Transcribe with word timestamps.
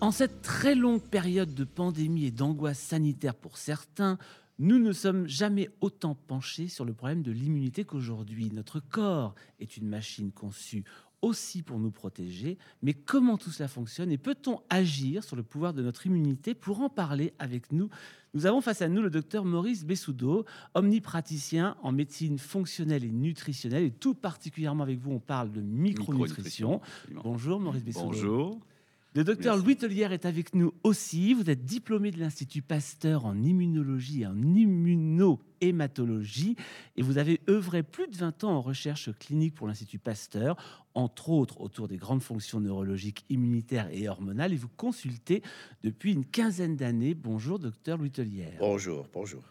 En 0.00 0.10
cette 0.10 0.40
très 0.40 0.74
longue 0.74 1.02
période 1.02 1.54
de 1.54 1.64
pandémie 1.64 2.24
et 2.24 2.30
d'angoisse 2.30 2.78
sanitaire 2.78 3.34
pour 3.34 3.58
certains, 3.58 4.16
nous 4.58 4.78
ne 4.78 4.92
sommes 4.92 5.26
jamais 5.26 5.68
autant 5.82 6.14
penchés 6.14 6.68
sur 6.68 6.86
le 6.86 6.94
problème 6.94 7.22
de 7.22 7.32
l'immunité 7.32 7.84
qu'aujourd'hui. 7.84 8.50
Notre 8.50 8.80
corps 8.80 9.34
est 9.60 9.76
une 9.76 9.86
machine 9.86 10.32
conçue 10.32 10.84
aussi 11.20 11.60
pour 11.60 11.78
nous 11.78 11.90
protéger, 11.90 12.56
mais 12.80 12.94
comment 12.94 13.36
tout 13.36 13.50
cela 13.50 13.68
fonctionne 13.68 14.10
et 14.10 14.16
peut-on 14.16 14.62
agir 14.70 15.24
sur 15.24 15.36
le 15.36 15.42
pouvoir 15.42 15.74
de 15.74 15.82
notre 15.82 16.06
immunité 16.06 16.54
Pour 16.54 16.80
en 16.80 16.88
parler 16.88 17.34
avec 17.38 17.72
nous, 17.72 17.90
nous 18.34 18.46
avons 18.46 18.60
face 18.60 18.82
à 18.82 18.88
nous 18.88 19.02
le 19.02 19.10
docteur 19.10 19.44
Maurice 19.44 19.84
Bessoudo, 19.84 20.44
omnipraticien 20.74 21.76
en 21.82 21.92
médecine 21.92 22.38
fonctionnelle 22.38 23.04
et 23.04 23.10
nutritionnelle, 23.10 23.84
et 23.84 23.90
tout 23.90 24.14
particulièrement 24.14 24.84
avec 24.84 24.98
vous, 24.98 25.12
on 25.12 25.18
parle 25.18 25.52
de 25.52 25.60
micronutrition. 25.60 26.80
Bonjour 27.22 27.60
Maurice 27.60 27.84
Bessoudo. 27.84 28.06
Bonjour. 28.06 28.60
Le 29.14 29.24
docteur 29.24 29.58
Louis 29.58 29.76
Tellière 29.76 30.12
est 30.12 30.24
avec 30.24 30.54
nous 30.54 30.72
aussi. 30.84 31.34
Vous 31.34 31.50
êtes 31.50 31.66
diplômé 31.66 32.10
de 32.10 32.18
l'Institut 32.18 32.62
Pasteur 32.62 33.26
en 33.26 33.42
immunologie 33.42 34.22
et 34.22 34.26
en 34.26 34.40
immunohématologie 34.40 36.56
et 36.96 37.02
vous 37.02 37.18
avez 37.18 37.42
œuvré 37.46 37.82
plus 37.82 38.08
de 38.08 38.16
20 38.16 38.44
ans 38.44 38.52
en 38.52 38.62
recherche 38.62 39.10
clinique 39.18 39.54
pour 39.54 39.66
l'Institut 39.66 39.98
Pasteur, 39.98 40.56
entre 40.94 41.28
autres 41.28 41.60
autour 41.60 41.88
des 41.88 41.98
grandes 41.98 42.22
fonctions 42.22 42.58
neurologiques, 42.58 43.26
immunitaires 43.28 43.90
et 43.92 44.08
hormonales. 44.08 44.54
Et 44.54 44.56
vous 44.56 44.70
consultez 44.78 45.42
depuis 45.82 46.14
une 46.14 46.24
quinzaine 46.24 46.76
d'années. 46.76 47.12
Bonjour, 47.12 47.58
docteur 47.58 47.98
Louis 47.98 48.12
Tellière. 48.12 48.56
Bonjour, 48.60 49.06
bonjour. 49.12 49.42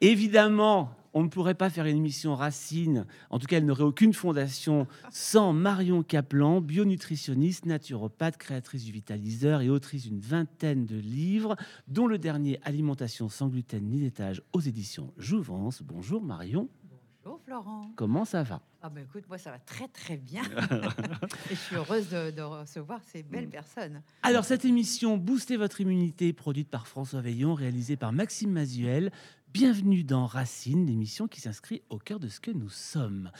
Évidemment, 0.00 0.90
on 1.12 1.22
ne 1.24 1.28
pourrait 1.28 1.54
pas 1.54 1.70
faire 1.70 1.86
une 1.86 1.96
émission 1.96 2.34
Racine, 2.36 3.06
en 3.30 3.38
tout 3.38 3.46
cas 3.46 3.56
elle 3.56 3.66
n'aurait 3.66 3.82
aucune 3.84 4.12
fondation, 4.12 4.86
sans 5.10 5.52
Marion 5.52 6.02
Kaplan, 6.02 6.60
bionutritionniste, 6.60 7.66
naturopathe, 7.66 8.36
créatrice 8.36 8.84
du 8.84 8.92
Vitaliseur 8.92 9.60
et 9.62 9.70
autrice 9.70 10.04
d'une 10.04 10.20
vingtaine 10.20 10.86
de 10.86 10.96
livres, 10.96 11.56
dont 11.88 12.06
le 12.06 12.18
dernier 12.18 12.60
Alimentation 12.62 13.28
sans 13.28 13.48
gluten 13.48 13.84
ni 13.88 14.00
laitage 14.00 14.42
aux 14.52 14.60
éditions 14.60 15.12
Jouvence. 15.18 15.82
Bonjour 15.82 16.22
Marion. 16.22 16.68
Bonjour 17.24 17.40
Florent. 17.44 17.90
Comment 17.96 18.24
ça 18.24 18.42
va? 18.42 18.62
Ah 18.82 18.88
ben 18.88 19.04
écoute, 19.04 19.24
moi 19.28 19.36
ça 19.36 19.50
va 19.50 19.58
très 19.58 19.88
très 19.88 20.16
bien. 20.16 20.40
et 21.50 21.54
je 21.54 21.54
suis 21.54 21.76
heureuse 21.76 22.08
de, 22.08 22.30
de 22.30 22.40
recevoir 22.40 23.00
ces 23.12 23.22
belles 23.22 23.48
Mm. 23.48 23.50
personnes. 23.50 24.02
Alors 24.22 24.44
cette 24.46 24.64
émission 24.64 25.18
Booster 25.18 25.58
votre 25.58 25.82
immunité, 25.82 26.32
produite 26.32 26.68
par 26.70 26.86
François 26.86 27.20
Veillon, 27.20 27.52
réalisée 27.52 27.96
par 27.96 28.12
Maxime 28.12 28.50
Mazuel. 28.52 29.12
Bienvenue 29.52 30.04
dans 30.04 30.26
Racine, 30.26 30.86
l'émission 30.86 31.26
qui 31.26 31.40
s'inscrit 31.40 31.82
au 31.90 31.98
cœur 31.98 32.20
de 32.20 32.28
ce 32.28 32.38
que 32.40 32.50
nous 32.52 32.68
sommes. 32.68 33.30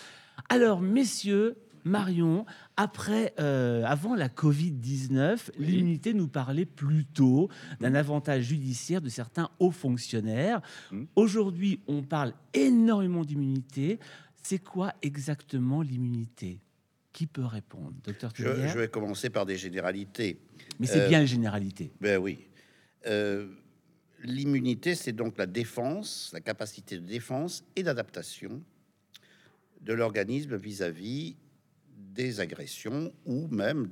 Alors 0.48 0.80
messieurs, 0.80 1.56
Marion, 1.84 2.47
après, 2.77 3.33
euh, 3.39 3.84
avant 3.84 4.14
la 4.16 4.28
Covid-19, 4.28 5.50
Oui. 5.58 5.66
l'immunité 5.66 6.12
nous 6.12 6.27
parlait 6.28 6.66
plutôt 6.66 7.48
d'un 7.81 7.94
avantage 7.94 8.44
judiciaire 8.44 9.00
de 9.00 9.08
certains 9.08 9.50
hauts 9.61 9.70
fonctionnaires. 9.70 10.61
Mm. 10.91 11.05
Aujourd'hui, 11.14 11.81
on 11.86 12.03
parle 12.03 12.34
énormément 12.55 13.25
d'immunité. 13.25 14.00
C'est 14.42 14.58
quoi 14.58 14.92
exactement 15.03 15.81
l'immunité? 15.81 16.58
Qui 17.12 17.27
peut 17.27 17.44
répondre? 17.44 17.92
Docteur 18.05 18.33
Je, 18.34 18.44
je 18.69 18.78
vais 18.78 18.88
commencer 18.88 19.31
par 19.31 19.47
des 19.47 19.56
généralités. 19.56 20.41
Mais 20.81 20.86
c'est 20.86 21.03
Euh, 21.03 21.08
bien 21.08 21.20
les 21.20 21.27
généralités. 21.27 21.92
Ben 22.00 22.19
oui. 22.19 22.38
Euh, 23.06 23.48
L'immunité, 24.22 24.94
c'est 24.94 25.12
donc 25.12 25.38
la 25.38 25.46
défense, 25.46 26.30
la 26.32 26.40
capacité 26.40 26.96
de 26.98 27.06
défense 27.06 27.64
et 27.75 27.82
d'adaptation 27.82 28.62
de 29.81 29.92
l'organisme 29.94 30.56
vis-à-vis 30.56 31.36
des 31.97 32.41
agressions 32.41 33.14
ou 33.25 33.47
même 33.48 33.88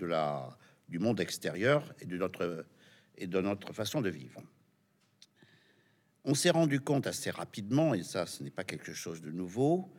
du 0.88 0.98
monde 0.98 1.20
extérieur 1.20 1.94
et 2.00 2.04
de 2.04 2.18
notre, 2.18 2.66
et 3.16 3.26
de 3.26 3.40
notre 3.40 3.72
façon 3.72 4.02
de 4.02 4.10
vivre. 4.10 4.42
On 6.24 6.34
s'est 6.34 6.50
rendu 6.50 6.80
compte 6.80 7.06
assez 7.06 7.30
rapidement, 7.30 7.94
et 7.94 8.02
ça 8.02 8.26
ce 8.26 8.42
n'est 8.42 8.50
pas 8.50 8.64
quelque 8.64 8.92
chose 8.92 9.22
de 9.22 9.30
nouveau, 9.30 9.90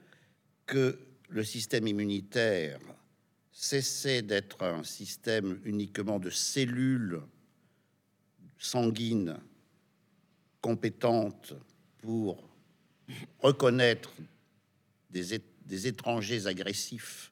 que 0.67 0.99
le 1.29 1.43
système 1.43 1.87
immunitaire 1.87 2.79
cessait 3.51 4.21
d'être 4.21 4.61
un 4.61 4.83
système 4.83 5.59
uniquement 5.65 6.19
de 6.19 6.29
cellules 6.29 7.19
sanguines 8.59 9.39
compétentes 10.61 11.53
pour 11.99 12.49
reconnaître 13.39 14.13
des, 15.09 15.87
étrangers 15.87 16.47
agressifs, 16.47 17.31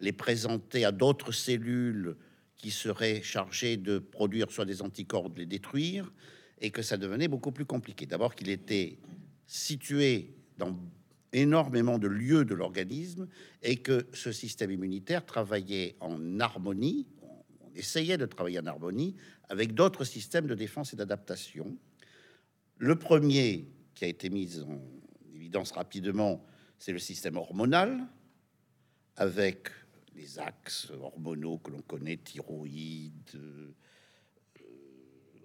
les 0.00 0.12
présenter 0.12 0.84
à 0.84 0.92
d'autres 0.92 1.32
cellules 1.32 2.16
qui 2.56 2.70
seraient 2.70 3.22
chargées 3.22 3.76
de 3.76 3.98
produire 3.98 4.50
soit 4.50 4.64
des 4.64 4.82
anticorps, 4.82 5.30
de 5.30 5.40
les 5.40 5.46
détruire, 5.46 6.12
et 6.60 6.70
que 6.70 6.82
ça 6.82 6.96
devenait 6.96 7.28
beaucoup 7.28 7.52
plus 7.52 7.64
compliqué. 7.64 8.06
D'abord 8.06 8.34
qu'il 8.34 8.48
était 8.48 8.98
situé 9.46 10.34
dans 10.56 10.78
énormément 11.32 11.98
de 11.98 12.06
lieux 12.06 12.44
de 12.44 12.54
l'organisme 12.54 13.28
et 13.62 13.76
que 13.76 14.06
ce 14.12 14.32
système 14.32 14.70
immunitaire 14.70 15.26
travaillait 15.26 15.96
en 16.00 16.40
harmonie, 16.40 17.06
on 17.22 17.74
essayait 17.74 18.16
de 18.16 18.26
travailler 18.26 18.60
en 18.60 18.66
harmonie 18.66 19.16
avec 19.48 19.74
d'autres 19.74 20.04
systèmes 20.04 20.46
de 20.46 20.54
défense 20.54 20.92
et 20.92 20.96
d'adaptation. 20.96 21.76
Le 22.78 22.96
premier 22.96 23.66
qui 23.94 24.04
a 24.04 24.08
été 24.08 24.30
mis 24.30 24.60
en 24.60 24.80
évidence 25.34 25.72
rapidement, 25.72 26.44
c'est 26.78 26.92
le 26.92 26.98
système 26.98 27.36
hormonal, 27.36 28.06
avec 29.16 29.68
les 30.14 30.38
axes 30.38 30.90
hormonaux 30.90 31.58
que 31.58 31.70
l'on 31.70 31.82
connaît, 31.82 32.16
thyroïde, 32.16 33.30
euh, 33.36 33.72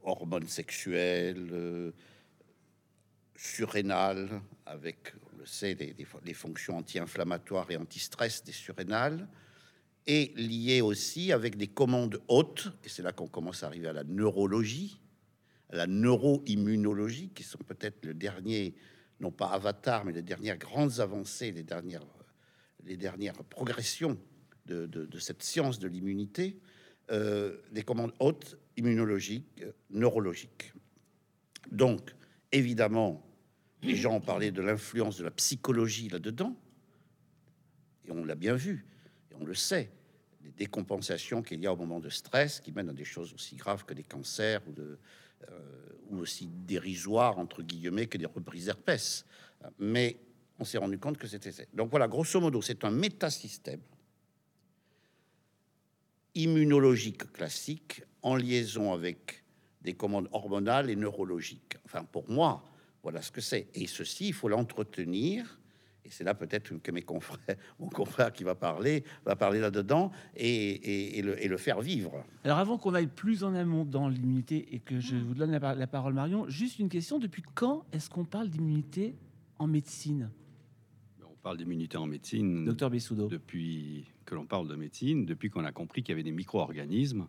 hormones 0.04 0.48
sexuelles, 0.48 1.50
euh, 1.52 1.92
surrénales, 3.36 4.42
avec, 4.66 5.14
on 5.34 5.38
le 5.38 5.46
sait, 5.46 5.76
les, 5.76 6.34
fonctions 6.34 6.78
anti-inflammatoires 6.78 7.70
et 7.72 7.78
anti-stress 7.78 8.44
des 8.44 8.52
surrénales, 8.52 9.28
et 10.08 10.34
lié 10.36 10.82
aussi 10.82 11.32
avec 11.32 11.56
des 11.58 11.68
commandes 11.68 12.22
hautes, 12.28 12.70
et 12.84 12.90
c'est 12.90 13.04
là 13.04 13.12
qu'on 13.12 13.28
commence 13.28 13.64
à 13.64 13.68
arriver 13.68 13.88
à 13.88 13.94
la 13.94 14.04
neurologie, 14.04 15.00
à 15.70 15.76
la 15.76 15.88
neuroimmunologie, 15.88 17.30
qui 17.30 17.44
sont 17.44 17.60
peut-être 17.60 18.06
le 18.06 18.14
dernier, 18.14 18.74
non 19.20 19.32
pas 19.32 19.48
avatar, 19.48 20.06
mais 20.06 20.14
les 20.14 20.22
dernières 20.22 20.58
grandes 20.58 21.00
avancées, 21.00 21.52
les 21.52 21.64
dernières, 21.64 22.06
les 22.86 22.98
dernières 22.98 23.44
progressions 23.44 24.18
de, 24.66 25.20
cette 25.20 25.44
science 25.44 25.80
de 25.80 25.88
l'immunité, 25.88 26.60
euh, 27.12 27.58
des 27.72 27.84
commandes 27.84 28.14
hautes 28.20 28.58
immunologiques, 28.78 29.64
neurologiques. 29.90 30.74
Donc, 31.72 32.14
évidemment, 32.52 33.26
les 33.82 33.96
gens 33.96 34.16
ont 34.16 34.22
parlé 34.22 34.52
de 34.52 34.62
l'influence 34.62 35.18
de 35.18 35.24
la 35.24 35.32
psychologie 35.32 36.10
là-dedans, 36.10 36.56
et 38.06 38.12
on 38.12 38.24
l'a 38.26 38.36
bien 38.36 38.56
vu, 38.56 38.86
et 39.32 39.36
on 39.36 39.46
le 39.46 39.56
sait, 39.56 39.92
les 40.44 40.52
décompensations 40.52 41.42
qu'il 41.42 41.60
y 41.62 41.68
a 41.68 41.74
au 41.74 41.76
moment 41.76 42.00
de 42.00 42.10
stress 42.10 42.60
qui 42.60 42.72
mènent 42.72 42.90
à 42.90 42.94
des 42.94 43.06
choses 43.06 43.34
aussi 43.34 43.56
graves 43.56 43.86
que 43.86 43.94
des 43.94 44.04
cancers 44.04 44.62
ou, 44.68 44.72
de, 44.72 44.98
ou 46.10 46.18
aussi 46.20 46.48
dérisoires, 46.48 47.38
entre 47.38 47.62
guillemets, 47.62 48.08
que 48.08 48.18
des 48.18 48.26
reprises 48.26 48.68
herpès. 48.68 49.26
Mais 49.78 50.18
on 50.60 50.66
s'est 50.66 50.78
rendu 50.78 50.98
compte 50.98 51.18
que 51.18 51.28
c'était 51.28 51.52
ça. 51.52 51.64
Donc 51.74 51.90
voilà, 51.90 52.08
grosso 52.08 52.40
modo, 52.40 52.62
c'est 52.62 52.84
un 52.84 52.92
métasystème 52.92 53.82
immunologique 56.36 57.32
classique 57.32 58.04
en 58.22 58.36
liaison 58.36 58.94
avec 58.94 59.44
des 59.82 59.94
commandes 59.94 60.30
hormonales 60.32 60.90
et 60.90 60.96
neurologiques. 60.96 61.78
Enfin, 61.86 62.04
pour 62.04 62.30
moi, 62.30 62.64
voilà 63.04 63.22
ce 63.22 63.32
que 63.32 63.42
c'est. 63.42 63.68
Et 63.74 63.88
ceci, 63.88 64.30
il 64.30 64.34
faut 64.34 64.50
l'entretenir. 64.50 65.59
Et 66.06 66.10
c'est 66.12 66.24
là 66.24 66.34
peut-être 66.34 66.78
que 66.82 66.92
mes 66.92 67.02
confrères, 67.02 67.56
mon 67.80 67.90
confrère 67.90 68.32
qui 68.32 68.44
va 68.44 68.56
parler, 68.56 69.04
va 69.26 69.36
parler 69.36 69.60
là-dedans 69.60 70.12
et, 70.36 70.48
et- 70.48 71.20
et 71.20 71.22
le, 71.22 71.44
et 71.44 71.48
le 71.48 71.58
faire 71.58 71.82
vivre. 71.82 72.24
Alors 72.44 72.58
avant 72.58 72.78
qu'on 72.78 72.94
aille 72.94 73.08
plus 73.08 73.44
en 73.44 73.54
amont 73.54 73.86
dans 73.86 74.08
l'immunité 74.08 74.74
et 74.74 74.80
que 74.80 75.00
je 75.00 75.16
vous 75.18 75.34
donne 75.36 75.52
la, 75.52 75.60
par- 75.60 75.76
la 75.76 75.88
parole 75.88 76.14
Marion, 76.14 76.48
juste 76.50 76.80
une 76.80 76.90
question, 76.90 77.20
depuis 77.20 77.44
quand 77.54 77.86
est-ce 77.92 78.10
qu'on 78.10 78.26
parle 78.26 78.50
d'immunité 78.50 79.16
en 79.60 79.68
médecine? 79.68 80.30
On 81.24 81.36
parle 81.42 81.58
d'immunité 81.58 81.98
en 81.98 82.08
médecine 82.08 82.66
Docteur 82.66 82.90
Bessoudo. 82.90 83.28
depuis 83.28 84.06
que 84.26 84.36
l'on 84.36 84.46
parle 84.46 84.68
de 84.68 84.76
médecine, 84.76 85.26
depuis 85.26 85.50
qu'on 85.50 85.64
a 85.66 85.72
compris 85.72 86.02
qu'il 86.04 86.14
y 86.14 86.16
avait 86.16 86.24
des 86.24 86.32
micro-organismes 86.32 87.28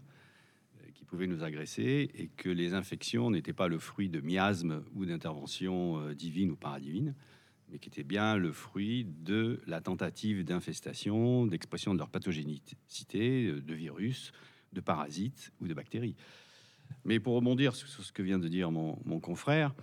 euh, 0.80 0.86
qui 0.94 1.04
pouvaient 1.04 1.26
nous 1.26 1.42
agresser 1.42 2.10
et 2.14 2.28
que 2.36 2.48
les 2.48 2.74
infections 2.74 3.30
n'étaient 3.30 3.52
pas 3.52 3.68
le 3.68 3.78
fruit 3.78 4.08
de 4.08 4.20
miasmes 4.20 4.82
ou 4.94 5.06
d'interventions 5.06 5.98
euh, 6.00 6.14
divines 6.14 6.50
ou 6.50 6.56
paradivines, 6.56 7.14
mais 7.70 7.78
qui 7.78 7.88
étaient 7.88 8.02
bien 8.02 8.36
le 8.36 8.52
fruit 8.52 9.04
de 9.04 9.60
la 9.66 9.80
tentative 9.80 10.44
d'infestation, 10.44 11.46
d'expression 11.46 11.94
de 11.94 11.98
leur 11.98 12.08
pathogénicité, 12.08 13.46
euh, 13.46 13.60
de 13.60 13.74
virus, 13.74 14.32
de 14.72 14.80
parasites 14.80 15.52
ou 15.60 15.68
de 15.68 15.74
bactéries. 15.74 16.16
Mais 17.04 17.20
pour 17.20 17.34
rebondir 17.34 17.74
sur 17.74 17.88
ce 17.88 18.12
que 18.12 18.22
vient 18.22 18.38
de 18.38 18.48
dire 18.48 18.70
mon, 18.70 19.20
confrère, 19.20 19.74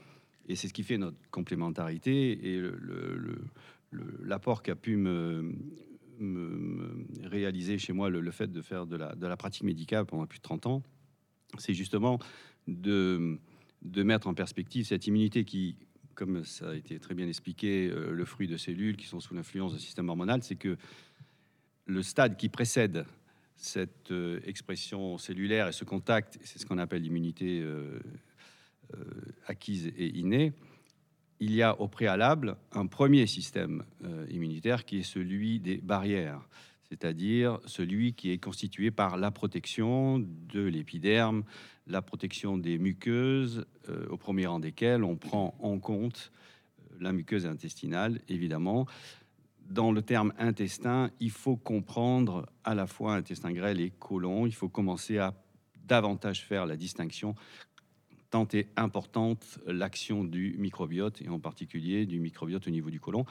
et 0.48 0.56
c'est 0.56 0.68
ce 0.68 0.74
qui 0.74 0.84
fait 0.84 0.98
notre 0.98 1.18
complémentarité 1.32 2.56
et 2.56 2.62
l'apport 4.24 4.62
qu'a 4.62 4.76
pu 4.76 4.98
me, 4.98 5.56
réaliser 7.24 7.78
chez 7.78 7.94
moi 7.94 8.10
le, 8.10 8.32
fait 8.32 8.52
de 8.52 8.62
faire 8.62 8.86
de 8.86 8.98
la, 8.98 9.38
pratique 9.38 9.64
médicale 9.64 10.06
pendant 10.06 10.26
plus 10.26 10.40
de 10.40 10.44
30 10.44 10.68
ans, 10.68 10.84
c'est 11.58 11.74
justement 11.74 12.20
de 12.68 13.40
mettre 13.96 14.28
en 14.28 14.34
perspective 14.34 14.86
cette 14.86 15.08
immunité 15.08 15.46
qui, 15.46 15.78
comme 16.18 16.44
ça 16.44 16.72
a 16.72 16.74
été 16.74 17.00
très 17.00 17.14
bien 17.14 17.28
expliqué, 17.28 17.90
euh, 17.90 18.12
le 18.12 18.26
fruit 18.26 18.48
de 18.48 18.58
cellules 18.58 18.98
qui 18.98 19.06
sont 19.06 19.20
sous 19.20 19.36
l'influence 19.36 19.74
du 19.74 19.80
système 19.80 20.10
hormonal, 20.10 20.42
c'est 20.42 20.56
que 20.56 20.76
le 21.86 22.02
stade 22.02 22.36
qui 22.36 22.50
précède 22.50 23.06
cette 23.56 24.12
euh, 24.12 24.42
expression 24.44 25.20
cellulaire 25.20 25.68
et 25.68 25.72
ce 25.72 25.84
contact, 25.84 26.40
c'est 26.44 26.58
ce 26.58 26.66
qu'on 26.66 26.80
appelle 26.80 27.04
l'immunité 27.04 27.62
euh, 27.62 28.00
acquise 29.46 29.94
et 29.96 30.18
innée, 30.18 30.54
il 31.40 31.54
y 31.54 31.62
a 31.62 31.80
au 31.80 31.88
préalable 31.88 32.58
un 32.72 32.88
premier 32.88 33.28
système 33.28 33.84
immunitaire 34.32 34.86
qui 34.86 34.98
est 34.98 35.04
celui 35.04 35.60
des 35.60 35.78
barrières, 35.78 36.42
c'est-à-dire 36.90 37.60
celui 37.66 38.14
qui 38.14 38.32
est 38.32 38.40
constitué 38.40 38.90
par 38.90 39.18
la 39.18 39.30
protection 39.30 40.18
de 40.18 40.62
l'épiderme, 40.62 41.44
la 41.88 42.02
protection 42.02 42.58
des 42.58 42.78
muqueuses, 42.78 43.66
euh, 43.90 44.08
au 44.10 44.18
premier 44.18 44.46
rang 44.46 44.60
desquelles 44.60 45.04
on 45.04 45.16
prend 45.16 45.56
en 45.60 45.80
compte 45.80 46.32
euh, 46.80 46.98
la 47.00 47.12
muqueuse 47.12 47.46
intestinale, 47.46 48.22
évidemment. 48.28 48.86
Dans 49.70 49.92
le 49.92 50.02
terme 50.02 50.34
intestin, 50.38 51.12
il 51.20 51.32
faut 51.32 51.58
comprendre 51.58 52.48
à 52.64 52.76
la 52.76 52.88
fois 52.88 53.16
intestin 53.16 53.52
grêle 53.52 53.82
et 53.82 53.90
côlon. 53.90 54.46
Il 54.46 54.54
faut 54.54 54.70
commencer 54.70 55.18
à 55.18 55.34
davantage 55.86 56.46
faire 56.46 56.66
la 56.66 56.78
distinction 56.78 57.36
tant 58.30 58.48
est 58.54 58.68
importante 58.76 59.60
l'action 59.66 60.24
du 60.24 60.56
microbiote, 60.58 61.22
et 61.22 61.30
en 61.30 61.40
particulier 61.40 62.06
du 62.06 62.20
microbiote 62.20 62.68
au 62.68 62.72
niveau 62.72 62.90
du 62.90 63.00
côlon. 63.00 63.26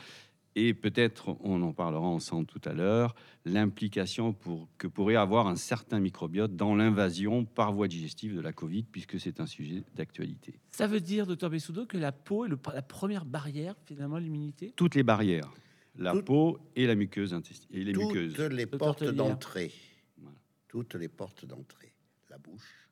Et 0.59 0.73
peut-être, 0.73 1.37
on 1.41 1.61
en 1.61 1.75
parlera 1.75 2.07
ensemble 2.07 2.47
tout 2.47 2.63
à 2.65 2.73
l'heure, 2.73 3.15
l'implication 3.45 4.33
pour, 4.33 4.69
que 4.79 4.87
pourrait 4.87 5.17
avoir 5.17 5.49
un 5.49 5.57
certain 5.57 6.01
microbiote 6.01 6.57
dans 6.57 6.75
l'invasion 6.75 7.45
par 7.45 7.75
voie 7.75 7.89
digestive 7.89 8.35
de 8.35 8.41
la 8.41 8.55
Covid, 8.55 8.85
puisque 8.85 9.21
c'est 9.21 9.39
un 9.41 9.47
sujet 9.47 9.85
d'actualité. 9.95 10.59
Ça 10.71 10.87
veut 10.87 11.01
dire, 11.01 11.27
docteur 11.27 11.51
Bessoudo, 11.51 11.85
que 11.85 11.99
la 11.99 12.11
peau 12.11 12.47
est 12.47 12.49
le- 12.49 12.59
la 12.73 12.81
première 12.81 13.27
barrière, 13.27 13.75
finalement, 13.85 14.17
de 14.17 14.23
l'immunité? 14.23 14.73
Toutes 14.77 14.95
les 14.95 15.03
barrières, 15.03 15.53
la 15.95 16.13
Toutes- 16.13 16.25
peau 16.25 16.59
et 16.75 16.87
la 16.87 16.95
muqueuse 16.95 17.35
intestinale, 17.35 17.79
et 17.79 17.85
les 17.85 17.93
Toutes 17.93 18.05
muqueuses. 18.05 18.39
les 18.39 18.67
portes 18.67 19.05
d'entrée. 19.05 19.73
Voilà. 20.17 20.39
Toutes 20.69 20.95
les 20.95 21.09
portes 21.09 21.45
d'entrée. 21.45 21.93
La 22.31 22.39
bouche. 22.39 22.89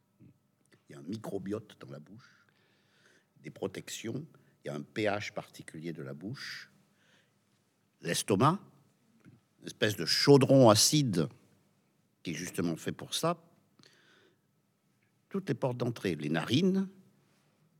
Il 0.90 0.92
y 0.92 0.94
a 0.96 0.98
un 0.98 1.02
microbiote 1.02 1.78
dans 1.80 1.90
la 1.90 1.98
bouche. 1.98 2.44
Des 3.42 3.48
protections. 3.50 4.22
Il 4.64 4.68
y 4.68 4.70
a 4.70 4.74
un 4.74 4.82
pH 4.82 5.32
particulier 5.32 5.94
de 5.94 6.02
la 6.02 6.12
bouche. 6.12 6.70
L'estomac. 8.04 8.58
Une 9.60 9.66
espèce 9.66 9.96
de 9.96 10.04
chaudron 10.04 10.68
acide 10.68 11.28
qui 12.22 12.32
est 12.32 12.34
justement 12.34 12.76
fait 12.76 12.92
pour 12.92 13.14
ça. 13.14 13.42
Toutes 15.30 15.48
les 15.48 15.54
portes 15.54 15.78
d'entrée. 15.78 16.14
Les 16.14 16.28
narines, 16.28 16.86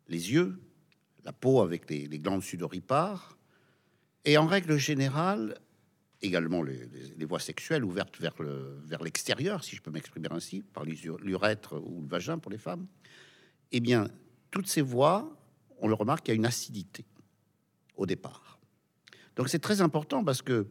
les 0.09 0.32
yeux, 0.32 0.59
la 1.25 1.32
peau 1.32 1.61
avec 1.61 1.88
les, 1.91 2.09
glandes 2.19 2.43
sudoripares. 2.43 3.37
Et 4.25 4.38
en 4.38 4.47
règle 4.47 4.79
générale, 4.79 5.59
également 6.23 6.62
les, 6.62 7.25
voies 7.26 7.38
sexuelles 7.38 7.85
ouvertes 7.85 8.19
vers 8.19 8.35
vers 8.38 9.03
l'extérieur, 9.03 9.62
si 9.62 9.76
je 9.76 9.82
peux 9.82 9.91
m'exprimer 9.91 10.29
ainsi, 10.31 10.62
par 10.62 10.85
l'urètre 10.85 11.79
ou 11.85 12.00
le 12.00 12.09
vagin 12.09 12.38
pour 12.38 12.50
les 12.50 12.59
femmes, 12.59 12.87
eh 13.73 13.81
bien, 13.81 14.09
toutes 14.50 14.69
ces 14.69 14.82
voies, 14.82 15.37
on 15.81 15.88
le 15.88 15.94
remarque, 15.94 16.29
il 16.29 16.31
y 16.31 16.32
a 16.32 16.37
une 16.37 16.47
acidité 16.47 17.05
au 17.97 18.06
départ. 18.06 18.44
Donc 19.37 19.49
c'est 19.49 19.59
très 19.59 19.81
important 19.81 20.25
parce 20.25 20.43
que 20.43 20.67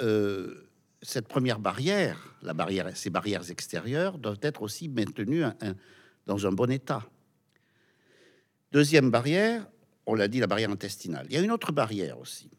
euh, 0.00 0.68
cette 1.02 1.28
première 1.28 1.58
barrière, 1.58 2.36
la 2.42 2.54
barrière, 2.54 2.96
ces 2.96 3.10
barrières 3.10 3.50
extérieures, 3.50 4.18
doivent 4.18 4.40
être 4.42 4.62
aussi 4.62 4.88
maintenues 4.88 5.44
dans 6.26 6.46
un 6.46 6.52
bon 6.52 6.70
état. 6.70 7.08
Deuxième 8.72 9.10
barrière, 9.10 9.66
on 10.06 10.14
l'a 10.14 10.28
dit, 10.28 10.40
la 10.40 10.46
barrière 10.46 10.70
intestinale. 10.70 11.26
Il 11.30 11.34
y 11.34 11.38
a 11.38 11.42
une 11.42 11.52
autre 11.52 11.72
barrière 11.72 12.18
aussi 12.18 12.50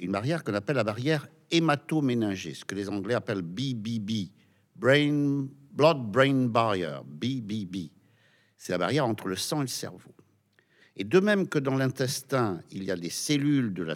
une 0.00 0.12
barrière 0.12 0.44
qu'on 0.44 0.54
appelle 0.54 0.76
la 0.76 0.84
barrière 0.84 1.26
hématoméningée, 1.50 2.54
ce 2.54 2.64
que 2.64 2.74
les 2.74 2.88
Anglais 2.88 3.14
appellent 3.14 3.42
BBB, 3.42 4.30
brain, 4.74 5.46
blood 5.72 6.10
brain 6.10 6.46
barrier, 6.46 6.98
BBB. 7.04 7.90
C'est 8.56 8.72
la 8.72 8.78
barrière 8.78 9.06
entre 9.06 9.28
le 9.28 9.36
sang 9.36 9.58
et 9.58 9.64
le 9.64 9.68
cerveau. 9.68 10.14
Et 10.96 11.04
de 11.04 11.20
même 11.20 11.48
que 11.48 11.58
dans 11.58 11.76
l'intestin, 11.76 12.62
il 12.70 12.84
y 12.84 12.90
a 12.90 12.96
des 12.96 13.10
cellules 13.10 13.74
de 13.74 13.82
la, 13.82 13.94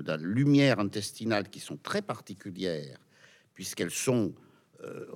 de 0.00 0.08
la 0.08 0.16
lumière 0.16 0.78
intestinale 0.80 1.48
qui 1.50 1.60
sont 1.60 1.76
très 1.76 2.02
particulières, 2.02 2.98
puisqu'elles 3.54 3.90
sont, 3.90 4.32
euh, 4.82 5.06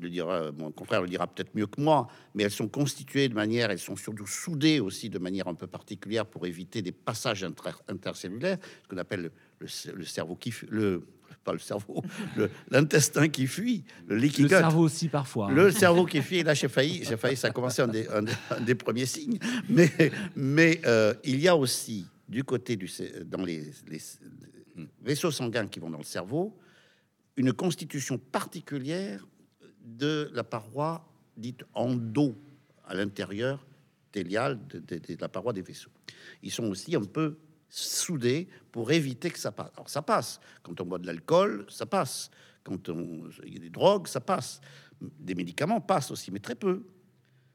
le 0.00 0.08
dira, 0.08 0.52
mon 0.52 0.70
confrère 0.70 1.02
le 1.02 1.08
dira 1.08 1.26
peut-être 1.26 1.54
mieux 1.54 1.66
que 1.66 1.80
moi, 1.80 2.08
mais 2.34 2.44
elles 2.44 2.50
sont 2.50 2.68
constituées 2.68 3.28
de 3.28 3.34
manière, 3.34 3.70
elles 3.70 3.78
sont 3.78 3.96
surtout 3.96 4.26
soudées 4.26 4.80
aussi 4.80 5.10
de 5.10 5.18
manière 5.18 5.48
un 5.48 5.54
peu 5.54 5.66
particulière 5.66 6.24
pour 6.26 6.46
éviter 6.46 6.82
des 6.82 6.92
passages 6.92 7.42
inter- 7.44 7.70
intercellulaires, 7.88 8.58
ce 8.84 8.88
qu'on 8.88 8.98
appelle 8.98 9.22
le, 9.22 9.32
le- 9.60 9.92
le 9.94 10.04
cerveau 10.04 10.36
qui 10.36 10.50
fuit, 10.52 10.68
le, 10.70 11.06
pas 11.44 11.52
le 11.52 11.58
cerveau, 11.58 12.02
l'intestin 12.70 13.28
qui 13.28 13.46
fuit, 13.46 13.84
le 14.06 14.16
leaky 14.16 14.42
Le 14.42 14.48
cerveau 14.48 14.80
aussi, 14.82 15.08
parfois. 15.08 15.48
hein. 15.48 15.54
Le 15.54 15.70
cerveau 15.70 16.04
qui 16.06 16.22
fuit, 16.22 16.42
là 16.42 16.54
j'ai 16.54 16.68
failli, 16.68 17.04
j'ai 17.04 17.16
failli, 17.16 17.36
ça 17.36 17.48
a 17.48 17.50
commencé 17.50 17.82
un 17.82 17.88
des, 17.88 18.06
un 18.08 18.22
des- 18.22 18.32
un 18.50 18.60
des 18.60 18.74
premiers 18.74 19.06
signes. 19.06 19.38
Mais, 19.68 19.90
mais 20.36 20.80
euh, 20.86 21.14
il 21.24 21.40
y 21.40 21.48
a 21.48 21.56
aussi 21.56 22.06
du 22.28 22.44
côté 22.44 22.76
du, 22.76 22.90
dans 23.24 23.44
les, 23.44 23.72
vaisseaux 25.00 25.30
sanguins 25.30 25.66
qui 25.66 25.80
vont 25.80 25.90
dans 25.90 25.98
le 25.98 26.04
cerveau, 26.04 26.56
une 27.36 27.52
constitution 27.52 28.18
particulière 28.18 29.26
de 29.82 30.30
la 30.34 30.44
paroi 30.44 31.08
dite 31.36 31.64
endo 31.74 32.36
à 32.84 32.94
l'intérieur 32.94 33.64
téliale 34.12 34.58
de 34.68 35.20
la 35.20 35.28
paroi 35.28 35.52
des 35.52 35.62
vaisseaux. 35.62 35.90
Ils 36.42 36.50
sont 36.50 36.64
aussi 36.64 36.94
un 36.96 37.04
peu 37.04 37.38
soudés 37.68 38.48
pour 38.72 38.90
éviter 38.92 39.30
que 39.30 39.38
ça 39.38 39.52
passe. 39.52 39.70
Alors 39.74 39.88
ça 39.88 40.02
passe. 40.02 40.40
Quand 40.62 40.80
on 40.80 40.86
boit 40.86 40.98
de 40.98 41.06
l'alcool, 41.06 41.66
ça 41.68 41.86
passe. 41.86 42.30
Quand 42.64 42.88
on, 42.88 43.28
il 43.44 43.54
y 43.54 43.56
a 43.56 43.60
des 43.60 43.70
drogues, 43.70 44.06
ça 44.06 44.20
passe. 44.20 44.60
Des 45.00 45.34
médicaments 45.34 45.80
passent 45.80 46.10
aussi, 46.10 46.30
mais 46.30 46.40
très 46.40 46.54
peu. 46.54 46.84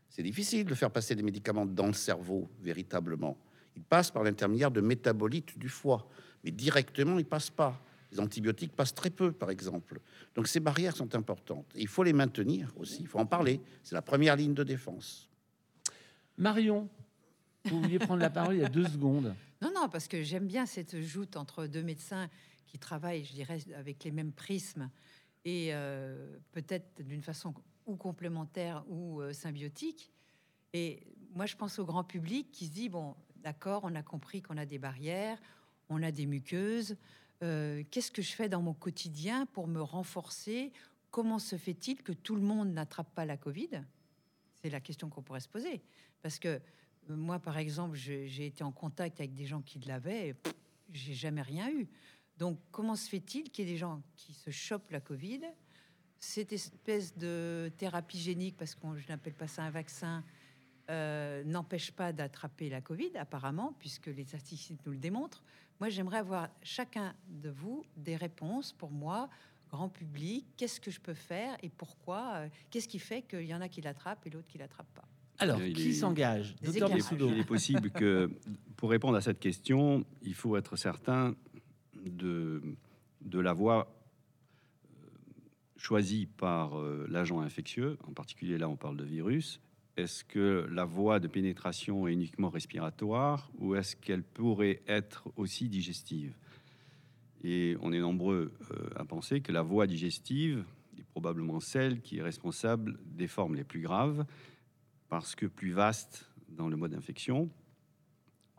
C'est 0.10 0.24
difficile 0.24 0.66
de 0.66 0.76
faire 0.76 0.92
passer 0.92 1.16
des 1.16 1.24
médicaments 1.24 1.66
dans 1.66 1.88
le 1.88 1.94
cerveau, 1.94 2.50
véritablement. 2.62 3.38
Ils 3.76 3.84
passent 3.84 4.12
par 4.12 4.24
l'intermédiaire 4.24 4.72
de 4.72 4.82
métabolites 4.82 5.58
du 5.58 5.70
foie, 5.70 6.08
mais 6.44 6.52
directement, 6.52 7.20
ils 7.20 7.26
passent 7.26 7.50
pas. 7.50 7.80
Les 8.12 8.20
antibiotiques 8.20 8.76
passent 8.76 8.94
très 8.94 9.10
peu, 9.10 9.32
par 9.32 9.50
exemple. 9.50 10.00
Donc 10.36 10.48
ces 10.48 10.60
barrières 10.60 10.96
sont 10.96 11.16
importantes. 11.16 11.66
Il 11.76 11.88
faut 11.88 12.04
les 12.04 12.14
maintenir 12.14 12.72
aussi, 12.78 12.98
il 13.02 13.08
faut 13.08 13.20
en 13.20 13.26
parler. 13.26 13.60
C'est 13.82 13.96
la 13.96 14.04
première 14.04 14.36
ligne 14.36 14.54
de 14.54 14.64
défense. 14.64 15.30
Marion, 16.38 16.90
vous 17.66 17.82
vouliez 17.82 18.00
prendre 18.00 18.22
la 18.22 18.30
parole 18.30 18.56
il 18.56 18.62
y 18.62 18.66
a 18.66 18.70
deux 18.70 18.88
secondes. 18.88 19.34
Non, 19.64 19.72
non, 19.74 19.88
parce 19.88 20.10
que 20.10 20.24
j'aime 20.24 20.46
bien 20.46 20.66
cette 20.66 21.00
joute 21.00 21.38
entre 21.38 21.68
deux 21.68 21.84
médecins 21.84 22.30
qui 22.66 22.78
travaillent, 22.78 23.24
je 23.24 23.32
dirais, 23.32 23.60
avec 23.78 24.04
les 24.04 24.12
mêmes 24.12 24.34
prismes 24.34 24.90
et 25.46 25.70
euh, 25.72 26.36
peut-être 26.52 27.02
d'une 27.02 27.22
façon 27.22 27.54
ou 27.86 27.96
complémentaire 27.96 28.84
ou 28.90 29.22
euh, 29.22 29.32
symbiotique. 29.32 30.12
Et 30.74 31.00
moi, 31.34 31.46
je 31.46 31.56
pense 31.56 31.80
au 31.80 31.86
grand 31.86 32.04
public 32.04 32.52
qui 32.52 32.66
se 32.66 32.72
dit 32.72 32.90
bon, 32.90 33.16
d'accord, 33.44 33.82
on 33.84 33.94
a 33.94 34.02
compris 34.02 34.42
qu'on 34.42 34.58
a 34.58 34.66
des 34.66 34.80
barrières, 34.80 35.38
on 35.90 36.02
a 36.02 36.12
des 36.12 36.26
muqueuses. 36.26 36.96
euh, 37.44 37.84
Qu'est-ce 37.92 38.12
que 38.12 38.22
je 38.22 38.32
fais 38.32 38.50
dans 38.50 38.62
mon 38.62 38.74
quotidien 38.74 39.46
pour 39.48 39.68
me 39.68 39.82
renforcer? 39.82 40.72
Comment 41.12 41.40
se 41.40 41.58
fait-il 41.58 42.02
que 42.02 42.14
tout 42.14 42.36
le 42.36 42.42
monde 42.42 42.74
n'attrape 42.74 43.14
pas 43.14 43.26
la 43.26 43.38
Covid? 43.38 43.84
C'est 44.62 44.70
la 44.70 44.80
question 44.80 45.10
qu'on 45.10 45.22
pourrait 45.22 45.42
se 45.42 45.50
poser. 45.50 45.84
Parce 46.22 46.40
que 46.40 46.48
euh, 47.10 47.16
moi, 47.16 47.38
par 47.38 47.58
exemple, 47.58 47.96
j'ai 47.96 48.46
été 48.46 48.64
en 48.64 48.72
contact 48.72 49.20
avec 49.20 49.34
des 49.34 49.46
gens 49.46 49.62
qui 49.62 49.78
l'avaient, 49.80 50.36
j'ai 50.92 51.14
jamais 51.14 51.42
rien 51.42 51.70
eu. 51.70 51.88
Donc, 52.38 52.58
comment 52.72 52.96
se 52.96 53.10
fait-il 53.10 53.52
qu'il 53.52 53.66
y 53.66 53.70
ait 53.70 53.74
des 53.74 53.78
gens 53.78 54.02
qui 54.16 54.34
se 54.34 54.50
chopent 54.50 54.90
la 54.90 55.02
Covid? 55.02 55.42
Cette 56.18 56.54
espèce 56.54 57.18
de 57.18 57.72
thérapie 57.78 58.20
génique, 58.20 58.56
parce 58.56 58.74
que 58.74 58.96
je 58.96 59.08
n'appelle 59.10 59.34
pas 59.34 59.48
ça 59.48 59.64
un 59.64 59.70
vaccin, 59.70 60.24
euh, 60.90 61.44
n'empêche 61.46 61.92
pas 61.92 62.12
d'attraper 62.12 62.70
la 62.70 62.82
Covid, 62.82 63.12
apparemment, 63.18 63.74
puisque 63.80 64.08
les 64.08 64.26
statistiques 64.26 64.80
nous 64.86 64.92
le 64.92 64.98
démontrent. 64.98 65.44
Moi, 65.80 65.90
j'aimerais 65.90 66.18
avoir 66.18 66.50
chacun 66.62 67.14
de 67.28 67.50
vous 67.50 67.84
des 67.98 68.16
réponses 68.16 68.74
pour 68.74 68.92
moi, 68.92 69.30
grand 69.70 69.90
public. 69.90 70.46
Qu'est-ce 70.58 70.80
que 70.80 70.92
je 70.92 71.00
peux 71.00 71.14
faire 71.14 71.58
et 71.64 71.70
pourquoi 71.70 72.34
euh, 72.36 72.50
Qu'est-ce 72.70 72.88
qui 72.88 73.00
fait 73.00 73.22
qu'il 73.24 73.46
y 73.46 73.56
en 73.56 73.62
a 73.62 73.70
qui 73.70 73.82
l'attrapent 73.82 74.26
et 74.28 74.30
l'autre 74.30 74.48
qui 74.48 74.58
l'attrape 74.58 74.92
pas? 74.94 75.08
Alors, 75.40 75.60
Il 75.62 75.74
qui 75.74 75.90
est- 75.90 75.94
s'engage. 75.94 76.56
Il 76.62 76.78
est 76.78 77.44
possible 77.44 77.90
que, 77.90 78.30
pour 78.78 78.92
répondre 78.92 79.18
à 79.18 79.22
cette 79.22 79.40
question, 79.40 80.06
il 80.22 80.36
faut 80.36 80.56
être 80.58 80.76
certain 80.76 81.36
de, 82.06 82.62
de 83.22 83.40
la 83.40 83.52
voie 83.54 83.88
euh, 84.86 85.08
choisie 85.78 86.28
par 86.28 86.76
l'agent 87.10 87.40
infectieux, 87.42 87.98
en 88.08 88.14
particulier 88.14 88.58
là 88.58 88.70
on 88.70 88.76
parle 88.76 88.96
de 88.98 89.04
virus. 89.04 89.60
Est-ce 89.96 90.24
que 90.24 90.68
la 90.72 90.86
voie 90.86 91.20
de 91.20 91.28
pénétration 91.28 92.08
est 92.08 92.14
uniquement 92.14 92.50
respiratoire 92.50 93.52
ou 93.60 93.76
est-ce 93.76 93.96
qu'elle 93.96 94.24
pourrait 94.24 94.82
être 94.88 95.30
aussi 95.36 95.70
digestive? 95.70 96.36
Et 97.44 97.78
on 97.82 97.94
est 97.94 98.00
nombreux 98.00 98.54
euh, 98.72 98.90
à 98.96 99.06
penser 99.06 99.42
que 99.42 99.52
la 99.52 99.62
voie 99.62 99.86
digestive 99.86 100.66
est 100.98 101.04
probablement 101.04 101.60
celle 101.60 102.02
qui 102.02 102.18
est 102.18 102.24
responsable 102.24 102.98
des 103.06 103.28
formes 103.28 103.56
les 103.56 103.64
plus 103.64 103.82
graves, 103.82 104.26
parce 105.10 105.36
que 105.36 105.46
plus 105.46 105.74
vaste 105.74 106.28
dans 106.50 106.70
le 106.70 106.78
mode 106.78 106.92
d'infection. 106.92 107.52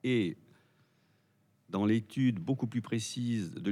Et 0.04 0.36
dans 1.68 1.86
l'étude 1.86 2.38
beaucoup 2.38 2.66
plus 2.66 2.82
précise 2.82 3.54
de 3.54 3.70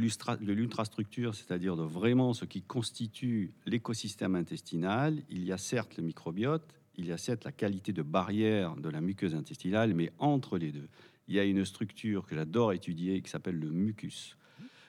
l'ultrastructure, 0.53 1.35
c'est-à-dire 1.35 1.77
de 1.77 1.85
vraiment 1.85 2.33
ce 2.33 2.45
qui 2.45 2.63
constitue 2.63 3.53
l'écosystème 3.67 4.35
intestinal, 4.35 5.23
il 5.29 5.45
y 5.45 5.53
a 5.53 5.59
certes 5.59 5.97
le 5.99 6.03
microbiote, 6.03 6.82
il 6.97 7.07
y 7.07 7.13
a 7.13 7.19
certes 7.19 7.45
la 7.45 7.53
qualité 7.53 7.93
de 7.93 8.03
barrière 8.03 8.77
de 8.77 8.89
la 8.89 9.01
muqueuse 9.01 9.35
intestinale, 9.35 9.95
mais 9.95 10.13
entre 10.19 10.59
les 10.59 10.73
deux, 10.73 10.89
il 11.29 11.35
y 11.35 11.39
a 11.39 11.45
une 11.45 11.65
structure 11.65 12.27
que 12.27 12.35
j'adore 12.35 12.73
étudier 12.73 13.23
qui 13.23 13.31
s'appelle 13.31 13.59
le 13.59 13.71
mucus. 13.71 14.37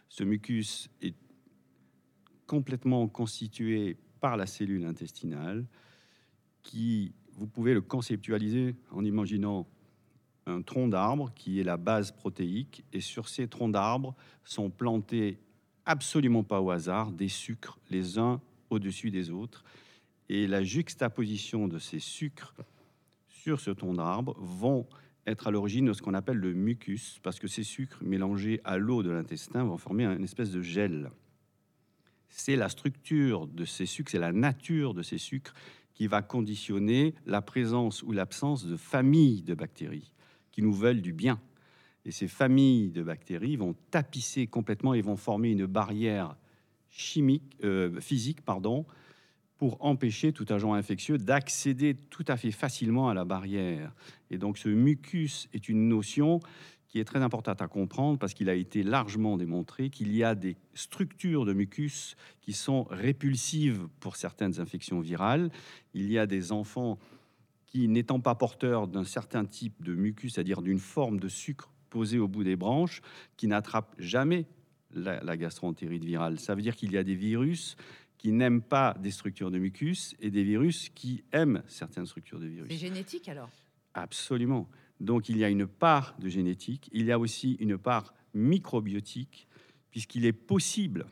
Ce 0.09 0.23
mucus 0.23 0.89
est 1.01 1.15
complètement 2.47 3.07
constitué 3.07 3.97
par 4.19 4.37
la 4.37 4.45
cellule 4.45 4.85
intestinale 4.85 5.65
qui, 6.61 7.13
vous 7.33 7.47
pouvez 7.47 7.73
le 7.73 7.81
conceptualiser 7.81 8.75
en 8.91 9.03
imaginant 9.03 9.67
un 10.45 10.61
tronc 10.61 10.89
d'arbre 10.89 11.31
qui 11.35 11.59
est 11.59 11.63
la 11.63 11.77
base 11.77 12.11
protéique 12.11 12.83
et 12.93 12.99
sur 13.01 13.29
ces 13.29 13.47
troncs 13.47 13.71
d'arbre 13.71 14.15
sont 14.43 14.69
plantés 14.69 15.39
absolument 15.85 16.43
pas 16.43 16.61
au 16.61 16.69
hasard 16.69 17.11
des 17.11 17.29
sucres 17.29 17.79
les 17.89 18.19
uns 18.19 18.41
au-dessus 18.69 19.11
des 19.11 19.29
autres 19.29 19.63
et 20.29 20.47
la 20.47 20.63
juxtaposition 20.63 21.67
de 21.67 21.79
ces 21.79 21.99
sucres 21.99 22.55
sur 23.27 23.59
ce 23.59 23.71
tronc 23.71 23.93
d'arbre 23.93 24.35
vont 24.39 24.87
être 25.25 25.47
à 25.47 25.51
l'origine 25.51 25.85
de 25.85 25.93
ce 25.93 26.01
qu'on 26.01 26.13
appelle 26.13 26.37
le 26.37 26.53
mucus, 26.53 27.19
parce 27.23 27.39
que 27.39 27.47
ces 27.47 27.63
sucres 27.63 27.99
mélangés 28.01 28.61
à 28.63 28.77
l'eau 28.77 29.03
de 29.03 29.09
l'intestin 29.09 29.63
vont 29.63 29.77
former 29.77 30.05
une 30.05 30.23
espèce 30.23 30.51
de 30.51 30.61
gel. 30.61 31.11
C'est 32.29 32.55
la 32.55 32.69
structure 32.69 33.47
de 33.47 33.63
ces 33.63 33.85
sucres, 33.85 34.11
c'est 34.11 34.19
la 34.19 34.31
nature 34.31 34.93
de 34.93 35.01
ces 35.01 35.17
sucres 35.17 35.53
qui 35.93 36.07
va 36.07 36.21
conditionner 36.21 37.13
la 37.25 37.41
présence 37.41 38.01
ou 38.03 38.11
l'absence 38.11 38.65
de 38.65 38.75
familles 38.75 39.43
de 39.43 39.53
bactéries 39.53 40.11
qui 40.51 40.61
nous 40.61 40.73
veulent 40.73 41.01
du 41.01 41.13
bien. 41.13 41.39
Et 42.05 42.11
ces 42.11 42.27
familles 42.27 42.89
de 42.89 43.03
bactéries 43.03 43.55
vont 43.55 43.75
tapisser 43.91 44.47
complètement 44.47 44.93
et 44.93 45.01
vont 45.01 45.15
former 45.15 45.51
une 45.51 45.65
barrière 45.65 46.35
chimique, 46.89 47.57
euh, 47.63 47.99
physique, 48.01 48.41
pardon, 48.41 48.85
pour 49.57 49.77
empêcher 49.83 50.33
tout 50.33 50.45
agent 50.49 50.73
infectieux 50.73 51.17
d'accéder 51.17 51.95
tout 52.09 52.25
à 52.27 52.37
fait 52.37 52.51
facilement 52.51 53.09
à 53.09 53.13
la 53.13 53.25
barrière. 53.25 53.93
Et 54.29 54.37
donc 54.37 54.57
ce 54.57 54.69
mucus 54.69 55.47
est 55.53 55.69
une 55.69 55.87
notion 55.87 56.39
qui 56.93 56.99
est 56.99 57.05
très 57.05 57.23
importante 57.23 57.59
à 57.59 57.67
comprendre 57.67 58.19
parce 58.19 58.35
qu'il 58.35 58.49
a 58.49 58.53
été 58.53 58.83
largement 58.83 59.35
démontré 59.35 59.89
qu'il 59.89 60.15
y 60.15 60.23
a 60.23 60.35
des 60.35 60.57
structures 60.75 61.43
de 61.43 61.51
mucus 61.51 62.15
qui 62.41 62.53
sont 62.53 62.83
répulsives 62.83 63.87
pour 63.99 64.15
certaines 64.15 64.59
infections 64.59 64.99
virales. 64.99 65.49
Il 65.95 66.11
y 66.11 66.19
a 66.19 66.27
des 66.27 66.51
enfants 66.51 66.99
qui, 67.65 67.87
n'étant 67.87 68.19
pas 68.19 68.35
porteurs 68.35 68.87
d'un 68.87 69.05
certain 69.05 69.43
type 69.43 69.81
de 69.81 69.95
mucus, 69.95 70.35
c'est-à-dire 70.35 70.61
d'une 70.61 70.77
forme 70.77 71.19
de 71.19 71.29
sucre 71.29 71.71
posé 71.89 72.19
au 72.19 72.27
bout 72.27 72.43
des 72.43 72.55
branches, 72.55 73.01
qui 73.37 73.47
n'attrapent 73.47 73.95
jamais 73.97 74.45
la, 74.93 75.19
la 75.23 75.35
gastroentérite 75.35 76.03
virale. 76.03 76.39
Ça 76.39 76.53
veut 76.53 76.61
dire 76.61 76.75
qu'il 76.75 76.91
y 76.91 76.97
a 76.97 77.03
des 77.03 77.15
virus 77.15 77.75
qui 78.23 78.31
n'aiment 78.31 78.61
pas 78.61 78.95
des 79.01 79.11
structures 79.11 79.51
de 79.51 79.59
mucus 79.59 80.15
et 80.21 80.31
des 80.31 80.45
virus 80.45 80.87
qui 80.95 81.25
aiment 81.33 81.61
certaines 81.67 82.05
structures 82.05 82.39
de 82.39 82.47
virus. 82.47 82.71
C'est 82.71 82.77
génétique 82.77 83.27
alors? 83.27 83.49
Absolument. 83.93 84.69
Donc 85.01 85.27
il 85.27 85.37
y 85.37 85.43
a 85.43 85.49
une 85.49 85.67
part 85.67 86.15
de 86.19 86.29
génétique, 86.29 86.89
il 86.93 87.05
y 87.05 87.11
a 87.11 87.19
aussi 87.19 87.57
une 87.59 87.77
part 87.77 88.13
microbiotique, 88.33 89.49
puisqu'il 89.91 90.25
est 90.25 90.31
possible, 90.31 91.05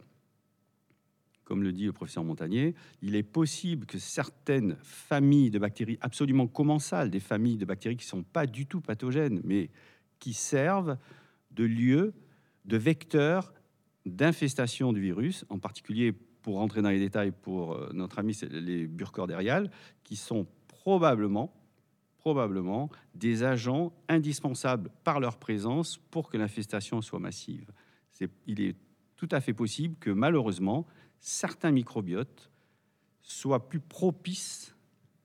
comme 1.43 1.63
le 1.63 1.73
dit 1.73 1.83
le 1.83 1.91
professeur 1.91 2.23
Montagnier, 2.23 2.75
il 3.01 3.15
est 3.15 3.23
possible 3.23 3.85
que 3.85 3.99
certaines 3.99 4.77
familles 4.81 5.51
de 5.51 5.59
bactéries 5.59 5.97
absolument 5.99 6.47
commensales, 6.47 7.09
des 7.09 7.19
familles 7.19 7.57
de 7.57 7.65
bactéries 7.65 7.97
qui 7.97 8.05
ne 8.05 8.09
sont 8.09 8.23
pas 8.23 8.47
du 8.47 8.67
tout 8.67 8.79
pathogènes, 8.79 9.41
mais 9.43 9.69
qui 10.19 10.31
servent 10.33 10.97
de 11.51 11.65
lieu, 11.65 12.13
de 12.63 12.77
vecteur 12.77 13.53
d'infestation 14.05 14.93
du 14.93 15.01
virus, 15.01 15.43
en 15.49 15.59
particulier 15.59 16.15
pour 16.41 16.55
rentrer 16.55 16.81
dans 16.81 16.89
les 16.89 16.99
détails, 16.99 17.31
pour 17.31 17.73
euh, 17.73 17.89
notre 17.93 18.19
ami, 18.19 18.33
c'est 18.33 18.51
les 18.51 18.87
burcordériales, 18.87 19.69
qui 20.03 20.15
sont 20.15 20.47
probablement, 20.67 21.53
probablement 22.17 22.89
des 23.15 23.43
agents 23.43 23.93
indispensables 24.09 24.89
par 25.03 25.19
leur 25.19 25.37
présence 25.37 25.97
pour 25.97 26.29
que 26.29 26.37
l'infestation 26.37 27.01
soit 27.01 27.19
massive. 27.19 27.71
il 28.47 28.61
est 28.61 28.75
tout 29.15 29.29
à 29.31 29.39
fait 29.39 29.53
possible 29.53 29.95
que 29.99 30.09
malheureusement, 30.09 30.87
certains 31.19 31.71
microbiotes 31.71 32.49
soient 33.21 33.69
plus 33.69 33.79
propices 33.79 34.75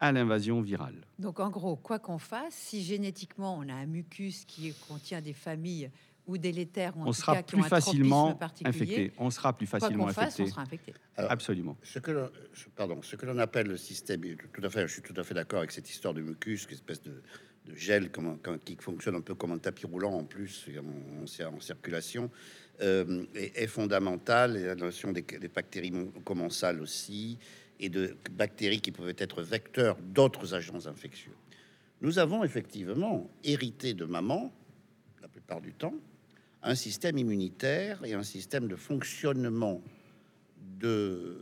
à 0.01 0.13
l'invasion 0.13 0.61
virale. 0.61 1.07
Donc 1.19 1.41
en 1.41 1.49
gros, 1.49 1.77
quoi 1.77 1.99
qu'on 1.99 2.19
fasse, 2.19 2.55
si 2.55 2.83
génétiquement 2.83 3.57
on 3.57 3.69
a 3.69 3.75
un 3.75 3.87
mucus 3.87 4.45
qui 4.45 4.75
contient 4.89 5.23
des 5.23 5.33
familles 5.33 5.91
ou 6.27 6.39
délétères, 6.39 6.93
on 6.97 7.13
sera 7.13 7.43
plus 7.43 7.63
facilement 7.63 8.39
infecté. 8.65 9.13
On 9.19 9.31
sera 9.31 9.53
plus 9.53 9.67
facilement 9.67 10.09
infecté. 10.09 10.43
on 10.43 10.47
sera 10.47 10.63
infecté. 10.63 10.95
Absolument. 11.17 11.77
Ce 11.83 11.99
que, 11.99 12.31
pardon, 12.75 13.01
ce 13.03 13.17
que 13.17 13.27
l'on 13.27 13.39
appelle 13.39 13.69
le 13.69 13.77
système, 13.77 14.23
tout 14.53 14.63
à 14.63 14.71
fait, 14.71 14.87
je 14.89 14.95
suis 14.95 15.03
tout 15.03 15.15
à 15.17 15.25
fait 15.25 15.35
d'accord 15.35 15.61
avec 15.61 15.73
cette 15.73 15.89
histoire 15.89 16.15
de 16.15 16.21
mucus, 16.21 16.65
une 16.65 16.75
espèce 16.75 17.03
de, 17.03 17.23
gel 17.75 18.11
comme, 18.11 18.39
qui 18.65 18.77
fonctionne 18.77 19.17
un 19.17 19.21
peu 19.21 19.35
comme 19.35 19.53
un 19.53 19.59
tapis 19.59 19.87
roulant 19.87 20.13
en 20.13 20.25
plus, 20.25 20.69
en, 20.79 21.25
en 21.25 21.61
circulation, 21.61 22.31
euh, 22.81 23.25
est, 23.35 23.67
fondamentale. 23.67 24.63
la 24.63 24.75
notion 24.75 25.13
des, 25.13 25.23
des, 25.23 25.49
bactéries 25.49 25.93
commensales 26.25 26.81
aussi, 26.81 27.39
et 27.81 27.89
de 27.89 28.17
bactéries 28.31 28.81
qui 28.81 28.93
peuvent 28.93 29.15
être 29.19 29.43
vecteurs 29.43 29.97
d'autres 30.01 30.55
agents 30.55 30.87
infectieux. 30.87 31.35
Nous 32.01 32.19
avons 32.19 32.45
effectivement 32.45 33.31
hérité 33.45 33.95
de 33.95 34.05
maman, 34.05 34.53
la 35.23 35.29
plupart 35.29 35.61
du 35.61 35.73
temps, 35.73 35.95
un 36.67 36.75
système 36.75 37.17
immunitaire 37.17 38.05
et 38.05 38.13
un 38.13 38.25
système 38.25 38.67
de 38.67 38.75
fonctionnement 38.75 39.81
de 40.81 41.39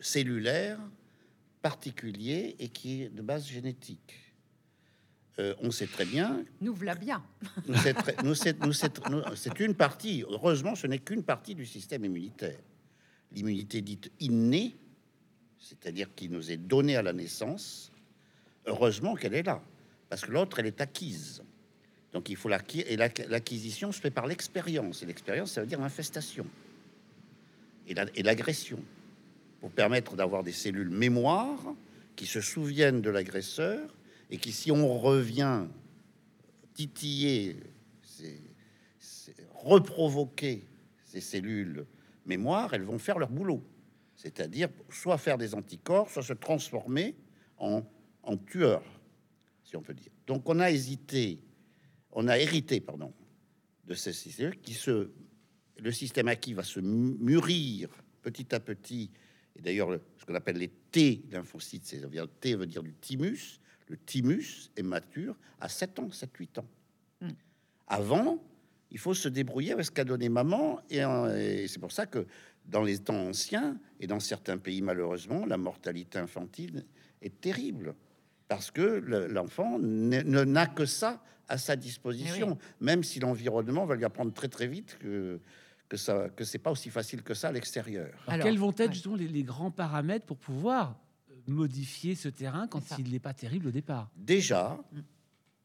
cellulaire 0.00 0.78
particulier 1.62 2.54
et 2.60 2.68
qui 2.68 3.02
est 3.02 3.08
de 3.08 3.22
base 3.22 3.48
génétique. 3.48 4.14
Euh, 5.40 5.52
on 5.60 5.72
sait 5.72 5.88
très 5.88 6.04
bien. 6.04 6.44
Nous 6.60 6.72
voilà 6.72 6.94
bien. 6.94 7.24
C'est 9.34 9.60
une 9.60 9.74
partie. 9.74 10.24
Heureusement, 10.28 10.76
ce 10.76 10.86
n'est 10.86 11.00
qu'une 11.00 11.24
partie 11.24 11.56
du 11.56 11.66
système 11.66 12.04
immunitaire. 12.04 12.60
L'immunité 13.32 13.82
dite 13.82 14.12
innée, 14.20 14.76
c'est-à-dire 15.58 16.14
qui 16.14 16.28
nous 16.28 16.52
est 16.52 16.56
donnée 16.56 16.96
à 16.96 17.02
la 17.02 17.12
naissance. 17.12 17.90
Heureusement 18.64 19.16
qu'elle 19.16 19.34
est 19.34 19.42
là, 19.42 19.60
parce 20.08 20.24
que 20.24 20.30
l'autre, 20.30 20.60
elle 20.60 20.66
est 20.66 20.80
acquise. 20.80 21.42
Donc 22.16 22.30
il 22.30 22.36
faut 22.36 22.48
l'acquérir. 22.48 22.90
Et 22.90 22.96
l'acquisition 22.96 23.92
se 23.92 24.00
fait 24.00 24.10
par 24.10 24.26
l'expérience. 24.26 25.02
Et 25.02 25.06
l'expérience, 25.06 25.52
ça 25.52 25.60
veut 25.60 25.66
dire 25.66 25.78
l'infestation 25.78 26.46
et 27.86 28.22
l'agression. 28.22 28.78
pour 29.60 29.70
permettre 29.70 30.16
d'avoir 30.16 30.42
des 30.42 30.52
cellules 30.52 30.88
mémoire 30.88 31.58
qui 32.16 32.24
se 32.24 32.40
souviennent 32.40 33.02
de 33.02 33.10
l'agresseur 33.10 33.94
et 34.30 34.38
qui, 34.38 34.52
si 34.52 34.72
on 34.72 34.98
revient 34.98 35.66
titiller, 36.72 37.58
reprovoquer 39.54 40.64
ces 41.04 41.20
cellules 41.20 41.84
mémoire, 42.24 42.72
elles 42.72 42.82
vont 42.82 42.98
faire 42.98 43.18
leur 43.18 43.28
boulot. 43.28 43.62
C'est-à-dire 44.14 44.70
soit 44.88 45.18
faire 45.18 45.36
des 45.36 45.54
anticorps, 45.54 46.08
soit 46.08 46.22
se 46.22 46.32
transformer 46.32 47.14
en, 47.58 47.82
en 48.22 48.38
tueur, 48.38 48.82
si 49.64 49.76
on 49.76 49.82
peut 49.82 49.92
dire. 49.92 50.12
Donc 50.26 50.48
on 50.48 50.60
a 50.60 50.70
hésité 50.70 51.40
on 52.16 52.28
a 52.28 52.38
hérité, 52.38 52.80
pardon, 52.80 53.12
de 53.84 53.94
ces 53.94 54.14
systèmes 54.14 54.56
qui 54.56 54.72
se, 54.72 55.10
le 55.76 55.92
système 55.92 56.28
acquis 56.28 56.54
va 56.54 56.64
se 56.64 56.80
mûrir 56.80 57.90
petit 58.22 58.54
à 58.54 58.58
petit. 58.58 59.10
Et 59.54 59.60
d'ailleurs, 59.60 60.00
ce 60.16 60.24
qu'on 60.24 60.34
appelle 60.34 60.56
les 60.56 60.68
T 60.68 61.22
lymphocytes, 61.30 61.84
c'est 61.84 62.00
T 62.40 62.54
veut 62.56 62.66
dire 62.66 62.82
du 62.82 62.94
thymus. 62.94 63.60
Le 63.88 63.98
thymus 63.98 64.70
est 64.76 64.82
mature 64.82 65.36
à 65.60 65.68
7 65.68 65.98
ans, 65.98 66.08
7-8 66.08 66.60
ans. 66.60 66.68
Hmm. 67.20 67.30
Avant, 67.86 68.42
il 68.90 68.98
faut 68.98 69.14
se 69.14 69.28
débrouiller 69.28 69.72
avec 69.72 69.84
ce 69.84 69.90
qu'a 69.90 70.04
donné 70.04 70.30
maman. 70.30 70.80
Et, 70.88 71.68
c'est 71.68 71.78
pour 71.78 71.92
ça 71.92 72.06
que 72.06 72.26
dans 72.64 72.82
les 72.82 72.98
temps 72.98 73.28
anciens 73.28 73.78
et 74.00 74.06
dans 74.06 74.20
certains 74.20 74.56
pays, 74.56 74.80
malheureusement, 74.80 75.44
la 75.44 75.58
mortalité 75.58 76.18
infantile 76.18 76.86
est 77.20 77.42
terrible. 77.42 77.94
Parce 78.48 78.70
que 78.70 78.82
l'enfant 79.30 79.78
ne 79.78 80.20
n'a 80.44 80.66
que 80.66 80.86
ça 80.86 81.22
à 81.48 81.58
sa 81.58 81.76
disposition, 81.76 82.58
eh 82.60 82.84
même 82.84 83.04
si 83.04 83.20
l'environnement 83.20 83.86
va 83.86 83.96
lui 83.96 84.04
apprendre 84.04 84.32
très 84.32 84.48
très 84.48 84.66
vite 84.66 84.98
que 85.00 85.40
que 85.88 85.96
ça 85.96 86.28
que 86.30 86.44
c'est 86.44 86.58
pas 86.58 86.70
aussi 86.70 86.90
facile 86.90 87.22
que 87.22 87.34
ça 87.34 87.48
à 87.48 87.52
l'extérieur. 87.52 88.10
quels 88.42 88.58
vont 88.58 88.74
être 88.76 88.92
justement 88.92 89.16
les, 89.16 89.42
grands 89.44 89.70
paramètres 89.70 90.26
pour 90.26 90.36
pouvoir 90.36 90.98
euh, 91.30 91.34
modifier 91.46 92.16
ce 92.16 92.28
terrain 92.28 92.66
quand 92.66 92.82
il 92.98 93.10
n'est 93.12 93.20
pas 93.20 93.34
terrible 93.34 93.68
au 93.68 93.70
départ? 93.70 94.10
Déjà, 94.16 94.80
mm. 94.92 95.00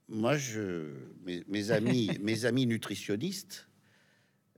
moi 0.09 0.37
je 0.37 0.91
mes, 1.25 1.71
amis 1.71 2.11
mes 2.21 2.45
amis 2.45 2.67
nutritionnistes 2.67 3.67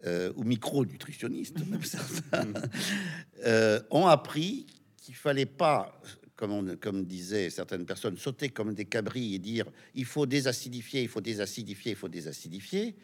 euh, 0.05 0.33
ou 0.35 0.43
micronutritionnistes, 0.43 1.65
même 1.69 1.83
certains, 1.83 2.51
euh, 3.45 3.79
ont 3.89 4.07
appris 4.07 4.65
qu'il 4.97 5.15
fallait 5.15 5.45
pas, 5.45 5.97
comme, 6.35 7.05
disaient 7.05 7.49
certaines 7.49 7.85
personnes, 7.85 8.17
sauter 8.17 8.49
comme 8.49 8.73
des 8.73 8.85
cabris 8.85 9.35
et 9.35 9.39
dire 9.39 9.69
il 9.93 10.05
faut 10.05 10.25
désacidifier, 10.25 11.03
il 11.03 11.07
faut 11.07 11.21
désacidifier, 11.21 11.91
il 11.91 11.97
faut 11.97 12.09
désacidifier. 12.09 12.95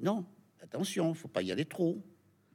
Non, 0.00 0.26
attention, 0.60 1.14
faut 1.14 1.28
pas 1.28 1.42
y 1.42 1.52
aller 1.52 1.64
trop. 1.64 2.02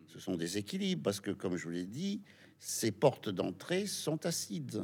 Ce 0.08 0.20
sont 0.20 0.36
des 0.36 0.58
équilibres 0.58 1.04
parce 1.04 1.20
que, 1.20 1.32
comme 1.32 1.56
je 1.56 1.64
vous 1.64 1.72
l'ai 1.72 1.86
dit, 1.86 2.22
ces 2.60 2.92
portes 2.92 3.30
d'entrée 3.30 3.88
sont 3.88 4.26
acides. 4.26 4.84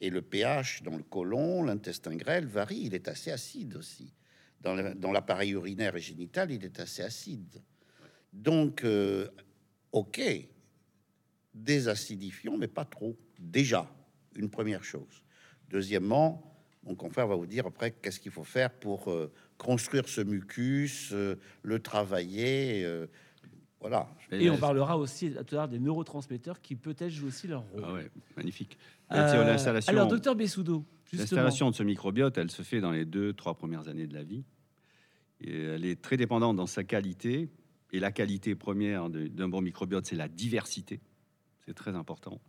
Et 0.00 0.10
le 0.10 0.22
pH 0.22 0.82
dans 0.82 0.96
le 0.96 1.02
côlon, 1.02 1.62
l'intestin 1.62 2.16
grêle 2.16 2.46
varie, 2.46 2.82
il 2.84 2.94
est 2.94 3.08
assez 3.08 3.30
acide 3.30 3.76
aussi. 3.76 4.14
Dans 4.60 5.12
l'appareil 5.12 5.50
urinaire 5.50 5.96
et 5.96 6.00
génital, 6.00 6.52
il 6.52 6.64
est 6.64 6.78
assez 6.78 7.02
acide. 7.02 7.62
Donc, 8.32 8.84
euh, 8.84 9.28
ok, 9.90 10.20
désacidifions, 11.52 12.56
mais 12.56 12.68
pas 12.68 12.84
trop. 12.84 13.16
Déjà, 13.38 13.92
une 14.36 14.50
première 14.50 14.84
chose. 14.84 15.22
Deuxièmement, 15.70 16.52
mon 16.84 16.94
confrère 16.94 17.26
va 17.26 17.36
vous 17.36 17.46
dire 17.46 17.66
après 17.66 17.92
qu'est-ce 17.92 18.20
qu'il 18.20 18.32
faut 18.32 18.44
faire 18.44 18.70
pour 18.70 19.10
euh, 19.10 19.32
construire 19.58 20.08
ce 20.08 20.20
mucus, 20.20 21.10
euh, 21.12 21.36
le 21.62 21.80
travailler. 21.80 22.84
euh, 22.84 23.06
voilà. 23.80 24.08
Et 24.30 24.48
on 24.48 24.56
parlera 24.58 24.96
aussi 24.96 25.32
tout 25.32 25.54
à 25.54 25.58
l'heure 25.58 25.68
des 25.68 25.80
neurotransmetteurs 25.80 26.60
qui 26.60 26.76
peut-être 26.76 27.10
jouent 27.10 27.26
aussi 27.26 27.48
leur 27.48 27.62
rôle. 27.62 27.82
Ah 27.84 27.92
ouais, 27.94 28.10
magnifique. 28.36 28.78
Euh, 29.10 29.58
alors, 29.88 30.06
docteur 30.06 30.36
Bessoudo, 30.36 30.84
L'installation 31.12 31.70
de 31.70 31.74
ce 31.74 31.82
microbiote, 31.82 32.38
elle 32.38 32.50
se 32.50 32.62
fait 32.62 32.80
dans 32.80 32.92
les 32.92 33.04
deux, 33.04 33.32
trois 33.34 33.54
premières 33.54 33.88
années 33.88 34.06
de 34.06 34.14
la 34.14 34.22
vie. 34.22 34.44
Et 35.40 35.62
elle 35.62 35.84
est 35.84 36.00
très 36.00 36.16
dépendante 36.16 36.56
dans 36.56 36.66
sa 36.66 36.84
qualité. 36.84 37.50
Et 37.92 38.00
la 38.00 38.12
qualité 38.12 38.54
première 38.54 39.10
d'un 39.10 39.48
bon 39.48 39.60
microbiote, 39.60 40.06
c'est 40.06 40.16
la 40.16 40.28
diversité. 40.28 41.00
C'est 41.66 41.74
très 41.74 41.94
important. 41.94 42.40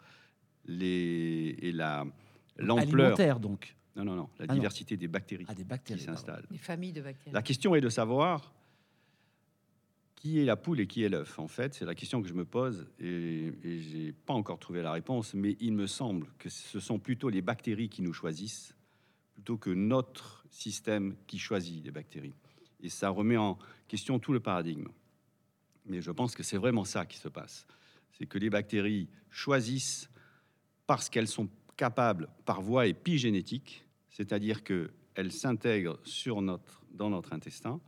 Les, 0.65 1.55
et 1.61 1.71
la 1.71 2.05
l'ampleur. 2.57 3.05
alimentaire 3.07 3.39
donc, 3.39 3.75
Non, 3.95 4.05
non, 4.05 4.15
non. 4.15 4.29
La 4.39 4.45
Ah 4.45 4.47
non. 4.47 4.53
diversité 4.55 4.95
des 4.97 5.07
bactéries 5.07 5.45
à 5.47 5.53
des 5.53 5.63
qui 5.63 5.67
bactéries. 5.67 5.99
pardon. 6.05 6.15
s'installent. 6.17 6.45
Les 6.51 6.57
familles 6.57 6.93
de 6.93 7.01
bactéries. 7.01 7.33
La 7.33 7.41
question 7.41 7.75
est 7.75 7.81
de 7.81 7.89
savoir 7.89 8.53
qui 10.15 10.39
est 10.39 10.45
la 10.45 10.55
poule 10.55 10.79
et 10.79 10.87
qui 10.87 11.03
est 11.03 11.09
l'œuf. 11.09 11.37
En 11.37 11.49
fait, 11.49 11.73
c'est 11.73 11.83
la 11.85 11.95
question 11.95 12.21
que 12.21 12.29
je 12.29 12.33
me 12.33 12.45
pose 12.45 12.87
et, 12.99 13.51
et 13.63 13.79
j'ai 13.81 14.13
pas 14.13 14.33
encore 14.33 14.57
trouvé 14.57 14.81
la 14.81 14.93
réponse, 14.93 15.33
mais 15.33 15.57
il 15.59 15.73
me 15.73 15.85
semble 15.85 16.27
que 16.39 16.47
ce 16.47 16.79
sont 16.79 16.97
plutôt 16.97 17.29
les 17.29 17.41
bactéries 17.41 17.89
qui 17.89 18.01
nous 18.01 18.13
choisissent 18.13 18.73
plutôt 19.33 19.57
que 19.57 19.69
notre 19.71 20.45
système 20.49 21.15
qui 21.27 21.39
choisit 21.39 21.83
les 21.83 21.91
bactéries. 21.91 22.35
Et 22.81 22.87
ça 22.89 23.09
remet 23.09 23.35
en 23.35 23.57
question 23.89 24.17
tout 24.19 24.31
le 24.31 24.39
paradigme. 24.39 24.87
Mais 25.85 25.99
je 26.01 26.11
pense 26.11 26.35
que 26.35 26.43
c'est 26.43 26.57
vraiment 26.57 26.85
ça 26.85 27.05
qui 27.05 27.17
se 27.17 27.27
passe. 27.27 27.67
C'est 28.13 28.25
que 28.25 28.37
les 28.37 28.49
bactéries 28.49 29.09
choisissent 29.29 30.09
parce 30.93 31.09
qu'elles 31.09 31.27
sont 31.27 31.49
capables 31.75 32.29
par 32.45 32.61
voie 32.61 32.85
épigénétique, 32.85 33.83
c'est-à-dire 34.11 34.63
qu'elles 34.63 35.31
s'intègrent 35.31 35.99
dans 36.91 37.09
notre 37.09 37.33
intestin, 37.33 37.81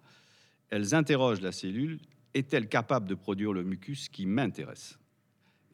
elles 0.71 0.95
interrogent 0.95 1.41
la 1.41 1.51
cellule, 1.51 1.99
est-elle 2.33 2.67
capable 2.67 3.07
de 3.07 3.13
produire 3.13 3.53
le 3.53 3.63
mucus 3.63 4.09
qui 4.09 4.25
m'intéresse? 4.25 4.97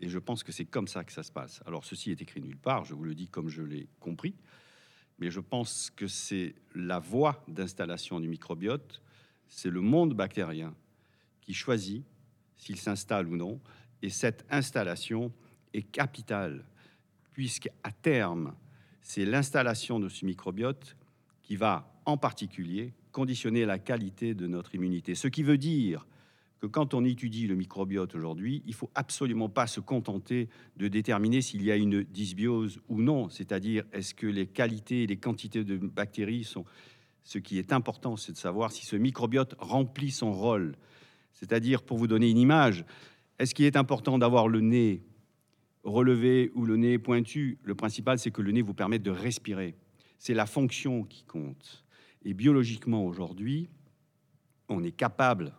Et 0.02 0.10
je 0.10 0.20
pense 0.20 0.44
que 0.44 0.52
c'est 0.52 0.66
comme 0.66 0.90
ça 0.90 1.06
que 1.06 1.14
ça 1.14 1.24
se 1.24 1.32
passe. 1.32 1.62
Alors 1.66 1.86
ceci 1.86 2.12
est 2.12 2.22
écrit 2.22 2.42
nulle 2.42 2.58
part, 2.58 2.84
je 2.84 2.96
vous 2.96 3.06
le 3.06 3.16
dis 3.16 3.30
comme 3.30 3.48
je 3.48 3.62
l'ai 3.62 3.88
compris, 4.02 4.36
mais 5.18 5.32
je 5.32 5.40
pense 5.40 5.90
que 5.90 6.08
c'est 6.08 6.54
la 6.76 7.00
voie 7.00 7.46
d'installation 7.48 8.20
du 8.20 8.28
microbiote, 8.28 9.02
c'est 9.48 9.70
le 9.70 9.80
monde 9.80 10.16
bactérien 10.16 10.76
qui 11.40 11.54
choisit 11.54 12.04
s'il 12.58 12.76
s'installe 12.76 13.30
ou 13.30 13.38
non, 13.38 13.62
et 14.02 14.10
cette 14.10 14.46
installation 14.50 15.32
est 15.74 15.84
capitale, 15.84 16.66
puisqu'à 17.32 17.92
terme, 18.02 18.54
c'est 19.02 19.26
l'installation 19.26 20.00
de 20.00 20.10
ce 20.10 20.26
microbiote 20.26 20.96
qui 21.42 21.56
va 21.56 21.94
en 22.06 22.18
particulier 22.18 22.94
conditionner 23.12 23.66
la 23.66 23.80
qualité 23.80 24.34
de 24.34 24.48
notre 24.48 24.76
immunité. 24.76 25.16
Ce 25.16 25.28
qui 25.28 25.44
veut 25.44 25.58
dire 25.58 26.08
que 26.60 26.68
quand 26.68 26.94
on 26.94 27.04
étudie 27.04 27.48
le 27.48 27.56
microbiote 27.56 28.14
aujourd'hui, 28.16 28.62
il 28.68 28.74
faut 28.74 28.92
absolument 28.94 29.50
pas 29.50 29.66
se 29.66 29.80
contenter 29.80 30.48
de 30.78 30.88
déterminer 30.88 31.42
s'il 31.42 31.64
y 31.64 31.72
a 31.72 31.76
une 31.76 32.04
dysbiose 32.04 32.80
ou 32.88 33.02
non, 33.02 33.30
c'est-à-dire 33.30 33.84
est-ce 33.92 34.14
que 34.14 34.28
les 34.28 34.46
qualités 34.46 35.04
et 35.04 35.08
les 35.08 35.18
quantités 35.18 35.64
de 35.64 35.78
bactéries 35.78 36.44
sont 36.44 36.66
ce 37.24 37.38
qui 37.38 37.58
est 37.58 37.74
important, 37.74 38.18
c'est 38.18 38.32
de 38.32 38.38
savoir 38.38 38.72
si 38.72 38.86
ce 38.86 38.96
microbiote 38.96 39.56
remplit 39.60 40.12
son 40.12 40.32
rôle. 40.32 40.76
C'est-à-dire, 41.34 41.84
pour 41.84 41.98
vous 41.98 42.08
donner 42.08 42.30
une 42.30 42.38
image, 42.38 42.86
est-ce 43.40 43.56
qu'il 43.56 43.66
est 43.66 43.76
important 43.76 44.18
d'avoir 44.18 44.48
le 44.48 44.60
nez 44.60 45.02
relevé 45.84 46.52
ou 46.54 46.66
le 46.66 46.78
nez 46.78 46.98
pointu 46.98 47.58
Le 47.64 47.76
principal, 47.76 48.20
c'est 48.20 48.32
que 48.32 48.42
le 48.42 48.52
nez 48.52 48.62
vous 48.62 48.74
permette 48.74 49.04
de 49.04 49.12
respirer. 49.12 49.76
C'est 50.20 50.34
la 50.34 50.46
fonction 50.46 51.04
qui 51.04 51.24
compte. 51.24 51.84
Et 52.24 52.34
biologiquement, 52.34 53.06
aujourd'hui, 53.06 53.70
on 54.70 54.84
est 54.84 54.92
capable 54.92 55.54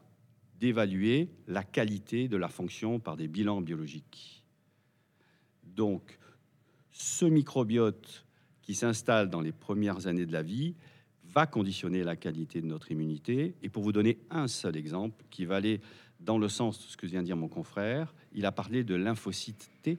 d'évaluer 0.61 1.29
la 1.49 1.65
qualité 1.65 2.29
de 2.29 2.37
la 2.37 2.49
fonction 2.49 3.01
par 3.01 3.17
des 3.17 3.27
bilans 3.27 3.61
biologiques. 3.61 4.45
Donc, 5.65 6.19
ce 6.93 7.25
microbiote 7.25 8.25
qui 8.63 8.75
s'installe 8.75 9.29
dans 9.29 9.41
les 9.41 9.51
premières 9.51 10.07
années 10.07 10.27
de 10.27 10.33
la 10.33 10.43
vie 10.43 10.77
va 11.25 11.47
conditionner 11.47 12.05
la 12.05 12.15
qualité 12.15 12.61
de 12.61 12.67
notre 12.67 12.93
immunité. 12.93 13.55
Et 13.63 13.69
pour 13.69 13.83
vous 13.83 13.93
donner 13.93 14.19
un 14.31 14.47
seul 14.47 14.77
exemple 14.77 15.25
qui 15.31 15.47
va 15.47 15.57
aller 15.57 15.81
dans 16.21 16.39
le 16.39 16.49
sens 16.49 16.79
de 16.79 16.91
ce 16.91 16.97
que 16.97 17.07
vient 17.07 17.23
de 17.23 17.27
dire 17.27 17.37
mon 17.37 17.49
confrère, 17.49 18.15
il 18.33 18.47
a 18.47 18.53
parlé 18.53 18.85
de 18.85 18.95
lymphocytes 18.95 19.71
T. 19.83 19.99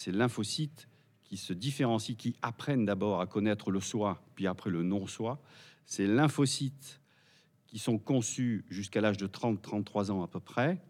C'est 0.00 0.12
lymphocytes 0.12 0.88
qui 1.24 1.36
se 1.36 1.52
différencient, 1.52 2.14
qui 2.14 2.34
apprennent 2.40 2.86
d'abord 2.86 3.20
à 3.20 3.26
connaître 3.26 3.70
le 3.70 3.80
soi, 3.80 4.24
puis 4.34 4.46
après 4.46 4.70
le 4.70 4.82
non-soi. 4.82 5.38
Ces 5.84 6.06
lymphocytes 6.06 7.02
qui 7.66 7.78
sont 7.78 7.98
conçus 7.98 8.64
jusqu'à 8.70 9.02
l'âge 9.02 9.18
de 9.18 9.26
30-33 9.26 10.10
ans 10.10 10.22
à 10.22 10.26
peu 10.26 10.40
près, 10.40 10.80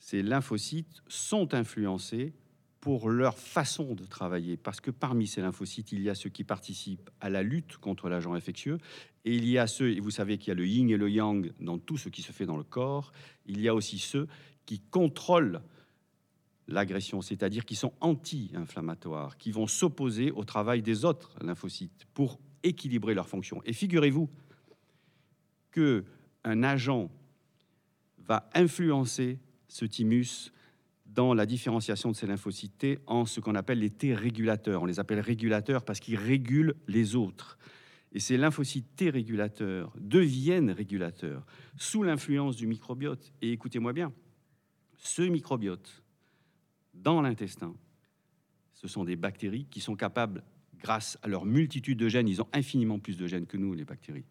ces 0.00 0.20
lymphocytes 0.24 1.04
sont 1.06 1.54
influencés 1.54 2.32
pour 2.80 3.08
leur 3.08 3.38
façon 3.38 3.94
de 3.94 4.04
travailler, 4.04 4.56
parce 4.56 4.80
que 4.80 4.90
parmi 4.90 5.28
ces 5.28 5.40
lymphocytes, 5.40 5.92
il 5.92 6.02
y 6.02 6.10
a 6.10 6.16
ceux 6.16 6.30
qui 6.30 6.42
participent 6.42 7.08
à 7.20 7.30
la 7.30 7.44
lutte 7.44 7.76
contre 7.76 8.08
l'agent 8.08 8.34
infectieux, 8.34 8.78
et 9.24 9.36
il 9.36 9.48
y 9.48 9.58
a 9.58 9.68
ceux, 9.68 9.92
et 9.92 10.00
vous 10.00 10.10
savez 10.10 10.38
qu'il 10.38 10.48
y 10.48 10.50
a 10.50 10.56
le 10.56 10.66
yin 10.66 10.90
et 10.90 10.96
le 10.96 11.08
yang 11.08 11.52
dans 11.60 11.78
tout 11.78 11.98
ce 11.98 12.08
qui 12.08 12.22
se 12.22 12.32
fait 12.32 12.46
dans 12.46 12.56
le 12.56 12.64
corps, 12.64 13.12
il 13.46 13.60
y 13.60 13.68
a 13.68 13.76
aussi 13.76 14.00
ceux 14.00 14.26
qui 14.66 14.80
contrôlent 14.80 15.62
l'agression, 16.68 17.22
c'est-à-dire 17.22 17.64
qui 17.64 17.74
sont 17.74 17.92
anti-inflammatoires, 18.00 19.36
qui 19.36 19.52
vont 19.52 19.66
s'opposer 19.66 20.30
au 20.30 20.44
travail 20.44 20.82
des 20.82 21.04
autres 21.04 21.36
lymphocytes 21.42 22.06
pour 22.14 22.38
équilibrer 22.62 23.14
leur 23.14 23.28
fonction. 23.28 23.60
Et 23.64 23.72
figurez-vous 23.72 24.28
que 25.70 26.04
un 26.44 26.62
agent 26.62 27.10
va 28.18 28.48
influencer 28.54 29.38
ce 29.68 29.84
thymus 29.84 30.52
dans 31.06 31.34
la 31.34 31.46
différenciation 31.46 32.10
de 32.10 32.16
ces 32.16 32.26
lymphocytes 32.26 32.78
T 32.78 32.98
en 33.06 33.26
ce 33.26 33.40
qu'on 33.40 33.54
appelle 33.54 33.80
les 33.80 33.90
T 33.90 34.14
régulateurs. 34.14 34.82
On 34.82 34.86
les 34.86 35.00
appelle 35.00 35.20
régulateurs 35.20 35.84
parce 35.84 36.00
qu'ils 36.00 36.16
régulent 36.16 36.74
les 36.88 37.16
autres. 37.16 37.58
Et 38.12 38.20
ces 38.20 38.36
lymphocytes 38.36 38.96
T 38.96 39.10
régulateurs 39.10 39.92
deviennent 39.98 40.70
régulateurs 40.70 41.46
sous 41.76 42.02
l'influence 42.02 42.56
du 42.56 42.66
microbiote. 42.66 43.32
Et 43.42 43.52
écoutez-moi 43.52 43.92
bien, 43.92 44.12
ce 44.98 45.22
microbiote 45.22 46.01
dans 46.94 47.22
l'intestin, 47.22 47.74
ce 48.74 48.88
sont 48.88 49.04
des 49.04 49.16
bactéries 49.16 49.66
qui 49.70 49.80
sont 49.80 49.96
capables, 49.96 50.42
grâce 50.80 51.18
à 51.22 51.28
leur 51.28 51.44
multitude 51.44 51.98
de 51.98 52.08
gènes, 52.08 52.28
ils 52.28 52.42
ont 52.42 52.48
infiniment 52.52 52.98
plus 52.98 53.16
de 53.16 53.26
gènes 53.26 53.46
que 53.46 53.56
nous, 53.56 53.74
les 53.74 53.84
bactéries, 53.84 54.24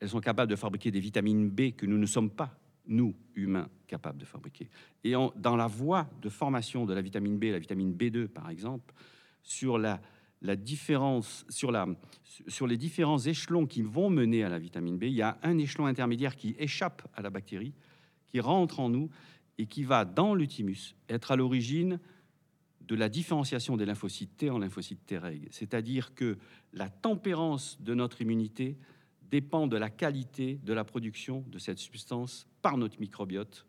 elles 0.00 0.08
sont 0.08 0.20
capables 0.20 0.50
de 0.50 0.56
fabriquer 0.56 0.90
des 0.90 1.00
vitamines 1.00 1.50
B 1.50 1.72
que 1.72 1.86
nous 1.86 1.98
ne 1.98 2.06
sommes 2.06 2.30
pas, 2.30 2.56
nous, 2.86 3.14
humains, 3.34 3.68
capables 3.86 4.18
de 4.18 4.24
fabriquer. 4.24 4.68
Et 5.04 5.12
dans 5.12 5.56
la 5.56 5.66
voie 5.66 6.08
de 6.22 6.28
formation 6.28 6.86
de 6.86 6.94
la 6.94 7.02
vitamine 7.02 7.38
B, 7.38 7.44
la 7.44 7.58
vitamine 7.58 7.92
B2 7.94 8.28
par 8.28 8.48
exemple, 8.48 8.94
sur 9.42 9.78
la, 9.78 10.00
la 10.42 10.56
différence, 10.56 11.44
sur, 11.48 11.72
la, 11.72 11.86
sur 12.46 12.66
les 12.66 12.76
différents 12.76 13.18
échelons 13.18 13.66
qui 13.66 13.82
vont 13.82 14.10
mener 14.10 14.44
à 14.44 14.48
la 14.48 14.58
vitamine 14.58 14.98
B, 14.98 15.04
il 15.04 15.14
y 15.14 15.22
a 15.22 15.38
un 15.42 15.58
échelon 15.58 15.86
intermédiaire 15.86 16.36
qui 16.36 16.54
échappe 16.58 17.08
à 17.14 17.22
la 17.22 17.30
bactérie, 17.30 17.74
qui 18.26 18.40
rentre 18.40 18.80
en 18.80 18.88
nous 18.88 19.10
et 19.58 19.66
qui 19.66 19.84
va 19.84 20.04
dans 20.04 20.34
le 20.34 20.46
thymus 20.46 20.94
être 21.08 21.32
à 21.32 21.36
l'origine 21.36 22.00
de 22.80 22.94
la 22.94 23.08
différenciation 23.08 23.76
des 23.76 23.84
lymphocytes 23.84 24.36
T 24.36 24.50
en 24.50 24.58
lymphocytes 24.58 25.04
T 25.04 25.18
reg. 25.18 25.48
C'est-à-dire 25.50 26.14
que 26.14 26.38
la 26.72 26.88
tempérance 26.88 27.80
de 27.82 27.94
notre 27.94 28.22
immunité 28.22 28.78
dépend 29.30 29.66
de 29.66 29.76
la 29.76 29.90
qualité 29.90 30.58
de 30.64 30.72
la 30.72 30.84
production 30.84 31.44
de 31.48 31.58
cette 31.58 31.78
substance 31.78 32.46
par 32.62 32.78
notre 32.78 32.98
microbiote. 32.98 33.66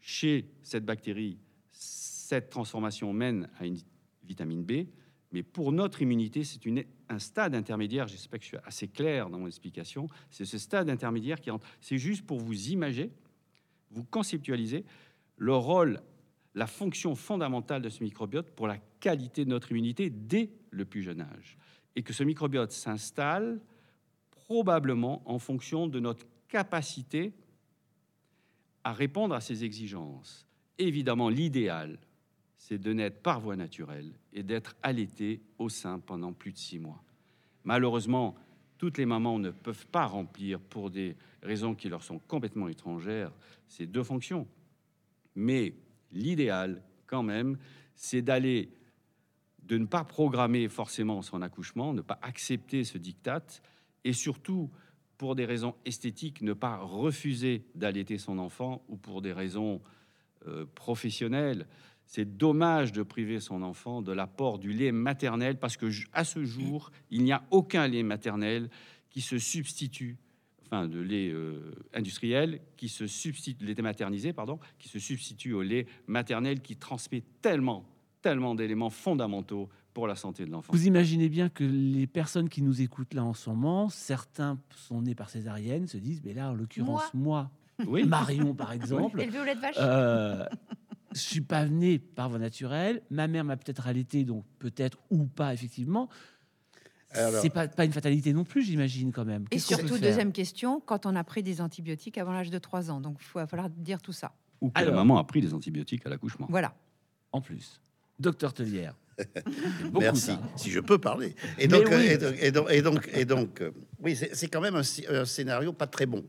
Chez 0.00 0.50
cette 0.62 0.86
bactérie, 0.86 1.38
cette 1.70 2.48
transformation 2.48 3.12
mène 3.12 3.50
à 3.58 3.66
une 3.66 3.76
vitamine 4.24 4.64
B, 4.64 4.86
mais 5.32 5.42
pour 5.42 5.70
notre 5.72 6.02
immunité, 6.02 6.42
c'est 6.42 6.60
un 7.08 7.18
stade 7.18 7.54
intermédiaire. 7.54 8.08
J'espère 8.08 8.38
que 8.38 8.44
je 8.44 8.48
suis 8.48 8.58
assez 8.64 8.88
clair 8.88 9.30
dans 9.30 9.38
mon 9.38 9.46
explication. 9.46 10.08
C'est 10.30 10.44
ce 10.44 10.58
stade 10.58 10.88
intermédiaire 10.88 11.40
qui 11.40 11.50
rentre. 11.50 11.66
C'est 11.80 11.98
juste 11.98 12.26
pour 12.26 12.40
vous 12.40 12.70
imager 12.70 13.12
vous 13.90 14.04
conceptualisez 14.04 14.84
le 15.36 15.54
rôle, 15.54 16.00
la 16.54 16.66
fonction 16.66 17.14
fondamentale 17.14 17.82
de 17.82 17.88
ce 17.88 18.02
microbiote 18.02 18.50
pour 18.50 18.66
la 18.66 18.78
qualité 19.00 19.44
de 19.44 19.50
notre 19.50 19.70
immunité 19.70 20.10
dès 20.10 20.50
le 20.70 20.84
plus 20.84 21.02
jeune 21.02 21.20
âge. 21.20 21.56
Et 21.96 22.02
que 22.02 22.12
ce 22.12 22.22
microbiote 22.22 22.72
s'installe 22.72 23.60
probablement 24.30 25.22
en 25.26 25.38
fonction 25.38 25.86
de 25.86 26.00
notre 26.00 26.26
capacité 26.48 27.32
à 28.84 28.92
répondre 28.92 29.34
à 29.34 29.40
ces 29.40 29.64
exigences. 29.64 30.46
Évidemment, 30.78 31.28
l'idéal, 31.28 31.98
c'est 32.56 32.78
de 32.78 32.92
naître 32.92 33.20
par 33.20 33.40
voie 33.40 33.56
naturelle 33.56 34.12
et 34.32 34.42
d'être 34.42 34.76
allaité 34.82 35.40
au 35.58 35.68
sein 35.68 35.98
pendant 35.98 36.32
plus 36.32 36.52
de 36.52 36.58
six 36.58 36.78
mois. 36.78 37.02
Malheureusement, 37.64 38.34
toutes 38.78 38.98
les 38.98 39.06
mamans 39.06 39.38
ne 39.38 39.50
peuvent 39.50 39.86
pas 39.86 40.06
remplir, 40.06 40.58
pour 40.60 40.90
des 40.90 41.16
raisons 41.42 41.74
qui 41.74 41.88
leur 41.88 42.02
sont 42.02 42.18
complètement 42.18 42.68
étrangères, 42.68 43.32
ces 43.66 43.86
deux 43.86 44.02
fonctions. 44.02 44.46
Mais 45.34 45.74
l'idéal, 46.12 46.82
quand 47.06 47.22
même, 47.22 47.58
c'est 47.94 48.22
d'aller, 48.22 48.70
de 49.62 49.78
ne 49.78 49.86
pas 49.86 50.04
programmer 50.04 50.68
forcément 50.68 51.22
son 51.22 51.42
accouchement, 51.42 51.92
ne 51.92 52.02
pas 52.02 52.18
accepter 52.22 52.84
ce 52.84 52.98
diktat, 52.98 53.44
et 54.04 54.12
surtout, 54.12 54.70
pour 55.20 55.34
des 55.34 55.44
raisons 55.44 55.74
esthétiques, 55.84 56.40
ne 56.40 56.54
pas 56.54 56.78
refuser 56.78 57.66
d'allaiter 57.74 58.16
son 58.16 58.38
enfant 58.38 58.82
ou 58.88 58.96
pour 58.96 59.20
des 59.20 59.34
raisons 59.34 59.82
euh, 60.46 60.64
professionnelles. 60.74 61.66
C'est 62.06 62.38
dommage 62.38 62.92
de 62.92 63.02
priver 63.02 63.38
son 63.38 63.62
enfant 63.62 64.00
de 64.00 64.12
l'apport 64.12 64.58
du 64.58 64.72
lait 64.72 64.92
maternel 64.92 65.58
parce 65.58 65.76
que 65.76 65.90
à 66.14 66.24
ce 66.24 66.44
jour, 66.44 66.90
il 67.10 67.22
n'y 67.22 67.32
a 67.32 67.44
aucun 67.50 67.86
lait 67.86 68.02
maternel 68.02 68.70
qui 69.10 69.20
se 69.20 69.36
substitue, 69.36 70.16
enfin 70.70 70.86
de 70.86 71.00
lait 71.00 71.30
euh, 71.30 71.72
industriel 71.92 72.60
qui 72.76 72.88
se 72.88 73.06
substitue, 73.06 73.64
lait 73.64 73.74
maternisé 73.82 74.32
pardon, 74.32 74.58
qui 74.78 74.88
se 74.88 74.98
substitue 74.98 75.52
au 75.52 75.62
lait 75.62 75.86
maternel 76.06 76.60
qui 76.60 76.76
transmet 76.76 77.24
tellement, 77.42 77.84
tellement 78.22 78.54
d'éléments 78.54 78.90
fondamentaux 78.90 79.68
pour 79.92 80.06
la 80.06 80.14
santé 80.14 80.44
de 80.44 80.50
l'enfant. 80.50 80.72
Vous 80.72 80.86
imaginez 80.86 81.28
bien 81.28 81.48
que 81.48 81.64
les 81.64 82.06
personnes 82.06 82.48
qui 82.48 82.62
nous 82.62 82.80
écoutent 82.80 83.14
là 83.14 83.24
en 83.24 83.34
ce 83.34 83.50
moment, 83.50 83.88
certains 83.88 84.58
sont 84.76 85.02
nés 85.02 85.16
par 85.16 85.30
césarienne, 85.30 85.88
se 85.88 85.96
disent, 85.96 86.22
mais 86.24 86.32
là, 86.32 86.50
en 86.50 86.54
l'occurrence, 86.54 87.12
moi, 87.12 87.50
Oui. 87.86 88.04
Marion 88.04 88.54
par 88.54 88.72
exemple, 88.72 89.18
vache 89.18 89.76
euh, 89.78 90.44
je 91.12 91.18
suis 91.18 91.40
pas 91.40 91.66
né 91.66 91.98
par 91.98 92.28
voie 92.28 92.38
naturelle. 92.38 93.02
Ma 93.10 93.26
mère 93.26 93.44
m'a 93.44 93.56
peut-être 93.56 93.88
allaité, 93.88 94.24
donc 94.24 94.44
peut-être 94.60 94.98
ou 95.10 95.26
pas 95.26 95.52
effectivement. 95.52 96.08
Alors- 97.12 97.42
C'est 97.42 97.50
pas, 97.50 97.66
pas 97.68 97.84
une 97.84 97.92
fatalité 97.92 98.32
non 98.32 98.44
plus, 98.44 98.62
j'imagine 98.62 99.10
quand 99.12 99.24
même. 99.24 99.44
Et 99.50 99.58
surtout, 99.58 99.98
deuxième 99.98 100.32
question, 100.32 100.80
quand 100.80 101.06
on 101.06 101.16
a 101.16 101.24
pris 101.24 101.42
des 101.42 101.60
antibiotiques 101.60 102.18
avant 102.18 102.32
l'âge 102.32 102.50
de 102.50 102.58
3 102.58 102.90
ans. 102.90 103.00
Donc, 103.00 103.18
il 103.20 103.32
va 103.34 103.46
falloir 103.46 103.68
dire 103.70 104.00
tout 104.00 104.12
ça. 104.12 104.32
Ou 104.60 104.70
que 104.70 104.78
Alors- 104.78 104.90
la 104.94 104.96
maman 105.00 105.18
a 105.18 105.24
pris 105.24 105.40
des 105.40 105.52
antibiotiques 105.54 106.06
à 106.06 106.08
l'accouchement. 106.10 106.46
Voilà. 106.50 106.74
en 107.32 107.40
plus, 107.40 107.80
docteur 108.18 108.52
Tellière. 108.54 108.94
Merci, 109.92 110.32
si 110.56 110.70
je 110.70 110.80
peux 110.80 110.98
parler. 110.98 111.34
Et 111.58 111.68
donc, 111.68 111.84
oui. 111.88 111.94
euh, 111.94 112.10
et 112.10 112.16
donc, 112.18 112.34
et 112.40 112.50
donc, 112.52 112.70
et 112.70 112.82
donc, 112.82 113.08
et 113.12 113.24
donc, 113.24 113.60
euh, 113.60 113.70
oui, 114.00 114.16
c'est 114.16 114.34
c'est 114.34 114.48
quand 114.48 114.60
même 114.62 114.76
un, 114.76 114.82
un 115.10 115.24
scénario 115.26 115.72
pas 115.72 115.86
très 115.86 116.06
bon. 116.06 116.24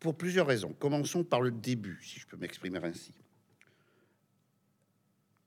Pour 0.00 0.16
plusieurs 0.16 0.46
raisons. 0.46 0.74
Commençons 0.78 1.24
par 1.24 1.40
le 1.42 1.50
début, 1.50 1.98
si 2.02 2.20
je 2.20 2.26
peux 2.26 2.36
m'exprimer 2.36 2.78
ainsi. 2.82 3.12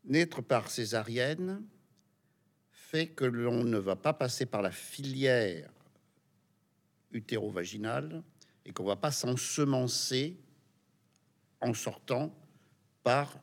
Naître 0.05 0.41
par 0.41 0.69
césarienne 0.69 1.61
fait 2.91 3.07
que 3.07 3.23
l'on 3.23 3.63
ne 3.63 3.77
va 3.77 3.95
pas 3.95 4.11
passer 4.11 4.45
par 4.45 4.61
la 4.61 4.69
filière 4.69 5.71
utéro-vaginale 7.13 8.21
et 8.65 8.73
qu'on 8.73 8.83
va 8.83 8.97
pas 8.97 9.11
s'ensemencer 9.11 10.37
en 11.61 11.73
sortant 11.73 12.35
par 13.01 13.39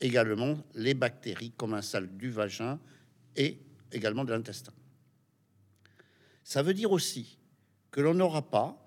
également 0.00 0.56
les 0.74 0.94
bactéries 0.94 1.50
commensales 1.50 2.16
du 2.16 2.30
vagin 2.30 2.80
et 3.36 3.58
également 3.92 4.24
de 4.24 4.32
l'intestin. 4.32 4.72
Ça 6.42 6.62
veut 6.62 6.72
dire 6.72 6.90
aussi 6.90 7.38
que 7.90 8.00
l'on 8.00 8.14
n'aura 8.14 8.48
pas, 8.48 8.82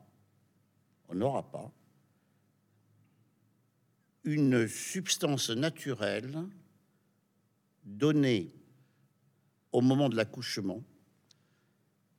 on 1.08 1.14
n'aura 1.14 1.52
pas 1.52 1.72
une 4.24 4.68
substance 4.68 5.52
naturelle 5.52 6.48
donnée 7.84 8.57
au 9.78 9.82
moment 9.82 10.10
de 10.10 10.16
l'accouchement 10.16 10.84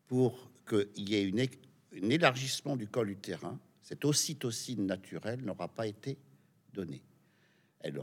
pour 0.06 0.50
qu'il 0.68 1.08
y 1.08 1.16
ait 1.16 1.24
une 1.24 1.40
un 1.40 2.10
élargissement 2.10 2.76
du 2.76 2.86
col 2.86 3.10
utérin. 3.10 3.58
Cette 3.82 4.04
ocytocine 4.04 4.86
naturelle 4.86 5.40
n'aura 5.40 5.66
pas 5.66 5.88
été 5.88 6.18
donnée 6.72 7.02
elle 7.80 7.94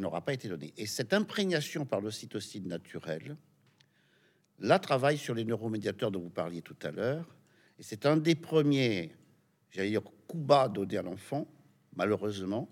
n'aura 0.00 0.20
pas 0.24 0.32
été 0.32 0.48
donnée. 0.48 0.72
Et 0.76 0.86
cette 0.86 1.12
imprégnation 1.12 1.84
par 1.84 2.00
l'ocytocine 2.00 2.66
naturelle, 2.66 3.36
là 4.58 4.78
travaille 4.78 5.18
sur 5.18 5.34
les 5.34 5.44
neuromédiateurs 5.44 6.10
dont 6.10 6.20
vous 6.20 6.30
parliez 6.30 6.62
tout 6.62 6.76
à 6.82 6.90
l'heure, 6.90 7.26
et 7.78 7.82
c'est 7.82 8.06
un 8.06 8.16
des 8.16 8.34
premiers, 8.34 9.14
j'allais 9.70 9.90
dire, 9.90 10.02
coups 10.26 10.44
bas 10.44 10.68
donnés 10.68 10.98
à 10.98 11.02
l'enfant, 11.02 11.46
malheureusement, 11.96 12.68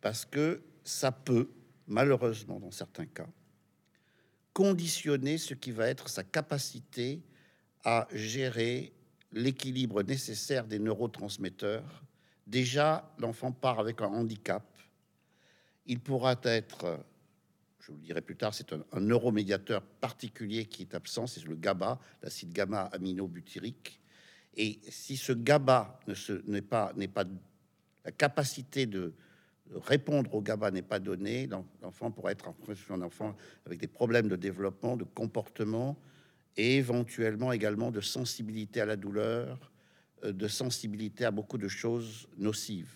parce 0.00 0.24
que 0.24 0.62
ça 0.84 1.12
peut, 1.12 1.50
malheureusement 1.86 2.58
dans 2.58 2.70
certains 2.70 3.06
cas, 3.06 3.28
conditionner 4.52 5.38
ce 5.38 5.54
qui 5.54 5.70
va 5.70 5.88
être 5.88 6.08
sa 6.08 6.22
capacité 6.22 7.22
à 7.84 8.06
gérer 8.12 8.92
l'équilibre 9.32 10.02
nécessaire 10.02 10.66
des 10.66 10.78
neurotransmetteurs. 10.78 12.02
Déjà, 12.46 13.12
l'enfant 13.18 13.52
part 13.52 13.80
avec 13.80 14.02
un 14.02 14.08
handicap 14.08 14.64
il 15.86 16.00
pourra 16.00 16.36
être, 16.44 17.04
je 17.80 17.88
vous 17.88 17.98
le 17.98 18.04
dirai 18.04 18.20
plus 18.20 18.36
tard, 18.36 18.54
c'est 18.54 18.72
un, 18.72 19.00
neuromédiateur 19.00 19.82
particulier 19.82 20.66
qui 20.66 20.82
est 20.82 20.94
absent, 20.94 21.26
c'est 21.26 21.44
le 21.44 21.56
GABA, 21.56 21.98
l'acide 22.22 22.52
gamma 22.52 22.82
aminobutyrique. 22.92 24.00
Et 24.54 24.80
si 24.88 25.16
ce 25.16 25.32
GABA 25.32 26.00
n'est 26.46 26.62
pas, 26.62 26.92
la 28.04 28.12
capacité 28.12 28.86
de 28.86 29.14
répondre 29.76 30.34
au 30.34 30.40
GABA 30.42 30.70
n'est 30.70 30.82
pas 30.82 30.98
donnée, 30.98 31.46
l'en- 31.46 31.64
l'enfant 31.82 32.10
pourra 32.10 32.32
être 32.32 32.48
un- 32.48 32.94
un 32.94 33.02
enfant 33.02 33.36
avec 33.66 33.78
des 33.80 33.86
problèmes 33.86 34.28
de 34.28 34.36
développement, 34.36 34.96
de 34.96 35.04
comportement 35.04 35.96
et 36.56 36.76
éventuellement 36.76 37.52
également 37.52 37.90
de 37.90 38.00
sensibilité 38.00 38.80
à 38.80 38.86
la 38.86 38.96
douleur, 38.96 39.70
euh, 40.24 40.32
de 40.32 40.48
sensibilité 40.48 41.24
à 41.24 41.30
beaucoup 41.30 41.58
de 41.58 41.68
choses 41.68 42.28
nocives. 42.38 42.92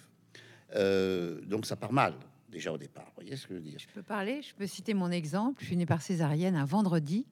Euh, 0.74 1.40
donc 1.42 1.66
ça 1.66 1.76
part 1.76 1.92
mal 1.92 2.14
déjà 2.50 2.72
au 2.72 2.78
départ. 2.78 3.06
Vous 3.06 3.22
voyez 3.22 3.36
ce 3.36 3.46
que 3.46 3.54
je 3.54 3.58
veux 3.58 3.64
dire 3.64 3.78
Je 3.78 3.88
peux 3.88 4.02
parler, 4.02 4.42
je 4.42 4.54
peux 4.54 4.66
citer 4.66 4.94
mon 4.94 5.10
exemple. 5.10 5.60
Je 5.62 5.66
suis 5.66 5.76
née 5.76 5.86
par 5.86 6.02
césarienne 6.02 6.56
un 6.56 6.64
vendredi 6.64 7.26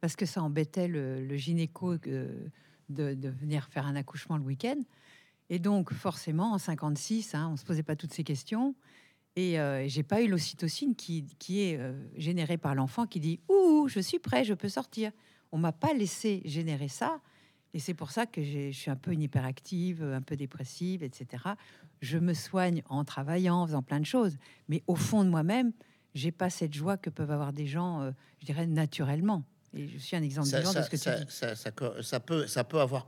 parce 0.00 0.16
que 0.16 0.26
ça 0.26 0.42
embêtait 0.42 0.88
le, 0.88 1.36
gynéco 1.36 1.94
euh, 2.06 2.48
de 2.88 3.28
venir 3.28 3.68
faire 3.70 3.86
un 3.86 3.96
accouchement 3.96 4.36
le 4.36 4.44
week-end. 4.44 4.80
Et 5.50 5.58
donc, 5.58 5.92
forcément, 5.92 6.52
en 6.52 6.58
56, 6.58 7.34
hein, 7.34 7.50
on 7.52 7.56
se 7.56 7.64
posait 7.64 7.82
pas 7.82 7.96
toutes 7.96 8.14
ces 8.14 8.24
questions. 8.24 8.74
Et 9.36 9.60
euh, 9.60 9.86
j'ai 9.88 10.02
pas 10.02 10.22
eu 10.22 10.28
l'ocytocine 10.28 10.94
qui, 10.94 11.24
qui 11.38 11.62
est 11.62 11.76
euh, 11.78 11.92
générée 12.16 12.56
par 12.56 12.74
l'enfant 12.74 13.06
qui 13.06 13.20
dit 13.20 13.40
Ouh, 13.48 13.86
je 13.88 14.00
suis 14.00 14.18
prêt, 14.18 14.44
je 14.44 14.54
peux 14.54 14.68
sortir. 14.68 15.12
On 15.52 15.58
m'a 15.58 15.72
pas 15.72 15.92
laissé 15.92 16.40
générer 16.44 16.88
ça. 16.88 17.20
Et 17.74 17.78
c'est 17.78 17.94
pour 17.94 18.10
ça 18.10 18.26
que 18.26 18.42
je 18.42 18.70
suis 18.72 18.90
un 18.90 18.96
peu 18.96 19.12
une 19.12 19.22
hyperactive, 19.22 20.02
un 20.02 20.22
peu 20.22 20.36
dépressive, 20.36 21.02
etc. 21.04 21.44
Je 22.00 22.18
me 22.18 22.34
soigne 22.34 22.82
en 22.88 23.04
travaillant, 23.04 23.56
en 23.62 23.66
faisant 23.66 23.82
plein 23.82 24.00
de 24.00 24.06
choses. 24.06 24.36
Mais 24.68 24.82
au 24.88 24.96
fond 24.96 25.24
de 25.24 25.30
moi-même, 25.30 25.72
j'ai 26.14 26.32
pas 26.32 26.50
cette 26.50 26.74
joie 26.74 26.96
que 26.96 27.10
peuvent 27.10 27.30
avoir 27.30 27.52
des 27.52 27.66
gens, 27.66 28.00
euh, 28.02 28.10
je 28.40 28.46
dirais, 28.46 28.66
naturellement. 28.66 29.44
Et 29.72 29.86
je 29.86 29.98
suis 29.98 30.16
un 30.16 30.22
exemple 30.22 30.48
ça, 30.48 30.58
vivant 30.58 30.72
de 30.74 30.82
ce 30.82 30.90
que 30.90 30.96
ça- 30.96 31.14
tu 31.20 31.24
dis. 31.24 31.32
ça- 32.02 32.20
peut, 32.20 32.46
ça 32.48 32.64
peut 32.64 32.80
avoir 32.80 33.06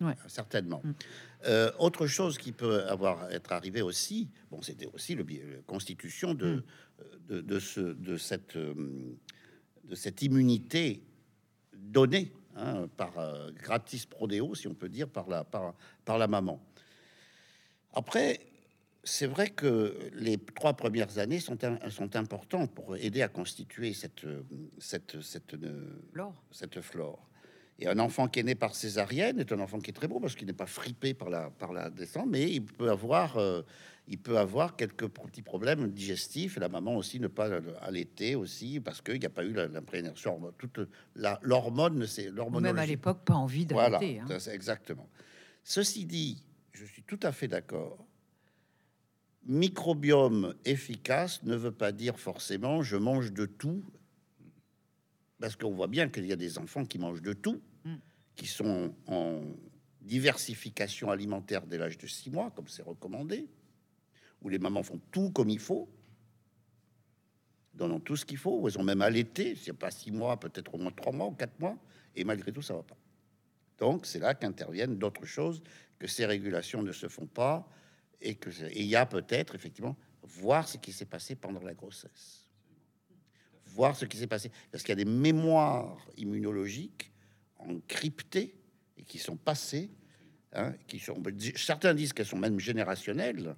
Ouais. 0.00 0.16
certainement. 0.26 0.82
Mm. 0.84 0.92
Euh, 1.46 1.70
autre 1.78 2.06
chose 2.06 2.36
qui 2.38 2.52
peut 2.52 2.82
avoir 2.84 3.30
être 3.30 3.52
arrivé 3.52 3.80
aussi, 3.82 4.28
bon, 4.50 4.60
c'était 4.62 4.86
aussi 4.92 5.14
le 5.14 5.24
la 5.24 5.62
constitution 5.66 6.34
de, 6.34 6.56
Mm. 6.56 6.62
de, 7.28 7.40
de 7.40 7.58
ce, 7.58 7.80
de, 7.80 8.16
cette, 8.16 8.56
euh, 8.56 8.74
de 9.84 9.94
cette 9.94 10.22
immunité 10.22 11.02
donnée 11.72 12.32
hein, 12.56 12.88
par 12.96 13.18
euh, 13.18 13.50
gratis 13.52 14.06
prodéo, 14.06 14.54
si 14.54 14.66
on 14.66 14.74
peut 14.74 14.88
dire, 14.88 15.08
par 15.08 15.28
la, 15.28 15.44
par, 15.44 15.74
par 16.04 16.18
la 16.18 16.26
maman. 16.26 16.60
Après, 17.92 18.40
c'est 19.04 19.26
vrai 19.26 19.50
que 19.50 20.10
les 20.14 20.38
trois 20.38 20.74
premières 20.74 21.18
années 21.18 21.40
sont, 21.40 21.56
sont 21.88 22.16
importantes 22.16 22.74
pour 22.74 22.96
aider 22.96 23.22
à 23.22 23.28
constituer 23.28 23.92
cette, 23.94 24.26
cette, 24.78 25.20
cette, 25.22 25.56
cette 26.50 26.80
flore. 26.80 27.27
Et 27.80 27.86
un 27.86 27.98
enfant 28.00 28.26
qui 28.26 28.40
est 28.40 28.42
né 28.42 28.56
par 28.56 28.74
césarienne 28.74 29.38
est 29.38 29.52
un 29.52 29.60
enfant 29.60 29.78
qui 29.78 29.90
est 29.90 29.94
très 29.94 30.08
beau 30.08 30.18
parce 30.18 30.34
qu'il 30.34 30.46
n'est 30.48 30.52
pas 30.52 30.66
fripé 30.66 31.14
par 31.14 31.30
la, 31.30 31.50
par 31.50 31.72
la 31.72 31.90
descente, 31.90 32.26
mais 32.28 32.50
il 32.50 32.64
peut 32.64 32.90
avoir, 32.90 33.36
euh, 33.36 33.62
il 34.08 34.18
peut 34.18 34.36
avoir 34.36 34.74
quelques 34.74 35.06
petits 35.06 35.42
problèmes 35.42 35.88
digestifs. 35.92 36.56
Et 36.56 36.60
la 36.60 36.68
maman 36.68 36.96
aussi 36.96 37.20
ne 37.20 37.28
pas 37.28 37.48
allaiter 37.80 38.34
aussi 38.34 38.80
parce 38.80 39.00
qu'il 39.00 39.20
n'y 39.20 39.26
a 39.26 39.30
pas 39.30 39.44
eu 39.44 39.52
l'imprégnation. 39.52 40.52
Toute 40.58 40.80
la 41.14 41.38
l'hormone, 41.42 42.04
c'est 42.08 42.30
ou 42.30 42.60
même 42.60 42.78
à 42.78 42.86
l'époque, 42.86 43.24
pas 43.24 43.34
envie 43.34 43.64
Voilà, 43.70 43.90
d'arrêter. 43.90 44.18
hein. 44.20 44.38
exactement. 44.52 45.08
Ceci 45.62 46.04
dit, 46.04 46.42
je 46.72 46.84
suis 46.84 47.02
tout 47.04 47.20
à 47.22 47.30
fait 47.30 47.46
d'accord. 47.46 48.04
Microbiome 49.46 50.54
efficace 50.64 51.42
ne 51.44 51.54
veut 51.54 51.72
pas 51.72 51.92
dire 51.92 52.18
forcément 52.18 52.82
je 52.82 52.96
mange 52.96 53.32
de 53.32 53.46
tout, 53.46 53.84
parce 55.40 55.54
qu'on 55.54 55.70
voit 55.70 55.86
bien 55.86 56.08
qu'il 56.08 56.26
y 56.26 56.32
a 56.32 56.36
des 56.36 56.58
enfants 56.58 56.84
qui 56.84 56.98
mangent 56.98 57.22
de 57.22 57.32
tout. 57.32 57.60
Qui 58.38 58.46
sont 58.46 58.94
en 59.08 59.42
diversification 60.00 61.10
alimentaire 61.10 61.66
dès 61.66 61.76
l'âge 61.76 61.98
de 61.98 62.06
6 62.06 62.30
mois, 62.30 62.50
comme 62.52 62.68
c'est 62.68 62.84
recommandé, 62.84 63.48
où 64.40 64.48
les 64.48 64.60
mamans 64.60 64.84
font 64.84 65.00
tout 65.10 65.32
comme 65.32 65.50
il 65.50 65.58
faut, 65.58 65.90
donnant 67.74 67.98
tout 67.98 68.14
ce 68.16 68.24
qu'il 68.24 68.38
faut, 68.38 68.60
où 68.60 68.68
elles 68.68 68.78
ont 68.78 68.84
même 68.84 69.02
allaité, 69.02 69.56
c'est 69.56 69.72
pas 69.72 69.90
6 69.90 70.12
mois, 70.12 70.38
peut-être 70.38 70.72
au 70.72 70.78
moins 70.78 70.92
3 70.92 71.12
mois 71.12 71.26
ou 71.26 71.32
4 71.32 71.58
mois, 71.58 71.76
et 72.14 72.22
malgré 72.22 72.52
tout, 72.52 72.62
ça 72.62 72.74
va 72.74 72.84
pas. 72.84 72.96
Donc, 73.78 74.06
c'est 74.06 74.20
là 74.20 74.34
qu'interviennent 74.34 74.98
d'autres 74.98 75.26
choses, 75.26 75.60
que 75.98 76.06
ces 76.06 76.24
régulations 76.24 76.82
ne 76.82 76.92
se 76.92 77.08
font 77.08 77.26
pas, 77.26 77.68
et 78.20 78.36
que 78.36 78.50
il 78.72 78.86
y 78.86 78.94
a 78.94 79.04
peut-être, 79.04 79.56
effectivement, 79.56 79.96
voir 80.22 80.68
ce 80.68 80.78
qui 80.78 80.92
s'est 80.92 81.06
passé 81.06 81.34
pendant 81.34 81.60
la 81.60 81.74
grossesse. 81.74 82.44
Voir 83.66 83.96
ce 83.96 84.04
qui 84.04 84.16
s'est 84.16 84.28
passé. 84.28 84.50
Parce 84.70 84.84
qu'il 84.84 84.90
y 84.90 85.00
a 85.00 85.04
des 85.04 85.10
mémoires 85.10 86.06
immunologiques 86.16 87.12
encryptées 87.58 88.54
et 88.96 89.02
qui 89.04 89.18
sont 89.18 89.36
passées, 89.36 89.90
hein, 90.52 90.72
qui 90.86 90.98
sont, 90.98 91.22
certains 91.56 91.94
disent 91.94 92.12
qu'elles 92.12 92.26
sont 92.26 92.38
même 92.38 92.58
générationnelles, 92.58 93.56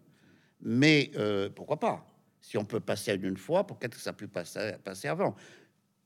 mais 0.63 1.11
euh, 1.17 1.49
pourquoi 1.49 1.79
pas? 1.79 2.07
Si 2.41 2.57
on 2.57 2.65
peut 2.65 2.81
passer 2.81 3.11
à 3.11 3.15
une 3.15 3.37
fois, 3.37 3.67
pourquoi 3.67 3.89
que 3.89 3.99
ça 3.99 4.13
peut 4.13 4.29
passer, 4.29 4.73
passer 4.83 5.09
avant 5.09 5.35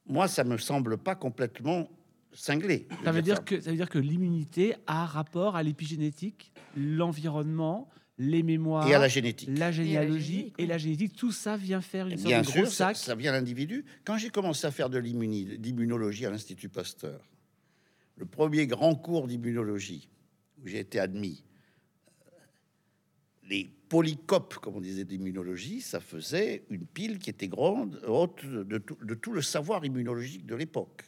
Moi, 0.06 0.28
ça 0.28 0.44
me 0.44 0.56
semble 0.58 0.98
pas 0.98 1.14
complètement 1.14 1.88
cinglé. 2.32 2.88
Ça 3.04 3.12
veut 3.12 3.22
dire 3.22 3.36
dire 3.36 3.44
que 3.44 3.60
ça 3.60 3.70
veut 3.70 3.76
dire 3.76 3.88
que 3.88 3.98
l'immunité 3.98 4.74
a 4.86 5.06
rapport 5.06 5.56
à 5.56 5.62
l'épigénétique, 5.62 6.52
l'environnement, 6.76 7.88
les 8.18 8.42
mémoires, 8.42 8.88
et 8.88 8.94
à 8.94 8.98
la 8.98 9.08
génétique. 9.08 9.48
la 9.56 9.72
généalogie 9.72 10.36
génétique, 10.36 10.54
et 10.58 10.66
la 10.66 10.78
génétique. 10.78 11.16
Tout 11.16 11.32
ça 11.32 11.56
vient 11.56 11.80
faire 11.80 12.06
une 12.06 12.16
sorte 12.16 12.28
Bien 12.28 12.42
de 12.42 12.46
sûr, 12.46 12.62
gros 12.62 12.70
ça, 12.70 12.88
sac. 12.88 12.96
ça 12.96 13.14
vient 13.14 13.32
l'individu. 13.32 13.84
Quand 14.04 14.16
j'ai 14.18 14.30
commencé 14.30 14.66
à 14.66 14.70
faire 14.70 14.90
de 14.90 14.98
l'immunologie 14.98 16.26
à 16.26 16.30
l'Institut 16.30 16.68
Pasteur, 16.68 17.20
le 18.16 18.26
premier 18.26 18.66
grand 18.66 18.94
cours 18.94 19.26
d'immunologie 19.26 20.08
où 20.62 20.66
j'ai 20.66 20.78
été 20.78 20.98
admis, 21.00 21.42
euh, 22.26 22.30
les 23.48 23.70
polycopes, 23.88 24.54
comme 24.56 24.76
on 24.76 24.80
disait 24.80 25.04
d'immunologie, 25.04 25.80
ça 25.80 26.00
faisait 26.00 26.64
une 26.70 26.86
pile 26.86 27.18
qui 27.18 27.30
était 27.30 27.48
grande, 27.48 28.00
haute 28.06 28.44
de 28.46 28.78
tout, 28.78 28.96
de 29.02 29.14
tout 29.14 29.32
le 29.32 29.42
savoir 29.42 29.84
immunologique 29.84 30.46
de 30.46 30.54
l'époque. 30.54 31.04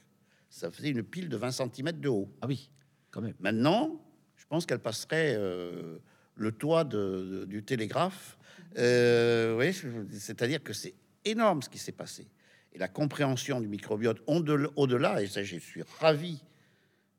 Ça 0.51 0.71
faisait 0.71 0.91
une 0.91 1.03
pile 1.03 1.29
de 1.29 1.37
20 1.37 1.51
cm 1.53 1.93
de 2.01 2.09
haut. 2.09 2.29
Ah 2.41 2.47
oui, 2.47 2.71
quand 3.11 3.21
même. 3.23 3.35
Maintenant, 3.41 4.01
je 4.37 4.45
pense 4.47 4.67
qu'elle 4.67 4.79
passerait 4.79 5.35
euh, 5.37 5.99
le 6.37 6.53
toit 6.53 6.85
de- 6.85 7.41
de- 7.41 7.45
du 7.47 7.63
télégraphe. 7.63 8.39
Euh, 8.79 9.57
oui, 9.59 9.73
c'est-à-dire 10.19 10.63
que 10.63 10.73
c'est 10.73 10.95
énorme 11.25 11.63
ce 11.63 11.69
qui 11.69 11.79
s'est 11.79 11.93
passé. 11.93 12.27
Et 12.73 12.79
la 12.79 12.89
compréhension 12.89 13.61
du 13.61 13.69
microbiote 13.69 14.21
au-delà, 14.27 14.69
au-delà, 14.77 15.23
et 15.23 15.27
ça, 15.27 15.43
je 15.43 15.57
suis 15.57 15.83
ravi 15.99 16.43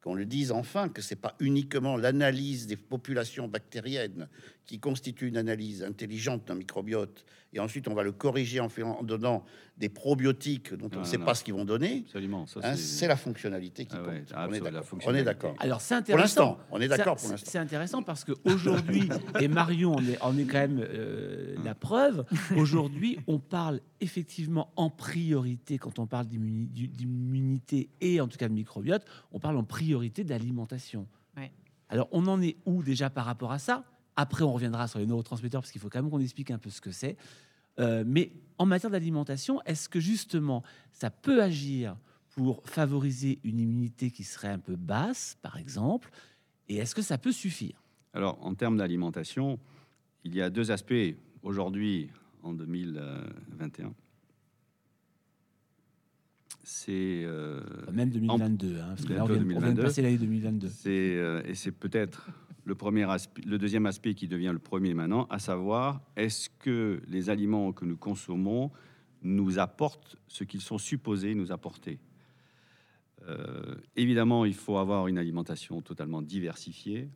qu'on 0.08 0.16
le 0.16 0.26
dise 0.26 0.54
enfin, 0.54 0.88
que 0.88 1.02
c'est 1.02 1.18
pas 1.18 1.36
uniquement 1.42 1.98
l'analyse 1.98 2.66
des 2.66 2.78
populations 2.78 3.50
bactériennes 3.50 4.30
qui 4.66 4.80
constitue 4.80 5.28
une 5.28 5.36
analyse 5.36 5.84
intelligente 5.84 6.48
d'un 6.48 6.56
microbiote, 6.56 7.26
et 7.54 7.60
ensuite 7.60 7.88
on 7.88 7.94
va 7.94 8.04
le 8.04 8.12
corriger 8.12 8.60
en, 8.60 8.70
faisant- 8.70 8.98
en 9.00 9.04
donnant 9.04 9.44
des 9.78 9.90
probiotiques 9.90 10.74
dont 10.74 10.90
on 10.92 10.96
Non, 10.96 11.02
ne 11.02 11.06
sait 11.06 11.18
non. 11.18 11.26
pas 11.26 11.36
ce 11.36 11.44
qu'ils 11.44 11.54
vont 11.54 11.64
donner. 11.66 12.04
Absolument. 12.06 12.46
Ça, 12.48 12.60
Hein, 12.64 12.76
c'est- 12.76 12.82
c'est 12.82 13.08
la 13.08 13.16
fonctionnalité 13.16 13.86
qui 13.86 13.96
Ah 13.96 14.02
ouais, 14.04 14.20
compte. 14.20 14.34
ah, 14.36 14.48
on 14.50 14.54
est 14.54 14.60
d'accord. 14.60 14.74
On 14.74 14.82
est 14.82 14.84
fonctionnalité. 14.86 15.26
d'accord. 15.26 15.56
Alors 15.60 15.82
c'est 15.82 15.94
Pour 15.96 16.00
intéressant. 16.00 16.22
l'instant, 16.24 16.60
on 16.72 16.82
est 16.82 16.88
d'accord 16.88 17.16
pour 17.16 17.30
l'instant. 17.30 17.50
C'est 17.52 17.58
intéressant 17.60 18.02
parce 18.04 18.24
qu'aujourd'hui, 18.26 19.08
et 19.42 19.48
Marion 19.48 19.96
en 19.96 20.06
est, 20.38 20.46
quand 20.46 20.58
même 20.58 20.80
euh, 20.82 21.56
la 21.64 21.76
preuve, 21.76 22.26
aujourd'hui, 22.58 23.20
on 23.28 23.40
parle 23.40 23.82
effectivement 24.02 24.72
en 24.76 24.90
priorité, 24.90 25.78
quand 25.78 26.00
on 26.00 26.08
du- 26.74 26.88
d'immunité 26.88 27.90
et 28.02 28.20
en 28.20 28.28
tout 28.28 28.38
cas 28.38 28.48
de 28.48 28.54
microbiote, 28.54 29.06
on 29.32 29.40
parle 29.40 29.58
en 29.58 29.64
priorité 29.64 30.24
d'alimentation. 30.24 31.08
Ouais. 31.36 31.52
Alors 31.90 32.08
on 32.12 32.26
en 32.28 32.42
est 32.42 32.58
où 32.66 32.82
déjà 32.84 33.10
par 33.10 33.26
rapport 33.26 33.52
à 33.52 33.60
ça? 33.60 33.84
Après, 34.18 34.44
on 34.44 34.52
reviendra 34.52 34.88
sur 34.88 34.98
les 34.98 35.06
neurotransmetteurs 35.06 35.62
parce 35.62 35.72
qu'il 35.72 35.80
faut 35.80 35.90
quand 35.90 36.02
même 36.02 36.10
qu'on 36.10 36.20
explique 36.20 36.50
un 36.50 36.58
peu 36.58 36.72
ce 36.72 36.82
que 36.82 36.92
c'est. 36.92 37.16
Euh, 37.80 38.04
mais 38.06 38.32
en 38.58 38.66
matière 38.66 38.90
d'alimentation, 38.90 39.62
est-ce 39.66 39.88
que 39.88 40.00
justement 40.00 40.64
ça 40.92 41.12
peut 41.12 41.42
agir 41.42 41.96
pour 42.30 42.64
favoriser 42.66 43.40
une 43.44 43.60
immunité 43.60 44.10
qui 44.10 44.24
serait 44.24 44.48
un 44.48 44.58
peu 44.58 44.76
basse, 44.76 45.38
par 45.44 45.58
exemple 45.58 46.10
Et 46.68 46.78
est-ce 46.78 46.96
que 46.96 47.04
ça 47.04 47.20
peut 47.20 47.32
suffire? 47.32 47.84
Alors, 48.14 48.44
en 48.44 48.56
termes 48.56 48.78
d'alimentation, 48.78 49.60
il 50.24 50.36
y 50.36 50.42
a 50.42 50.50
deux 50.50 50.72
aspects 50.72 51.16
aujourd'hui, 51.44 52.10
en 52.42 52.54
2021. 52.54 53.94
C'est 56.64 57.24
euh, 57.24 57.62
Même 57.92 58.10
2022, 58.10 58.80
hein, 58.80 58.86
parce 58.90 59.06
que 59.06 59.14
là, 59.14 59.24
on 59.24 59.28
vient, 59.28 59.36
on 59.36 59.40
vient 59.40 59.46
de 59.46 59.60
2022. 59.60 59.84
passer 59.84 60.02
l'année 60.02 60.18
2022. 60.18 60.68
C'est 60.70 60.90
euh, 60.90 61.44
et 61.46 61.54
c'est 61.54 61.72
peut-être 61.72 62.30
le 62.68 63.58
deuxième 63.58 63.86
aspect 63.86 64.14
qui 64.14 64.28
devient 64.28 64.52
le 64.52 64.60
premier 64.60 64.94
maintenant, 64.94 65.26
à 65.30 65.40
savoir 65.40 66.02
est-ce 66.16 66.50
que 66.50 67.02
les 67.08 67.30
aliments 67.30 67.72
que 67.72 67.86
nous 67.86 67.98
consommons 67.98 68.72
nous 69.22 69.58
apportent 69.58 70.18
ce 70.28 70.44
qu'ils 70.44 70.62
sont 70.62 70.78
supposés 70.78 71.34
nous 71.34 71.52
apporter? 71.52 72.00
Euh, 73.28 73.76
évidemment, 73.96 74.46
il 74.46 74.54
faut 74.54 74.78
avoir 74.78 75.08
une 75.08 75.18
alimentation 75.18 75.82
totalement 75.82 76.22
diversifiée, 76.22 77.10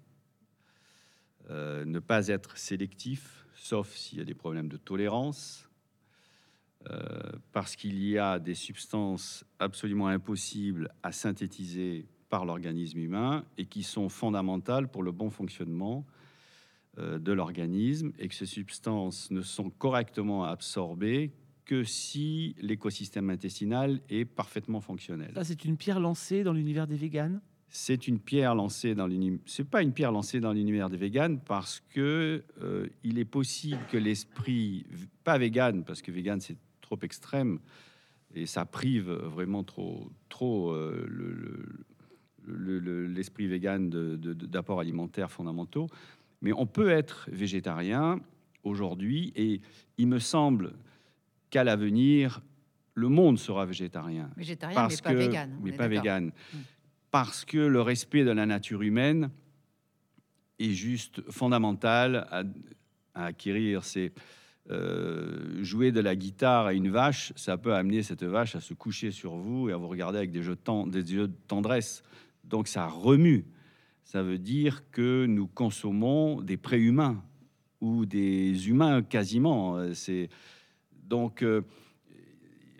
euh, 1.49 1.85
ne 1.85 1.99
pas 1.99 2.27
être 2.27 2.57
sélectif, 2.57 3.45
sauf 3.53 3.93
s'il 3.93 4.19
y 4.19 4.21
a 4.21 4.25
des 4.25 4.33
problèmes 4.33 4.67
de 4.67 4.77
tolérance, 4.77 5.69
euh, 6.89 7.31
parce 7.51 7.75
qu'il 7.75 8.03
y 8.03 8.17
a 8.17 8.39
des 8.39 8.55
substances 8.55 9.45
absolument 9.59 10.07
impossibles 10.07 10.89
à 11.03 11.11
synthétiser 11.11 12.07
par 12.31 12.45
l'organisme 12.45 12.97
humain 12.97 13.43
et 13.59 13.65
qui 13.65 13.83
sont 13.83 14.09
fondamentales 14.09 14.87
pour 14.87 15.03
le 15.03 15.11
bon 15.11 15.29
fonctionnement 15.29 16.05
euh, 16.97 17.19
de 17.19 17.33
l'organisme 17.33 18.13
et 18.17 18.27
que 18.29 18.33
ces 18.33 18.45
substances 18.47 19.29
ne 19.31 19.41
sont 19.41 19.69
correctement 19.69 20.45
absorbées 20.45 21.31
que 21.65 21.83
si 21.83 22.55
l'écosystème 22.59 23.29
intestinal 23.29 24.01
est 24.09 24.25
parfaitement 24.25 24.81
fonctionnel. 24.81 25.31
Ça, 25.35 25.43
c'est 25.43 25.63
une 25.65 25.77
pierre 25.77 25.99
lancée 25.99 26.43
dans 26.43 26.53
l'univers 26.53 26.87
des 26.87 26.95
véganes? 26.95 27.41
C'est 27.67 28.07
une 28.07 28.19
pierre 28.19 28.55
lancée 28.55 28.95
dans 28.95 29.07
l'univers. 29.07 29.39
C'est 29.45 29.69
pas 29.69 29.81
une 29.81 29.93
pierre 29.93 30.11
lancée 30.11 30.39
dans 30.39 30.53
l'univers 30.53 30.89
des 30.89 30.97
véganes 30.97 31.39
parce 31.39 31.81
que 31.93 32.43
euh, 32.61 32.87
il 33.03 33.19
est 33.19 33.25
possible 33.25 33.79
que 33.89 33.97
l'esprit, 33.97 34.85
pas 35.23 35.37
vegan 35.37 35.83
parce 35.83 36.01
que 36.01 36.11
vegan 36.11 36.39
c'est 36.41 36.57
trop 36.81 36.97
extrême 37.01 37.59
et 38.33 38.45
ça 38.45 38.65
prive 38.65 39.11
vraiment 39.11 39.63
trop, 39.63 40.09
trop 40.29 40.71
euh, 40.71 41.05
le- 41.09 41.33
le- 41.33 41.85
le- 42.45 42.79
le- 42.79 43.07
l'esprit 43.07 43.47
vegan 43.47 43.89
de- 43.89 44.15
de- 44.15 44.33
de- 44.33 44.45
d'apports 44.45 44.79
alimentaires 44.79 45.31
fondamentaux. 45.31 45.87
Mais 46.41 46.51
on 46.53 46.65
peut 46.65 46.89
être 46.89 47.27
végétarien 47.31 48.19
aujourd'hui 48.63 49.31
et 49.35 49.61
il 49.97 50.07
me 50.07 50.19
semble 50.19 50.73
qu'à 51.49 51.63
l'avenir, 51.63 52.41
le 52.93 53.09
monde 53.09 53.37
sera 53.39 53.65
végétarien 53.65 54.29
Végétarien, 54.37 54.75
parce 54.75 54.95
mais 54.97 55.01
pas 55.01 55.13
que, 55.13 55.17
vegan. 55.17 55.59
mais 55.63 55.71
pas 55.71 55.87
vegan, 55.87 56.25
Mm. 56.27 56.57
parce 57.11 57.45
que 57.45 57.57
le 57.57 57.81
respect 57.81 58.23
de 58.23 58.31
la 58.31 58.45
nature 58.45 58.81
humaine 58.81 59.29
est 60.59 60.71
juste 60.71 61.21
fondamental 61.31 62.27
à, 62.31 62.43
à 63.13 63.25
acquérir. 63.25 63.83
C'est 63.83 64.11
euh, 64.69 65.61
jouer 65.63 65.91
de 65.91 65.99
la 65.99 66.15
guitare 66.15 66.67
à 66.67 66.73
une 66.73 66.89
vache, 66.89 67.33
ça 67.35 67.57
peut 67.57 67.73
amener 67.73 68.03
cette 68.03 68.23
vache 68.23 68.55
à 68.55 68.61
se 68.61 68.73
coucher 68.75 69.11
sur 69.11 69.35
vous 69.35 69.69
et 69.69 69.73
à 69.73 69.77
vous 69.77 69.87
regarder 69.87 70.19
avec 70.19 70.31
des 70.31 70.39
yeux 70.45 70.55
de, 70.55 70.89
des 70.89 71.13
yeux 71.13 71.27
de 71.27 71.33
tendresse. 71.47 72.03
Donc 72.51 72.67
ça 72.67 72.87
remue. 72.87 73.45
Ça 74.03 74.21
veut 74.21 74.37
dire 74.37 74.83
que 74.91 75.25
nous 75.25 75.47
consommons 75.47 76.41
des 76.41 76.57
préhumains 76.57 77.23
ou 77.79 78.05
des 78.05 78.69
humains 78.69 79.01
quasiment. 79.01 79.79
Donc 81.07 81.41
euh, 81.41 81.61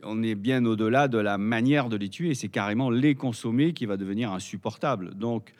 on 0.04 0.22
est 0.24 0.36
bien 0.36 0.66
au-delà 0.66 1.08
de 1.08 1.18
la 1.18 1.38
manière 1.38 1.90
de 1.90 1.96
les 1.96 2.10
tuer. 2.10 2.36
C'est 2.36 2.50
carrément 2.50 2.90
les 2.90 3.16
consommer 3.16 3.74
qui 3.74 3.86
va 3.86 3.98
devenir 3.98 4.32
insupportable. 4.32 5.16
Donc, 5.16 5.54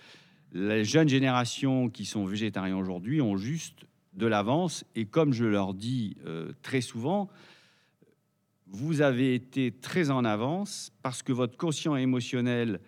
les 0.54 0.84
jeunes 0.84 1.08
générations 1.08 1.90
qui 1.90 2.06
sont 2.06 2.26
végétariens 2.26 2.78
aujourd'hui 2.78 3.22
ont 3.22 3.38
juste 3.38 3.86
de 4.14 4.28
l'avance. 4.28 4.84
Et 4.96 5.06
comme 5.06 5.34
je 5.34 5.46
leur 5.46 5.74
dis 5.74 6.18
euh, 6.26 6.52
très 6.62 6.82
souvent, 6.82 7.30
vous 8.68 9.02
avez 9.02 9.36
été 9.36 9.72
très 9.72 10.12
en 10.12 10.26
avance 10.26 10.92
parce 11.02 11.24
que 11.24 11.32
votre 11.32 11.58
quotient 11.58 11.96
émotionnel 11.96 12.80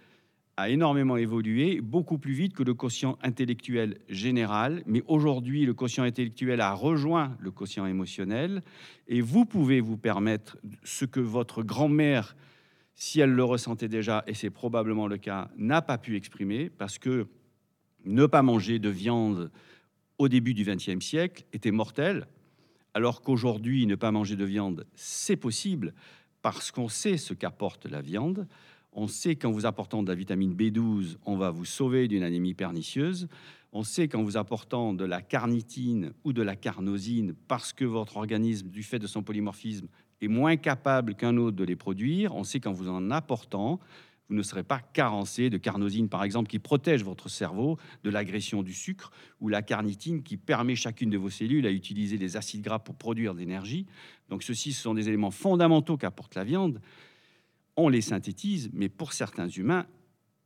a 0.58 0.70
énormément 0.70 1.18
évolué, 1.18 1.82
beaucoup 1.82 2.18
plus 2.18 2.34
vite 2.34 2.54
que 2.54 2.63
le 2.63 2.74
quotient 2.74 3.18
intellectuel 3.24 3.98
général. 4.08 4.84
Mais 4.86 5.04
aujourd'hui, 5.08 5.66
le 5.66 5.74
quotient 5.74 6.04
intellectuel 6.04 6.62
a 6.62 6.74
rejoint 6.74 7.36
le 7.39 7.52
quotient 7.52 7.86
émotionnel. 7.88 8.62
Et 9.08 9.22
vous 9.22 9.46
pouvez 9.46 9.82
vous 9.82 9.98
permettre 9.98 10.58
ce 10.84 11.06
que 11.06 11.20
votre 11.20 11.63
grand-mère, 11.63 12.36
si 12.94 13.20
elle 13.20 13.32
le 13.32 13.44
ressentait 13.44 13.88
déjà, 13.88 14.24
et 14.28 14.36
c'est 14.36 14.52
probablement 14.52 15.08
le 15.08 15.18
cas, 15.18 15.50
n'a 15.58 15.82
pas 15.82 15.98
pu 15.98 16.16
exprimer, 16.16 16.70
parce 16.70 17.00
que 17.00 17.28
ne 18.06 18.26
pas 18.28 18.44
manger 18.44 18.78
de 18.78 18.89
viande 18.89 19.52
au 20.20 20.28
début 20.28 20.54
du 20.54 20.63
XXe 20.63 21.04
siècle 21.04 21.46
était 21.52 21.72
mortel, 21.72 22.28
alors 22.94 23.22
qu'aujourd'hui, 23.22 23.88
ne 23.88 23.96
pas 23.96 24.12
manger 24.12 24.36
de 24.36 24.46
viande, 24.46 24.86
c'est 24.94 25.36
possible 25.36 25.96
parce 26.44 26.72
qu'on 26.72 26.89
sait 26.89 27.18
ce 27.18 27.34
qu'apporte 27.34 27.88
la 27.88 28.02
viande. 28.02 28.48
On 28.95 29.08
sait 29.08 29.36
qu'en 29.36 29.51
vous 29.51 29.65
apportant 29.65 30.03
de 30.03 30.10
la 30.10 30.15
vitamine 30.15 30.53
B12, 30.53 31.17
on 31.25 31.36
va 31.36 31.49
vous 31.49 31.65
sauver 31.65 32.08
d'une 32.08 32.23
anémie 32.23 32.53
pernicieuse. 32.53 33.27
On 33.71 33.84
sait 33.84 34.08
qu'en 34.08 34.21
vous 34.21 34.38
apportant 34.38 34.93
de 34.93 35.03
la 35.03 35.21
carnitine 35.21 36.13
ou 36.23 36.32
de 36.32 36.43
la 36.43 36.56
carnosine, 36.56 37.34
parce 37.47 37.73
que 37.73 37.86
votre 37.86 38.17
organisme, 38.17 38.69
du 38.69 38.84
fait 38.84 38.99
de 38.99 39.08
son 39.08 39.23
polymorphisme, 39.23 39.88
est 40.21 40.27
moins 40.27 40.58
capable 40.58 41.15
qu'un 41.15 41.38
autre 41.38 41.58
de 41.58 41.63
les 41.63 41.75
produire, 41.75 42.36
on 42.36 42.43
sait 42.43 42.60
qu'en 42.60 42.71
vous 42.71 42.88
en 42.88 43.10
apportant, 43.10 43.79
vous 44.29 44.36
ne 44.36 44.43
serez 44.43 44.63
pas 44.63 44.79
carencé 44.79 45.49
de 45.49 45.58
carnosine, 45.58 46.08
par 46.08 46.23
exemple, 46.23 46.49
qui 46.49 46.60
protège 46.60 47.03
votre 47.03 47.29
cerveau 47.29 47.77
de 48.03 48.10
l'agression 48.10 48.63
du 48.63 48.73
sucre, 48.73 49.12
ou 49.41 49.49
la 49.49 49.63
carnitine 49.63 50.23
qui 50.23 50.38
permet 50.38 50.75
chacune 50.75 51.10
de 51.10 51.17
vos 51.17 51.32
cellules 51.32 51.65
à 51.65 51.71
utiliser 51.71 52.17
les 52.17 52.38
acides 52.38 52.62
gras 52.62 52.79
pour 52.79 52.95
produire 52.95 53.34
de 53.34 53.39
l'énergie. 53.39 53.88
Donc 54.29 54.43
ceci, 54.43 54.71
ce 54.71 54.84
sont 54.84 54.93
des 54.93 55.08
éléments 55.08 55.32
fondamentaux 55.32 55.97
qu'apporte 55.97 56.36
la 56.36 56.43
viande. 56.43 56.79
On 57.75 57.89
les 57.89 58.01
synthétise, 58.01 58.69
mais 58.73 58.89
pour 58.89 59.13
certains 59.13 59.47
humains, 59.47 59.86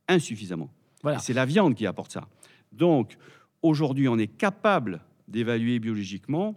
insuffisamment. 0.08 0.70
Voilà. 1.02 1.18
C'est 1.18 1.34
la 1.34 1.44
viande 1.44 1.74
qui 1.74 1.86
apporte 1.86 2.12
ça. 2.12 2.28
Donc, 2.72 3.16
aujourd'hui, 3.62 4.08
on 4.08 4.18
est 4.18 4.26
capable 4.26 5.02
d'évaluer 5.28 5.78
biologiquement 5.78 6.54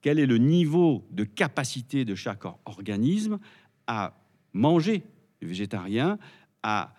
quel 0.00 0.18
est 0.18 0.26
le 0.26 0.38
niveau 0.38 1.06
de 1.10 1.24
capacité 1.24 2.04
de 2.04 2.14
chaque 2.14 2.44
or- 2.44 2.60
organisme 2.66 3.38
à 3.86 4.16
manger 4.52 5.02
végétarien, 5.42 6.18
à 6.62 6.94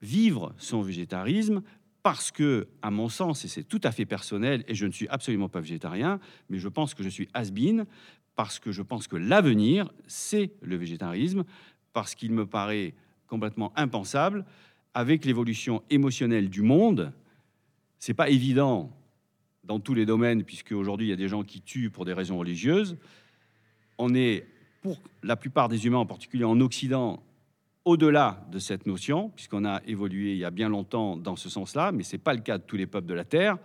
vivre 0.00 0.54
son 0.56 0.82
végétarisme, 0.82 1.62
parce 2.02 2.30
que, 2.30 2.68
à 2.80 2.90
mon 2.90 3.08
sens, 3.10 3.44
et 3.44 3.48
c'est 3.48 3.64
tout 3.64 3.80
à 3.84 3.92
fait 3.92 4.06
personnel, 4.06 4.64
et 4.66 4.74
je 4.74 4.86
ne 4.86 4.92
suis 4.92 5.06
absolument 5.08 5.50
pas 5.50 5.60
végétarien, 5.60 6.18
mais 6.48 6.58
je 6.58 6.68
pense 6.68 6.94
que 6.94 7.02
je 7.02 7.10
suis 7.10 7.28
has-been, 7.34 7.84
parce 8.40 8.58
que 8.58 8.72
je 8.72 8.80
pense 8.80 9.06
que 9.06 9.16
l'avenir, 9.16 9.92
c'est 10.06 10.50
le 10.62 10.76
végétarisme, 10.76 11.44
parce 11.92 12.14
qu'il 12.14 12.32
me 12.32 12.46
paraît 12.46 12.94
complètement 13.26 13.70
impensable 13.76 14.46
avec 14.94 15.26
l'évolution 15.26 15.82
émotionnelle 15.90 16.48
du 16.48 16.62
monde. 16.62 17.12
C'est 17.98 18.14
pas 18.14 18.30
évident 18.30 18.90
dans 19.64 19.78
tous 19.78 19.92
les 19.92 20.06
domaines, 20.06 20.42
puisque 20.42 20.72
aujourd'hui 20.72 21.08
il 21.08 21.10
y 21.10 21.12
a 21.12 21.16
des 21.16 21.28
gens 21.28 21.42
qui 21.42 21.60
tuent 21.60 21.90
pour 21.90 22.06
des 22.06 22.14
raisons 22.14 22.38
religieuses. 22.38 22.96
On 23.98 24.14
est, 24.14 24.46
pour 24.80 25.02
la 25.22 25.36
plupart 25.36 25.68
des 25.68 25.84
humains, 25.84 25.98
en 25.98 26.06
particulier 26.06 26.44
en 26.44 26.62
Occident, 26.62 27.22
au-delà 27.84 28.42
de 28.50 28.58
cette 28.58 28.86
notion, 28.86 29.28
puisqu'on 29.36 29.66
a 29.66 29.82
évolué 29.86 30.32
il 30.32 30.38
y 30.38 30.46
a 30.46 30.50
bien 30.50 30.70
longtemps 30.70 31.18
dans 31.18 31.36
ce 31.36 31.50
sens-là, 31.50 31.92
mais 31.92 32.04
ce 32.04 32.16
n'est 32.16 32.22
pas 32.22 32.32
le 32.32 32.40
cas 32.40 32.56
de 32.56 32.62
tous 32.62 32.78
les 32.78 32.86
peuples 32.86 33.06
de 33.06 33.12
la 33.12 33.26
Terre. 33.26 33.58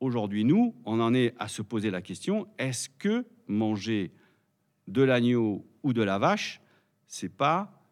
Aujourd'hui, 0.00 0.44
nous, 0.44 0.74
on 0.84 0.98
en 0.98 1.14
est 1.14 1.32
à 1.38 1.46
se 1.46 1.62
poser 1.62 1.92
la 1.92 2.02
question 2.02 2.48
est-ce 2.58 2.88
que 2.88 3.24
manger 3.48 4.12
de 4.88 5.02
l'agneau 5.02 5.66
ou 5.82 5.92
de 5.92 6.02
la 6.02 6.18
vache, 6.18 6.60
c'est 7.06 7.28
pas 7.28 7.82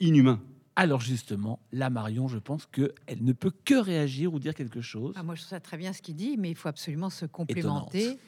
inhumain 0.00 0.40
Alors 0.76 1.00
justement, 1.00 1.60
là, 1.72 1.90
Marion, 1.90 2.28
je 2.28 2.38
pense 2.38 2.66
qu'elle 2.66 2.92
ne 3.22 3.32
peut 3.32 3.52
que 3.64 3.74
réagir 3.74 4.32
ou 4.32 4.38
dire 4.38 4.54
quelque 4.54 4.80
chose. 4.80 5.14
Ah, 5.16 5.22
moi, 5.22 5.34
je 5.34 5.42
trouve 5.42 5.50
ça 5.50 5.60
très 5.60 5.76
bien 5.76 5.92
ce 5.92 6.02
qu'il 6.02 6.16
dit, 6.16 6.36
mais 6.38 6.50
il 6.50 6.56
faut 6.56 6.68
absolument 6.68 7.10
se 7.10 7.26
complémenter 7.26 8.18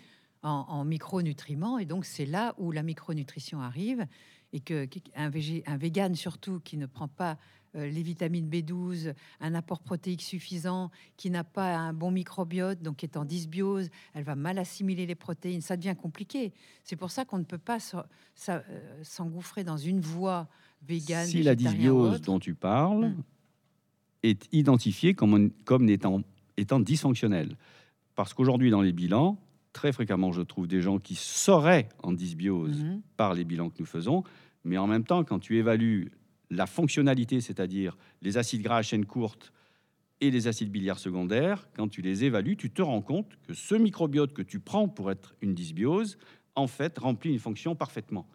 en, 0.43 0.67
en 0.69 0.85
micronutriments. 0.85 1.79
Et 1.79 1.85
donc, 1.85 2.05
c'est 2.05 2.27
là 2.27 2.55
où 2.59 2.73
la 2.73 2.83
micronutrition 2.83 3.61
arrive. 3.61 4.07
Et 4.53 4.61
que 4.61 4.87
un, 5.17 5.31
végé, 5.31 5.63
un 5.67 5.77
vegan, 5.77 6.15
surtout, 6.15 6.61
qui 6.61 6.77
ne 6.77 6.87
prend 6.87 7.09
pas 7.09 7.39
euh, 7.75 7.89
les 7.89 8.03
vitamines 8.03 8.51
B12, 8.51 9.15
un 9.41 9.55
apport 9.55 9.81
protéique 9.81 10.21
suffisant, 10.21 10.91
qui 11.17 11.31
n'a 11.31 11.43
pas 11.43 11.75
un 11.77 11.95
bon 11.95 12.11
microbiote, 12.11 12.83
donc 12.83 12.97
qui 12.97 13.07
est 13.07 13.17
en 13.17 13.25
dysbiose, 13.25 13.89
elle 14.13 14.25
va 14.25 14.35
mal 14.35 14.59
assimiler 14.59 15.07
les 15.07 15.15
protéines. 15.15 15.63
Ça 15.63 15.77
devient 15.77 15.97
compliqué. 15.97 16.53
C'est 16.85 16.97
pour 16.97 17.11
ça 17.11 17.25
qu'on 17.25 17.39
ne 17.39 17.45
peut 17.45 17.57
pas 17.57 17.79
euh, 18.49 18.61
s'engouffrer 19.03 19.65
dans 19.65 19.79
une 19.79 20.01
voie 20.01 20.49
végane. 20.83 21.27
si 21.27 21.43
la 21.43 21.55
dysbiose 21.55 22.21
dont 22.21 22.39
tu 22.39 22.55
parles 22.55 23.09
Mm. 23.09 23.23
est 24.23 24.49
identifiée 24.53 25.15
comme, 25.15 25.51
comme 25.65 25.89
étant, 25.89 26.23
étant 26.57 26.81
dysfonctionnelle. 26.81 27.57
Parce 28.15 28.35
qu'aujourd'hui, 28.35 28.71
dans 28.71 28.83
les 28.83 28.93
bilans, 28.93 29.39
très 29.73 29.93
fréquemment, 29.93 30.33
je 30.33 30.43
trouve 30.43 30.67
des 30.67 30.81
gens 30.83 30.99
qui 30.99 31.15
seraient 31.15 31.89
en 32.03 32.13
dysbiose 32.13 32.83
Mhm. 32.83 33.03
par 33.17 33.35
les 33.35 33.45
bilans 33.45 33.71
que 33.71 33.77
nous 33.81 33.87
faisons, 33.87 34.23
mais 34.65 34.79
en 34.79 34.87
même 34.87 35.05
temps, 35.05 35.25
quand 35.25 35.39
tu 35.39 35.57
évalues 35.59 36.13
la 36.51 36.67
fonctionnalité, 36.67 37.41
c'est-à-dire 37.41 37.97
les 38.21 38.37
acides 38.39 38.63
gras 38.63 38.77
à 38.79 38.83
chaîne 38.83 39.07
courte 39.07 39.53
et 40.21 40.31
les 40.31 40.47
acides 40.49 40.71
biliaires 40.71 40.99
secondaires, 40.99 41.67
quand 41.75 41.89
tu 41.89 42.03
les 42.03 42.25
évalues, 42.25 42.57
tu 42.57 42.71
te 42.71 42.83
rends 42.83 43.01
compte 43.03 43.39
que 43.47 43.55
ce 43.55 43.75
microbiote 43.75 44.33
que 44.35 44.43
tu 44.43 44.61
prends 44.61 44.89
pour 44.89 45.11
être 45.11 45.35
une 45.41 45.55
dysbiose, 45.55 46.19
en 46.55 46.67
fait, 46.67 46.99
remplit 46.99 47.33
une 47.33 47.39
fonction 47.39 47.75
parfaitement. 47.75 48.29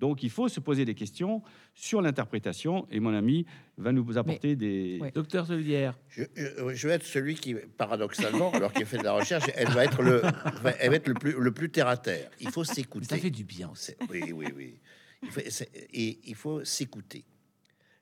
Donc, 0.00 0.22
il 0.22 0.30
faut 0.30 0.48
se 0.48 0.60
poser 0.60 0.86
des 0.86 0.94
questions 0.94 1.42
sur 1.74 2.00
l'interprétation, 2.00 2.86
et 2.90 3.00
mon 3.00 3.12
ami 3.14 3.44
va 3.76 3.92
nous 3.92 4.16
apporter 4.16 4.56
des... 4.56 4.98
ouais. 5.00 5.10
Docteur 5.12 5.46
Solière, 5.46 5.98
Je, 6.08 6.22
je- 6.34 6.74
je 6.74 6.88
vais 6.88 6.94
être 6.94 7.04
celui 7.04 7.34
qui, 7.34 7.54
paradoxalement, 7.76 8.50
alors 8.54 8.72
qu'il 8.72 8.86
fait 8.86 8.96
de 8.96 9.04
la 9.04 9.12
recherche, 9.12 9.44
elle 9.54 9.68
va 9.68 9.84
être 9.84 10.02
le, 10.02 10.22
va- 10.62 10.70
elle 10.80 10.88
va 10.90 10.96
être 10.96 11.06
le 11.08 11.12
plus, 11.14 11.32
le 11.38 11.52
plus 11.52 11.70
terre 11.70 11.86
à 11.88 11.98
terre. 11.98 12.30
Il 12.40 12.50
faut 12.50 12.64
ça 12.64 12.72
s'écouter. 12.74 13.18
fait 13.18 13.30
du 13.30 13.44
bien 13.44 13.70
Oui, 14.08 14.32
oui, 14.32 14.46
oui. 14.56 14.80
Il 15.22 15.28
faut, 15.30 15.40
c'est- 15.50 15.70
et 15.92 16.18
il 16.24 16.34
faut 16.34 16.64
s'écouter. 16.64 17.24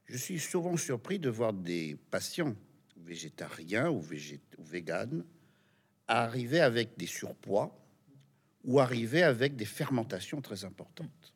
Je 0.07 0.17
suis 0.17 0.39
souvent 0.39 0.77
surpris 0.77 1.19
de 1.19 1.29
voir 1.29 1.53
des 1.53 1.97
patients 2.13 2.55
végétariens 2.97 3.91
ou, 3.91 4.01
végét 4.01 4.41
ou 4.57 4.63
véganes 4.65 5.25
arriver 6.07 6.61
avec 6.61 6.97
des 6.97 7.07
surpoids 7.07 7.77
ou 8.65 8.79
arriver 8.79 9.23
avec 9.25 9.57
des 9.57 9.65
fermentations 9.65 10.41
très 10.41 10.65
importantes. 10.65 11.35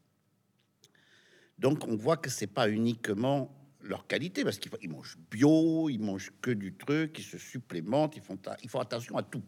Donc 1.58 1.86
on 1.86 1.96
voit 1.96 2.16
que 2.16 2.30
c'est 2.30 2.46
pas 2.46 2.68
uniquement 2.68 3.54
leur 3.80 4.06
qualité, 4.06 4.44
parce 4.44 4.58
qu'ils 4.58 4.90
mangent 4.90 5.18
bio, 5.30 5.88
ils 5.88 5.98
mangent 6.00 6.32
que 6.40 6.50
du 6.52 6.74
truc, 6.74 7.18
ils 7.18 7.24
se 7.24 7.36
supplémentent, 7.38 8.16
ils 8.16 8.22
font, 8.22 8.36
ta- 8.36 8.56
ils 8.62 8.68
font 8.68 8.78
attention 8.80 9.16
à 9.16 9.22
tout. 9.22 9.42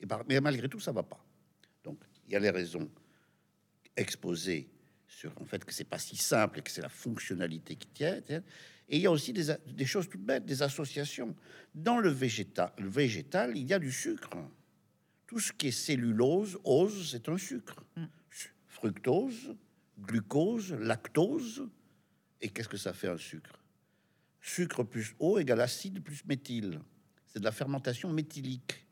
Et 0.00 0.06
par- 0.06 0.24
mais 0.28 0.40
malgré 0.40 0.68
tout, 0.68 0.80
ça 0.80 0.92
va 0.92 1.02
pas. 1.02 1.24
Donc 1.84 1.98
il 2.26 2.32
y 2.32 2.36
a 2.36 2.40
les 2.40 2.50
raisons 2.50 2.90
exposées 3.96 4.68
sur 5.06 5.32
en 5.40 5.44
fait 5.44 5.64
que 5.64 5.72
c'est 5.72 5.84
pas 5.84 5.98
si 5.98 6.16
simple 6.16 6.58
et 6.58 6.62
que 6.62 6.70
c'est 6.70 6.82
la 6.82 6.88
fonctionnalité 6.88 7.76
qui 7.76 7.88
tient. 7.88 8.20
Et 8.88 8.96
il 8.96 9.02
y 9.02 9.06
a 9.06 9.10
aussi 9.10 9.32
des, 9.32 9.84
choses 9.86 10.08
toutes 10.08 10.22
bêtes, 10.24 10.44
des 10.44 10.62
associations. 10.62 11.34
Dans 11.74 11.98
le 11.98 12.08
végétal, 12.10 12.72
le 12.78 12.88
végétal, 12.88 13.56
il 13.56 13.68
y 13.68 13.72
a 13.72 13.78
du 13.78 13.92
sucre. 13.92 14.30
Tout 15.28 15.38
ce 15.38 15.52
qui 15.52 15.68
est 15.68 15.72
cellulose, 15.72 16.58
ose, 16.64 17.08
c'est 17.10 17.28
un 17.28 17.38
sucre. 17.38 17.84
Fructose, 18.66 19.54
glucose, 20.00 20.72
lactose. 20.72 21.68
Et 22.40 22.48
qu'est-ce 22.48 22.68
que 22.68 22.76
ça 22.76 22.92
fait 22.92 23.08
un 23.08 23.18
sucre? 23.18 23.62
Sucre 24.40 24.82
plus 24.84 25.14
eau 25.18 25.38
égale 25.38 25.60
acide 25.60 26.02
plus 26.02 26.24
méthyle. 26.24 26.80
C'est 27.26 27.38
de 27.38 27.44
la 27.44 27.52
fermentation 27.52 28.10
méthylique. 28.12 28.86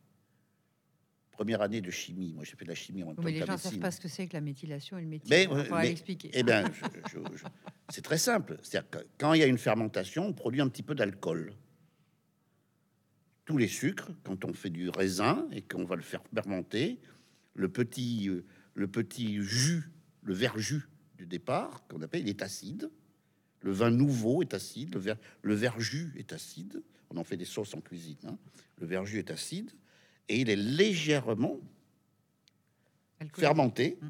Première 1.31 1.63
année 1.63 1.81
de 1.81 1.91
chimie. 1.91 2.33
Moi, 2.35 2.45
j'ai 2.45 2.57
fait 2.57 2.65
de 2.65 2.71
la 2.71 2.75
chimie 2.75 3.03
en 3.03 3.07
même 3.09 3.17
temps 3.17 3.23
Mais 3.23 3.31
les 3.33 3.47
gens 3.47 3.53
ne 3.53 3.57
savent 3.59 3.79
pas 3.79 3.91
ce 3.93 4.01
que 4.01 4.09
c'est 4.09 4.27
que 4.27 4.33
la 4.35 4.41
méthylation 4.41 4.99
et 4.99 5.03
le 5.03 5.07
méthyle. 5.09 5.31
Mais, 5.31 5.45
Il 5.45 5.49
va 5.71 5.79
mais- 5.83 5.89
l'expliquer. 5.89 6.31
Eh 6.35 6.43
bien, 6.43 6.65
c'est 7.91 8.03
très 8.03 8.19
simple. 8.19 8.59
C'est-à-dire 8.63 8.91
que 8.91 8.99
quand 9.19 9.33
il 9.35 9.41
y 9.41 9.43
a 9.45 9.47
une 9.47 9.59
fermentation, 9.59 10.27
on 10.27 10.33
produit 10.33 10.61
un 10.61 10.69
petit 10.69 10.83
peu 10.83 10.95
d'alcool. 10.95 11.55
Tous 13.45 13.57
les 13.57 13.69
sucres, 13.69 14.11
quand 14.25 14.45
on 14.45 14.53
fait 14.53 14.69
du 14.69 14.91
raisin 14.91 15.47
et 15.53 15.63
qu'on 15.63 15.85
va 15.85 15.97
le 15.97 16.03
faire 16.03 16.23
fermenter, 16.35 17.01
le 17.55 17.69
petit, 17.71 18.29
euh, 18.29 18.45
le 18.75 18.89
petit 18.89 19.41
jus, 19.41 19.91
le 20.23 20.35
verjus 20.35 20.83
du 21.19 21.27
départ, 21.27 21.87
qu'on 21.89 22.01
appelle, 22.01 22.23
il 22.23 22.29
est 22.29 22.43
acide. 22.43 22.91
Le 23.61 23.73
vin 23.73 23.91
nouveau 23.91 24.41
est 24.41 24.55
acide. 24.55 24.95
Le, 24.95 25.01
ver, 25.01 25.17
le 25.43 25.55
verjus 25.55 26.13
est 26.17 26.33
acide. 26.33 26.81
On 27.11 27.17
en 27.17 27.25
fait 27.25 27.37
des 27.37 27.45
sauces 27.45 27.75
en 27.75 27.81
cuisine. 27.81 28.17
hein. 28.27 28.39
Le 28.79 28.87
verjus 28.87 29.19
est 29.19 29.31
acide. 29.31 29.73
Et 30.29 30.41
il 30.41 30.49
est 30.49 30.57
légèrement 30.57 31.59
Alcoolique. 33.19 33.37
fermenté. 33.41 33.99
Mm. 34.01 34.07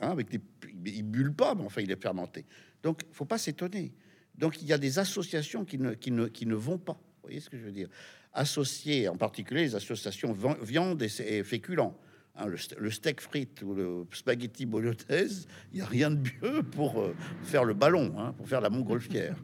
Hein, 0.00 0.10
avec 0.10 0.28
des, 0.28 0.40
il 0.84 1.02
bulle 1.02 1.32
pas, 1.34 1.54
mais 1.56 1.64
enfin, 1.64 1.80
il 1.80 1.90
est 1.90 2.00
fermenté. 2.00 2.44
Donc, 2.82 3.02
il 3.08 3.14
faut 3.14 3.24
pas 3.24 3.38
s'étonner. 3.38 3.92
Donc, 4.36 4.62
il 4.62 4.68
y 4.68 4.72
a 4.72 4.78
des 4.78 4.98
associations 5.00 5.64
qui 5.64 5.78
ne, 5.78 5.94
qui 5.94 6.12
ne, 6.12 6.26
qui 6.28 6.46
ne 6.46 6.54
vont 6.54 6.78
pas. 6.78 6.92
Vous 6.92 7.22
voyez 7.22 7.40
ce 7.40 7.50
que 7.50 7.58
je 7.58 7.64
veux 7.64 7.72
dire? 7.72 7.88
Associer, 8.32 9.08
en 9.08 9.16
particulier 9.16 9.62
les 9.62 9.74
associations 9.74 10.32
vi- 10.32 10.62
viande 10.64 11.02
et, 11.02 11.10
et 11.20 11.42
féculents. 11.42 11.98
Hein, 12.40 12.46
le, 12.46 12.56
ste- 12.56 12.76
le 12.78 12.90
steak 12.90 13.20
frites 13.20 13.62
ou 13.62 13.74
le 13.74 14.06
spaghetti 14.12 14.64
bolognaise, 14.64 15.48
il 15.72 15.76
n'y 15.76 15.82
a 15.82 15.86
rien 15.86 16.10
de 16.12 16.18
mieux 16.42 16.62
pour 16.62 17.00
euh, 17.00 17.12
faire 17.42 17.64
le 17.64 17.74
ballon, 17.74 18.14
hein, 18.16 18.32
pour 18.36 18.48
faire 18.48 18.60
la 18.60 18.70
montgolfière. 18.70 19.36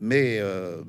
Mais, 0.00 0.38
euh, 0.40 0.82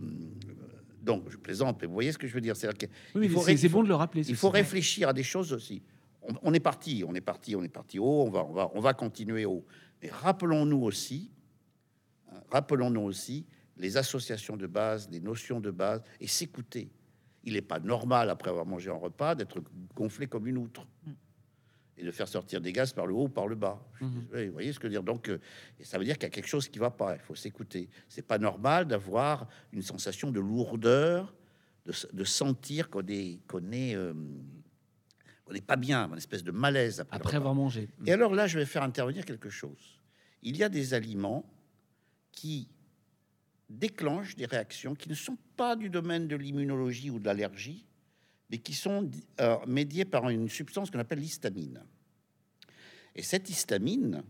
donc, 1.04 1.30
je 1.30 1.38
plaisante, 1.38 1.78
mais 1.80 1.86
vous 1.88 1.94
voyez 1.94 2.12
ce 2.12 2.18
que 2.18 2.26
je 2.26 2.34
veux 2.34 2.42
dire 2.42 2.56
C'est 2.56 2.68
Oui, 2.74 2.88
il 3.16 3.20
mais 3.22 3.28
faut 3.28 3.46
c'est 3.46 3.70
bon 3.70 3.84
de 3.84 3.88
le 3.90 3.94
rappeler. 3.94 4.28
il 4.28 4.36
faut 4.36 4.50
réfléchir 4.50 5.10
à 5.10 5.14
des 5.14 5.22
choses 5.22 5.54
aussi. 5.54 5.84
On, 6.24 6.34
on 6.42 6.54
est 6.56 6.60
parti, 6.60 7.04
on 7.08 7.14
est 7.14 7.22
parti, 7.22 7.56
on 7.56 7.62
est 7.64 7.68
parti 7.70 8.00
haut. 8.00 8.24
On 8.26 8.32
va, 8.32 8.46
on 8.46 8.54
va, 8.54 8.72
on 8.74 8.80
va 8.80 8.94
continuer 8.96 9.46
haut. 9.46 9.64
Mais 10.02 10.10
rappelons-nous 10.10 10.82
aussi, 10.82 11.30
hein, 12.32 12.40
rappelons-nous 12.50 13.02
aussi 13.02 13.46
les 13.78 13.96
associations 13.98 14.58
de 14.58 14.66
base, 14.66 15.08
les 15.12 15.20
notions 15.20 15.60
de 15.60 15.70
base, 15.70 16.02
et 16.20 16.26
s'écouter. 16.28 16.90
il 17.44 17.54
n'est 17.54 17.62
pas 17.62 17.80
normal, 17.80 18.30
après 18.32 18.50
avoir 18.50 18.66
mangé 18.66 18.90
un 18.90 18.94
repas, 18.96 19.36
d'être 19.36 19.62
gonflé 19.96 20.26
comme 20.26 20.48
une 20.48 20.58
outre. 20.58 20.88
Et 21.98 22.04
de 22.04 22.12
faire 22.12 22.28
sortir 22.28 22.60
des 22.60 22.74
gaz 22.74 22.92
par 22.92 23.06
le 23.06 23.14
haut 23.14 23.26
ou 23.26 23.30
par 23.30 23.48
le 23.48 23.56
bas. 23.56 23.80
Mhm. 24.02 24.22
désolé, 24.22 24.48
Vous 24.48 24.54
voyez 24.54 24.74
ce 24.74 24.80
que 24.80 24.88
je 24.88 24.94
veux 24.94 24.94
dire 24.94 25.04
Donc, 25.04 25.30
euh, 25.30 25.40
et 25.80 25.84
ça 25.84 25.98
veut 25.98 26.06
dire 26.06 26.16
qu'il 26.16 26.24
y 26.24 26.28
a 26.28 26.32
quelque 26.32 26.48
chose 26.48 26.68
qui 26.68 26.80
va 26.80 26.90
pas. 26.90 27.16
Il 27.16 27.22
faut 27.22 27.36
s'écouter. 27.36 27.90
C'est 28.10 28.26
pas 28.26 28.40
normal 28.40 28.88
d'avoir 28.88 29.48
une 29.72 29.84
sensation 29.84 30.32
de 30.32 30.40
lourdeur, 30.40 31.36
de, 31.86 32.24
sentir 32.24 32.90
qu'on 32.90 33.06
est, 33.08 33.40
qu'on 33.48 33.72
est, 33.72 33.96
euh, 33.96 34.14
on 35.46 35.54
n'est 35.54 35.62
pas 35.62 35.76
bien, 35.76 36.10
une 36.10 36.18
espèce 36.18 36.44
de 36.44 36.52
malaise 36.52 37.00
après. 37.02 37.18
Après 37.18 37.38
avoir 37.38 37.54
mangé. 37.54 37.90
Et 38.06 38.12
alors 38.12 38.34
là, 38.34 38.48
je 38.48 38.58
vais 38.58 38.66
faire 38.66 38.84
intervenir 38.84 39.26
quelque 39.26 39.50
chose. 39.50 40.00
Il 40.42 40.58
y 40.58 40.64
a 40.64 40.70
des 40.70 40.94
aliments 40.94 41.46
qui 42.32 42.70
déclenchent 43.70 44.36
des 44.36 44.46
réactions 44.46 44.96
qui 44.96 45.10
ne 45.10 45.16
sont 45.16 45.38
pas 45.56 45.76
du 45.76 45.90
domaine 45.90 46.28
de 46.28 46.36
l'immunologie 46.36 47.10
ou 47.10 47.20
de 47.20 47.26
l'allergie, 47.26 47.86
mais 48.54 48.60
qui 48.60 48.76
sont 48.76 49.10
euh, 49.42 49.58
médiées 49.66 50.06
par 50.06 50.30
une 50.30 50.48
substance 50.48 50.92
qu'on 50.92 51.00
appelle 51.00 51.18
l'histamine. 51.18 51.82
Et 53.16 53.24
cette 53.24 53.50
histamine, 53.50 54.22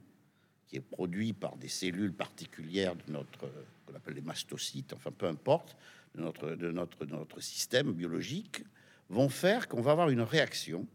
qui 0.65 0.77
est 0.77 0.79
produite 0.79 1.37
par 1.37 1.57
des 1.57 1.67
cellules 1.67 2.13
particulières 2.13 2.95
de 2.95 3.11
notre, 3.11 3.51
qu'on 3.85 3.93
appelle 3.93 4.13
les 4.13 4.21
mastocytes, 4.21 4.93
enfin 4.93 5.11
peu 5.11 5.25
importe, 5.25 5.75
de 6.15 6.21
notre, 6.21 6.51
de 6.51 6.71
notre, 6.71 7.03
de 7.03 7.11
notre 7.11 7.41
système 7.41 7.91
biologique, 7.91 8.63
vont 9.09 9.27
faire 9.27 9.67
qu'on 9.67 9.81
va 9.81 9.91
avoir 9.91 10.07
une 10.07 10.21
réaction 10.21 10.87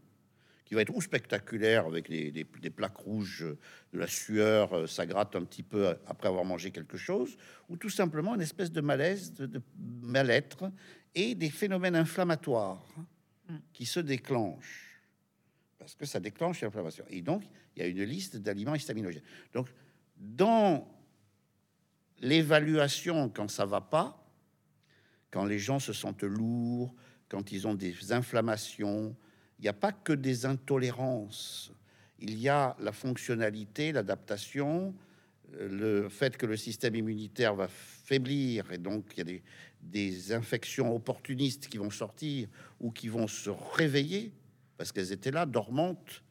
qui 0.65 0.73
va 0.73 0.81
être 0.81 0.95
ou 0.95 0.99
spectaculaire 0.99 1.85
avec 1.85 2.09
des, 2.09 2.69
plaques 2.71 2.97
rouges, 2.97 3.45
de 3.93 3.99
la 3.99 4.07
sueur, 4.07 4.73
euh, 4.73 4.87
ça 4.87 5.05
gratte 5.05 5.35
un 5.35 5.43
petit 5.43 5.63
peu 5.63 5.95
après 6.07 6.29
avoir 6.29 6.45
mangé 6.45 6.71
quelque 6.71 6.97
chose, 6.97 7.37
ou 7.69 7.77
tout 7.77 7.91
simplement 7.91 8.33
une 8.33 8.41
espèce 8.41 8.71
de 8.71 8.81
malaise, 8.81 9.33
de, 9.33 9.61
mal-être 10.01 10.71
et 11.13 11.35
des 11.35 11.51
phénomènes 11.51 11.95
inflammatoires 11.95 12.83
Mm. 12.97 13.18
Qui 13.73 13.85
se 13.85 13.99
déclenchent 13.99 14.89
parce 15.79 15.95
que 15.95 16.05
ça 16.05 16.19
déclenche 16.19 16.61
l'inflammation. 16.61 17.05
Et 17.09 17.21
donc, 17.21 17.43
il 17.75 17.81
y 17.81 17.85
a 17.85 17.87
une 17.87 18.03
liste 18.03 18.37
d'aliments 18.37 18.75
histaminogènes. 18.75 19.23
Donc, 19.53 19.69
dans 20.17 20.87
l'évaluation, 22.19 23.29
quand 23.29 23.49
ça 23.49 23.65
va 23.65 23.79
pas, 23.79 24.21
quand 25.31 25.45
les 25.45 25.57
gens 25.57 25.79
se 25.79 25.93
sentent 25.93 26.23
lourds, 26.23 26.93
quand 27.29 27.51
ils 27.51 27.65
ont 27.65 27.75
des 27.75 28.11
inflammations, 28.11 29.15
il 29.57 29.63
n'y 29.63 29.69
a 29.69 29.73
pas 29.73 29.93
que 29.93 30.13
des 30.13 30.45
intolérances. 30.45 31.71
Il 32.19 32.37
y 32.37 32.49
a 32.49 32.75
la 32.79 32.91
fonctionnalité, 32.91 33.93
l'adaptation, 33.93 34.93
euh, 35.55 36.01
le 36.03 36.09
fait 36.09 36.35
que 36.35 36.45
le 36.45 36.57
système 36.57 36.95
immunitaire 36.95 37.55
va 37.55 37.67
faiblir 37.69 38.71
et 38.71 38.77
donc 38.77 39.05
il 39.13 39.17
y 39.17 39.21
a 39.21 39.23
des, 39.23 39.43
des 39.81 40.33
infections 40.33 40.93
opportunistes 40.95 41.67
qui 41.67 41.77
vont 41.77 41.89
sortir 41.89 42.47
ou 42.79 42.91
qui 42.91 43.07
vont 43.07 43.27
se 43.27 43.49
réveiller 43.49 44.33
parce 44.79 44.93
qu'elles 44.93 45.11
étaient 45.11 45.31
là, 45.31 45.45
dormantes, 45.45 46.23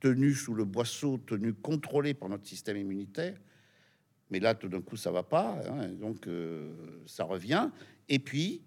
tenues 0.00 0.34
sous 0.34 0.54
le 0.54 0.64
boisseau, 0.64 1.18
tenues 1.18 1.52
contrôlées 1.52 2.14
par 2.14 2.30
notre 2.30 2.46
système 2.46 2.78
immunitaire. 2.78 3.36
Mais 4.30 4.40
là, 4.40 4.54
tout 4.54 4.68
d'un 4.68 4.80
coup, 4.80 4.96
ça 4.96 5.10
va 5.10 5.22
pas, 5.22 5.60
hein, 5.68 5.88
donc 5.88 6.26
euh, 6.26 6.72
ça 7.04 7.24
revient. 7.24 7.68
Et 8.08 8.18
puis 8.18 8.62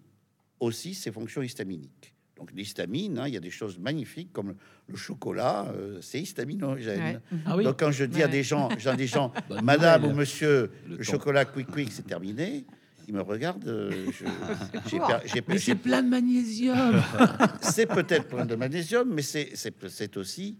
aussi 0.60 0.94
ces 0.94 1.10
fonctions 1.10 1.42
histaminiques. 1.42 2.14
Donc 2.36 2.52
l'histamine, 2.52 3.18
hein, 3.18 3.26
il 3.26 3.34
y 3.34 3.36
a 3.36 3.40
des 3.40 3.50
choses 3.50 3.78
magnifiques 3.78 4.32
comme 4.32 4.54
le 4.86 4.96
chocolat, 4.96 5.66
euh, 5.74 6.00
c'est 6.00 6.20
histaminogène. 6.20 7.00
Ouais. 7.00 7.38
Ah 7.44 7.56
oui. 7.56 7.64
Donc 7.64 7.80
quand 7.80 7.90
je 7.90 8.04
dis 8.04 8.22
à 8.22 8.28
des 8.28 8.44
gens, 8.44 8.68
j'ai 8.78 8.94
des 8.94 9.08
gens, 9.08 9.32
Bonne 9.48 9.64
Madame 9.64 10.04
ou 10.04 10.12
Monsieur, 10.12 10.70
Le 10.86 10.96
le, 10.96 11.02
chocolat 11.02 11.44
quick 11.44 11.66
quick, 11.66 11.90
c'est 11.90 12.06
terminé. 12.06 12.64
Ils 13.08 13.14
me 13.14 13.22
regardent. 13.22 13.66
euh, 13.66 14.06
je- 14.12 14.24
j'ai 15.26 15.42
Mais 15.48 15.58
c'est 15.58 15.74
plein 15.74 16.02
de 16.02 16.08
magnésium. 16.10 17.02
c'est 17.62 17.86
peut-être 17.86 18.28
plein 18.28 18.44
de 18.44 18.54
magnésium, 18.54 19.12
mais 19.14 19.22
c'est 19.22 20.16
aussi 20.18 20.58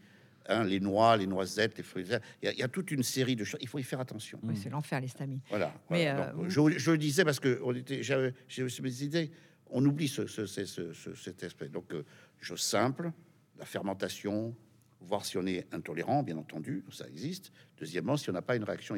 hein, 0.49 0.65
les 0.65 0.81
noix, 0.81 1.15
les 1.19 1.27
noisettes, 1.27 1.77
les 1.77 1.85
fruits. 1.85 2.07
Il 2.43 2.47
y, 2.47 2.49
a, 2.49 2.53
il 2.55 2.59
y 2.59 2.63
a 2.63 2.69
toute 2.69 2.91
une 2.91 3.03
série 3.03 3.37
de 3.37 3.45
choses. 3.45 3.61
Il 3.61 3.69
faut 3.69 3.79
y 3.79 3.83
faire 3.83 4.01
attention. 4.01 4.41
Oui, 4.43 4.57
c'est 4.57 4.71
l'enfer, 4.71 4.99
l'histamine. 4.99 5.41
Voilà. 5.51 5.75
Mais, 5.91 6.05
voilà. 6.11 6.29
euh, 6.29 6.33
Donc, 6.33 6.47
vous- 6.51 6.71
je, 6.71 6.79
je 6.79 6.91
le 6.91 6.97
disais 6.99 7.23
parce 7.23 7.39
que 7.39 7.61
on 7.63 7.75
était, 7.75 8.03
j'avais 8.03 8.33
j'ai 8.49 8.63
aussi 8.63 8.81
mes 8.81 9.03
idées. 9.03 9.31
On 9.71 9.85
oublie 9.85 10.09
ce, 10.09 10.27
ce- 10.27 10.47
ce- 10.47 10.65
ce- 10.65 10.95
ce- 10.95 11.15
cet 11.15 11.45
aspect. 11.45 11.69
Donc, 11.69 11.93
euh, 11.93 12.03
chose 12.41 12.61
simple, 12.63 13.13
la 13.59 13.67
fermentation, 13.67 14.55
voir 15.01 15.25
si 15.25 15.39
on 15.39 15.47
est 15.47 15.67
intolérant, 15.73 16.23
bien 16.23 16.37
entendu, 16.37 16.85
ça 16.91 17.07
existe. 17.07 17.53
Deuxièmement, 17.79 18.17
si 18.17 18.29
on 18.31 18.33
n'a 18.33 18.43
pas 18.43 18.57
une 18.57 18.65
réaction 18.65 18.97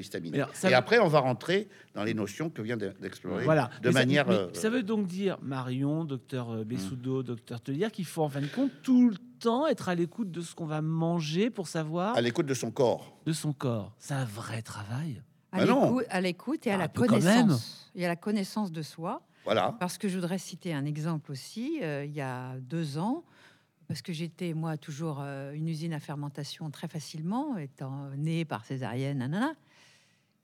ça 0.55 0.69
Et 0.69 0.71
veut- 0.71 0.77
après, 0.77 0.99
on 0.99 1.09
va 1.09 1.21
rentrer 1.21 1.69
dans 1.95 2.03
les 2.05 2.15
notions 2.15 2.49
que 2.49 2.63
vient 2.63 2.77
de- 2.79 2.95
d'explorer 3.01 3.45
Voilà. 3.45 3.71
de 3.83 3.89
Mais 3.89 3.93
ça- 3.93 3.99
manière. 3.99 4.27
mais 4.27 4.35
euh, 4.35 4.53
ça 4.55 4.71
veut 4.71 4.83
donc 4.83 5.07
dire, 5.07 5.39
Marion, 5.43 6.05
docteur 6.05 6.51
euh, 6.51 6.61
Mmh. 6.63 6.65
Bessoudo, 6.65 7.23
docteur 7.23 7.61
Tellière, 7.61 7.93
qu'il 7.93 8.07
faut 8.07 8.23
en 8.23 8.29
fin 8.31 8.41
de 8.41 8.47
compte 8.47 8.71
tout 8.83 9.11
le 9.11 9.17
temps 9.39 9.67
être 9.67 9.89
à 9.91 9.95
l'écoute 9.95 10.31
de 10.31 10.41
ce 10.41 10.55
qu'on 10.55 10.67
va 10.67 10.81
manger 10.81 11.51
pour 11.51 11.69
savoir 11.69 12.17
à 12.17 12.21
l'écoute 12.23 12.47
de 12.47 12.55
son 12.55 12.71
corps. 12.71 13.21
de 13.27 13.33
son 13.33 13.53
corps. 13.53 13.95
C'est 13.99 14.15
un 14.15 14.25
vrai 14.25 14.63
travail. 14.63 15.23
À 15.53 15.59
Bah 15.59 15.65
l'écoute- 15.67 16.07
à 16.09 16.21
l'écoute 16.21 16.67
et 16.67 16.71
à 16.71 16.75
Ah, 16.75 16.79
la 16.79 16.89
connaissance. 16.89 17.91
Et 17.95 18.05
à 18.05 18.09
la 18.09 18.17
connaissance 18.17 18.73
de 18.73 18.83
soi. 18.83 19.23
Voilà. 19.45 19.75
Parce 19.81 19.99
que 19.99 20.07
je 20.09 20.15
voudrais 20.17 20.39
citer 20.39 20.73
un 20.73 20.85
exemple 20.85 21.33
aussi. 21.33 21.81
euh, 21.83 22.05
il 22.05 22.13
y 22.13 22.21
a 22.21 22.57
deux 22.61 22.99
ans, 22.99 23.25
parce 23.91 24.03
que 24.03 24.13
j'étais, 24.13 24.55
moi, 24.55 24.77
toujours 24.77 25.19
euh, 25.19 25.53
une 25.53 25.67
usine 25.67 25.93
à 25.93 25.99
fermentation 25.99 26.71
très 26.71 26.87
facilement, 26.87 27.59
étant 27.59 28.11
née 28.11 28.45
par 28.45 28.65
césarienne, 28.65 29.19
nanana. 29.19 29.57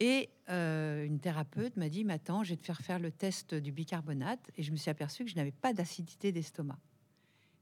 Et 0.00 0.30
euh, 0.48 1.04
une 1.04 1.20
thérapeute 1.20 1.76
m'a 1.76 1.88
dit, 1.88 2.02
mais 2.02 2.14
attends, 2.14 2.42
je 2.42 2.50
vais 2.50 2.56
te 2.56 2.66
faire 2.66 2.80
faire 2.80 2.98
le 2.98 3.12
test 3.12 3.54
du 3.54 3.70
bicarbonate. 3.70 4.50
Et 4.56 4.64
je 4.64 4.72
me 4.72 4.76
suis 4.76 4.90
aperçue 4.90 5.24
que 5.24 5.30
je 5.30 5.36
n'avais 5.36 5.52
pas 5.52 5.72
d'acidité 5.72 6.32
d'estomac. 6.32 6.80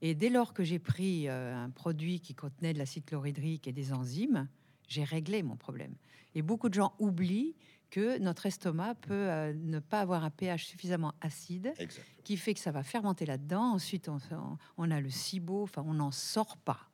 Et 0.01 0.15
dès 0.15 0.31
lors 0.31 0.55
que 0.55 0.65
j'ai 0.65 0.79
pris 0.79 1.29
euh, 1.29 1.55
un 1.55 1.69
produit 1.69 2.19
qui 2.19 2.35
contenait 2.35 2.73
de 2.73 2.79
l'acide 2.79 3.05
chlorhydrique 3.05 3.69
et 3.69 3.73
des 3.73 3.93
enzymes, 3.93 4.49
j'ai 4.89 5.05
réglé 5.05 5.43
mon 5.43 5.57
problème. 5.57 5.95
Et 6.35 6.41
beaucoup 6.41 6.71
de 6.71 6.75
gens 6.75 6.95
oublient 6.99 7.55
que 7.95 8.19
notre 8.19 8.47
estomac 8.47 8.97
peut 8.97 9.15
euh, 9.15 9.53
ne 9.55 9.79
pas 9.79 10.01
avoir 10.01 10.25
un 10.25 10.31
pH 10.31 10.65
suffisamment 10.65 11.13
acide, 11.21 11.73
qui 12.25 12.37
fait 12.37 12.53
que 12.53 12.59
ça 12.59 12.73
va 12.73 12.83
fermenter 12.83 13.25
là-dedans. 13.25 13.75
Ensuite, 13.75 14.09
on, 14.79 14.91
a 14.91 15.01
le 15.01 15.11
SIBO, 15.11 15.63
enfin, 15.63 15.85
on 15.87 15.95
n'en 15.95 16.11
sort 16.11 16.57
pas. 16.57 16.91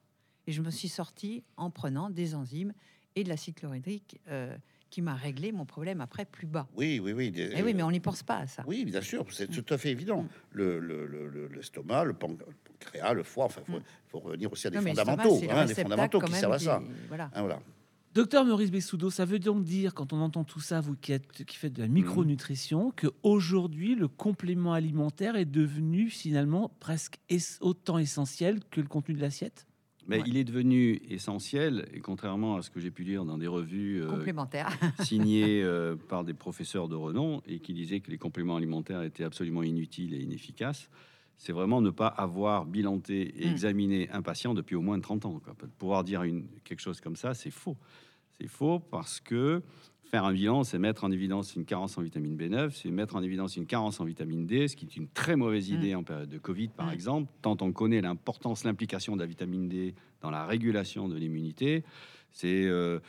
Et 0.47 0.53
je 0.53 0.61
me 0.61 0.71
suis 0.71 0.91
sortie 0.91 1.43
en 1.57 1.71
prenant 1.71 2.11
des 2.11 2.35
enzymes 2.35 2.75
et 3.17 3.25
de 3.25 3.31
l'acide 3.31 3.55
chlorhydrique 3.55 4.21
euh, 4.29 4.55
qui 4.91 5.01
m'a 5.01 5.15
réglé 5.15 5.53
mon 5.53 5.65
problème 5.65 6.03
après 6.03 6.27
plus 6.27 6.47
bas. 6.47 6.69
Oui, 6.75 7.01
oui, 7.03 7.13
oui. 7.13 7.31
des- 7.31 7.51
Eh 7.57 7.63
oui, 7.63 7.73
mais 7.73 7.83
on 7.83 7.91
n'y 7.91 8.01
pense 8.01 8.23
pas 8.23 8.37
à 8.37 8.47
ça. 8.47 8.63
Oui, 8.67 8.85
bien 8.85 9.01
sûr, 9.01 9.25
c'est 9.33 9.47
tout 9.49 9.65
à 9.73 9.79
fait 9.79 9.91
évident. 9.93 10.25
Mm. 10.25 10.29
Le- 10.53 10.79
le- 10.81 11.07
le- 11.07 11.29
le- 11.29 11.47
L'estomac, 11.49 12.05
le, 12.05 12.13
pan- 12.13 12.29
le 12.29 12.55
pancréas, 12.65 13.15
le 13.15 13.23
foie, 13.23 13.47
enfin, 13.47 13.63
il 13.67 13.73
faut, 13.73 13.79
Mm. 13.79 13.85
faut 14.09 14.19
revenir 14.19 14.53
aussi 14.53 14.67
à 14.67 14.71
des 14.71 14.77
Non, 14.77 14.83
fondamentaux, 14.83 15.41
hein, 15.51 15.65
des 15.65 15.75
fondamentaux 15.75 16.21
qui 16.21 16.33
servent 16.35 16.53
à 16.53 16.59
ça. 16.59 16.83
Voilà. 17.09 17.31
Hein, 17.33 17.41
voilà. 17.41 17.61
Docteur 18.13 18.45
Maurice 18.45 18.73
Bessoudo, 18.73 19.09
ça 19.09 19.25
veut 19.25 19.39
donc 19.39 19.63
dire, 19.63 19.95
quand 19.95 20.13
on 20.13 20.21
entend 20.21 20.43
tout 20.43 20.59
ça, 20.59 20.81
vous 20.81 20.97
qui, 20.97 21.13
êtes, 21.13 21.45
qui 21.45 21.57
faites 21.57 21.73
de 21.75 21.83
la 21.83 21.87
micronutrition, 21.89 22.91
que 22.91 23.07
aujourd'hui 23.23 23.95
le 23.95 24.09
complément 24.09 24.73
alimentaire 24.73 25.37
est 25.37 25.45
devenu 25.45 26.11
finalement 26.11 26.73
presque 26.81 27.19
es- 27.29 27.39
autant 27.61 27.99
essentiel 27.99 28.59
que 28.71 28.81
le 28.81 28.89
contenu 28.89 29.15
de 29.15 29.21
l'assiette? 29.21 29.69
Mais 30.09 30.17
Ouais. 30.19 30.25
il 30.27 30.37
est 30.39 30.45
devenu 30.45 31.01
essentiel, 31.09 31.89
et 31.95 32.01
contrairement 32.01 32.57
à 32.57 32.63
ce 32.63 32.71
que 32.71 32.81
j'ai 32.81 32.91
pu 32.91 33.05
lire 33.05 33.25
dans 33.25 33.39
des 33.39 33.47
revues 33.47 34.03
euh, 34.03 34.09
Complémentaire. 34.09 34.69
signées 35.05 35.63
euh, 35.63 35.95
par 35.95 36.25
des 36.25 36.35
professeurs 36.35 36.89
de 36.89 36.97
renom 36.97 37.43
et 37.47 37.61
qui 37.61 37.75
disaient 37.75 38.01
que 38.01 38.11
les 38.11 38.19
compléments 38.19 38.57
alimentaires 38.57 39.03
étaient 39.03 39.23
absolument 39.23 39.63
inutiles 39.63 40.15
et 40.15 40.19
inefficaces, 40.21 40.91
c'est 41.43 41.53
vraiment 41.55 41.81
ne 41.81 41.89
pas 41.89 42.07
avoir 42.07 42.67
bilanté 42.67 43.33
et 43.43 43.47
Mm. 43.49 43.53
examiné 43.53 44.11
un 44.11 44.21
patient 44.21 44.53
depuis 44.53 44.77
au 44.77 44.83
moins 44.83 45.01
30 45.01 45.25
ans. 45.25 45.41
Quoi. 45.43 45.55
Pouvoir 45.79 46.05
dire 46.05 46.23
une, 46.23 46.45
quelque 46.65 46.81
chose 46.81 47.01
comme 47.01 47.17
ça, 47.17 47.33
c'est 47.33 47.51
faux. 47.51 47.79
C'est 48.39 48.47
faux 48.47 48.79
parce 48.79 49.21
que 49.21 49.63
faire 50.11 50.25
un 50.27 50.33
bilan, 50.35 50.65
c'est 50.65 50.79
mettre 50.79 51.05
en 51.05 51.11
évidence 51.11 51.57
une 51.57 51.65
carence 51.65 51.97
en 51.97 52.03
vitamine 52.03 52.37
B9, 52.37 52.73
c'est 52.73 52.91
mettre 52.91 53.17
en 53.17 53.23
évidence 53.23 53.57
une 53.57 53.65
carence 53.65 54.01
en 54.01 54.05
vitamine 54.05 54.45
D, 54.47 54.69
ce 54.69 54.77
qui 54.77 54.85
est 54.85 54.97
une 54.97 55.09
très 55.09 55.35
mauvaise 55.35 55.71
Mm. 55.71 55.75
idée 55.77 55.95
en 55.95 56.03
période 56.05 56.29
de 56.29 56.37
Covid, 56.39 56.69
par 56.69 56.89
Mm. 56.89 56.93
exemple, 56.93 57.33
tant 57.41 57.57
on 57.63 57.73
connaît 57.73 58.03
l'importance, 58.03 58.65
l'implication 58.65 59.15
de 59.17 59.21
la 59.21 59.27
vitamine 59.27 59.67
D 59.69 59.95
dans 60.21 60.31
la 60.31 60.45
régulation 60.45 61.09
de 61.09 61.17
l'immunité. 61.17 61.85
C'est 62.33 62.67
euh, 62.67 63.01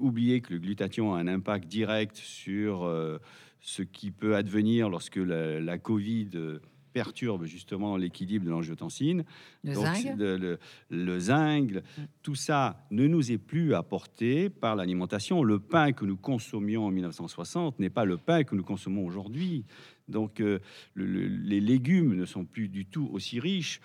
oublier 0.00 0.40
que 0.40 0.54
le 0.54 0.58
glutathion 0.58 1.14
a 1.14 1.18
un 1.18 1.28
impact 1.28 1.68
direct 1.68 2.16
sur 2.16 2.84
euh, 2.84 3.18
ce 3.60 3.82
qui 3.82 4.10
peut 4.10 4.34
advenir 4.36 4.88
lorsque 4.88 5.16
la, 5.16 5.60
la 5.60 5.78
Covid 5.78 6.30
euh, 6.34 6.60
perturbe 6.98 7.44
justement 7.44 7.96
l'équilibre 7.98 8.46
de 8.46 8.50
l'angiotensine. 8.50 9.24
Le 9.64 9.74
Donc, 9.74 9.84
zinc. 9.84 10.16
Le, 10.16 10.36
le- 10.38 10.58
le 10.90 11.18
zinc, 11.18 11.72
Mm. 11.72 12.02
tout 12.22 12.36
ça 12.36 12.86
ne 12.92 13.06
nous 13.08 13.30
est 13.32 13.36
plus 13.38 13.74
apporté 13.74 14.48
par 14.48 14.76
l'alimentation. 14.76 15.42
Le 15.42 15.58
pain 15.58 15.92
que 15.92 16.04
nous 16.06 16.16
consommions 16.16 16.86
en 16.86 16.90
1960 16.92 17.78
n'est 17.80 17.90
pas 17.90 18.04
le 18.04 18.16
pain 18.16 18.44
que 18.44 18.54
nous 18.54 18.62
consommons 18.62 19.04
aujourd'hui. 19.04 19.64
Donc, 20.08 20.40
euh, 20.40 20.60
le- 20.94 21.04
le- 21.06 21.26
les 21.26 21.60
légumes 21.60 22.14
ne 22.14 22.24
sont 22.24 22.44
plus 22.44 22.68
du 22.68 22.86
tout 22.86 23.10
aussi 23.12 23.40
riches. 23.40 23.80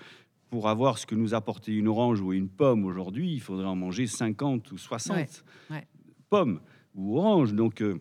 Pour 0.52 0.68
avoir 0.70 0.98
ce 1.00 1.06
que 1.08 1.16
nous 1.16 1.34
apportait 1.34 1.74
une 1.74 1.88
orange 1.88 2.22
ou 2.22 2.32
une 2.34 2.48
pomme 2.50 2.86
aujourd'hui, 2.86 3.34
il 3.34 3.42
faudrait 3.42 3.66
en 3.68 3.76
manger 3.76 4.06
50 4.08 4.72
ou 4.72 4.78
60 4.78 5.44
Ouais, 5.72 5.76
ouais. 5.78 5.88
pommes 6.30 6.60
ou 6.96 7.18
oranges. 7.18 7.54
Donc, 7.54 7.82
euh, 7.82 8.00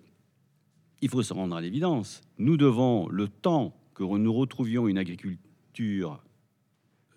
il 1.01 1.09
faut 1.09 1.23
se 1.23 1.33
rendre 1.33 1.57
à 1.57 1.61
l'évidence. 1.63 2.21
Nous 2.39 2.57
devons, 2.59 3.09
le 3.09 3.29
temps 3.29 3.75
que 3.99 4.17
nous 4.19 4.33
retrouvions 4.33 4.87
une 4.89 4.99
agriculture 4.99 6.23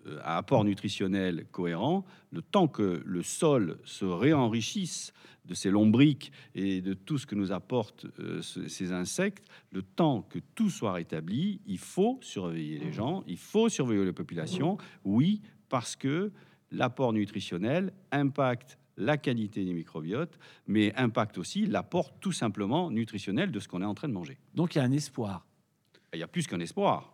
euh, 0.06 0.18
à 0.24 0.38
apport 0.38 0.64
nutritionnel 0.64 1.46
cohérent, 1.52 2.04
le 2.32 2.42
temps 2.42 2.66
que 2.68 3.02
le 3.04 3.22
sol 3.22 3.78
se 3.84 4.04
réenrichisse 4.04 5.12
de 5.44 5.54
ces 5.54 5.70
lombriques 5.70 6.32
et 6.54 6.80
de 6.80 6.94
tout 6.94 7.18
ce 7.18 7.26
que 7.26 7.34
nous 7.36 7.52
apportent 7.52 8.06
euh, 8.18 8.42
ce- 8.42 8.66
ces 8.68 8.92
insectes, 8.92 9.44
le 9.70 9.82
temps 9.82 10.22
que 10.22 10.38
tout 10.54 10.70
soit 10.70 10.92
rétabli, 10.92 11.60
il 11.66 11.78
faut 11.78 12.18
surveiller 12.22 12.78
les 12.78 12.92
gens, 12.92 13.22
il 13.28 13.36
faut 13.38 13.68
surveiller 13.68 14.04
les 14.04 14.12
populations, 14.12 14.76
oui, 15.04 15.40
parce 15.68 15.94
que 15.96 16.32
l'apport 16.70 17.12
nutritionnel 17.12 17.92
impacte 18.10 18.78
la 18.96 19.16
qualité 19.16 19.64
des 19.64 19.72
microbiotes, 19.72 20.38
mais 20.66 20.94
impacte 20.96 21.38
aussi 21.38 21.66
l'apport 21.66 22.12
tout 22.20 22.32
simplement 22.32 22.90
nutritionnel 22.90 23.50
de 23.50 23.58
ce 23.60 23.66
qu'on 23.68 23.82
est 23.82 23.86
en 23.86 23.94
train 23.94 24.08
de 24.08 24.12
manger. 24.12 24.38
Donc 24.54 24.74
il 24.74 24.78
y 24.78 24.80
a 24.80 24.84
un 24.84 24.92
espoir. 24.92 25.46
Il 26.14 26.18
y 26.20 26.22
a 26.22 26.26
plus 26.28 26.46
qu'un 26.46 26.60
espoir. 26.60 27.08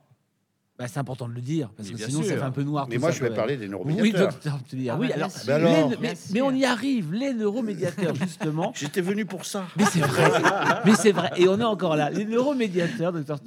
Bah, 0.78 0.86
c'est 0.86 1.00
important 1.00 1.28
de 1.28 1.34
le 1.34 1.40
dire, 1.40 1.70
parce 1.76 1.88
Mais 1.90 1.96
que 1.96 2.04
sinon 2.04 2.22
ça 2.22 2.28
sûr. 2.28 2.36
fait 2.38 2.42
un 2.44 2.52
peu 2.52 2.62
noir. 2.62 2.86
Mais 2.88 2.94
tout 2.96 3.00
moi, 3.00 3.10
ça, 3.10 3.18
je 3.18 3.24
vais 3.24 3.34
parler 3.34 3.56
des 3.56 3.66
neuromédiateurs. 3.66 4.62
Tellier, 4.62 4.90
Ah 4.90 4.96
oui, 4.96 5.08
bah, 5.08 5.14
alors, 5.16 5.30
sûr. 5.32 5.42
Ben 5.44 5.54
alors 5.66 5.90
les- 5.90 5.96
Bien 5.96 6.12
mais, 6.32 6.40
on 6.40 6.52
y 6.52 6.64
arrive, 6.64 7.12
les 7.12 7.34
neuromédiateurs, 7.34 8.14
justement. 8.22 8.72
J'étais 8.76 9.00
venu 9.00 9.26
pour 9.26 9.44
ça. 9.44 9.66
Mais 9.76 9.84
c'est 9.86 9.98
vrai, 9.98 10.30
mais 10.84 10.94
c'est 10.94 11.10
vrai, 11.10 11.32
et 11.36 11.48
on 11.48 11.58
est 11.58 11.64
encore 11.64 11.96
là. 11.96 12.10
Les 12.10 12.24
neuromédiateurs, 12.24 13.12
docteur 13.12 13.38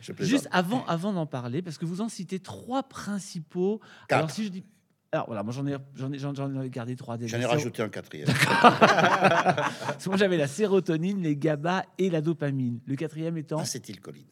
Je 0.00 0.12
plaisante. 0.12 0.30
juste 0.30 0.48
avant, 0.50 0.82
avant 0.86 1.12
d'en 1.12 1.26
parler, 1.26 1.60
parce 1.60 1.76
que 1.76 1.84
vous 1.84 2.00
en 2.00 2.08
citez 2.08 2.38
trois 2.38 2.82
principaux. 2.84 3.80
Alors 4.10 4.30
si 4.30 4.44
je 4.46 4.48
dis, 4.48 4.64
alors 5.12 5.26
voilà, 5.26 5.42
moi 5.42 5.52
j'en 5.52 5.66
ai, 5.66 5.76
j'en 5.94 6.10
ai, 6.10 6.18
j'en 6.18 6.62
ai 6.62 6.70
gardé 6.70 6.96
trois. 6.96 7.18
déjà. 7.18 7.36
J'en 7.36 7.42
ai 7.42 7.46
rajouté 7.46 7.82
un 7.82 7.90
quatrième. 7.90 8.28
Parce 8.80 10.02
que 10.04 10.08
moi 10.08 10.16
j'avais 10.18 10.36
la 10.36 10.48
sérotonine, 10.48 11.22
les 11.22 11.36
GABA 11.36 11.84
et 11.98 12.08
la 12.10 12.20
dopamine. 12.20 12.80
Le 12.86 12.96
quatrième 12.96 13.36
étant 13.36 13.58
Acétylcholine. 13.58 14.24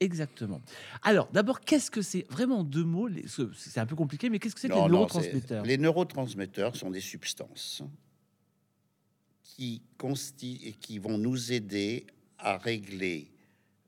Exactement. 0.00 0.60
Alors 1.02 1.28
d'abord, 1.32 1.60
qu'est-ce 1.60 1.90
que 1.90 2.02
c'est 2.02 2.26
Vraiment 2.30 2.60
en 2.60 2.64
deux 2.64 2.84
mots. 2.84 3.06
les- 3.08 3.24
C'est 3.54 3.78
un 3.80 3.86
peu 3.86 3.96
compliqué, 3.96 4.28
mais 4.30 4.38
qu'est-ce 4.38 4.54
que 4.54 4.60
c'est 4.60 4.68
que 4.68 4.74
les 4.74 4.88
neurotransmetteurs? 4.88 5.64
les 5.64 5.78
neurotransmetteurs 5.78 6.74
sont 6.76 6.90
des 6.90 7.00
substances 7.00 7.82
qui, 9.42 9.82
et 10.64 10.72
qui 10.72 10.98
vont 10.98 11.18
nous 11.18 11.52
aider 11.52 12.06
à 12.38 12.56
régler 12.56 13.30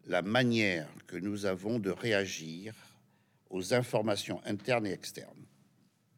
la 0.07 0.23
manière 0.23 0.89
que 1.07 1.17
nous 1.17 1.47
avons 1.47 1.79
de 1.79 1.91
réagir 1.91 2.75
aux 3.51 3.73
informations 3.75 4.41
internes 4.45 4.87
et 4.87 4.93
externes, 4.93 5.47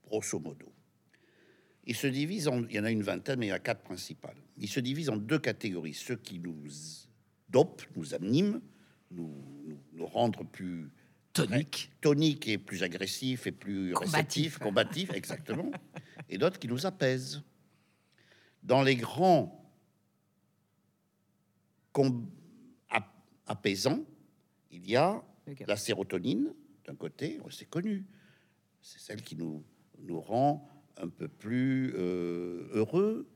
grosso 0.09 0.39
modo. 0.39 0.67
Ils 1.87 1.95
se 1.97 2.07
divisent 2.07 2.49
en, 2.49 2.65
il 2.65 2.75
y 2.77 2.81
en 2.81 2.85
a 2.85 2.91
une 2.91 3.03
vingtaine, 3.03 3.39
mais 3.39 3.47
il 3.47 3.49
y 3.51 3.53
en 3.53 3.57
a 3.57 3.61
quatre 3.61 3.83
principales. 3.83 4.37
Ils 4.57 4.69
se 4.69 4.81
divisent 4.81 5.11
en 5.11 5.17
deux 5.19 5.39
catégories 5.39 5.93
ceux 5.95 6.17
qui 6.17 6.39
nous 6.39 6.57
dopent, 7.51 7.83
nous 7.97 8.15
animent, 8.15 8.61
nous, 9.11 9.35
nous, 9.67 9.79
nous 9.93 10.07
rendent 10.07 10.37
plus 10.53 10.91
Tonique. 11.33 11.91
tonique 12.01 12.49
et 12.49 12.59
plus 12.59 12.83
agressif 12.83 13.47
et 13.47 13.53
plus 13.53 13.93
Combatif. 13.93 14.15
réceptif, 14.15 14.59
combatif, 14.59 15.13
exactement, 15.13 15.71
et 16.29 16.39
d'autres 16.39 16.59
qui 16.59 16.69
nous 16.69 16.87
apaisent. 16.87 17.43
Dans 18.63 18.83
les 18.83 18.97
grands 18.97 19.61
apaisants, 23.47 24.05
il 24.71 24.89
y 24.89 24.97
a 24.97 25.23
la 25.67 25.77
sérotonine, 25.77 26.55
d'un 26.87 26.95
côté, 26.95 27.41
c'est 27.51 27.69
connu, 27.69 28.05
c'est 28.81 29.01
celle 29.01 29.23
qui 29.23 29.37
nous, 29.37 29.63
nous 30.01 30.21
rend 30.21 30.69
un 30.97 31.09
peu 31.09 31.29
plus 31.29 31.93
euh, 31.97 32.69
heureux 32.73 33.29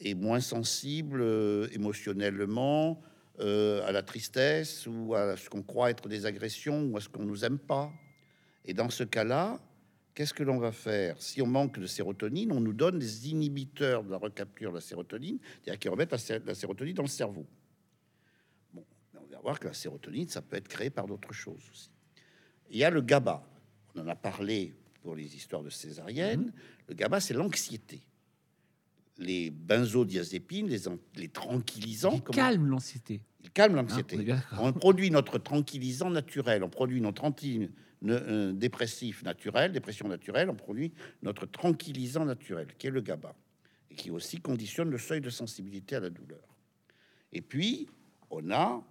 et 0.00 0.14
moins 0.14 0.40
sensibles 0.40 1.20
euh, 1.20 1.68
émotionnellement 1.72 3.00
euh, 3.40 3.86
à 3.86 3.92
la 3.92 4.02
tristesse 4.02 4.86
ou 4.86 5.14
à 5.14 5.36
ce 5.36 5.48
qu'on 5.50 5.62
croit 5.62 5.90
être 5.90 6.08
des 6.08 6.26
agressions 6.26 6.86
ou 6.86 6.96
à 6.96 7.00
ce 7.00 7.08
qu'on 7.08 7.24
nous 7.24 7.44
aime 7.44 7.58
pas. 7.58 7.92
Et 8.64 8.74
dans 8.74 8.90
ce 8.90 9.04
cas-là, 9.04 9.60
qu'est-ce 10.14 10.34
que 10.34 10.42
l'on 10.42 10.58
va 10.58 10.72
faire? 10.72 11.20
Si 11.20 11.40
on 11.42 11.46
manque 11.46 11.78
de 11.78 11.86
sérotonine, 11.86 12.50
on 12.52 12.60
nous 12.60 12.72
donne 12.72 12.98
des 12.98 13.28
inhibiteurs 13.28 14.02
de 14.02 14.10
la 14.10 14.16
recapture 14.18 14.70
de 14.70 14.76
la 14.76 14.80
sérotonine, 14.80 15.38
c'est-à-dire 15.62 15.78
qui 15.78 15.88
remettent 15.88 16.12
la, 16.12 16.18
sé- 16.18 16.40
la 16.44 16.54
sérotonine 16.54 16.94
dans 16.94 17.02
le 17.02 17.08
cerveau. 17.08 17.46
Bon, 18.72 18.84
on 19.14 19.26
va 19.32 19.40
voir 19.40 19.60
que 19.60 19.68
la 19.68 19.74
sérotonine, 19.74 20.28
ça 20.28 20.42
peut 20.42 20.56
être 20.56 20.68
créé 20.68 20.90
par 20.90 21.06
d'autres 21.06 21.32
choses 21.32 21.62
aussi. 21.70 21.90
Il 22.70 22.78
y 22.78 22.84
a 22.84 22.90
le 22.90 23.00
GABA. 23.00 23.46
On 23.94 24.00
en 24.00 24.08
a 24.08 24.16
parlé 24.16 24.74
pour 25.02 25.14
les 25.14 25.36
histoires 25.36 25.62
de 25.62 25.70
césarienne. 25.70 26.52
Le 26.88 26.94
GABA, 26.94 27.20
c'est 27.20 27.34
l'anxiété. 27.34 28.00
Les 29.18 29.50
benzodiazépines, 29.50 30.68
les, 30.68 30.88
an- 30.88 30.98
les 31.14 31.28
tranquillisants, 31.28 32.10
Qui 32.16 32.20
comme- 32.20 32.34
calme 32.36 32.66
l'anxiété. 32.66 33.22
ils 33.42 33.50
calment 33.50 33.76
l'anxiété. 33.76 34.16
on 34.18 34.22
d'accord. 34.22 34.58
on 34.62 34.72
produit 34.72 35.10
notre 35.10 35.38
tranquillisant 35.38 36.10
naturel, 36.10 36.62
on 36.62 36.68
produit 36.68 37.00
notre 37.00 37.24
anti 37.24 37.70
ne- 38.02 38.12
euh, 38.14 38.52
dépressif 38.52 39.22
naturel, 39.22 39.72
dépression 39.72 40.06
naturelle, 40.08 40.50
on 40.50 40.54
produit 40.54 40.92
notre 41.22 41.46
tranquillisant 41.46 42.26
naturel, 42.26 42.68
qui 42.76 42.88
est 42.88 42.90
le 42.90 43.00
GABA, 43.00 43.34
et 43.90 43.94
qui 43.94 44.10
aussi 44.10 44.38
conditionne 44.38 44.90
le 44.90 44.98
seuil 44.98 45.22
de 45.22 45.30
sensibilité 45.30 45.96
à 45.96 46.00
la 46.00 46.10
douleur. 46.10 46.42
Et 47.32 47.40
puis, 47.40 47.88
on 48.30 48.50
a 48.50 48.82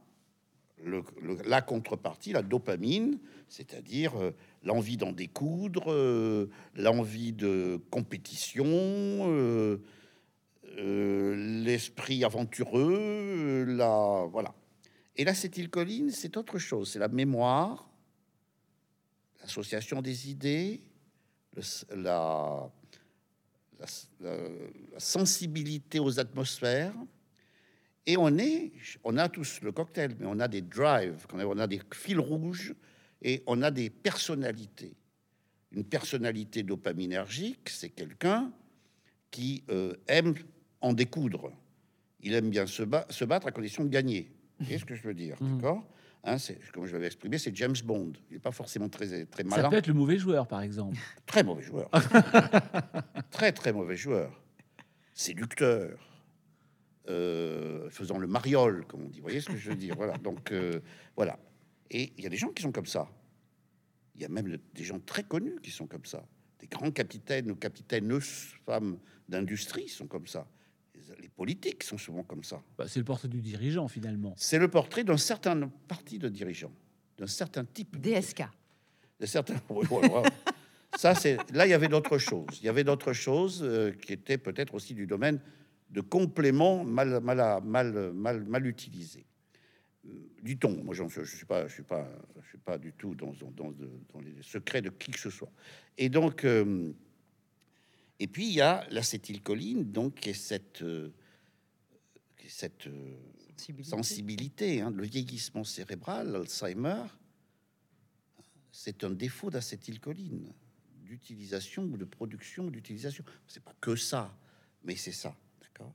le- 0.84 1.04
le- 1.22 1.38
la 1.48 1.62
contrepartie, 1.62 2.34
la 2.34 2.42
dopamine, 2.42 3.20
c'est-à-dire 3.48 4.16
euh, 4.20 4.32
l'envie 4.64 4.98
d'en 4.98 5.12
découdre, 5.12 5.86
euh, 5.92 6.50
l'envie 6.76 7.32
de 7.32 7.80
compétition, 7.92 8.66
euh, 8.68 9.78
l'esprit 10.76 12.24
aventureux, 12.24 12.96
euh, 12.98 13.66
la 13.66 14.26
voilà. 14.30 14.54
Et 15.16 15.24
l'acétylcholine, 15.24 16.12
c'est 16.12 16.36
autre 16.38 16.58
chose, 16.58 16.92
c'est 16.92 17.00
la 17.00 17.08
mémoire, 17.08 17.90
l'association 19.42 20.02
des 20.02 20.30
idées, 20.30 20.82
la, 21.96 22.70
sensibilité 24.98 26.00
aux 26.00 26.20
atmosphères. 26.20 26.94
Et 28.06 28.18
on 28.18 28.38
est, 28.38 28.72
on 29.04 29.18
a 29.18 29.30
tous 29.30 29.62
le 29.62 29.72
cocktail, 29.72 30.16
mais 30.20 30.28
on 30.28 30.40
a 30.40 30.48
des 30.48 30.62
drives, 30.62 31.26
on 31.34 31.58
a 31.58 31.68
des 31.68 31.82
fils 31.94 32.18
rouges 32.18 32.76
et 33.22 33.42
on 33.48 33.62
a 33.62 33.72
des 33.72 33.90
personnalités. 33.90 34.96
Une 35.72 35.84
personnalité 35.84 36.64
dopaminergique, 36.64 37.70
c'est 37.70 37.90
quelqu'un 37.90 38.52
qui 39.32 39.64
euh, 39.70 39.94
aime 40.08 40.36
en 40.86 40.94
découdre. 40.94 41.52
Il 42.22 42.34
aime 42.36 42.50
bien 42.52 42.68
se, 42.68 42.84
ba- 42.84 43.08
se 43.10 43.26
battre 43.26 43.48
à 43.48 43.52
condition 43.52 43.84
de 43.84 43.90
gagner. 43.90 44.32
Vous 44.60 44.66
voyez 44.66 44.80
ce 44.80 44.86
que 44.86 44.96
je 44.96 45.02
veux 45.04 45.14
dire, 45.16 45.36
Mhm. 45.42 45.58
d'accord? 45.58 45.84
Hein, 46.24 46.38
c'est 46.38 46.60
comme 46.72 46.86
je 46.88 46.94
l'avais 46.94 47.08
exprimé, 47.08 47.38
c'est 47.38 47.56
James 47.56 47.76
Bond. 47.84 48.14
Il 48.30 48.34
n'est 48.36 48.40
pas 48.40 48.52
forcément 48.52 48.90
très 48.90 49.26
très 49.26 49.44
Ça 49.44 49.50
malin, 49.50 49.70
peut 49.70 49.76
être 49.78 49.88
le 49.88 49.94
mauvais 49.94 50.18
joueur, 50.18 50.48
par 50.48 50.62
exemple. 50.62 50.96
très 51.26 51.44
mauvais 51.44 51.62
joueur, 51.64 51.90
très 53.32 53.52
très 53.52 53.74
mauvais 53.74 53.96
joueur, 53.98 54.42
séducteur, 55.14 56.00
euh, 57.10 57.90
faisant 57.92 58.18
le 58.18 58.28
mariole, 58.28 58.86
comme 58.88 59.04
on 59.04 59.10
dit. 59.10 59.20
Vous 59.20 59.24
voyez 59.26 59.42
ce 59.42 59.50
que 59.50 59.58
je 59.58 59.70
veux 59.70 59.76
dire? 59.76 59.96
Voilà. 59.96 60.18
Donc 60.18 60.52
euh, 60.52 60.80
voilà. 61.16 61.38
Et 61.92 62.12
il 62.18 62.24
y 62.24 62.28
a 62.28 62.30
des 62.30 62.38
gens 62.38 62.50
qui 62.50 62.64
sont 62.64 62.72
comme 62.72 62.88
ça. 62.88 63.08
Il 64.16 64.22
y 64.22 64.26
a 64.26 64.30
même 64.30 64.58
des 64.74 64.84
gens 64.84 65.00
très 65.00 65.24
connus 65.24 65.58
qui 65.62 65.70
sont 65.72 65.86
comme 65.88 66.06
ça. 66.06 66.24
Des 66.60 66.68
grands 66.68 66.90
capitaines 66.92 67.52
ou 67.52 67.56
capitaines 67.56 68.20
femmes 68.22 68.98
d'industrie 69.30 69.90
sont 69.90 70.08
comme 70.08 70.26
ça. 70.26 70.48
Politiques 71.36 71.84
sont 71.84 71.98
souvent 71.98 72.24
comme 72.24 72.44
ça. 72.44 72.62
Bah, 72.78 72.86
c'est 72.88 73.00
le 73.00 73.06
portrait 73.06 73.28
du 73.28 73.42
dirigeant, 73.42 73.88
finalement. 73.88 74.34
C'est 74.38 74.58
le 74.60 74.70
portrait 74.70 75.04
d'un 75.04 75.18
certain 75.18 75.70
parti 75.88 76.18
de 76.18 76.30
dirigeants, 76.30 76.72
d'un 77.18 77.28
certain 77.28 77.66
type 77.66 78.00
DSK. 78.00 78.44
de 79.20 79.26
certains. 79.26 79.56
Ça, 80.98 81.14
c'est 81.14 81.38
là, 81.52 81.66
il 81.68 81.72
y 81.72 81.74
avait 81.74 81.90
d'autres 81.90 82.18
choses. 82.18 82.48
Il 82.62 82.66
y 82.66 82.70
avait 82.70 82.86
d'autres 82.86 83.12
choses 83.12 83.62
euh, 83.64 83.92
qui 83.92 84.14
étaient 84.14 84.38
peut-être 84.38 84.74
aussi 84.76 84.94
du 84.94 85.06
domaine 85.08 85.42
de 85.90 86.00
compléments 86.00 86.86
mal, 86.86 87.20
mal, 87.20 87.62
mal, 87.66 88.14
mal, 88.14 88.44
mal 88.46 88.66
utilisés. 88.66 89.26
Euh, 90.06 90.10
Dit-on, 90.42 90.84
moi, 90.86 90.96
j'en- 90.96 91.10
je 91.10 91.20
ne 91.20 91.26
suis 91.26 91.46
pas, 91.46 91.68
je 91.68 91.74
suis 91.74 91.84
pas, 91.84 92.08
je 92.42 92.48
suis 92.48 92.58
pas 92.58 92.78
du 92.78 92.94
tout 92.94 93.14
dans, 93.14 93.34
dans, 93.34 93.52
dans, 93.52 93.74
dans 94.14 94.20
les 94.22 94.42
secrets 94.42 94.82
de 94.82 94.90
qui 94.90 95.12
que 95.12 95.20
ce 95.20 95.30
soit. 95.30 95.52
Et 95.98 96.08
donc, 96.08 96.46
euh, 96.46 96.94
et 98.22 98.28
puis 98.28 98.48
il 98.48 98.54
y 98.54 98.62
a 98.62 98.86
l'acétylcholine, 98.90 99.92
donc 99.92 100.16
qui 100.16 100.30
est 100.30 100.34
cette, 100.34 100.82
euh, 100.82 101.10
cette 102.50 102.88
euh, 102.88 103.16
Sensibilité. 103.58 103.90
sensibilité, 103.90 104.82
hein, 104.82 104.92
le 104.92 105.04
vieillissement 105.04 105.64
cérébral, 105.64 106.32
l'Alzheimer, 106.32 107.04
c'est 108.72 109.04
un 109.06 109.10
défaut 109.10 109.50
d'acétylcholine, 109.50 110.54
d'utilisation 111.04 111.84
ou 111.84 111.98
de 111.98 112.04
production, 112.04 112.70
d'utilisation. 112.70 113.24
C'est 113.48 113.64
pas 113.64 113.74
que 113.80 113.96
ça, 113.96 114.38
mais 114.84 114.96
c'est 114.98 115.14
ça, 115.14 115.36
d'accord? 115.62 115.94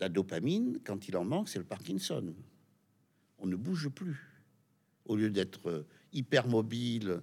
La 0.00 0.08
dopamine, 0.08 0.80
quand 0.84 1.06
il 1.08 1.16
en 1.16 1.24
manque, 1.24 1.48
c'est 1.48 1.60
le 1.60 1.64
Parkinson. 1.64 2.34
On 3.38 3.46
ne 3.46 3.56
bouge 3.56 3.88
plus. 3.88 4.42
Au 5.04 5.16
lieu 5.16 5.30
d'être 5.30 5.70
euh, 5.70 5.86
hyper 6.12 6.48
mobile, 6.48 7.22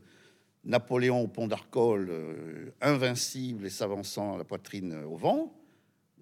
Napoléon 0.63 1.21
au 1.21 1.27
pont 1.27 1.47
d'Arcole, 1.47 2.07
euh, 2.09 2.71
invincible 2.81 3.65
et 3.65 3.69
s'avançant 3.69 4.37
la 4.37 4.45
poitrine 4.45 4.93
au 5.03 5.17
vent, 5.17 5.53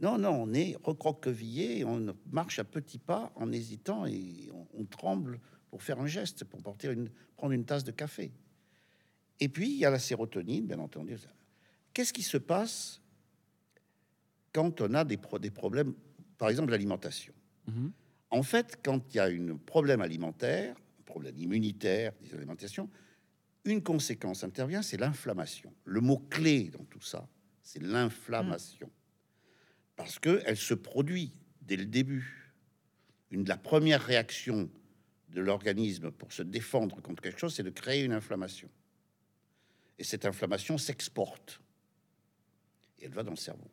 non, 0.03 0.17
non, 0.17 0.31
on 0.43 0.53
est 0.53 0.75
recroquevillé, 0.83 1.85
on 1.85 2.13
marche 2.31 2.59
à 2.59 2.63
petits 2.65 2.99
pas 2.99 3.31
en 3.35 3.51
hésitant 3.51 4.05
et 4.05 4.49
on, 4.53 4.67
on 4.73 4.85
tremble 4.85 5.39
pour 5.69 5.81
faire 5.81 5.99
un 5.99 6.07
geste, 6.07 6.43
pour 6.43 6.61
porter 6.61 6.91
une, 6.91 7.09
prendre 7.37 7.53
une 7.53 7.65
tasse 7.65 7.83
de 7.85 7.91
café. 7.91 8.31
Et 9.39 9.49
puis, 9.49 9.69
il 9.71 9.77
y 9.77 9.85
a 9.85 9.89
la 9.89 9.99
sérotonine, 9.99 10.67
bien 10.67 10.79
entendu. 10.79 11.15
Qu'est-ce 11.93 12.13
qui 12.13 12.21
se 12.21 12.37
passe 12.37 13.01
quand 14.51 14.81
on 14.81 14.93
a 14.93 15.03
des, 15.03 15.17
pro- 15.17 15.39
des 15.39 15.51
problèmes, 15.51 15.93
par 16.37 16.49
exemple 16.49 16.71
l'alimentation? 16.71 17.33
Mhm. 17.67 17.91
En 18.29 18.43
fait, 18.43 18.79
quand 18.83 19.01
il 19.13 19.17
y 19.17 19.19
a 19.19 19.25
un 19.25 19.57
problème 19.57 20.01
alimentaire, 20.01 20.75
un 20.99 21.03
problème 21.05 21.37
immunitaire, 21.37 22.13
des 22.21 22.33
alimentations, 22.33 22.89
une 23.65 23.81
conséquence 23.81 24.43
intervient, 24.43 24.81
c'est 24.81 24.97
l'inflammation. 24.97 25.73
Le 25.85 26.01
mot-clé 26.01 26.69
dans 26.69 26.83
tout 26.85 27.01
ça, 27.01 27.27
c'est 27.61 27.81
l'inflammation. 27.81 28.89
Parce 29.95 30.19
qu'elle 30.19 30.57
se 30.57 30.73
produit 30.73 31.33
dès 31.61 31.77
le 31.77 31.85
début. 31.85 32.51
Une 33.31 33.43
de 33.43 33.49
la 33.49 33.57
première 33.57 34.03
réaction 34.03 34.69
de 35.29 35.41
l'organisme 35.41 36.11
pour 36.11 36.31
se 36.31 36.43
défendre 36.43 37.01
contre 37.01 37.23
quelque 37.23 37.39
chose, 37.39 37.55
c'est 37.55 37.63
de 37.63 37.69
créer 37.69 38.03
une 38.03 38.13
inflammation. 38.13 38.69
Et 39.97 40.03
cette 40.03 40.25
inflammation 40.25 40.77
s'exporte. 40.77 41.61
Et 42.99 43.05
elle 43.05 43.13
va 43.13 43.23
dans 43.23 43.31
le 43.31 43.37
cerveau. 43.37 43.69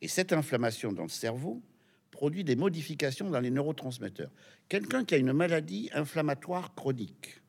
Et 0.00 0.08
cette 0.08 0.32
inflammation 0.32 0.92
dans 0.92 1.04
le 1.04 1.08
cerveau 1.08 1.62
produit 2.10 2.44
des 2.44 2.56
modifications 2.56 3.30
dans 3.30 3.40
les 3.40 3.50
neurotransmetteurs. 3.50 4.30
Quelqu'un 4.68 5.04
qui 5.04 5.14
a 5.14 5.18
une 5.18 5.32
maladie 5.32 5.90
inflammatoire 5.92 6.74
chronique, 6.74 7.40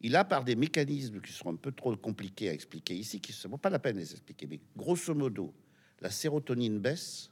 il 0.00 0.16
a 0.16 0.24
par 0.24 0.44
des 0.44 0.56
mécanismes 0.56 1.20
qui 1.20 1.32
sont 1.32 1.50
un 1.50 1.56
peu 1.56 1.72
trop 1.72 1.96
compliqués 1.96 2.48
à 2.48 2.52
expliquer 2.52 2.94
ici, 2.94 3.20
qui 3.20 3.32
ne 3.44 3.50
vaut 3.50 3.56
pas 3.56 3.70
la 3.70 3.78
peine 3.78 3.94
de 3.94 4.00
les 4.00 4.12
expliquer, 4.12 4.46
mais 4.46 4.60
grosso 4.76 5.14
modo, 5.14 5.54
la 6.02 6.10
sérotonine 6.10 6.80
baisse, 6.80 7.30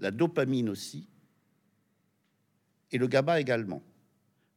la 0.00 0.10
dopamine 0.10 0.68
aussi, 0.68 1.08
et 2.90 2.98
le 2.98 3.06
GABA 3.06 3.40
également. 3.40 3.82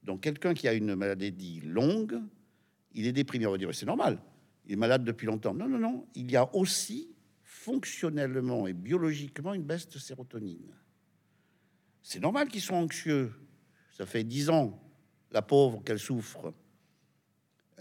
Donc 0.03 0.21
quelqu'un 0.21 0.53
qui 0.53 0.67
a 0.67 0.73
une 0.73 0.95
maladie 0.95 1.61
longue, 1.61 2.19
il 2.93 3.05
est 3.05 3.11
déprimé. 3.11 3.45
On 3.45 3.51
va 3.51 3.57
dire, 3.57 3.73
c'est 3.73 3.85
normal, 3.85 4.19
il 4.65 4.73
est 4.73 4.77
malade 4.77 5.03
depuis 5.03 5.27
longtemps. 5.27 5.53
Non, 5.53 5.67
non, 5.67 5.77
non, 5.77 6.07
il 6.15 6.29
y 6.31 6.35
a 6.35 6.53
aussi 6.55 7.07
fonctionnellement 7.43 8.65
et 8.67 8.73
biologiquement 8.73 9.53
une 9.53 9.63
baisse 9.63 9.87
de 9.87 9.99
sérotonine. 9.99 10.73
C'est 12.01 12.19
normal 12.19 12.47
qu'ils 12.47 12.61
soient 12.61 12.77
anxieux. 12.77 13.31
Ça 13.91 14.07
fait 14.07 14.23
dix 14.23 14.49
ans, 14.49 14.81
la 15.31 15.43
pauvre, 15.43 15.83
qu'elle 15.83 15.99
souffre. 15.99 16.51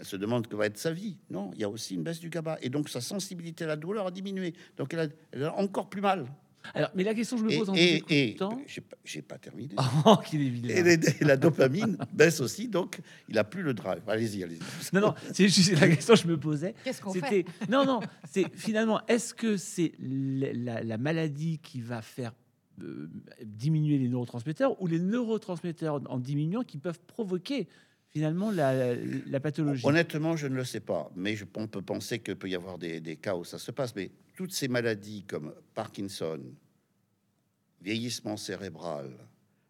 Elle 0.01 0.07
se 0.07 0.15
demande 0.15 0.47
que 0.47 0.55
va 0.55 0.65
être 0.65 0.79
sa 0.79 0.91
vie. 0.91 1.15
Non, 1.29 1.51
il 1.53 1.61
y 1.61 1.63
a 1.63 1.69
aussi 1.69 1.93
une 1.93 2.01
baisse 2.01 2.19
du 2.19 2.29
GABA. 2.31 2.57
Et 2.63 2.69
donc 2.69 2.89
sa 2.89 3.01
sensibilité 3.01 3.65
à 3.65 3.67
la 3.67 3.75
douleur 3.75 4.07
a 4.07 4.11
diminué. 4.11 4.53
Donc 4.75 4.91
elle 4.95 4.99
a, 5.01 5.07
elle 5.31 5.43
a 5.43 5.55
encore 5.59 5.91
plus 5.91 6.01
mal. 6.01 6.25
Alors, 6.73 6.89
mais 6.95 7.03
la 7.03 7.13
question 7.13 7.37
que 7.37 7.41
je 7.43 7.47
me 7.47 7.51
Et, 7.53 7.57
pose 7.59 7.69
en 7.69 7.75
et- 7.75 8.03
et- 8.09 8.29
écoutant... 8.29 8.59
j'ai 8.65 8.81
pas, 8.81 8.97
j'ai 9.05 9.21
pas 9.21 9.37
terminé. 9.37 9.75
Oh, 10.07 10.15
qu'il 10.25 10.41
est. 10.41 10.79
Et, 10.79 10.81
les- 10.83 11.21
et 11.21 11.23
la 11.23 11.37
dopamine 11.37 11.97
baisse 12.13 12.39
aussi, 12.39 12.67
donc 12.67 12.99
il 13.29 13.37
a 13.37 13.43
plus 13.43 13.61
le 13.61 13.75
drive. 13.75 14.01
Allez-y, 14.07 14.43
allez-y. 14.43 14.59
Non, 14.93 15.01
non, 15.01 15.13
c'est 15.33 15.47
juste 15.47 15.79
la 15.79 15.87
question 15.87 16.15
que 16.15 16.19
je 16.19 16.27
me 16.27 16.39
posais. 16.39 16.73
Qu'est-ce 16.83 16.99
qu'on 17.01 17.13
fait? 17.13 17.45
Non, 17.69 17.85
non. 17.85 17.99
C'est 18.27 18.45
finalement, 18.55 19.05
est-ce 19.07 19.35
que 19.35 19.55
c'est 19.55 19.91
la, 19.99 20.51
la- 20.53 20.83
la 20.83 20.97
maladie 20.97 21.59
qui 21.59 21.79
va 21.81 22.01
faire 22.01 22.31
euh, 22.81 23.07
diminuer 23.43 23.99
les 23.99 24.07
neurotransmetteurs 24.07 24.81
ou 24.81 24.87
les 24.87 24.99
neurotransmetteurs 24.99 26.01
en 26.09 26.17
diminuant 26.17 26.63
qui 26.63 26.79
peuvent 26.79 26.99
provoquer 27.05 27.67
finalement 28.11 28.51
la, 28.51 29.39
pathologie 29.39 29.85
Honnêtement, 29.85 30.35
je 30.35 30.47
ne 30.47 30.55
le 30.55 30.65
sais 30.65 30.79
pas, 30.79 31.11
mais 31.15 31.35
je, 31.35 31.45
on 31.55 31.67
peut 31.67 31.81
penser 31.81 32.19
qu'il 32.19 32.35
peut 32.35 32.49
y 32.49 32.55
avoir 32.55 32.77
des, 32.77 32.99
des 32.99 33.15
cas 33.15 33.35
où 33.35 33.43
ça 33.43 33.57
se 33.57 33.71
passe. 33.71 33.95
Mais 33.95 34.11
toutes 34.35 34.53
ces 34.53 34.67
maladies 34.67 35.23
comme 35.23 35.53
Parkinson, 35.73 36.39
vieillissement 37.81 38.37
cérébral, 38.37 39.09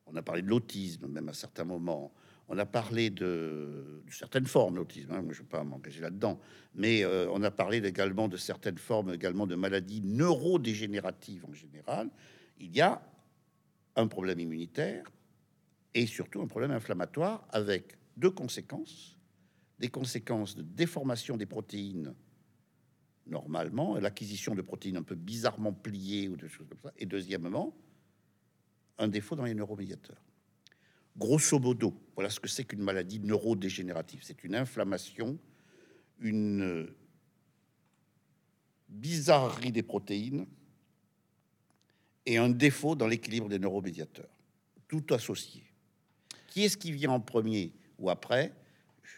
on 0.05 0.15
a 0.15 0.21
parlé 0.21 0.41
de 0.41 0.47
l'autisme 0.49 1.07
même 1.07 1.29
à 1.29 1.33
certains 1.33 1.63
moments, 1.63 2.11
on 2.47 2.57
a 2.57 2.65
parlé 2.65 3.09
de, 3.09 4.03
certaines 4.09 4.45
formes 4.45 4.75
d'autisme, 4.75 5.11
hein, 5.13 5.21
je 5.29 5.37
ne 5.37 5.43
vais 5.43 5.49
pas 5.49 5.63
m'engager 5.63 6.01
là-dedans, 6.01 6.37
mais 6.75 7.05
euh, 7.05 7.29
on 7.31 7.41
a 7.43 7.51
parlé 7.51 7.77
également 7.77 8.27
de 8.27 8.35
certaines 8.35 8.77
formes 8.77 9.13
également 9.13 9.47
de 9.47 9.55
maladies 9.55 10.01
neurodégénératives 10.01 11.45
en 11.45 11.53
général. 11.53 12.09
Il 12.59 12.75
y 12.75 12.81
a 12.81 13.01
un 13.95 14.07
problème 14.07 14.39
immunitaire 14.39 15.05
et 15.93 16.05
surtout 16.05 16.41
un 16.41 16.47
problème 16.47 16.71
inflammatoire 16.71 17.47
avec 17.51 17.97
deux 18.17 18.31
conséquences 18.31 19.17
des 19.81 19.89
conséquences 19.89 20.55
de 20.55 20.61
déformation 20.61 21.35
des 21.35 21.47
protéines 21.47 22.13
normalement, 23.25 23.97
l'acquisition 23.97 24.53
de 24.55 24.61
protéines 24.61 24.97
un 24.97 25.03
peu 25.03 25.15
bizarrement 25.15 25.73
pliées 25.73 26.29
ou 26.29 26.37
des 26.37 26.49
choses 26.49 26.67
comme 26.67 26.79
ça, 26.83 26.93
et 26.97 27.05
deuxièmement, 27.05 27.75
un 28.99 29.07
défaut 29.07 29.35
dans 29.35 29.45
les 29.45 29.55
neuromédiateurs. 29.55 30.21
Grosso 31.17 31.59
modo, 31.59 31.93
voilà 32.15 32.29
ce 32.29 32.39
que 32.39 32.47
c'est 32.47 32.63
qu'une 32.63 32.83
maladie 32.83 33.19
neurodégénérative. 33.19 34.21
C'est 34.23 34.43
une 34.43 34.55
inflammation, 34.55 35.37
une 36.19 36.87
bizarrerie 38.87 39.71
des 39.71 39.83
protéines 39.83 40.45
et 42.25 42.37
un 42.37 42.49
défaut 42.49 42.95
dans 42.95 43.07
l'équilibre 43.07 43.49
des 43.49 43.59
neuromédiateurs, 43.59 44.29
tout 44.87 45.05
associé. 45.09 45.63
Qui 46.47 46.63
est-ce 46.63 46.77
qui 46.77 46.91
vient 46.91 47.11
en 47.11 47.19
premier? 47.19 47.73
Ou 48.01 48.09
après 48.09 48.53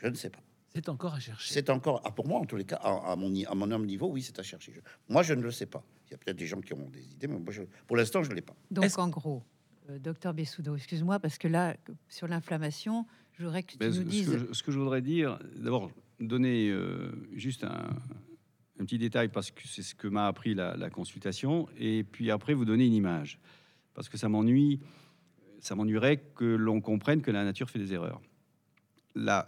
Je 0.01 0.07
ne 0.07 0.13
sais 0.13 0.29
pas. 0.29 0.39
C'est 0.75 0.89
encore 0.89 1.13
à 1.13 1.19
chercher. 1.19 1.53
C'est 1.53 1.69
encore, 1.69 2.01
ah, 2.03 2.11
pour 2.11 2.27
moi 2.27 2.39
en 2.39 2.45
tous 2.45 2.55
les 2.55 2.65
cas, 2.65 2.77
à, 2.77 3.11
à 3.11 3.15
mon, 3.15 3.31
à 3.45 3.55
mon 3.55 3.69
homme 3.71 3.85
niveau, 3.85 4.07
oui, 4.09 4.21
c'est 4.21 4.37
à 4.39 4.43
chercher. 4.43 4.73
Je- 4.73 4.81
moi, 5.07 5.21
je 5.23 5.33
ne 5.33 5.41
le 5.41 5.51
sais 5.51 5.67
pas. 5.67 5.83
Il 6.07 6.11
y 6.11 6.13
a 6.15 6.17
peut-être 6.17 6.37
des 6.37 6.47
gens 6.47 6.61
qui 6.61 6.73
ont 6.73 6.89
des 6.89 7.03
idées, 7.13 7.27
mais 7.27 7.37
moi, 7.39 7.51
je- 7.53 7.61
pour 7.87 7.95
l'instant, 7.95 8.23
je 8.23 8.29
ne 8.29 8.35
l'ai 8.35 8.41
pas. 8.41 8.55
Donc, 8.71 8.97
en 8.97 9.07
gros, 9.09 9.43
euh, 9.89 9.99
docteur 9.99 10.33
Bessoudo, 10.33 10.75
excuse-moi, 10.75 11.19
parce 11.19 11.37
que 11.37 11.47
là, 11.47 11.75
sur 12.09 12.27
l'inflammation, 12.27 13.05
je 13.33 13.43
voudrais 13.43 13.61
que 13.63 13.73
tu 13.73 13.77
Ben, 13.77 13.87
nous 13.93 14.09
ce, 14.11 14.17
ce 14.23 14.25
que 14.31 14.37
je, 14.47 14.53
ce 14.53 14.63
que 14.63 14.71
je 14.71 14.79
voudrais 14.79 15.01
dire, 15.03 15.37
d'abord, 15.55 15.91
donner 16.19 16.69
euh, 16.71 17.11
juste 17.33 17.63
un, 17.63 17.89
un 18.79 18.85
petit 18.85 18.97
détail 18.97 19.29
parce 19.29 19.51
que 19.51 19.67
c'est 19.67 19.83
ce 19.83 19.93
que 19.93 20.07
m'a 20.07 20.25
appris 20.27 20.55
la, 20.55 20.75
la 20.75 20.89
consultation, 20.89 21.67
et 21.77 22.03
puis 22.03 22.31
après 22.31 22.55
vous 22.55 22.65
donner 22.65 22.87
une 22.87 22.93
image, 22.93 23.39
parce 23.93 24.09
que 24.09 24.17
ça 24.17 24.27
m'ennuie, 24.27 24.79
ça 25.59 25.75
m'ennuierait 25.75 26.17
que 26.35 26.45
l'on 26.45 26.81
comprenne 26.81 27.21
que 27.21 27.29
la 27.31 27.43
nature 27.43 27.69
fait 27.69 27.77
des 27.79 27.93
erreurs. 27.93 28.21
La, 29.15 29.45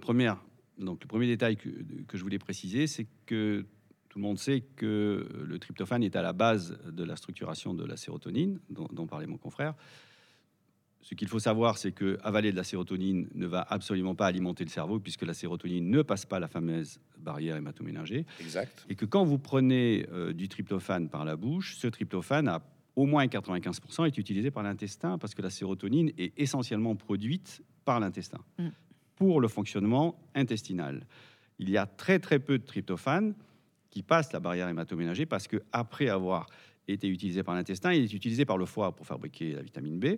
première, 0.00 0.42
donc 0.78 1.02
le 1.02 1.08
premier 1.08 1.26
détail 1.26 1.56
que, 1.56 1.68
que 2.06 2.18
je 2.18 2.22
voulais 2.22 2.38
préciser, 2.38 2.86
c'est 2.86 3.06
que 3.24 3.64
tout 4.08 4.18
le 4.18 4.22
monde 4.22 4.38
sait 4.38 4.62
que 4.76 5.26
le 5.46 5.58
tryptophane 5.58 6.02
est 6.02 6.16
à 6.16 6.22
la 6.22 6.32
base 6.32 6.78
de 6.86 7.04
la 7.04 7.16
structuration 7.16 7.74
de 7.74 7.84
la 7.84 7.96
sérotonine, 7.96 8.58
dont, 8.70 8.88
dont 8.90 9.06
parlait 9.06 9.26
mon 9.26 9.36
confrère. 9.36 9.74
Ce 11.02 11.14
qu'il 11.14 11.28
faut 11.28 11.38
savoir, 11.38 11.78
c'est 11.78 11.92
que 11.92 12.18
avaler 12.22 12.50
de 12.50 12.56
la 12.56 12.64
sérotonine 12.64 13.28
ne 13.34 13.46
va 13.46 13.60
absolument 13.60 14.16
pas 14.16 14.26
alimenter 14.26 14.64
le 14.64 14.70
cerveau, 14.70 14.98
puisque 14.98 15.22
la 15.22 15.34
sérotonine 15.34 15.88
ne 15.88 16.02
passe 16.02 16.26
pas 16.26 16.40
la 16.40 16.48
fameuse 16.48 16.98
barrière 17.18 17.56
hématoménagée. 17.56 18.26
Exact. 18.40 18.84
Et 18.88 18.96
que 18.96 19.04
quand 19.04 19.24
vous 19.24 19.38
prenez 19.38 20.06
euh, 20.10 20.32
du 20.32 20.48
tryptophane 20.48 21.08
par 21.08 21.24
la 21.24 21.36
bouche, 21.36 21.76
ce 21.76 21.86
tryptophane 21.86 22.48
a 22.48 22.62
au 22.96 23.04
moins 23.04 23.26
95% 23.26 24.06
est 24.06 24.18
utilisé 24.18 24.50
par 24.50 24.62
l'intestin, 24.62 25.18
parce 25.18 25.34
que 25.34 25.42
la 25.42 25.50
sérotonine 25.50 26.10
est 26.18 26.32
essentiellement 26.38 26.96
produite 26.96 27.62
par 27.84 28.00
l'intestin 28.00 28.40
Mm. 28.58 28.68
Pour 29.16 29.40
le 29.40 29.48
fonctionnement 29.48 30.18
intestinal. 30.34 31.06
Il 31.58 31.70
y 31.70 31.76
a 31.76 31.86
très 31.86 32.18
très 32.18 32.38
peu 32.38 32.58
de 32.58 32.64
tryptophane 32.64 33.34
qui 33.90 34.02
passe 34.02 34.32
la 34.32 34.40
barrière 34.40 34.68
hématoménagée, 34.68 35.26
parce 35.26 35.48
que 35.48 35.62
après 35.72 36.08
avoir 36.08 36.46
été 36.86 37.08
utilisé 37.08 37.42
par 37.42 37.54
l'intestin, 37.54 37.92
il 37.92 38.04
est 38.04 38.12
utilisé 38.12 38.44
par 38.44 38.58
le 38.58 38.66
foie 38.66 38.94
pour 38.94 39.06
fabriquer 39.06 39.52
la 39.54 39.62
vitamine 39.62 39.98
B, 39.98 40.16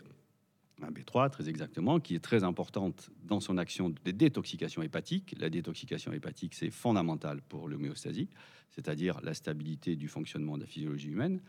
un 0.82 0.90
B3 0.90 1.30
très 1.30 1.49
exactement, 1.49 2.01
qui 2.01 2.14
est 2.14 2.20
très 2.20 2.44
importante 2.44 3.11
dans 3.24 3.40
son 3.40 3.57
action 3.57 3.90
de 3.90 4.11
détoxication 4.11 4.82
hépatique. 4.82 5.34
La 5.38 5.51
détoxication 5.51 6.12
hépatique, 6.12 6.55
c'est 6.55 6.70
fondamental 6.70 7.40
pour 7.40 7.68
l'homéostasie, 7.68 8.28
c'est-à-dire 8.70 9.20
la 9.22 9.34
stabilité 9.34 9.96
du 9.96 10.09
fonctionnement 10.09 10.57
de 10.57 10.62
la 10.62 10.66
physiologie 10.66 11.09
humaine. 11.09 11.40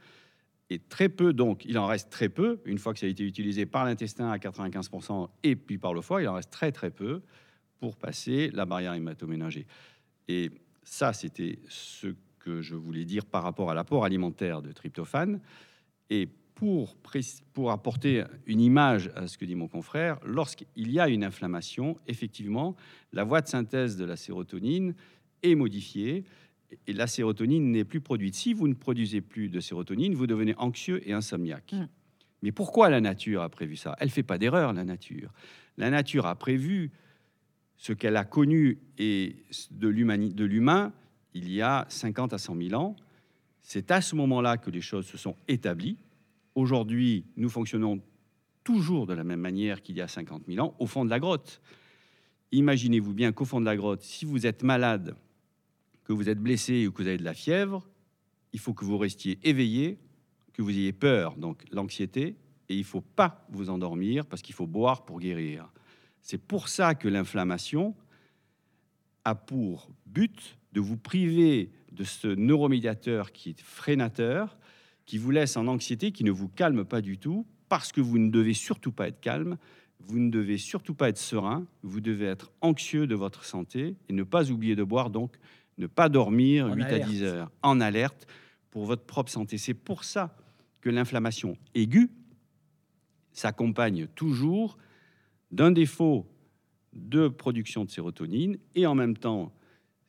Et 0.70 0.80
très 0.80 1.10
peu, 1.10 1.34
donc, 1.34 1.66
il 1.66 1.78
en 1.80 1.88
reste 1.88 2.12
très 2.12 2.30
peu, 2.30 2.60
une 2.66 2.78
fois 2.78 2.94
que 2.94 3.00
ça 3.00 3.08
a 3.08 3.10
été 3.10 3.24
utilisé 3.24 3.66
par 3.66 3.86
l'intestin 3.86 4.30
à 4.30 4.38
95% 4.38 5.28
et 5.44 5.56
puis 5.56 5.78
par 5.78 5.94
le 5.94 6.02
foie, 6.02 6.22
il 6.22 6.28
en 6.28 6.36
reste 6.36 6.52
très 6.52 6.72
très 6.72 6.92
peu 6.92 7.22
pour 7.80 7.96
passer 7.96 8.52
la 8.54 8.66
barrière 8.66 8.94
hématoménagée. 8.94 9.66
Et 10.28 10.52
ça, 10.84 11.14
c'était 11.14 11.60
ce 11.70 12.14
que 12.40 12.62
je 12.62 12.76
voulais 12.76 13.06
dire 13.06 13.26
par 13.26 13.44
rapport 13.44 13.72
à 13.72 13.74
l'apport 13.74 14.06
alimentaire 14.06 14.62
de 14.62 14.72
tryptophane. 14.72 15.40
Et 16.10 16.28
pour, 16.54 16.98
pour 17.54 17.72
apporter 17.72 18.24
une 18.46 18.60
image 18.60 19.12
à 19.16 19.28
ce 19.28 19.38
que 19.38 19.46
dit 19.46 19.56
mon 19.56 19.68
confrère, 19.68 20.20
lorsqu'il 20.26 20.92
y 20.92 21.00
a 21.00 21.08
une 21.08 21.24
inflammation, 21.24 21.98
effectivement, 22.06 22.76
la 23.14 23.24
voie 23.24 23.42
de 23.42 23.48
synthèse 23.48 23.98
de 23.98 24.06
la 24.06 24.18
sérotonine 24.18 24.94
est 25.42 25.56
modifiée 25.56 26.26
et 26.88 26.94
la 26.94 27.08
sérotonine 27.08 27.72
n'est 27.72 27.84
plus 27.84 28.02
produite. 28.02 28.36
Si 28.36 28.54
vous 28.54 28.68
ne 28.68 28.74
produisez 28.74 29.22
plus 29.22 29.50
de 29.50 29.60
sérotonine, 29.60 30.14
vous 30.14 30.28
devenez 30.28 30.56
anxieux 30.58 31.08
et 31.08 31.14
insomniaque. 31.14 31.74
Mm. 31.74 31.88
Mais 32.42 32.52
pourquoi 32.52 32.90
la 32.90 33.02
nature 33.02 33.42
a 33.42 33.50
prévu 33.50 33.76
ça? 33.76 33.96
Elle 34.00 34.10
fait 34.10 34.24
pas 34.24 34.38
d'erreur, 34.38 34.74
la 34.74 34.86
nature. 34.86 35.32
La 35.78 35.90
nature 35.90 36.26
a 36.26 36.36
prévu 36.36 36.92
ce 37.78 37.94
qu'elle 37.94 38.18
a 38.18 38.26
connu 38.26 38.80
et 38.98 39.36
de 39.72 39.88
l'humain 39.88 40.94
il 41.34 41.52
y 41.52 41.62
a 41.62 41.86
50 41.90 42.34
à 42.34 42.38
100 42.38 42.56
000 42.70 42.82
ans. 42.82 42.96
C'est 43.62 43.92
à 43.92 44.02
ce 44.02 44.16
moment-là 44.16 44.58
que 44.58 44.70
les 44.70 44.82
choses 44.82 45.06
se 45.06 45.18
sont 45.18 45.36
établies. 45.48 45.98
Aujourd'hui, 46.56 47.26
nous 47.38 47.50
fonctionnons 47.50 48.02
toujours 48.64 49.06
de 49.06 49.14
la 49.14 49.24
même 49.24 49.40
manière 49.40 49.82
qu'il 49.82 49.96
y 49.96 50.02
a 50.02 50.08
50 50.08 50.44
000 50.48 50.66
ans, 50.66 50.76
au 50.80 50.88
fond 50.88 51.06
de 51.06 51.10
la 51.10 51.20
grotte. 51.20 51.62
Imaginez-vous 52.52 53.14
bien 53.14 53.32
qu'au 53.32 53.46
fond 53.46 53.60
de 53.62 53.66
la 53.66 53.76
grotte, 53.76 54.02
si 54.02 54.26
vous 54.26 54.46
êtes 54.46 54.64
malade, 54.64 55.16
que 56.10 56.14
vous 56.14 56.28
êtes 56.28 56.40
blessé 56.40 56.88
ou 56.88 56.92
que 56.92 57.04
vous 57.04 57.08
avez 57.08 57.20
de 57.20 57.24
la 57.24 57.36
fièvre, 57.36 57.88
il 58.52 58.60
faut 58.60 58.74
que 58.74 58.84
vous 58.84 58.98
restiez 58.98 59.38
éveillé, 59.44 60.00
que 60.54 60.64
vous 60.64 60.72
ayez 60.72 60.92
peur, 60.92 61.36
donc 61.36 61.64
l'anxiété, 61.72 62.36
et 62.68 62.76
il 62.76 62.84
faut 62.84 63.02
pas 63.02 63.46
vous 63.52 63.70
endormir 63.70 64.26
parce 64.26 64.42
qu'il 64.42 64.56
faut 64.56 64.66
boire 64.66 65.06
pour 65.06 65.20
guérir. 65.20 65.72
C'est 66.24 66.40
pour 66.40 66.68
ça 66.68 66.96
que 66.96 67.08
l'inflammation 67.08 67.96
a 69.24 69.36
pour 69.36 69.92
but 70.08 70.58
de 70.74 70.80
vous 70.80 70.98
priver 70.98 71.70
de 71.92 72.04
ce 72.04 72.28
neuromédiateur 72.28 73.32
qui 73.32 73.52
est 73.52 73.62
freinateur, 73.62 74.58
qui 75.06 75.20
vous 75.20 75.30
laisse 75.30 75.58
en 75.58 75.68
anxiété, 75.68 76.12
qui 76.12 76.24
ne 76.24 76.32
vous 76.32 76.50
calme 76.50 76.86
pas 76.86 77.02
du 77.02 77.20
tout, 77.20 77.46
parce 77.68 77.92
que 77.92 78.02
vous 78.02 78.18
ne 78.18 78.32
devez 78.32 78.56
surtout 78.56 78.92
pas 78.92 79.10
être 79.10 79.20
calme, 79.20 79.60
vous 80.00 80.18
ne 80.18 80.32
devez 80.32 80.58
surtout 80.58 80.96
pas 80.96 81.10
être 81.10 81.20
serein, 81.20 81.68
vous 81.84 82.02
devez 82.02 82.26
être 82.26 82.52
anxieux 82.62 83.06
de 83.06 83.14
votre 83.14 83.46
santé 83.46 83.96
et 84.08 84.14
ne 84.14 84.24
pas 84.24 84.50
oublier 84.50 84.76
de 84.76 84.84
boire, 84.84 85.12
donc 85.12 85.38
ne 85.80 85.88
pas 85.88 86.10
dormir 86.10 86.68
En 86.68 86.76
8 86.76 86.84
à 86.84 86.88
alerte. 86.88 87.10
10 87.10 87.24
heures 87.24 87.52
en 87.64 87.82
alerte 87.82 88.28
pour 88.70 88.86
votre 88.86 89.04
propre 89.04 89.32
santé. 89.32 89.58
C'est 89.58 89.74
pour 89.74 90.04
ça 90.04 90.36
que 90.82 90.90
l'inflammation 90.90 91.58
aiguë 91.74 92.12
s'accompagne 93.32 94.08
toujours 94.08 94.78
d'un 95.52 95.72
défaut 95.72 96.28
de 96.94 97.28
production 97.28 97.86
de 97.86 97.90
sérotonine 97.90 98.58
et 98.76 98.86
en 98.86 98.96
même 98.96 99.18
temps, 99.18 99.54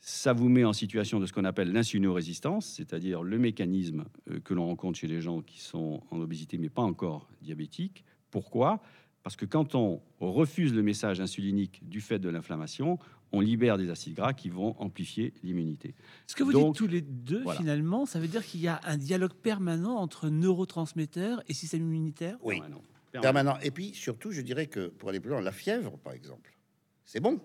ça 0.00 0.32
vous 0.32 0.48
met 0.48 0.64
en 0.64 0.72
situation 0.72 1.20
de 1.20 1.26
ce 1.26 1.32
qu'on 1.32 1.44
appelle 1.44 1.72
l'insulinorésistance, 1.72 2.66
c'est-à-dire 2.66 3.22
le 3.22 3.38
mécanisme 3.38 4.04
euh, 4.30 4.40
que 4.40 4.54
l'on 4.54 4.66
rencontre 4.66 4.98
chez 4.98 5.06
les 5.06 5.20
gens 5.20 5.42
qui 5.42 5.60
sont 5.60 6.02
en 6.10 6.20
obésité 6.20 6.56
mais 6.58 6.70
pas 6.70 6.82
encore 6.82 7.28
diabétiques. 7.42 8.04
Pourquoi? 8.30 8.80
Parce 9.22 9.36
que 9.36 9.44
quand 9.44 9.74
on 9.74 10.00
refuse 10.18 10.72
le 10.72 10.82
message 10.82 11.20
insulinique 11.20 11.86
du 11.86 12.00
fait 12.00 12.18
de 12.18 12.28
l'inflammation, 12.30 12.98
on 13.32 13.40
libère 13.40 13.76
des 13.76 13.90
acides 13.90 14.14
gras 14.14 14.32
qui 14.32 14.48
vont 14.48 14.74
amplifier 14.80 15.34
l'immunité. 15.42 15.94
Ce 16.26 16.34
que 16.34 16.42
vous 16.42 16.52
Donc, 16.52 16.72
dites 16.74 16.78
tous 16.78 16.86
les 16.86 17.02
deux, 17.02 17.42
voilà. 17.42 17.60
finalement, 17.60 18.06
ça 18.06 18.18
veut 18.18 18.28
dire 18.28 18.44
qu'il 18.44 18.60
y 18.60 18.68
a 18.68 18.80
un 18.84 18.96
dialogue 18.96 19.34
permanent 19.34 19.96
entre 19.96 20.30
neurotransmetteurs 20.30 21.42
et 21.48 21.54
système 21.54 21.82
immunitaire? 21.82 22.38
Oui, 22.42 22.56
Permanent. 22.60 22.82
permanent. 23.12 23.58
Et 23.60 23.70
puis 23.70 23.92
surtout, 23.94 24.32
je 24.32 24.40
dirais 24.40 24.66
que 24.66 24.88
pour 24.88 25.10
aller 25.10 25.20
plus 25.20 25.30
loin, 25.30 25.42
la 25.42 25.52
fièvre, 25.52 25.98
par 25.98 26.14
exemple, 26.14 26.56
c'est 27.04 27.20
bon. 27.20 27.38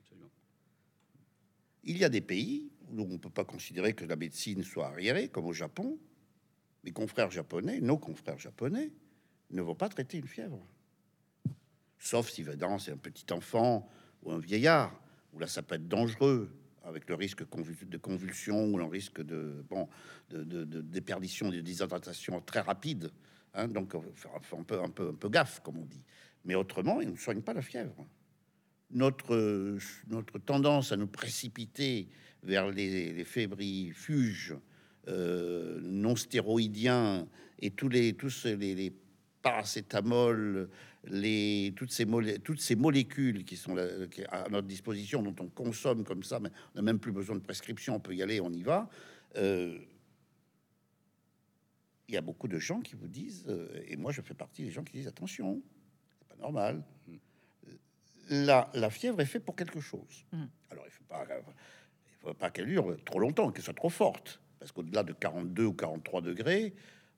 Absolument. 0.00 0.30
Il 1.84 1.98
y 1.98 2.04
a 2.04 2.08
des 2.08 2.22
pays 2.22 2.70
où 2.92 3.02
on 3.02 3.06
ne 3.08 3.16
peut 3.18 3.30
pas 3.30 3.44
considérer 3.44 3.92
que 3.92 4.04
la 4.06 4.16
médecine 4.16 4.62
soit 4.62 4.86
arriérée, 4.86 5.28
comme 5.28 5.46
au 5.46 5.52
Japon. 5.52 5.98
Mes 6.82 6.92
confrères 6.92 7.30
japonais, 7.30 7.80
nos 7.80 7.98
confrères 7.98 8.38
japonais, 8.38 8.90
ne 9.50 9.60
vont 9.60 9.74
pas 9.74 9.88
traiter 9.90 10.16
une 10.18 10.26
fièvre. 10.26 10.58
Sauf 12.00 12.30
si 12.30 12.40
évidemment 12.40 12.78
c'est 12.78 12.90
un 12.90 12.96
petit 12.96 13.32
enfant 13.32 13.88
ou 14.22 14.32
un 14.32 14.38
vieillard, 14.38 15.00
où 15.32 15.38
là 15.38 15.46
ça 15.46 15.62
peut 15.62 15.76
être 15.76 15.86
dangereux, 15.86 16.50
avec 16.82 17.08
le 17.08 17.14
risque 17.14 17.44
de 17.88 17.98
convulsion 17.98 18.64
ou 18.64 18.78
le 18.78 18.84
risque 18.84 19.22
de, 19.22 19.62
bon, 19.68 19.86
de, 20.30 20.42
de- 20.42 20.80
déperdition, 20.80 21.50
de 21.50 21.60
déshydratation 21.60 22.40
très 22.40 22.60
rapide. 22.60 23.12
hein. 23.54 23.68
donc 23.68 23.94
on 23.94 24.02
fait 24.40 24.56
un 24.56 24.62
peu, 24.62 24.82
un, 24.82 24.88
peu, 24.88 25.28
gaffe, 25.28 25.60
comme 25.60 25.76
on 25.76 25.84
dit. 25.84 26.02
Mais 26.44 26.54
autrement, 26.54 27.00
ils 27.02 27.10
ne 27.10 27.16
soignent 27.16 27.42
pas 27.42 27.52
la 27.52 27.62
fièvre 27.62 28.06
notre, 28.90 29.34
euh, 29.34 29.78
notre 30.08 30.38
tendance 30.38 30.92
à 30.92 30.96
nous 30.96 31.06
précipiter 31.06 32.08
vers 32.42 32.70
les, 32.70 33.12
les 33.12 33.24
fébrifuges 33.24 34.56
euh, 35.08 35.78
non 35.82 36.16
stéroïdiens 36.16 37.28
et 37.58 37.70
tous 37.70 37.88
les, 37.88 38.14
tous 38.14 38.44
les, 38.44 38.74
les 38.74 38.92
les, 41.04 41.72
toutes, 41.76 41.90
ces 41.92 42.04
molé- 42.04 42.38
toutes 42.40 42.60
ces 42.60 42.76
molécules 42.76 43.44
qui 43.44 43.56
sont 43.56 43.74
là- 43.74 44.06
qui- 44.10 44.24
à 44.24 44.48
notre 44.50 44.68
disposition, 44.68 45.22
dont 45.22 45.34
on 45.40 45.48
consomme 45.48 46.04
comme 46.04 46.22
ça, 46.22 46.40
mais 46.40 46.50
on 46.74 46.78
n'a 46.78 46.82
même 46.82 46.98
plus 46.98 47.12
besoin 47.12 47.36
de 47.36 47.40
prescription, 47.40 47.96
on 47.96 48.00
peut 48.00 48.14
y 48.14 48.22
aller, 48.22 48.40
on 48.40 48.52
y 48.52 48.62
va. 48.62 48.88
Euh, 49.36 49.78
il 52.08 52.14
y 52.14 52.18
a 52.18 52.20
beaucoup 52.20 52.48
de 52.48 52.58
gens 52.58 52.80
qui 52.80 52.96
vous 52.96 53.08
disent, 53.08 53.44
euh, 53.48 53.68
et 53.86 53.96
moi 53.96 54.10
je 54.12 54.20
fais 54.20 54.34
partie 54.34 54.62
des 54.64 54.70
gens 54.70 54.82
qui 54.82 54.92
disent 54.94 55.06
attention, 55.06 55.62
c'est 56.18 56.28
pas 56.28 56.42
normal. 56.42 56.82
La, 58.28 58.70
la 58.74 58.90
fièvre 58.90 59.20
est 59.20 59.26
faite 59.26 59.44
pour 59.44 59.56
quelque 59.56 59.80
chose. 59.80 60.24
Mm. 60.32 60.44
Alors 60.70 60.84
il 60.86 60.90
faut 60.90 61.04
pas, 61.04 61.26
il 61.48 62.18
faut 62.20 62.34
pas 62.34 62.50
qu'elle 62.50 62.66
dure 62.66 62.96
trop 63.04 63.18
longtemps, 63.20 63.50
qu'elle 63.50 63.64
soit 63.64 63.74
trop 63.74 63.88
forte, 63.90 64.40
parce 64.58 64.70
qu'au-delà 64.72 65.02
de 65.02 65.12
42 65.12 65.64
ou 65.64 65.72
43 65.72 66.20
degrés, 66.20 66.74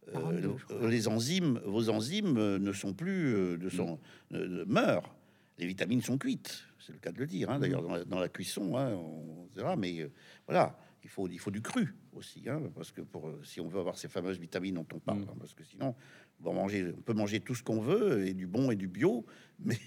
euh, 0.09 0.13
42, 0.13 0.55
je 0.59 0.65
crois. 0.65 0.89
les 0.91 1.09
enzymes, 1.09 1.61
vos 1.65 1.89
enzymes 1.91 2.37
euh, 2.39 2.59
ne 2.59 2.73
sont 2.73 2.93
plus, 2.95 3.35
euh, 3.35 3.57
de 3.59 3.69
son, 3.69 3.99
euh, 4.33 4.65
meurent. 4.67 5.15
Les 5.59 5.67
vitamines 5.67 6.03
sont 6.03 6.19
cuites, 6.19 6.65
c'est 6.81 6.93
le 6.93 6.99
cas 6.99 7.13
de 7.13 7.19
le 7.19 7.27
dire. 7.27 7.51
hein. 7.51 7.59
D'ailleurs, 7.61 7.83
dans 7.83 7.93
la, 7.93 8.05
dans 8.05 8.19
la 8.19 8.29
cuisson, 8.29 8.77
hein, 8.77 8.93
on 8.95 9.77
mais 9.77 10.01
euh, 10.01 10.11
voilà, 10.47 10.77
il 11.05 11.11
faut, 11.11 11.29
il 11.29 11.39
faut 11.39 11.51
du 11.51 11.61
cru 11.61 11.95
aussi, 12.15 12.49
hein, 12.49 12.61
parce 12.75 12.91
que 12.91 13.03
pour, 13.03 13.29
euh, 13.29 13.41
si 13.45 13.61
on 13.61 13.69
veut 13.69 13.79
avoir 13.81 13.97
ces 13.99 14.09
fameuses 14.09 14.39
vitamines 14.39 14.75
dont 14.77 14.87
on 14.95 14.99
parle, 14.99 15.21
Mm. 15.21 15.29
hein, 15.31 15.35
parce 15.39 15.55
que 15.55 15.63
sinon, 15.63 15.95
on, 16.41 16.45
va 16.45 16.53
manger, 16.53 16.93
on 16.97 17.01
peut 17.03 17.13
manger 17.13 17.41
tout 17.41 17.55
ce 17.55 17.63
qu'on 17.63 17.81
veut, 17.81 18.27
et 18.27 18.35
du 18.35 18.47
bon 18.47 18.71
et 18.71 18.77
du 18.77 18.89
bio, 18.89 19.25
mais 19.61 19.79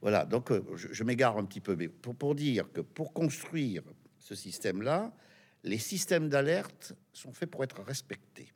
voilà, 0.00 0.24
donc 0.24 0.50
euh, 0.52 0.62
je, 0.76 0.88
je 0.92 1.04
m'égare 1.04 1.36
un 1.36 1.44
petit 1.44 1.60
peu, 1.60 1.76
mais 1.76 1.88
pour, 1.88 2.14
pour 2.14 2.34
dire 2.34 2.70
que 2.72 2.80
pour 2.80 3.12
construire 3.12 3.82
ce 4.18 4.34
système-là, 4.34 5.12
les 5.64 5.78
systèmes 5.78 6.28
d'alerte 6.28 6.94
sont 7.12 7.32
faits 7.32 7.50
pour 7.50 7.64
être 7.64 7.82
respectés. 7.82 8.52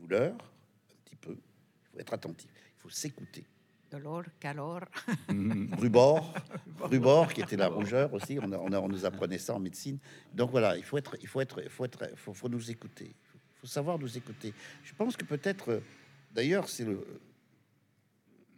Douleur, 0.00 0.32
un 0.34 0.94
petit 1.04 1.16
peu, 1.16 1.32
il 1.36 1.90
faut 1.92 1.98
être 1.98 2.12
attentif, 2.14 2.48
il 2.78 2.80
faut 2.80 2.90
s'écouter. 2.90 3.44
Dolor, 3.90 4.22
calor. 4.38 4.82
Mhm. 5.28 5.74
Rubor, 5.78 6.32
Rubor, 6.80 7.32
qui 7.32 7.40
était 7.40 7.56
la 7.56 7.66
rougeur 7.68 8.12
aussi. 8.14 8.38
On, 8.40 8.52
a- 8.52 8.58
on, 8.58 8.72
a- 8.72 8.78
on 8.80 8.88
nous 8.88 9.04
apprenait 9.04 9.38
ça 9.38 9.54
en 9.54 9.58
médecine. 9.58 9.98
Donc 10.32 10.50
voilà, 10.52 10.76
il 10.76 10.84
faut 10.84 10.96
être, 10.96 11.16
il 11.20 11.26
faut 11.26 11.40
être, 11.40 11.60
il 11.62 11.68
faut 11.68 11.84
être, 11.84 12.08
faut, 12.16 12.32
faut 12.32 12.48
nous 12.48 12.70
écouter. 12.70 13.06
Il 13.56 13.60
faut 13.62 13.66
savoir 13.66 13.98
nous 13.98 14.16
écouter. 14.16 14.54
Je 14.84 14.94
pense 14.94 15.16
que 15.16 15.24
peut-être, 15.24 15.70
euh, 15.70 15.80
d'ailleurs, 16.32 16.68
c'est 16.68 16.84
le, 16.84 17.04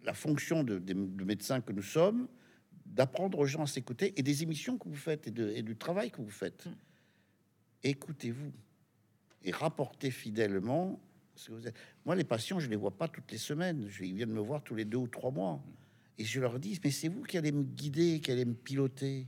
la 0.04 0.12
fonction 0.12 0.62
de, 0.64 0.78
de 0.78 1.24
médecins 1.24 1.60
que 1.62 1.72
nous 1.72 1.82
sommes 1.82 2.28
d'apprendre 2.84 3.38
aux 3.38 3.46
gens 3.46 3.62
à 3.62 3.66
s'écouter 3.66 4.12
et 4.18 4.22
des 4.22 4.42
émissions 4.42 4.76
que 4.76 4.86
vous 4.88 4.94
faites 4.96 5.26
et, 5.28 5.30
de- 5.30 5.48
et 5.48 5.62
du 5.62 5.76
travail 5.76 6.10
que 6.10 6.20
vous 6.20 6.30
faites. 6.30 6.66
Mm. 6.66 6.70
Écoutez-vous 7.84 8.52
et 9.44 9.50
rapportez 9.50 10.10
fidèlement 10.10 11.00
que 11.34 11.52
vous 11.52 11.66
êtes. 11.66 11.76
Moi, 12.04 12.14
les 12.14 12.24
patients, 12.24 12.60
je 12.60 12.68
les 12.68 12.76
vois 12.76 12.90
pas 12.96 13.08
toutes 13.08 13.30
les 13.32 13.38
semaines. 13.38 13.86
Je- 13.88 14.04
Ils 14.04 14.14
viennent 14.14 14.32
me 14.32 14.40
voir 14.40 14.62
tous 14.62 14.74
les 14.74 14.84
deux 14.84 14.98
ou 14.98 15.08
trois 15.08 15.30
mois. 15.30 15.62
Et 16.18 16.24
je 16.24 16.40
leur 16.40 16.58
dis, 16.58 16.78
mais 16.84 16.90
c'est 16.90 17.08
vous 17.08 17.22
qui 17.22 17.38
allez 17.38 17.52
me 17.52 17.62
guider, 17.62 18.20
qui 18.20 18.30
allez 18.30 18.44
me 18.44 18.54
piloter. 18.54 19.26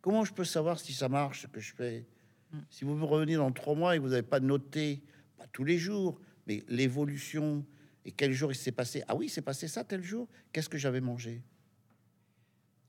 Comment 0.00 0.24
je 0.24 0.32
peux 0.32 0.44
savoir 0.44 0.78
si 0.78 0.92
ça 0.92 1.08
marche, 1.08 1.42
ce 1.42 1.46
que 1.48 1.60
je 1.60 1.74
fais? 1.74 2.06
Mm. 2.52 2.58
Si 2.70 2.84
vous 2.84 2.94
me 2.94 3.04
revenez 3.04 3.34
dans 3.34 3.50
trois 3.52 3.74
mois 3.74 3.96
et 3.96 3.98
vous 3.98 4.08
n'avez 4.08 4.22
pas 4.22 4.40
noté, 4.40 5.02
pas 5.36 5.46
tous 5.48 5.64
les 5.64 5.76
jours, 5.76 6.20
mais 6.46 6.64
l'évolution 6.68 7.66
et 8.04 8.12
quel 8.12 8.32
jour 8.32 8.52
il 8.52 8.54
s'est 8.54 8.72
passé. 8.72 9.02
Ah 9.08 9.16
oui, 9.16 9.28
c'est 9.28 9.42
passé 9.42 9.66
ça 9.68 9.82
tel 9.84 10.02
jour. 10.02 10.28
Qu'est-ce 10.52 10.68
que 10.68 10.78
j'avais 10.78 11.00
mangé, 11.00 11.42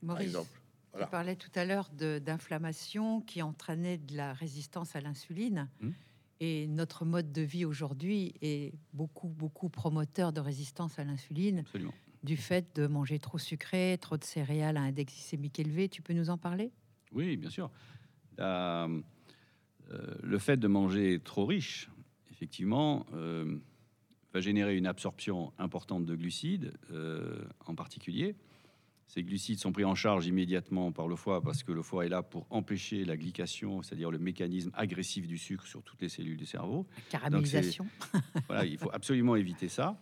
par 0.00 0.14
Maurice, 0.14 0.26
exemple 0.28 0.60
Voilà. 0.92 1.06
tu 1.06 1.10
parlais 1.10 1.36
tout 1.36 1.50
à 1.56 1.64
l'heure 1.64 1.90
d'inflammation 1.90 3.20
qui 3.20 3.42
entraînait 3.42 3.98
de 3.98 4.16
la 4.16 4.32
résistance 4.32 4.96
à 4.96 5.00
l'insuline. 5.00 5.68
Hmm. 5.80 5.90
Et 6.40 6.66
notre 6.68 7.04
mode 7.04 7.32
de 7.32 7.42
vie 7.42 7.66
aujourd'hui 7.66 8.32
est 8.40 8.72
beaucoup, 8.94 9.28
beaucoup 9.28 9.68
promoteur 9.68 10.32
de 10.32 10.40
résistance 10.40 10.98
à 10.98 11.04
l'insuline 11.04 11.58
Absolument. 11.60 11.92
du 12.22 12.38
fait 12.38 12.74
de 12.76 12.86
manger 12.86 13.18
trop 13.18 13.36
sucré, 13.36 13.98
trop 14.00 14.16
de 14.16 14.24
céréales 14.24 14.78
à 14.78 14.80
index 14.80 15.12
glycémique 15.12 15.58
élevé. 15.58 15.90
Tu 15.90 16.00
peux 16.00 16.14
nous 16.14 16.30
en 16.30 16.38
parler? 16.38 16.72
Oui, 17.12 17.36
bien 17.36 17.50
sûr. 17.50 17.70
La- 18.38 18.88
euh, 19.90 20.14
le 20.22 20.38
fait 20.38 20.56
de 20.56 20.66
manger 20.68 21.20
trop 21.22 21.44
riche, 21.44 21.90
effectivement, 22.30 23.04
euh, 23.12 23.58
va 24.32 24.40
générer 24.40 24.76
une 24.78 24.86
absorption 24.86 25.52
importante 25.58 26.06
de 26.06 26.14
glucides, 26.14 26.72
euh, 26.90 27.44
en 27.66 27.74
particulier. 27.74 28.34
Ces 29.12 29.24
glucides 29.24 29.58
sont 29.58 29.72
pris 29.72 29.84
en 29.84 29.96
charge 29.96 30.28
immédiatement 30.28 30.92
par 30.92 31.08
le 31.08 31.16
foie 31.16 31.42
parce 31.42 31.64
que 31.64 31.72
le 31.72 31.82
foie 31.82 32.06
est 32.06 32.08
là 32.08 32.22
pour 32.22 32.46
empêcher 32.48 33.04
la 33.04 33.16
glycation, 33.16 33.82
c'est-à-dire 33.82 34.12
le 34.12 34.20
mécanisme 34.20 34.70
agressif 34.72 35.26
du 35.26 35.36
sucre 35.36 35.66
sur 35.66 35.82
toutes 35.82 36.00
les 36.00 36.08
cellules 36.08 36.36
du 36.36 36.46
cerveau. 36.46 36.86
La 36.96 37.18
caramélisation. 37.18 37.86
Voilà, 38.46 38.64
il 38.64 38.78
faut 38.78 38.90
absolument 38.92 39.34
éviter 39.34 39.66
ça. 39.68 39.98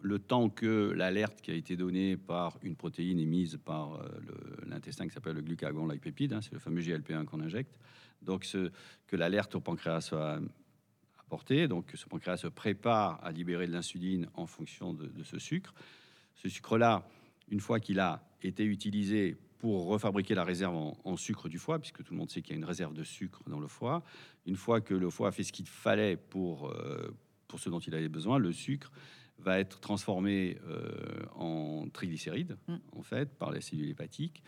Le 0.00 0.18
temps 0.18 0.48
que 0.48 0.90
l'alerte 0.96 1.42
qui 1.42 1.50
a 1.50 1.54
été 1.54 1.76
donnée 1.76 2.16
par 2.16 2.56
une 2.62 2.76
protéine 2.76 3.18
émise 3.18 3.58
par 3.62 3.96
euh, 3.96 4.08
l'intestin 4.66 5.06
qui 5.06 5.12
s'appelle 5.12 5.34
le 5.36 5.42
glucagon 5.42 5.86
lipépide, 5.86 6.32
hein, 6.32 6.40
c'est 6.40 6.52
le 6.54 6.60
fameux 6.60 6.80
GLP1 6.80 7.26
qu'on 7.26 7.40
injecte. 7.40 7.78
Donc, 8.22 8.46
ce- 8.46 8.70
que 9.06 9.16
l'alerte 9.16 9.54
au 9.54 9.60
pancréas 9.60 10.00
soit 10.00 10.40
apportée, 11.18 11.68
donc 11.68 11.84
que 11.84 11.98
ce 11.98 12.06
pancréas 12.06 12.38
se 12.38 12.46
prépare 12.46 13.22
à 13.22 13.32
libérer 13.32 13.66
de 13.66 13.72
l'insuline 13.72 14.28
en 14.32 14.46
fonction 14.46 14.94
de, 14.94 15.08
de 15.08 15.22
ce 15.24 15.38
sucre. 15.38 15.74
Ce 16.36 16.48
sucre-là, 16.48 17.06
une 17.50 17.60
fois 17.60 17.78
qu'il 17.78 18.00
a 18.00 18.22
été 18.42 18.64
utilisé 18.64 19.36
pour 19.58 19.86
refabriquer 19.86 20.34
la 20.34 20.44
réserve 20.44 20.74
en, 20.74 20.96
en 21.04 21.16
sucre 21.16 21.48
du 21.48 21.58
foie, 21.58 21.78
puisque 21.78 22.02
tout 22.02 22.12
le 22.14 22.18
monde 22.18 22.30
sait 22.30 22.40
qu'il 22.40 22.52
y 22.52 22.54
a 22.54 22.58
une 22.58 22.64
réserve 22.64 22.94
de 22.94 23.04
sucre 23.04 23.42
dans 23.46 23.60
le 23.60 23.68
foie, 23.68 24.02
une 24.46 24.56
fois 24.56 24.80
que 24.80 24.94
le 24.94 25.10
foie 25.10 25.28
a 25.28 25.32
fait 25.32 25.42
ce 25.42 25.52
qu'il 25.52 25.66
fallait 25.66 26.16
pour, 26.16 26.68
euh, 26.70 27.10
pour 27.46 27.58
ce 27.60 27.68
dont 27.68 27.78
il 27.80 27.94
avait 27.94 28.08
besoin, 28.08 28.38
le 28.38 28.52
sucre 28.52 28.90
va 29.38 29.58
être 29.58 29.80
transformé 29.80 30.58
euh, 30.66 31.22
en 31.34 31.88
triglycérides, 31.92 32.56
Mm. 32.68 32.76
en 32.92 33.02
fait, 33.02 33.28
par 33.38 33.52
les 33.52 33.60
cellules 33.60 33.88
hépatiques. 33.90 34.42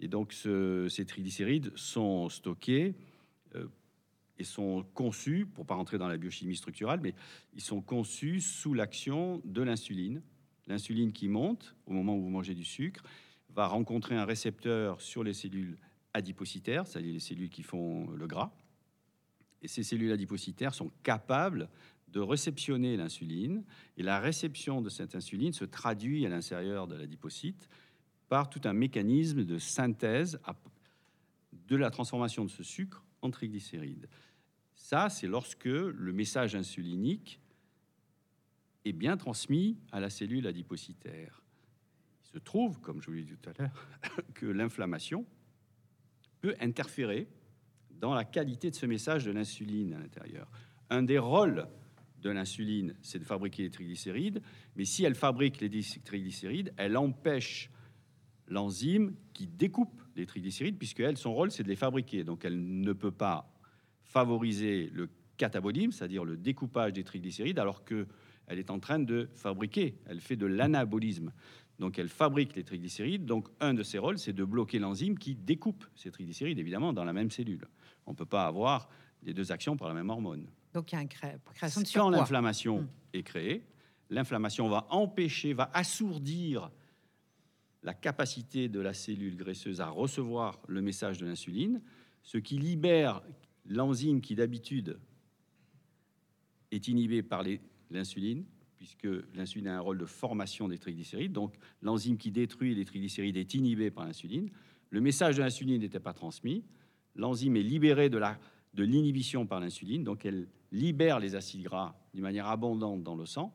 Et 0.00 0.08
donc, 0.08 0.32
ce- 0.32 0.88
ces 0.88 1.04
triglycérides 1.06 1.72
sont 1.76 2.28
stockés 2.28 2.94
euh, 3.54 3.66
et 4.38 4.44
sont 4.44 4.84
conçus, 4.94 5.46
pour 5.46 5.64
pas 5.64 5.74
rentrer 5.76 5.96
dans 5.96 6.08
la 6.08 6.16
biochimie 6.16 6.56
structurelle, 6.56 7.00
mais 7.02 7.14
ils 7.54 7.62
sont 7.62 7.80
conçus 7.80 8.40
sous 8.40 8.74
l'action 8.74 9.40
de 9.44 9.62
l'insuline. 9.62 10.22
L'insuline 10.66 11.12
qui 11.12 11.28
monte 11.28 11.74
au 11.86 11.92
moment 11.92 12.16
où 12.16 12.22
vous 12.22 12.28
mangez 12.28 12.54
du 12.54 12.64
sucre 12.64 13.02
va 13.56 13.66
rencontrer 13.66 14.14
un 14.14 14.26
récepteur 14.26 15.00
sur 15.00 15.24
les 15.24 15.32
cellules 15.32 15.78
adipocytaires, 16.12 16.86
c'est-à-dire 16.86 17.14
les 17.14 17.20
cellules 17.20 17.48
qui 17.48 17.62
font 17.62 18.10
le 18.10 18.26
gras. 18.26 18.52
Et 19.62 19.68
ces 19.68 19.82
cellules 19.82 20.12
adipocytaires 20.12 20.74
sont 20.74 20.92
capables 21.02 21.70
de 22.08 22.20
réceptionner 22.20 22.98
l'insuline. 22.98 23.64
Et 23.96 24.02
la 24.02 24.20
réception 24.20 24.82
de 24.82 24.90
cette 24.90 25.14
insuline 25.14 25.54
se 25.54 25.64
traduit 25.64 26.26
à 26.26 26.28
l'intérieur 26.28 26.86
de 26.86 26.96
l'adipocyte 26.96 27.70
par 28.28 28.50
tout 28.50 28.60
un 28.64 28.74
mécanisme 28.74 29.42
de 29.42 29.58
synthèse 29.58 30.38
de 31.52 31.76
la 31.76 31.90
transformation 31.90 32.44
de 32.44 32.50
ce 32.50 32.62
sucre 32.62 33.04
en 33.22 33.30
triglycérides. 33.30 34.08
Ça, 34.74 35.08
c'est 35.08 35.26
lorsque 35.26 35.64
le 35.64 36.12
message 36.12 36.54
insulinique 36.54 37.40
est 38.84 38.92
bien 38.92 39.16
transmis 39.16 39.78
à 39.92 40.00
la 40.00 40.10
cellule 40.10 40.46
adipocytaire. 40.46 41.42
Se 42.36 42.40
trouve, 42.40 42.78
comme 42.82 43.00
je 43.00 43.06
vous 43.06 43.14
l'ai 43.14 43.22
dit 43.22 43.34
tout 43.34 43.48
à 43.48 43.52
l'heure, 43.58 43.88
que 44.34 44.44
l'inflammation 44.44 45.24
peut 46.42 46.54
interférer 46.60 47.28
dans 47.92 48.12
la 48.12 48.24
qualité 48.24 48.70
de 48.70 48.74
ce 48.74 48.84
message 48.84 49.24
de 49.24 49.30
l'insuline 49.30 49.94
à 49.94 49.98
l'intérieur. 50.00 50.46
Un 50.90 51.02
des 51.02 51.16
rôles 51.16 51.66
de 52.20 52.28
l'insuline, 52.28 52.94
c'est 53.00 53.18
de 53.18 53.24
fabriquer 53.24 53.62
les 53.62 53.70
triglycérides, 53.70 54.42
mais 54.76 54.84
si 54.84 55.02
elle 55.02 55.14
fabrique 55.14 55.62
les 55.62 55.70
triglycérides, 56.04 56.74
elle 56.76 56.98
empêche 56.98 57.70
l'enzyme 58.48 59.14
qui 59.32 59.46
découpe 59.46 60.02
les 60.14 60.26
triglycérides, 60.26 60.76
puisque 60.76 61.00
elle, 61.00 61.16
son 61.16 61.32
rôle, 61.32 61.50
c'est 61.50 61.62
de 61.62 61.68
les 61.68 61.74
fabriquer. 61.74 62.22
Donc 62.22 62.44
elle 62.44 62.60
ne 62.82 62.92
peut 62.92 63.12
pas 63.12 63.50
favoriser 64.02 64.90
le 64.92 65.08
catabolisme, 65.38 65.92
c'est-à-dire 65.92 66.26
le 66.26 66.36
découpage 66.36 66.92
des 66.92 67.02
triglycérides, 67.02 67.58
alors 67.58 67.82
que 67.82 68.06
elle 68.46 68.58
est 68.58 68.70
en 68.70 68.78
train 68.78 68.98
de 68.98 69.28
fabriquer, 69.34 69.96
elle 70.06 70.20
fait 70.20 70.36
de 70.36 70.46
l'anabolisme. 70.46 71.32
Donc 71.78 71.98
elle 71.98 72.08
fabrique 72.08 72.56
les 72.56 72.64
triglycérides. 72.64 73.26
Donc 73.26 73.48
un 73.60 73.74
de 73.74 73.82
ses 73.82 73.98
rôles, 73.98 74.18
c'est 74.18 74.32
de 74.32 74.44
bloquer 74.44 74.78
l'enzyme 74.78 75.18
qui 75.18 75.34
découpe 75.34 75.84
ces 75.94 76.10
triglycérides, 76.10 76.58
évidemment, 76.58 76.92
dans 76.92 77.04
la 77.04 77.12
même 77.12 77.30
cellule. 77.30 77.66
On 78.06 78.12
ne 78.12 78.16
peut 78.16 78.24
pas 78.26 78.46
avoir 78.46 78.88
les 79.22 79.34
deux 79.34 79.52
actions 79.52 79.76
par 79.76 79.88
la 79.88 79.94
même 79.94 80.08
hormone. 80.10 80.46
Donc 80.72 80.92
il 80.92 80.94
y 80.94 80.98
a 80.98 81.02
une 81.02 81.08
cré- 81.08 81.36
création 81.54 81.80
de 81.82 81.88
Quand 81.92 82.10
l'inflammation 82.10 82.82
Mm. 82.82 82.88
est 83.14 83.22
créée, 83.22 83.66
l'inflammation 84.10 84.68
va 84.68 84.86
empêcher, 84.90 85.52
va 85.52 85.70
assourdir 85.74 86.70
la 87.82 87.94
capacité 87.94 88.68
de 88.68 88.80
la 88.80 88.92
cellule 88.94 89.36
graisseuse 89.36 89.80
à 89.80 89.88
recevoir 89.88 90.60
le 90.68 90.80
message 90.82 91.18
de 91.18 91.26
l'insuline, 91.26 91.82
ce 92.22 92.38
qui 92.38 92.58
libère 92.58 93.22
l'enzyme 93.66 94.20
qui 94.20 94.34
d'habitude 94.34 94.98
est 96.70 96.88
inhibée 96.88 97.22
par 97.22 97.44
l'insuline, 97.90 98.44
puisque 98.76 99.08
l'insuline 99.34 99.68
a 99.68 99.76
un 99.76 99.80
rôle 99.80 99.98
de 99.98 100.04
formation 100.04 100.68
des 100.68 100.78
triglycérides. 100.78 101.32
Donc 101.32 101.54
l'enzyme 101.82 102.16
qui 102.16 102.30
détruit 102.30 102.74
les 102.74 102.84
triglycérides 102.84 103.36
est 103.36 103.54
inhibée 103.54 103.90
par 103.90 104.04
l'insuline. 104.04 104.50
Le 104.90 105.00
message 105.00 105.36
de 105.36 105.42
l'insuline 105.42 105.80
n'était 105.80 106.00
pas 106.00 106.12
transmis. 106.12 106.64
L'enzyme 107.14 107.56
est 107.56 107.62
libérée 107.62 108.10
de 108.10 108.20
l'inhibition 108.76 109.46
par 109.46 109.60
l'insuline, 109.60 110.04
donc 110.04 110.24
elle 110.24 110.48
libère 110.72 111.18
les 111.18 111.34
acides 111.34 111.62
gras 111.62 111.94
d'une 112.12 112.22
manière 112.22 112.46
abondante 112.46 113.02
dans 113.02 113.16
le 113.16 113.26
sang, 113.26 113.54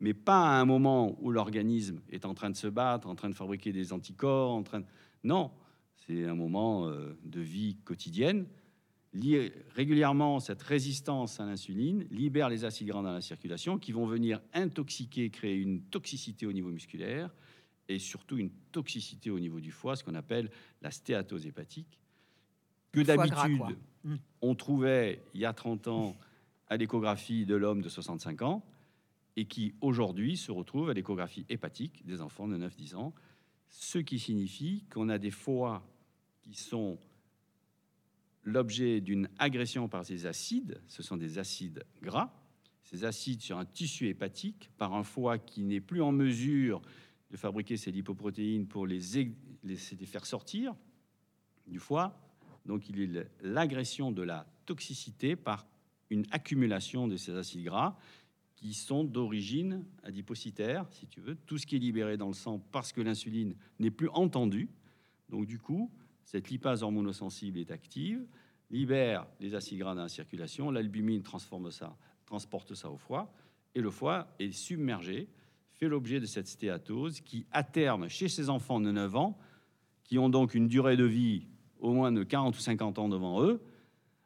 mais 0.00 0.14
pas 0.14 0.48
à 0.48 0.60
un 0.60 0.64
moment 0.64 1.16
où 1.20 1.30
l'organisme 1.30 2.00
est 2.10 2.24
en 2.24 2.34
train 2.34 2.50
de 2.50 2.56
se 2.56 2.66
battre, 2.66 3.08
en 3.08 3.14
train 3.14 3.28
de 3.28 3.34
fabriquer 3.34 3.72
des 3.72 3.92
anticorps, 3.92 4.52
en 4.52 4.62
train. 4.62 4.82
Non, 5.24 5.50
c'est 6.06 6.24
un 6.24 6.34
moment 6.34 6.86
euh, 6.86 7.18
de 7.24 7.40
vie 7.40 7.76
quotidienne. 7.84 8.46
Li- 9.16 9.50
régulièrement, 9.74 10.40
cette 10.40 10.62
résistance 10.62 11.40
à 11.40 11.46
l'insuline 11.46 12.06
libère 12.10 12.48
les 12.48 12.64
acides 12.64 12.88
gras 12.88 13.02
dans 13.02 13.12
la 13.12 13.20
circulation 13.22 13.78
qui 13.78 13.92
vont 13.92 14.06
venir 14.06 14.40
intoxiquer, 14.52 15.30
créer 15.30 15.56
une 15.56 15.80
toxicité 15.82 16.44
au 16.46 16.52
niveau 16.52 16.68
musculaire 16.68 17.34
et 17.88 17.98
surtout 17.98 18.36
une 18.36 18.50
toxicité 18.72 19.30
au 19.30 19.38
niveau 19.38 19.60
du 19.60 19.70
foie, 19.70 19.96
ce 19.96 20.04
qu'on 20.04 20.14
appelle 20.14 20.50
la 20.82 20.90
stéatose 20.90 21.46
hépatique, 21.46 21.98
que 22.92 23.00
d'habitude. 23.00 23.76
Mm. 24.04 24.16
on 24.42 24.54
trouvait 24.54 25.20
il 25.34 25.40
y 25.40 25.44
a 25.44 25.52
30 25.52 25.88
ans 25.88 26.16
à 26.68 26.76
l'échographie 26.76 27.44
de 27.46 27.56
l'homme 27.56 27.80
de 27.82 27.88
65 27.88 28.42
ans 28.42 28.64
et 29.36 29.46
qui 29.46 29.74
aujourd'hui 29.80 30.36
se 30.36 30.52
retrouve 30.52 30.90
à 30.90 30.94
l'échographie 30.94 31.44
hépatique 31.48 32.04
des 32.06 32.20
enfants 32.20 32.48
de 32.48 32.56
9-10 32.56 32.96
ans, 32.96 33.12
ce 33.68 33.98
qui 33.98 34.18
signifie 34.18 34.84
qu'on 34.92 35.08
a 35.08 35.18
des 35.18 35.30
foies 35.30 35.82
qui 36.42 36.54
sont 36.54 36.98
l'objet 38.46 39.00
d'une 39.00 39.28
agression 39.38 39.88
par 39.88 40.06
ces 40.06 40.24
acides, 40.24 40.80
ce 40.86 41.02
sont 41.02 41.16
des 41.16 41.38
acides 41.38 41.84
gras, 42.00 42.32
ces 42.84 43.04
acides 43.04 43.42
sur 43.42 43.58
un 43.58 43.64
tissu 43.64 44.08
hépatique, 44.08 44.70
par 44.78 44.94
un 44.94 45.02
foie 45.02 45.36
qui 45.36 45.64
n'est 45.64 45.80
plus 45.80 46.00
en 46.00 46.12
mesure 46.12 46.80
de 47.32 47.36
fabriquer 47.36 47.76
ces 47.76 47.90
lipoprotéines 47.90 48.68
pour 48.68 48.86
les, 48.86 49.00
faire 50.06 50.24
sortir 50.24 50.76
du 51.66 51.80
foie. 51.80 52.16
Donc 52.64 52.88
il 52.88 53.18
a 53.18 53.24
l'agression 53.42 54.12
de 54.12 54.22
la 54.22 54.46
toxicité 54.64 55.34
par 55.34 55.66
une 56.08 56.24
accumulation 56.30 57.08
de 57.08 57.16
ces 57.16 57.34
acides 57.34 57.64
gras 57.64 57.98
qui 58.54 58.74
sont 58.74 59.02
d'origine 59.02 59.84
adipocytaire, 60.04 60.86
si 60.92 61.08
tu 61.08 61.20
veux, 61.20 61.34
tout 61.34 61.58
ce 61.58 61.66
qui 61.66 61.76
est 61.76 61.80
libéré 61.80 62.16
dans 62.16 62.28
le 62.28 62.32
sang 62.32 62.60
parce 62.70 62.92
que 62.92 63.00
l'insuline 63.00 63.56
n'est 63.80 63.90
plus 63.90 64.08
entendue. 64.10 64.68
Donc 65.28 65.46
du 65.46 65.58
coup, 65.58 65.90
cette 66.26 66.50
lipase 66.50 66.82
hormonosensible 66.82 67.58
est 67.58 67.70
active, 67.70 68.26
libère 68.70 69.26
les 69.40 69.54
acides 69.54 69.78
gras 69.78 69.94
dans 69.94 70.02
la 70.02 70.08
circulation, 70.08 70.72
l'albumine 70.72 71.22
transforme 71.22 71.70
ça, 71.70 71.96
transporte 72.26 72.74
ça 72.74 72.90
au 72.90 72.98
foie, 72.98 73.32
et 73.76 73.80
le 73.80 73.90
foie 73.90 74.26
est 74.40 74.50
submergé, 74.50 75.28
fait 75.72 75.86
l'objet 75.86 76.18
de 76.18 76.26
cette 76.26 76.48
stéatose 76.48 77.20
qui, 77.20 77.46
à 77.52 77.62
terme, 77.62 78.08
chez 78.08 78.28
ces 78.28 78.50
enfants 78.50 78.80
de 78.80 78.90
9 78.90 79.14
ans, 79.14 79.38
qui 80.02 80.18
ont 80.18 80.28
donc 80.28 80.54
une 80.54 80.66
durée 80.66 80.96
de 80.96 81.04
vie 81.04 81.46
au 81.78 81.92
moins 81.92 82.10
de 82.10 82.24
40 82.24 82.56
ou 82.56 82.60
50 82.60 82.98
ans 82.98 83.08
devant 83.08 83.42
eux, 83.44 83.62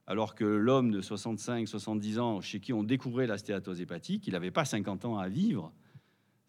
alors 0.07 0.34
que 0.34 0.44
l'homme 0.44 0.90
de 0.90 1.03
65, 1.03 1.68
70 1.68 2.18
ans, 2.18 2.40
chez 2.40 2.61
qui 2.61 2.72
on 2.72 2.82
découvrait 2.82 3.26
la 3.26 3.36
stéatose 3.36 3.80
hépatique, 3.80 4.26
il 4.26 4.32
n'avait 4.32 4.51
pas 4.51 4.64
50 4.64 5.05
ans 5.05 5.18
à 5.18 5.28
vivre. 5.28 5.70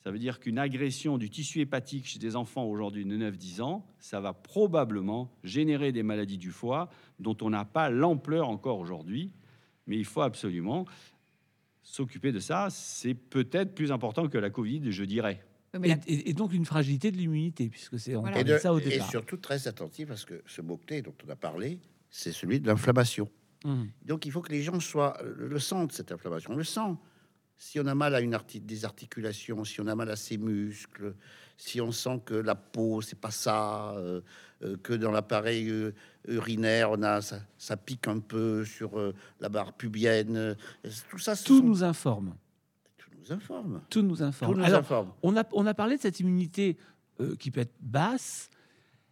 Ça 0.03 0.09
veut 0.11 0.17
dire 0.19 0.39
qu'une 0.39 0.57
agression 0.57 1.17
du 1.19 1.29
tissu 1.29 1.59
hépatique 1.59 2.07
chez 2.07 2.17
des 2.17 2.35
enfants 2.35 2.65
aujourd'hui 2.65 3.05
de 3.05 3.15
9-10 3.15 3.61
ans, 3.61 3.85
ça 3.99 4.19
va 4.19 4.33
probablement 4.33 5.31
générer 5.43 5.91
des 5.91 6.01
maladies 6.01 6.39
du 6.39 6.49
foie 6.51 6.89
dont 7.19 7.37
on 7.41 7.51
n'a 7.51 7.65
pas 7.65 7.89
l'ampleur 7.91 8.49
encore 8.49 8.79
aujourd'hui. 8.79 9.31
Mais 9.85 9.97
il 9.97 10.05
faut 10.05 10.21
absolument 10.21 10.85
s'occuper 11.83 12.31
de 12.31 12.39
ça. 12.39 12.67
C'est 12.71 13.13
peut-être 13.13 13.75
plus 13.75 13.91
important 13.91 14.27
que 14.27 14.37
la 14.37 14.49
Covid, 14.49 14.91
je 14.91 15.03
dirais. 15.03 15.43
Et, 15.83 15.91
et- 16.07 16.29
et 16.29 16.33
donc 16.33 16.53
une 16.53 16.65
fragilité 16.65 17.11
de 17.11 17.17
l'immunité, 17.17 17.69
puisque 17.69 17.97
c'est 17.99 18.15
on 18.15 18.21
Voilà. 18.21 18.39
Et, 18.41 18.43
de 18.43 18.53
de- 18.53 18.57
ça 18.57 18.73
au 18.73 18.79
et 18.79 18.83
départ. 18.83 19.09
surtout 19.09 19.37
très 19.37 19.67
attentif 19.67 20.07
parce 20.07 20.25
que 20.25 20.41
ce 20.45 20.61
mot-clé 20.61 21.01
dont 21.01 21.13
on 21.25 21.29
a 21.29 21.35
parlé, 21.35 21.79
c'est 22.09 22.31
celui 22.33 22.59
de 22.59 22.67
l'inflammation. 22.67 23.29
Hum. 23.63 23.87
Donc 24.05 24.25
il 24.25 24.31
faut 24.31 24.41
que 24.41 24.51
les 24.51 24.63
gens 24.63 24.79
soient 24.79 25.15
le 25.23 25.59
sentent 25.59 25.91
cette 25.93 26.11
inflammation. 26.11 26.51
On 26.53 26.57
le 26.57 26.63
sent. 26.63 26.95
Si 27.63 27.79
on 27.79 27.85
a 27.85 27.93
mal 27.93 28.15
à 28.15 28.21
une 28.21 28.33
arti- 28.33 28.59
des 28.59 28.85
articulations, 28.85 29.63
si 29.65 29.79
on 29.81 29.85
a 29.85 29.93
mal 29.93 30.09
à 30.09 30.15
ses 30.15 30.39
muscles, 30.39 31.13
si 31.57 31.79
on 31.79 31.91
sent 31.91 32.19
que 32.25 32.33
la 32.33 32.55
peau 32.55 33.01
c'est 33.01 33.19
pas 33.19 33.29
ça, 33.29 33.91
euh, 33.97 34.21
euh, 34.63 34.77
que 34.77 34.93
dans 34.93 35.11
l'appareil 35.11 35.69
euh, 35.69 35.93
urinaire 36.27 36.89
on 36.89 37.03
a 37.03 37.21
ça, 37.21 37.39
ça 37.59 37.77
pique 37.77 38.07
un 38.07 38.17
peu 38.17 38.65
sur 38.65 39.13
la 39.39 39.47
barre 39.49 39.73
pubienne, 39.73 40.57
tout 41.11 41.19
ça, 41.19 41.35
Tout 41.35 41.59
sont- 41.59 41.63
nous 41.63 41.83
informe. 41.83 42.33
tout 42.97 43.11
nous 43.15 43.31
informe. 43.31 43.81
Tout 43.91 44.01
nous 44.01 44.15
Tout 44.15 44.23
informe. 44.23 44.57
nous 44.57 44.63
Alors, 44.63 44.79
informe. 44.79 45.11
on 45.21 45.37
a, 45.37 45.43
on 45.53 45.67
a 45.67 45.75
parlé 45.75 45.97
de 45.97 46.01
cette 46.01 46.19
immunité 46.19 46.77
qui 47.37 47.51
peut 47.51 47.59
être 47.61 47.75
basse. 47.79 48.49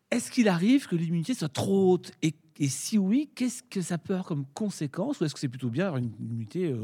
Est-ce 0.10 0.32
qu'il 0.32 0.48
arrive 0.48 0.88
que 0.88 0.96
l'immunité 0.96 1.36
soit 1.36 1.50
trop 1.54 1.92
haute? 1.94 2.14
Et, 2.24 2.34
et 2.58 2.68
si 2.68 2.98
oui, 2.98 3.30
qu'est-ce 3.36 3.62
que 3.62 3.82
ça 3.82 4.00
peut 4.00 4.14
avoir 4.14 4.26
comme 4.26 4.48
conséquence? 4.56 5.20
Ou 5.22 5.26
est-ce 5.26 5.36
que 5.36 5.40
c'est 5.40 5.48
plutôt 5.50 5.70
bien 5.70 5.96
une 5.96 6.12
immunité 6.20 6.72
euh, 6.72 6.80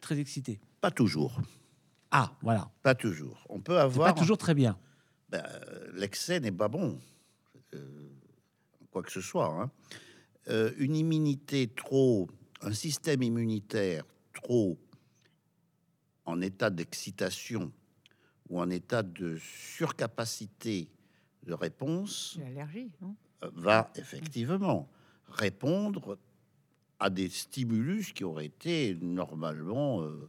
très 0.00 0.18
excitée? 0.18 0.58
Pas 0.82 0.90
toujours. 0.90 1.40
Ah, 2.10 2.36
voilà. 2.42 2.70
Pas 2.82 2.96
toujours. 2.96 3.46
On 3.48 3.60
peut 3.60 3.78
avoir 3.78 4.12
pas 4.12 4.20
toujours 4.20 4.36
très 4.36 4.52
bien. 4.52 4.76
Ben, 5.30 5.42
l'excès 5.94 6.40
n'est 6.40 6.50
pas 6.52 6.66
bon, 6.68 6.98
euh, 7.74 8.10
quoi 8.90 9.02
que 9.04 9.10
ce 9.12 9.20
soit. 9.20 9.46
hein. 9.46 9.70
Euh, 10.48 10.72
une 10.78 10.96
immunité 10.96 11.68
trop, 11.68 12.28
un 12.62 12.72
système 12.72 13.22
immunitaire 13.22 14.04
trop 14.34 14.76
en 16.24 16.40
état 16.40 16.68
d'excitation 16.68 17.72
ou 18.48 18.60
en 18.60 18.68
état 18.68 19.04
de 19.04 19.36
surcapacité 19.38 20.90
de 21.44 21.54
réponse 21.54 22.36
l'allergie, 22.40 22.90
non? 23.00 23.14
euh, 23.44 23.50
va 23.54 23.88
effectivement 23.94 24.90
répondre 25.28 26.18
à 26.98 27.08
des 27.08 27.28
stimulus 27.28 28.12
qui 28.12 28.24
auraient 28.24 28.46
été 28.46 28.96
normalement 29.00 30.02
euh, 30.02 30.28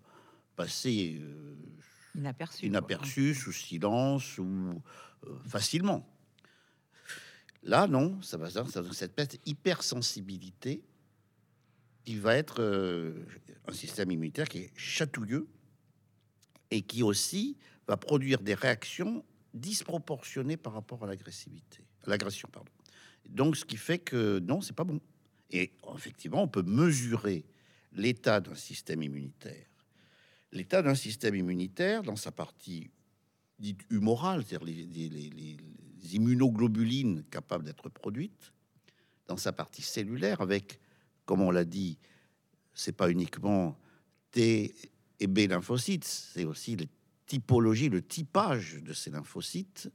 passés 0.56 1.20
euh, 1.22 1.56
inaperçu. 2.66 3.34
sous 3.34 3.52
silence 3.52 4.38
ou 4.38 4.82
euh, 5.26 5.40
facilement. 5.48 6.08
Là, 7.64 7.88
non, 7.88 8.22
ça 8.22 8.38
va 8.38 8.50
ça 8.50 8.64
donne 8.64 8.94
cette 8.94 9.40
hypersensibilité 9.46 10.84
qui 12.04 12.18
va 12.18 12.36
être 12.36 12.62
euh, 12.62 13.26
un 13.68 13.74
système 13.74 14.12
immunitaire 14.12 14.50
qui 14.50 14.60
est 14.60 14.72
chatouilleux 14.76 15.48
et 16.72 16.82
qui 16.82 17.04
aussi 17.04 17.58
va 17.88 17.98
produire 17.98 18.42
des 18.42 18.54
réactions 18.54 19.24
disproportionnées 19.54 20.58
par 20.58 20.74
rapport 20.74 21.04
à 21.04 21.08
l'agressivité, 21.08 21.86
l'agression, 22.06 22.50
pardon. 22.52 22.72
Donc, 23.26 23.56
ce 23.56 23.64
qui 23.64 23.78
fait 23.78 24.00
que 24.00 24.40
non, 24.40 24.60
c'est 24.62 24.76
pas 24.76 24.84
bon. 24.84 25.00
Et 25.50 25.72
effectivement, 25.96 26.44
on 26.44 26.48
peut 26.48 26.64
mesurer 26.64 27.46
l'état 27.94 28.42
d'un 28.42 28.56
système 28.56 29.04
immunitaire. 29.04 29.66
L'état 30.54 30.82
d'un 30.84 30.96
système 30.96 31.36
immunitaire, 31.36 32.04
dans 32.04 32.16
sa 32.16 32.32
partie 32.32 32.90
dite 33.60 33.82
humorale, 33.90 34.44
c'est-à-dire 34.46 34.66
les, 34.68 34.86
les- 34.86 35.10
les- 35.10 35.30
les- 35.30 35.58
les 36.04 36.16
immunoglobulines 36.16 37.24
capables 37.32 37.64
d'être 37.66 37.90
produites, 37.90 38.54
dans 39.28 39.38
sa 39.38 39.52
partie 39.52 39.82
cellulaire, 39.82 40.42
avec, 40.42 40.80
comme 41.26 41.42
on 41.42 41.50
l'a 41.52 41.66
dit, 41.66 41.98
c'est 42.74 42.92
pas 42.92 43.10
uniquement 43.10 43.78
T 44.32 44.74
et 45.20 45.28
B 45.28 45.40
lymphocytes, 45.50 46.04
c'est 46.06 46.44
aussi 46.46 46.76
les 46.76 46.90
typologies, 47.26 47.90
le 47.90 48.02
typage 48.02 48.82
de 48.84 48.94
ces 48.94 49.10
lymphocytes, 49.12 49.90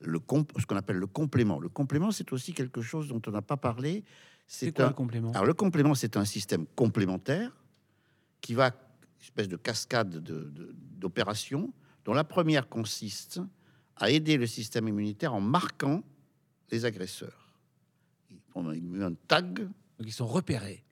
le 0.00 0.18
ce 0.58 0.66
qu'on 0.66 0.76
appelle 0.76 0.96
le 0.96 1.06
complément. 1.06 1.60
Le 1.60 1.68
complément, 1.68 2.10
c'est 2.10 2.32
aussi 2.32 2.52
quelque 2.54 2.80
chose 2.82 3.06
dont 3.08 3.22
on 3.26 3.30
n'a 3.30 3.42
pas 3.42 3.56
parlé. 3.56 4.02
C'est 4.48 4.72
quoi 4.72 4.86
un- 4.86 4.88
le 4.88 4.94
complément? 4.94 5.30
Alors 5.32 5.44
le 5.46 5.54
complément, 5.54 5.94
c'est 5.94 6.16
un 6.16 6.24
système 6.24 6.66
complémentaire 6.74 7.52
qui 8.40 8.54
va, 8.54 8.72
espèce 9.22 9.48
de 9.48 9.56
cascade 9.56 10.10
de- 10.10 10.18
de- 10.50 10.74
d'opérations, 10.74 11.72
dont 12.04 12.12
la 12.14 12.24
première 12.24 12.68
consiste 12.68 13.40
à 13.96 14.10
aider 14.10 14.36
le 14.36 14.46
système 14.46 14.88
immunitaire 14.88 15.32
en 15.34 15.40
marquant 15.40 16.02
les 16.70 16.84
agresseurs. 16.84 17.54
On 18.54 18.68
a 18.68 18.74
mis 18.74 19.02
un 19.02 19.14
tag, 19.14 19.60
Donc 19.60 20.06
ils 20.06 20.12
sont 20.12 20.26
repérés. 20.26 20.84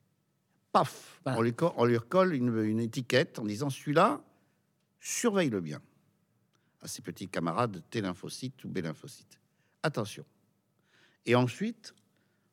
paf, 0.71 1.19
Voilà. 1.25 1.37
on, 1.39 1.41
lui 1.41 1.53
co- 1.53 1.73
on 1.75 1.85
lui 1.85 1.97
recolle 1.97 2.33
une, 2.33 2.55
une 2.63 2.79
étiquette 2.79 3.37
en 3.39 3.45
disant 3.45 3.69
celui-là, 3.69 4.21
surveille-le 4.99 5.59
bien 5.61 5.81
à 6.81 6.87
ses 6.87 7.01
petits 7.01 7.27
camarades 7.27 7.83
T 7.89 8.01
lymphocytes 8.01 8.63
ou 8.63 8.69
B 8.69 8.77
lymphocytes. 8.79 9.39
Attention. 9.83 10.25
Et 11.25 11.35
ensuite, 11.35 11.93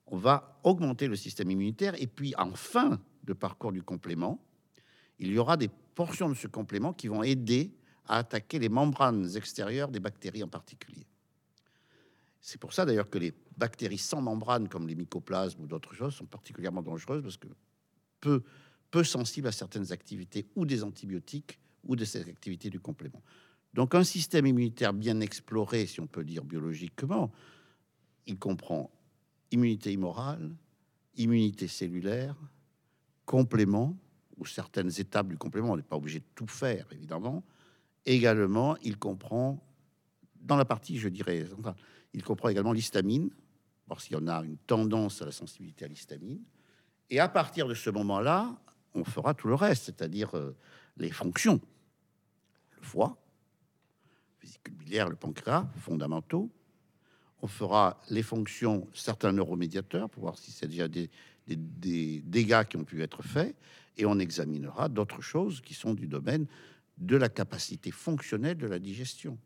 on 0.06 0.16
va 0.16 0.58
augmenter 0.64 1.06
le 1.06 1.16
système 1.16 1.50
immunitaire. 1.50 1.94
Et 2.02 2.06
puis, 2.06 2.34
en 2.36 2.52
fin 2.54 3.00
de 3.24 3.32
parcours 3.34 3.72
du 3.72 3.82
complément, 3.82 4.42
il 5.18 5.28
y 5.32 5.38
aura 5.38 5.56
des 5.56 5.68
portions 5.94 6.28
de 6.28 6.34
ce 6.34 6.46
complément 6.46 6.92
qui 6.92 7.08
vont 7.08 7.22
aider 7.22 7.72
à 8.06 8.18
attaquer 8.18 8.58
les 8.58 8.68
membranes 8.68 9.36
extérieures 9.36 9.88
des 9.88 10.00
bactéries 10.00 10.42
en 10.42 10.48
particulier. 10.48 11.06
C'est 12.40 12.58
pour 12.58 12.72
ça 12.72 12.86
d'ailleurs 12.86 13.10
que 13.10 13.18
les 13.18 13.34
bactéries 13.56 13.98
sans 13.98 14.22
membrane, 14.22 14.68
comme 14.68 14.86
les 14.86 14.94
mycoplasmes 14.94 15.62
ou 15.62 15.66
d'autres 15.66 15.94
choses, 15.94 16.14
sont 16.14 16.26
particulièrement 16.26 16.82
dangereuses 16.82 17.22
parce 17.22 17.36
que 17.36 17.48
peu, 18.90 19.04
sensibles 19.04 19.48
à 19.48 19.52
certaines 19.52 19.92
activités 19.92 20.46
ou 20.56 20.64
des 20.64 20.82
antibiotiques 20.82 21.58
ou 21.84 21.94
de 21.94 22.04
ces 22.04 22.20
activités 22.28 22.70
du 22.70 22.80
complément. 22.80 23.22
Donc 23.74 23.94
un 23.94 24.04
système 24.04 24.46
immunitaire 24.46 24.94
bien 24.94 25.20
exploré, 25.20 25.86
si 25.86 26.00
on 26.00 26.06
peut 26.06 26.24
dire 26.24 26.42
biologiquement, 26.42 27.30
il 28.26 28.38
comprend 28.38 28.90
immunité 29.50 29.92
immorale, 29.92 30.54
immunité 31.16 31.68
cellulaire, 31.68 32.34
complément, 33.26 33.96
ou 34.38 34.46
certaines 34.46 34.90
étapes 34.98 35.28
du 35.28 35.36
complément, 35.36 35.72
on 35.72 35.76
n'est 35.76 35.82
pas 35.82 35.96
obligé 35.96 36.20
de 36.20 36.26
tout 36.34 36.46
faire, 36.46 36.86
évidemment. 36.92 37.42
Également, 38.06 38.76
il 38.82 38.98
comprend, 38.98 39.62
dans 40.40 40.56
la 40.56 40.64
partie, 40.64 40.98
je 40.98 41.08
dirais, 41.08 41.44
il 42.14 42.22
comprend 42.22 42.48
également 42.48 42.72
l'histamine, 42.72 43.30
voir 43.86 44.00
s'il 44.00 44.12
y 44.12 44.28
a 44.28 44.42
une 44.42 44.58
tendance 44.58 45.22
à 45.22 45.26
la 45.26 45.32
sensibilité 45.32 45.84
à 45.84 45.88
l'histamine. 45.88 46.40
Et 47.10 47.20
à 47.20 47.28
partir 47.28 47.66
de 47.66 47.74
ce 47.74 47.90
moment-là, 47.90 48.56
on 48.94 49.04
fera 49.04 49.34
tout 49.34 49.48
le 49.48 49.54
reste, 49.54 49.86
c'est-à-dire 49.86 50.36
euh, 50.36 50.56
les 50.96 51.10
fonctions. 51.10 51.60
Le 52.76 52.82
foie, 52.82 53.16
vésicule 54.40 54.74
biliaire, 54.74 55.08
le 55.08 55.16
pancréas, 55.16 55.66
fondamentaux. 55.78 56.50
On 57.40 57.46
fera 57.46 58.00
les 58.10 58.22
fonctions, 58.22 58.86
certains 58.94 59.32
neuromédiateurs, 59.32 60.10
pour 60.10 60.22
voir 60.22 60.38
si 60.38 60.50
c'est 60.50 60.66
déjà 60.66 60.88
des 60.88 61.10
dégâts 61.46 62.64
qui 62.64 62.76
ont 62.76 62.84
pu 62.84 63.02
être 63.02 63.22
faits. 63.22 63.56
Et 63.98 64.06
on 64.06 64.18
examinera 64.18 64.88
d'autres 64.88 65.20
choses 65.20 65.60
qui 65.60 65.74
sont 65.74 65.92
du 65.94 66.06
domaine 66.06 66.46
de 66.98 67.16
la 67.16 67.28
capacité 67.28 67.90
fonctionnelle 67.90 68.56
de 68.56 68.66
la 68.66 68.78
digestion. 68.78 69.38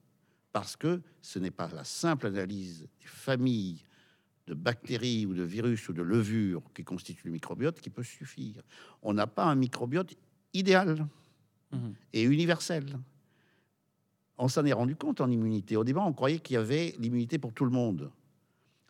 Parce 0.52 0.76
que 0.76 1.00
ce 1.22 1.38
n'est 1.38 1.50
pas 1.50 1.68
la 1.74 1.84
simple 1.84 2.26
analyse 2.26 2.82
des 3.00 3.06
familles 3.06 3.82
de 4.46 4.54
bactéries 4.54 5.24
ou 5.24 5.34
de 5.34 5.42
virus 5.42 5.88
ou 5.88 5.92
de 5.92 6.02
levures 6.02 6.62
qui 6.74 6.84
constituent 6.84 7.26
le 7.28 7.32
microbiote 7.32 7.80
qui 7.80 7.90
peut 7.90 8.02
suffire. 8.02 8.62
On 9.02 9.14
n'a 9.14 9.26
pas 9.26 9.44
un 9.44 9.54
microbiote 9.54 10.14
idéal 10.52 11.06
Mhm. 11.72 11.94
et 12.12 12.22
universel. 12.24 12.84
On 14.36 14.48
s'en 14.48 14.64
est 14.66 14.72
rendu 14.74 14.96
compte 14.96 15.20
en 15.22 15.30
immunité. 15.30 15.76
Au 15.76 15.84
début, 15.84 16.00
on 16.00 16.12
croyait 16.12 16.38
qu'il 16.40 16.54
y 16.54 16.56
avait 16.58 16.94
l'immunité 16.98 17.38
pour 17.38 17.54
tout 17.54 17.64
le 17.64 17.70
monde. 17.70 18.10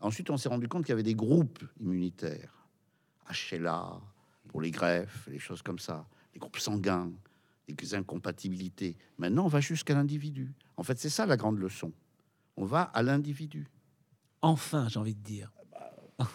Ensuite, 0.00 0.30
on 0.30 0.36
s'est 0.36 0.48
rendu 0.48 0.66
compte 0.66 0.84
qu'il 0.84 0.90
y 0.90 0.94
avait 0.94 1.02
des 1.04 1.14
groupes 1.14 1.62
immunitaires. 1.78 2.66
HLA, 3.30 4.00
pour 4.52 4.60
les 4.60 4.70
greffes, 4.70 5.26
les 5.28 5.38
choses 5.38 5.62
comme 5.62 5.78
ça, 5.78 6.06
les 6.34 6.38
groupes 6.38 6.58
sanguins, 6.58 7.10
les 7.66 7.94
incompatibilités. 7.94 8.96
Maintenant, 9.16 9.46
on 9.46 9.48
va 9.48 9.60
jusqu'à 9.60 9.94
l'individu. 9.94 10.52
En 10.76 10.82
fait, 10.82 10.98
c'est 10.98 11.08
ça 11.08 11.24
la 11.24 11.38
grande 11.38 11.58
leçon. 11.58 11.90
On 12.58 12.66
va 12.66 12.82
à 12.82 13.02
l'individu. 13.02 13.66
Enfin, 14.42 14.88
j'ai 14.88 15.00
envie 15.00 15.14
de 15.14 15.22
dire. 15.22 15.50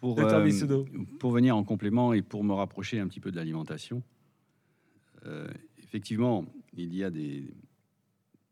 Pour, 0.00 0.20
euh, 0.20 0.84
pour 1.18 1.32
venir 1.32 1.56
en 1.56 1.64
complément 1.64 2.12
et 2.12 2.22
pour 2.22 2.44
me 2.44 2.52
rapprocher 2.52 3.00
un 3.00 3.08
petit 3.08 3.18
peu 3.18 3.32
de 3.32 3.36
l'alimentation, 3.36 4.02
euh, 5.24 5.48
effectivement, 5.78 6.44
il 6.74 6.94
y 6.94 7.02
a 7.02 7.10
des 7.10 7.52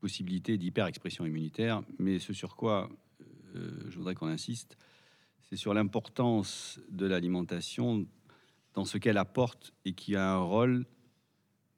possibilités 0.01 0.59
d'hyper-expression 0.59 1.27
immunitaire, 1.27 1.83
mais 1.99 2.19
ce 2.19 2.33
sur 2.33 2.57
quoi 2.57 2.91
euh, 3.55 3.71
je 3.89 3.97
voudrais 3.97 4.15
qu'on 4.15 4.27
insiste, 4.27 4.77
sur 5.57 5.75
l'importance 5.75 6.81
de 6.91 7.07
l'alimentation 7.07 8.07
dans 8.75 8.85
ce 8.85 8.99
qu'elle 8.99 9.19
apporte 9.19 9.73
et 9.85 9.93
qui 9.93 10.17
a 10.17 10.33
un 10.33 10.41
rôle 10.41 10.87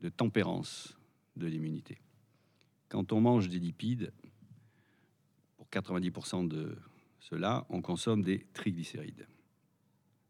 de 0.01 0.09
tempérance 0.09 0.97
de 1.37 1.47
l'immunité. 1.47 1.99
Quand 2.89 3.13
on 3.13 3.21
mange 3.21 3.49
des 3.49 3.59
lipides, 3.59 4.13
pour 5.57 5.69
90% 5.69 6.49
de 6.49 6.77
cela, 7.21 7.67
on 7.69 7.83
consomme 7.83 8.23
des 8.23 8.47
triglycérides. 8.53 9.27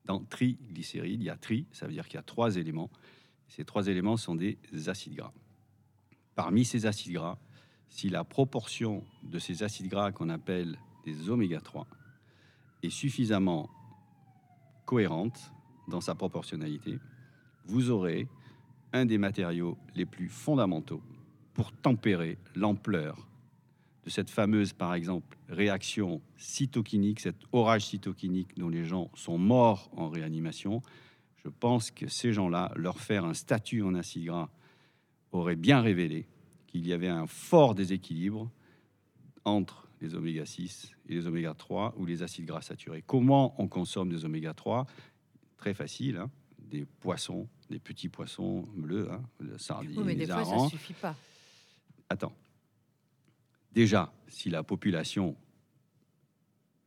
Dans 0.04 0.24
triglycérides, 0.24 1.20
il 1.20 1.26
y 1.26 1.30
a 1.30 1.36
tri, 1.36 1.66
ça 1.72 1.86
veut 1.86 1.92
dire 1.92 2.06
qu'il 2.06 2.14
y 2.14 2.18
a 2.18 2.22
trois 2.22 2.56
éléments. 2.56 2.90
Ces 3.48 3.64
trois 3.64 3.88
éléments 3.88 4.16
sont 4.16 4.34
des 4.34 4.58
acides 4.86 5.14
gras. 5.14 5.32
Parmi 6.34 6.64
ces 6.64 6.86
acides 6.86 7.12
gras, 7.12 7.38
si 7.88 8.08
la 8.08 8.24
proportion 8.24 9.04
de 9.22 9.38
ces 9.38 9.62
acides 9.62 9.88
gras 9.88 10.12
qu'on 10.12 10.28
appelle 10.28 10.78
des 11.04 11.30
oméga 11.30 11.60
3 11.60 11.86
est 12.82 12.90
suffisamment 12.90 13.70
cohérente 14.84 15.52
dans 15.88 16.00
sa 16.00 16.14
proportionnalité, 16.14 16.98
vous 17.66 17.90
aurez 17.90 18.28
un 18.92 19.04
des 19.04 19.18
matériaux 19.18 19.76
les 19.94 20.06
plus 20.06 20.28
fondamentaux 20.28 21.02
pour 21.54 21.72
tempérer 21.72 22.38
l'ampleur 22.54 23.26
de 24.04 24.10
cette 24.10 24.30
fameuse, 24.30 24.72
par 24.72 24.94
exemple, 24.94 25.36
réaction 25.48 26.22
cytokinique, 26.36 27.20
cet 27.20 27.36
orage 27.52 27.86
cytokinique 27.86 28.56
dont 28.56 28.68
les 28.68 28.84
gens 28.84 29.10
sont 29.14 29.36
morts 29.36 29.90
en 29.96 30.08
réanimation, 30.08 30.80
je 31.44 31.48
pense 31.48 31.90
que 31.90 32.08
ces 32.08 32.32
gens-là, 32.32 32.72
leur 32.76 33.00
faire 33.00 33.24
un 33.24 33.34
statut 33.34 33.82
en 33.82 33.94
acide 33.94 34.26
gras 34.26 34.48
aurait 35.32 35.56
bien 35.56 35.80
révélé 35.80 36.28
qu'il 36.66 36.86
y 36.86 36.92
avait 36.92 37.08
un 37.08 37.26
fort 37.26 37.74
déséquilibre 37.74 38.50
entre 39.44 39.85
les 40.00 40.14
oméga 40.14 40.44
6 40.44 40.92
et 41.08 41.14
les 41.14 41.26
oméga 41.26 41.54
3 41.54 41.94
ou 41.96 42.06
les 42.06 42.22
acides 42.22 42.46
gras 42.46 42.62
saturés. 42.62 43.02
Comment 43.06 43.54
on 43.60 43.68
consomme 43.68 44.10
des 44.10 44.24
oméga 44.24 44.54
3 44.54 44.86
Très 45.56 45.74
facile, 45.74 46.18
hein. 46.18 46.30
des 46.58 46.84
poissons, 46.84 47.48
des 47.70 47.78
petits 47.78 48.08
poissons 48.08 48.62
bleus, 48.76 49.10
hein, 49.10 49.22
le 49.38 49.58
sardine, 49.58 49.98
Oui, 49.98 50.04
mais 50.04 50.14
les 50.14 50.26
des 50.26 50.32
fois, 50.32 50.44
ça 50.44 50.68
suffit 50.68 50.92
pas. 50.92 51.16
Attends. 52.08 52.34
Déjà, 53.72 54.12
si 54.28 54.50
la 54.50 54.62
population 54.62 55.36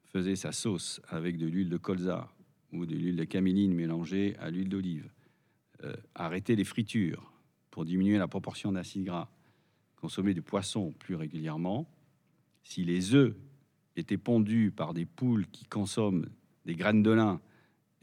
faisait 0.05 0.36
sa 0.36 0.51
sauce 0.51 1.01
avec 1.07 1.38
de 1.38 1.45
l'huile 1.45 1.70
de 1.70 1.78
colza 1.78 2.30
ou 2.72 2.86
de 2.86 2.95
l'huile 2.95 3.16
de 3.16 3.24
caméline 3.24 3.74
mélangée 3.74 4.36
à 4.39 4.49
l'huile 4.49 4.70
d'olive, 4.70 5.12
euh, 5.84 5.95
arrêter 6.16 6.55
les 6.55 6.64
fritures 6.64 7.32
pour 7.72 7.86
diminuer 7.86 8.18
la 8.18 8.28
proportion 8.28 8.72
d'acides 8.72 9.05
gras, 9.05 9.30
consommer 9.95 10.34
du 10.34 10.41
poisson 10.41 10.93
plus 10.99 11.16
régulièrement, 11.16 11.88
si 12.64 12.84
les 12.84 13.14
œufs 13.16 13.36
étaient 13.95 14.18
pondus 14.18 14.72
par 14.72 14.93
des 14.93 15.05
poules 15.05 15.47
qui 15.47 15.66
consomment 15.66 16.28
des 16.66 16.76
graines 16.76 17.03
de 17.03 17.12
lin 17.12 17.41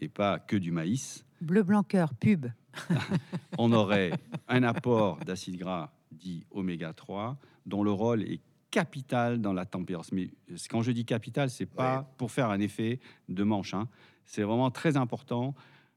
et 0.01 0.09
pas 0.09 0.39
que 0.39 0.57
du 0.57 0.71
maïs, 0.73 1.25
Bleu 1.43 1.63
blanc 1.63 1.83
cœur, 1.83 2.15
pub. 2.15 2.47
on 3.59 3.73
aurait 3.73 4.13
un 4.49 4.63
apport 4.63 5.19
d'acides 5.25 5.59
gras 5.59 5.93
dits 6.11 6.47
oméga 6.51 6.93
3, 6.95 7.37
dont 7.67 7.83
le 7.83 7.91
rôle 7.91 8.23
est 8.23 8.41
capital 8.71 9.41
dans 9.41 9.53
la 9.53 9.67
tempérance. 9.67 10.13
Mais 10.13 10.31
quand 10.71 10.83
je 10.83 10.93
dis 10.93 11.05
capital, 11.05 11.51
c'est 11.51 11.67
pas 11.67 12.11
pour 12.17 12.31
faire 12.33 12.51
un 12.51 12.61
effet 12.61 13.01
de 13.29 13.43
manche. 13.45 13.75
hein. 13.75 13.89
C'est 14.25 14.43
vraiment 14.43 14.71
très 14.71 14.97
important. 14.97 15.55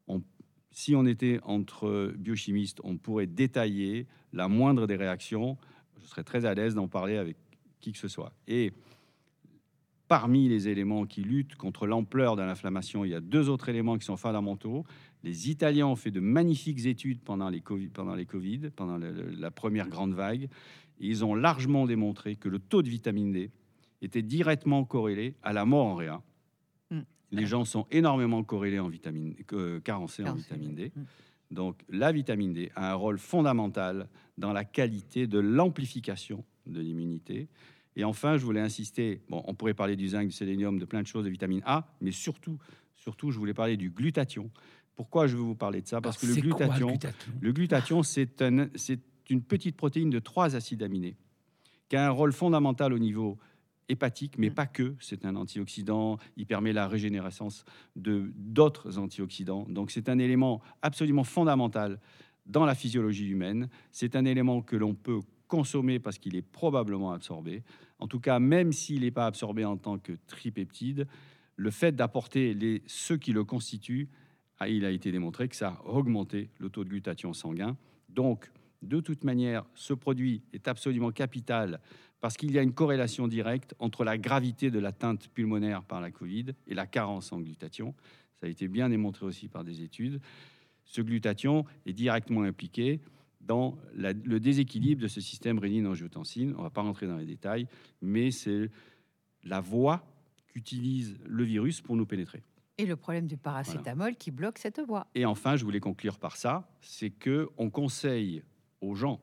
On- 0.08 0.22
si 0.72 0.94
on 0.96 1.06
était 1.06 1.40
entre 1.44 2.14
biochimistes, 2.18 2.80
on 2.84 2.98
pourrait 2.98 3.28
détailler 3.28 4.08
la 4.34 4.48
moindre 4.48 4.88
des 4.88 4.96
réactions. 4.98 5.58
Je 6.02 6.06
serais 6.06 6.24
très 6.24 6.46
à 6.46 6.54
l'aise 6.54 6.76
d'en 6.76 6.88
parler 6.88 7.18
avec 7.18 7.38
qui 7.80 7.92
que 7.92 7.98
ce 7.98 8.08
soit. 8.08 8.34
Et 8.48 8.72
parmi 10.08 10.50
les 10.50 10.68
éléments 10.68 11.06
qui 11.06 11.22
luttent 11.22 11.56
contre 11.56 11.86
l'ampleur 11.86 12.36
de 12.36 12.42
l'inflammation, 12.42 13.06
il 13.06 13.12
y 13.12 13.14
a 13.16 13.20
deux 13.22 13.50
autres 13.50 13.70
éléments 13.70 13.98
qui 13.98 14.06
sont 14.06 14.18
fondamentaux. 14.18 14.84
Les 15.24 15.50
Italiens 15.50 15.88
ont 15.88 15.96
fait 15.96 16.12
de 16.12 16.20
magnifiques 16.20 16.86
études 16.86 17.22
pendant 17.22 17.50
les 17.50 17.62
Covid, 17.62 17.90
pendant, 17.90 18.16
les 18.16 18.26
COVID, 18.26 18.72
pendant 18.76 18.98
le- 18.98 19.30
la 19.32 19.52
première 19.52 19.88
grande 19.88 20.14
vague. 20.14 20.44
Et 21.00 21.08
ils 21.08 21.24
ont 21.24 21.36
largement 21.36 21.86
démontré 21.86 22.36
que 22.36 22.50
le 22.50 22.60
taux 22.60 22.82
de 22.82 22.90
vitamine 22.90 23.32
D 23.32 23.52
était 24.02 24.22
directement 24.22 24.84
corrélé 24.86 25.36
à 25.44 25.54
la 25.54 25.66
mort 25.66 25.86
en 25.86 25.96
réa. 25.96 26.22
Mm. 26.90 27.00
Les 27.32 27.46
gens 27.46 27.64
sont 27.66 27.86
énormément 27.92 28.44
corrélés 28.44 28.80
en 28.80 28.88
vitamine, 28.90 29.36
euh, 29.54 29.80
carencés 29.82 30.24
en 30.24 30.34
vitamine 30.34 30.74
D. 30.74 30.92
Donc 31.52 31.84
la 31.90 32.12
vitamine 32.12 32.54
D 32.54 32.72
a 32.76 32.92
un 32.92 32.96
rôle 32.96 33.20
fondamental 33.20 34.08
dans 34.38 34.54
la 34.54 34.64
qualité 34.66 35.28
de 35.28 35.40
l'amplification 35.40 36.44
de 36.70 36.82
l'immunité. 36.82 37.48
Et 37.96 38.04
enfin, 38.04 38.38
je 38.38 38.46
voulais 38.46 38.62
insister, 38.62 39.22
bon, 39.30 39.44
on 39.46 39.54
pourrait 39.54 39.74
parler 39.74 39.96
du 39.96 40.08
zinc, 40.10 40.28
du 40.28 40.32
sélénium, 40.32 40.80
de 40.80 40.86
plein 40.86 41.02
de 41.02 41.08
choses, 41.08 41.26
de 41.26 41.30
vitamine 41.30 41.62
A, 41.66 41.88
mais 42.02 42.12
surtout, 42.12 42.58
surtout, 42.96 43.32
je 43.32 43.38
voulais 43.40 43.54
parler 43.54 43.78
du 43.78 43.90
glutathion. 43.90 44.50
Pourquoi 44.96 45.28
je 45.28 45.36
veux 45.36 45.42
vous 45.44 45.56
parler 45.56 45.82
de 45.82 45.88
ça? 45.88 46.00
Parce 46.02 46.18
que 46.18 46.26
le 46.28 46.34
quoi, 46.34 46.42
glutathion, 46.68 46.88
glutathion? 46.90 47.34
le 47.42 47.52
glutathion, 47.52 48.04
c'est 48.04 48.42
un- 48.42 48.70
c'est 48.76 49.00
une 49.30 49.42
petite 49.42 49.76
protéine 49.76 50.10
de 50.10 50.20
trois 50.20 50.56
acides 50.56 50.84
aminés 50.84 51.16
qui 51.90 51.96
a 51.96 52.06
un 52.06 52.10
rôle 52.12 52.32
fondamental 52.34 52.94
au 52.94 53.00
niveau 53.00 53.38
hépatique, 53.90 54.38
mais 54.38 54.50
Mm. 54.50 54.54
pas 54.54 54.68
que. 54.68 54.96
C'est 55.00 55.26
un 55.26 55.36
antioxydant, 55.36 56.18
il 56.38 56.46
permet 56.46 56.74
la 56.74 56.88
régénérescence 56.88 57.66
de 57.96 58.32
d'autres 58.36 58.98
antioxydants. 59.00 59.66
Donc 59.70 59.90
c'est 59.92 60.10
un 60.10 60.20
élément 60.20 60.62
absolument 60.84 61.24
fondamental 61.24 62.00
dans 62.46 62.66
la 62.66 62.76
physiologie 62.76 63.28
humaine. 63.30 63.68
C'est 63.92 64.16
un 64.16 64.26
élément 64.26 64.62
que 64.62 64.76
l'on 64.76 64.94
peut 64.94 65.20
consommer 65.50 66.00
parce 66.00 66.18
qu'il 66.18 66.38
est 66.38 66.42
probablement 66.42 67.12
absorbé. 67.12 67.64
En 68.00 68.08
tout 68.08 68.22
cas, 68.22 68.40
même 68.40 68.72
s'il 68.72 69.02
n'est 69.02 69.12
pas 69.12 69.26
absorbé 69.26 69.66
en 69.66 69.76
tant 69.76 69.98
que 69.98 70.14
tripeptide, 70.28 71.06
le 71.58 71.72
fait 71.72 71.94
d'apporter 71.94 72.82
ceux 72.88 73.18
qui 73.18 73.34
le 73.34 73.44
constituent, 73.44 74.08
ah, 74.60 74.70
il 74.70 74.86
a 74.86 74.92
été 74.92 75.12
démontré 75.12 75.50
que 75.50 75.56
ça 75.58 75.70
a 75.84 75.90
augmenté 75.90 76.50
le 76.60 76.70
taux 76.70 76.86
de 76.86 76.90
glutathion 76.90 77.34
sanguin. 77.34 77.76
Donc, 78.08 78.50
de 78.82 79.02
toute 79.02 79.26
manière, 79.26 79.66
ce 79.76 79.94
produit 79.94 80.42
est 80.54 80.70
absolument 80.70 81.12
capital 81.12 81.82
parce 82.22 82.38
qu'il 82.38 82.52
y 82.52 82.60
a 82.60 82.62
une 82.62 82.74
corrélation 82.74 83.28
directe 83.28 83.76
entre 83.80 84.04
la 84.04 84.18
gravité 84.18 84.72
de 84.72 84.80
l'atteinte 84.80 85.28
pulmonaire 85.30 85.84
par 85.84 86.02
la 86.02 86.12
Covid 86.12 86.48
et 86.68 86.74
la 86.74 86.86
carence 86.86 87.32
en 87.32 87.40
glutathion. 87.40 87.94
Ça 88.40 88.48
a 88.48 88.50
été 88.50 88.68
bien 88.68 88.90
démontré 88.90 89.26
aussi 89.26 89.48
par 89.48 89.64
des 89.64 89.82
études. 89.82 90.22
Ce 90.86 91.02
glutathion 91.02 91.66
est 91.86 91.94
directement 91.94 92.44
impliqué 92.44 93.00
dans 93.50 93.80
la- 93.96 94.14
le 94.14 94.40
déséquilibre 94.40 95.02
de 95.02 95.08
ce 95.08 95.20
système 95.20 95.58
rénine-angiotensine. 95.58 96.54
On 96.54 96.60
ne 96.60 96.64
va 96.64 96.70
pas 96.70 96.84
rentrer 96.84 97.08
dans 97.08 97.18
les 97.18 97.26
détails, 97.26 97.68
mais 98.00 98.30
c'est 98.30 98.70
la 99.44 99.60
voie 99.60 100.06
qu'utilise 100.48 101.18
le 101.26 101.44
virus 101.44 101.82
pour 101.82 101.96
nous 101.96 102.06
pénétrer. 102.06 102.44
Et 102.78 102.86
le 102.86 102.96
problème 102.96 103.26
du 103.26 103.38
paracétamol 103.38 104.16
qui 104.16 104.30
bloque 104.30 104.60
cette 104.60 104.80
voie. 104.80 105.08
Et 105.16 105.26
enfin, 105.26 105.56
je 105.56 105.66
voulais 105.66 105.80
conclure 105.80 106.20
par 106.20 106.38
ça, 106.38 106.70
c'est 106.80 107.10
que 107.10 107.50
on 107.58 107.72
conseille 107.72 108.44
aux 108.82 108.94
gens 108.94 109.20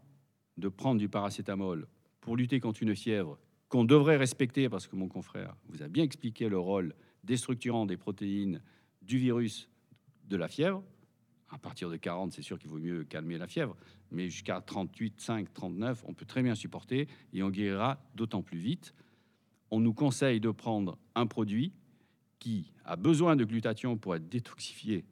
de 0.57 0.69
prendre 0.69 0.99
du 0.99 1.09
paracétamol 1.09 1.87
pour 2.21 2.37
lutter 2.37 2.59
contre 2.59 2.83
une 2.83 2.97
fièvre 2.97 3.39
qu'on 3.69 3.85
devrait 3.85 4.17
respecter 4.17 4.69
parce 4.69 4.89
que 4.89 4.97
mon 4.97 5.07
confrère 5.09 5.57
vous 5.69 5.83
a 5.85 5.89
bien 5.89 6.03
expliqué 6.03 6.49
le 6.49 6.59
rôle 6.59 6.95
déstructurant 7.23 7.87
des 7.87 7.97
protéines 7.97 8.61
du 9.03 9.19
virus 9.19 9.71
de 10.25 10.37
la 10.37 10.49
fièvre. 10.49 10.83
À 11.49 11.59
partir 11.59 11.91
de 11.91 11.97
40, 11.97 12.33
c'est 12.33 12.43
sûr 12.43 12.59
qu'il 12.59 12.69
vaut 12.69 12.79
mieux 12.79 13.05
calmer 13.05 13.39
la 13.39 13.47
fièvre, 13.47 13.77
mais 14.11 14.29
jusqu'à 14.29 14.61
38, 14.61 15.21
5, 15.21 15.55
39, 15.55 16.05
on 16.07 16.15
peut 16.15 16.25
très 16.25 16.43
bien 16.43 16.55
supporter 16.55 17.07
et 17.33 17.43
on 17.43 17.51
guérira 17.51 17.99
d'autant 18.15 18.43
plus 18.43 18.59
vite. 18.59 18.95
On 19.71 19.79
nous 19.79 19.95
conseille 19.95 20.41
de 20.41 20.51
prendre 20.51 20.99
un 21.15 21.27
produit 21.27 21.73
qui 22.41 22.73
a 22.85 22.97
besoin 22.97 23.37
de 23.37 23.45
glutathion 23.45 23.97
pour 23.97 24.17
être 24.17 24.29
détoxifié 24.29 25.05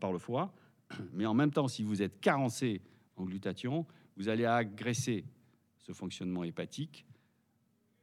par 0.00 0.12
le 0.12 0.18
foie, 0.18 0.54
mais 1.12 1.26
en 1.26 1.34
même 1.34 1.50
temps, 1.50 1.68
si 1.68 1.82
vous 1.82 2.02
êtes 2.02 2.20
carencé 2.20 2.80
en 3.16 3.24
glutathion, 3.24 3.86
vous 4.16 4.28
allez 4.28 4.44
agresser 4.44 5.24
ce 5.78 5.92
fonctionnement 5.92 6.44
hépatique 6.44 7.06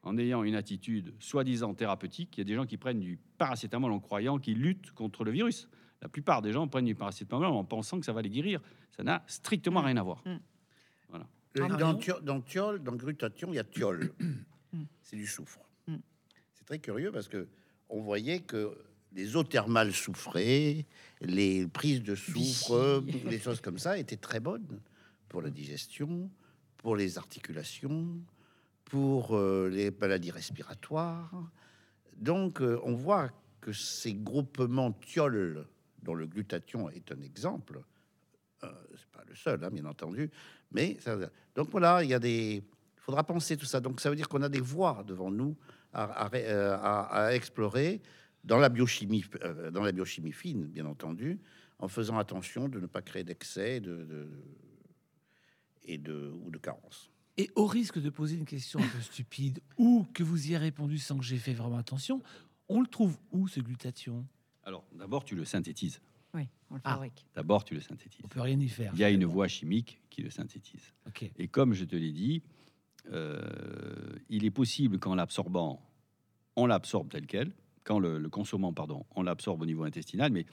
en 0.04 0.18
ayant 0.18 0.44
une 0.44 0.56
attitude 0.56 1.14
soi-disant 1.20 1.74
thérapeutique. 1.74 2.38
Il 2.38 2.42
y 2.42 2.42
a 2.42 2.46
des 2.46 2.56
gens 2.56 2.66
qui 2.66 2.78
prennent 2.78 3.00
du 3.00 3.20
paracétamol 3.38 3.92
en 3.92 4.00
croyant 4.00 4.38
qu'ils 4.38 4.60
luttent 4.60 4.92
contre 4.92 5.24
le 5.24 5.32
virus. 5.32 5.68
La 6.02 6.08
plupart 6.10 6.42
des 6.42 6.52
gens 6.54 6.68
prennent 6.68 6.86
du 6.86 6.96
paracétamol 6.96 7.48
en 7.48 7.64
pensant 7.66 8.00
que 8.00 8.06
ça 8.06 8.14
va 8.14 8.22
les 8.22 8.30
guérir. 8.30 8.62
Ça 8.96 9.04
n'a 9.04 9.24
strictement 9.28 9.82
rien 9.82 9.98
à 9.98 10.04
voir. 10.04 10.24
Le- 10.26 10.40
Ah, 11.62 11.68
dans, 12.22 12.42
thiol, 12.42 12.82
dans 12.84 12.96
glutathion, 12.96 13.50
il 13.52 13.56
y 13.56 13.60
a 13.60 13.64
thiol. 13.64 14.14
C'est 15.02 15.16
du 15.16 15.26
soufre. 15.26 15.60
Mm. 15.88 15.96
C'est 16.54 16.66
très 16.66 16.80
curieux 16.80 17.12
parce 17.12 17.28
que 17.28 17.48
on 17.90 18.02
voyait 18.02 18.40
que 18.42 18.78
les 19.14 19.36
eaux 19.36 19.44
thermales 19.44 19.92
souffraient, 19.94 20.86
les 21.22 21.66
prises 21.68 22.04
de 22.04 22.14
soufre, 22.14 23.04
les 23.26 23.40
choses 23.40 23.62
comme 23.62 23.80
ça 23.80 23.98
étaient 23.98 24.16
très 24.18 24.40
bonnes 24.40 24.80
pour 25.28 25.42
la 25.42 25.50
digestion, 25.50 26.30
pour 26.78 26.96
les 26.96 27.18
articulations, 27.18 28.20
pour 28.86 29.36
euh, 29.36 29.70
les 29.70 29.90
maladies 29.90 30.30
respiratoires. 30.32 31.32
Donc, 32.18 32.62
euh, 32.62 32.80
on 32.84 32.94
voit 32.94 33.32
que 33.62 33.74
ces 33.74 34.14
groupements 34.14 34.92
thiol, 34.92 35.68
dont 36.02 36.14
le 36.14 36.26
glutathion 36.28 36.90
est 36.90 37.12
un 37.12 37.22
exemple, 37.22 37.82
euh, 38.64 38.68
c'est 38.96 39.08
pas 39.12 39.24
le 39.28 39.36
seul, 39.36 39.64
hein, 39.64 39.70
bien 39.72 39.86
entendu, 39.86 40.30
mais 40.72 40.98
donc 41.56 41.70
voilà, 41.70 42.04
il 42.04 42.10
y 42.10 42.14
a 42.14 42.20
des, 42.20 42.56
il 42.56 43.02
faudra 43.02 43.24
penser 43.24 43.56
tout 43.58 43.66
ça. 43.66 43.80
Donc 43.80 44.02
ça 44.02 44.10
veut 44.10 44.16
dire 44.16 44.28
qu'on 44.28 44.42
a 44.42 44.50
des 44.50 44.62
voies 44.62 45.04
devant 45.08 45.32
nous 45.32 45.56
à, 45.94 46.30
euh, 46.36 47.30
explorer 47.30 48.02
dans 48.44 48.58
la 48.58 48.70
biochimie, 48.70 49.26
euh, 49.44 49.72
dans 49.72 49.84
la 49.84 49.92
biochimie 49.92 50.32
fine, 50.32 50.66
bien 50.68 50.86
entendu, 50.86 51.40
en 51.80 51.88
faisant 51.88 52.18
attention 52.18 52.68
de 52.70 52.80
ne 52.80 52.88
pas 52.88 53.02
créer 53.02 53.24
d'excès 53.24 53.80
de, 53.80 54.04
de- 54.04 54.44
et 55.84 55.98
de 55.98 56.32
ou 56.44 56.52
de 56.52 56.58
carence. 56.58 57.10
Et 57.38 57.50
au 57.56 57.66
risque 57.66 58.00
de 58.00 58.10
poser 58.10 58.36
une 58.36 58.46
question 58.46 58.80
un 58.80 58.88
peu 58.88 59.00
stupide 59.02 59.62
ou 59.78 60.06
que 60.14 60.24
vous 60.24 60.46
y 60.46 60.50
ayez 60.50 60.58
répondu 60.58 60.98
sans 60.98 61.18
que 61.18 61.24
j'ai 61.24 61.38
fait 61.38 61.54
vraiment 61.54 61.78
attention, 61.78 62.22
on 62.68 62.82
le 62.82 62.88
trouve 62.88 63.18
où 63.32 63.48
ce 63.48 63.62
glutathion? 63.62 64.26
Alors, 64.70 64.86
d'abord, 64.94 65.26
tu 65.26 65.34
le 65.36 65.46
synthétises. 65.46 66.00
Oui, 66.36 66.44
on 66.70 66.76
le 66.76 66.82
Ah. 66.84 66.92
fabrique. 66.94 67.26
D'abord, 67.34 67.64
tu 67.64 67.74
le 67.74 67.82
synthétises. 67.82 68.22
On 68.24 68.28
peut 68.28 68.40
rien 68.42 68.60
y 68.60 68.68
faire. 68.70 68.92
Il 68.94 69.00
y 69.00 69.04
a 69.04 69.10
une 69.10 69.26
voie 69.26 69.48
chimique 69.48 70.00
qui 70.12 70.22
le 70.22 70.30
synthétise. 70.30 70.94
Ok. 71.08 71.28
Et 71.38 71.48
comme 71.48 71.74
je 71.74 71.86
te 71.86 71.96
l'ai 71.96 72.12
dit, 72.12 72.44
euh, 73.12 73.42
il 74.30 74.46
est 74.46 74.52
possible 74.52 75.00
qu'en 75.00 75.16
l'absorbant, 75.16 75.82
on 76.56 76.68
l'absorbe 76.68 77.10
tel 77.10 77.26
quel, 77.26 77.52
quand 77.84 77.98
le, 77.98 78.20
le 78.20 78.30
consommant, 78.30 78.72
pardon, 78.72 79.08
on 79.16 79.24
l'absorbe 79.24 79.64
au 79.64 79.66
niveau 79.66 79.86
intestinal, 79.86 80.32
mais 80.32 80.46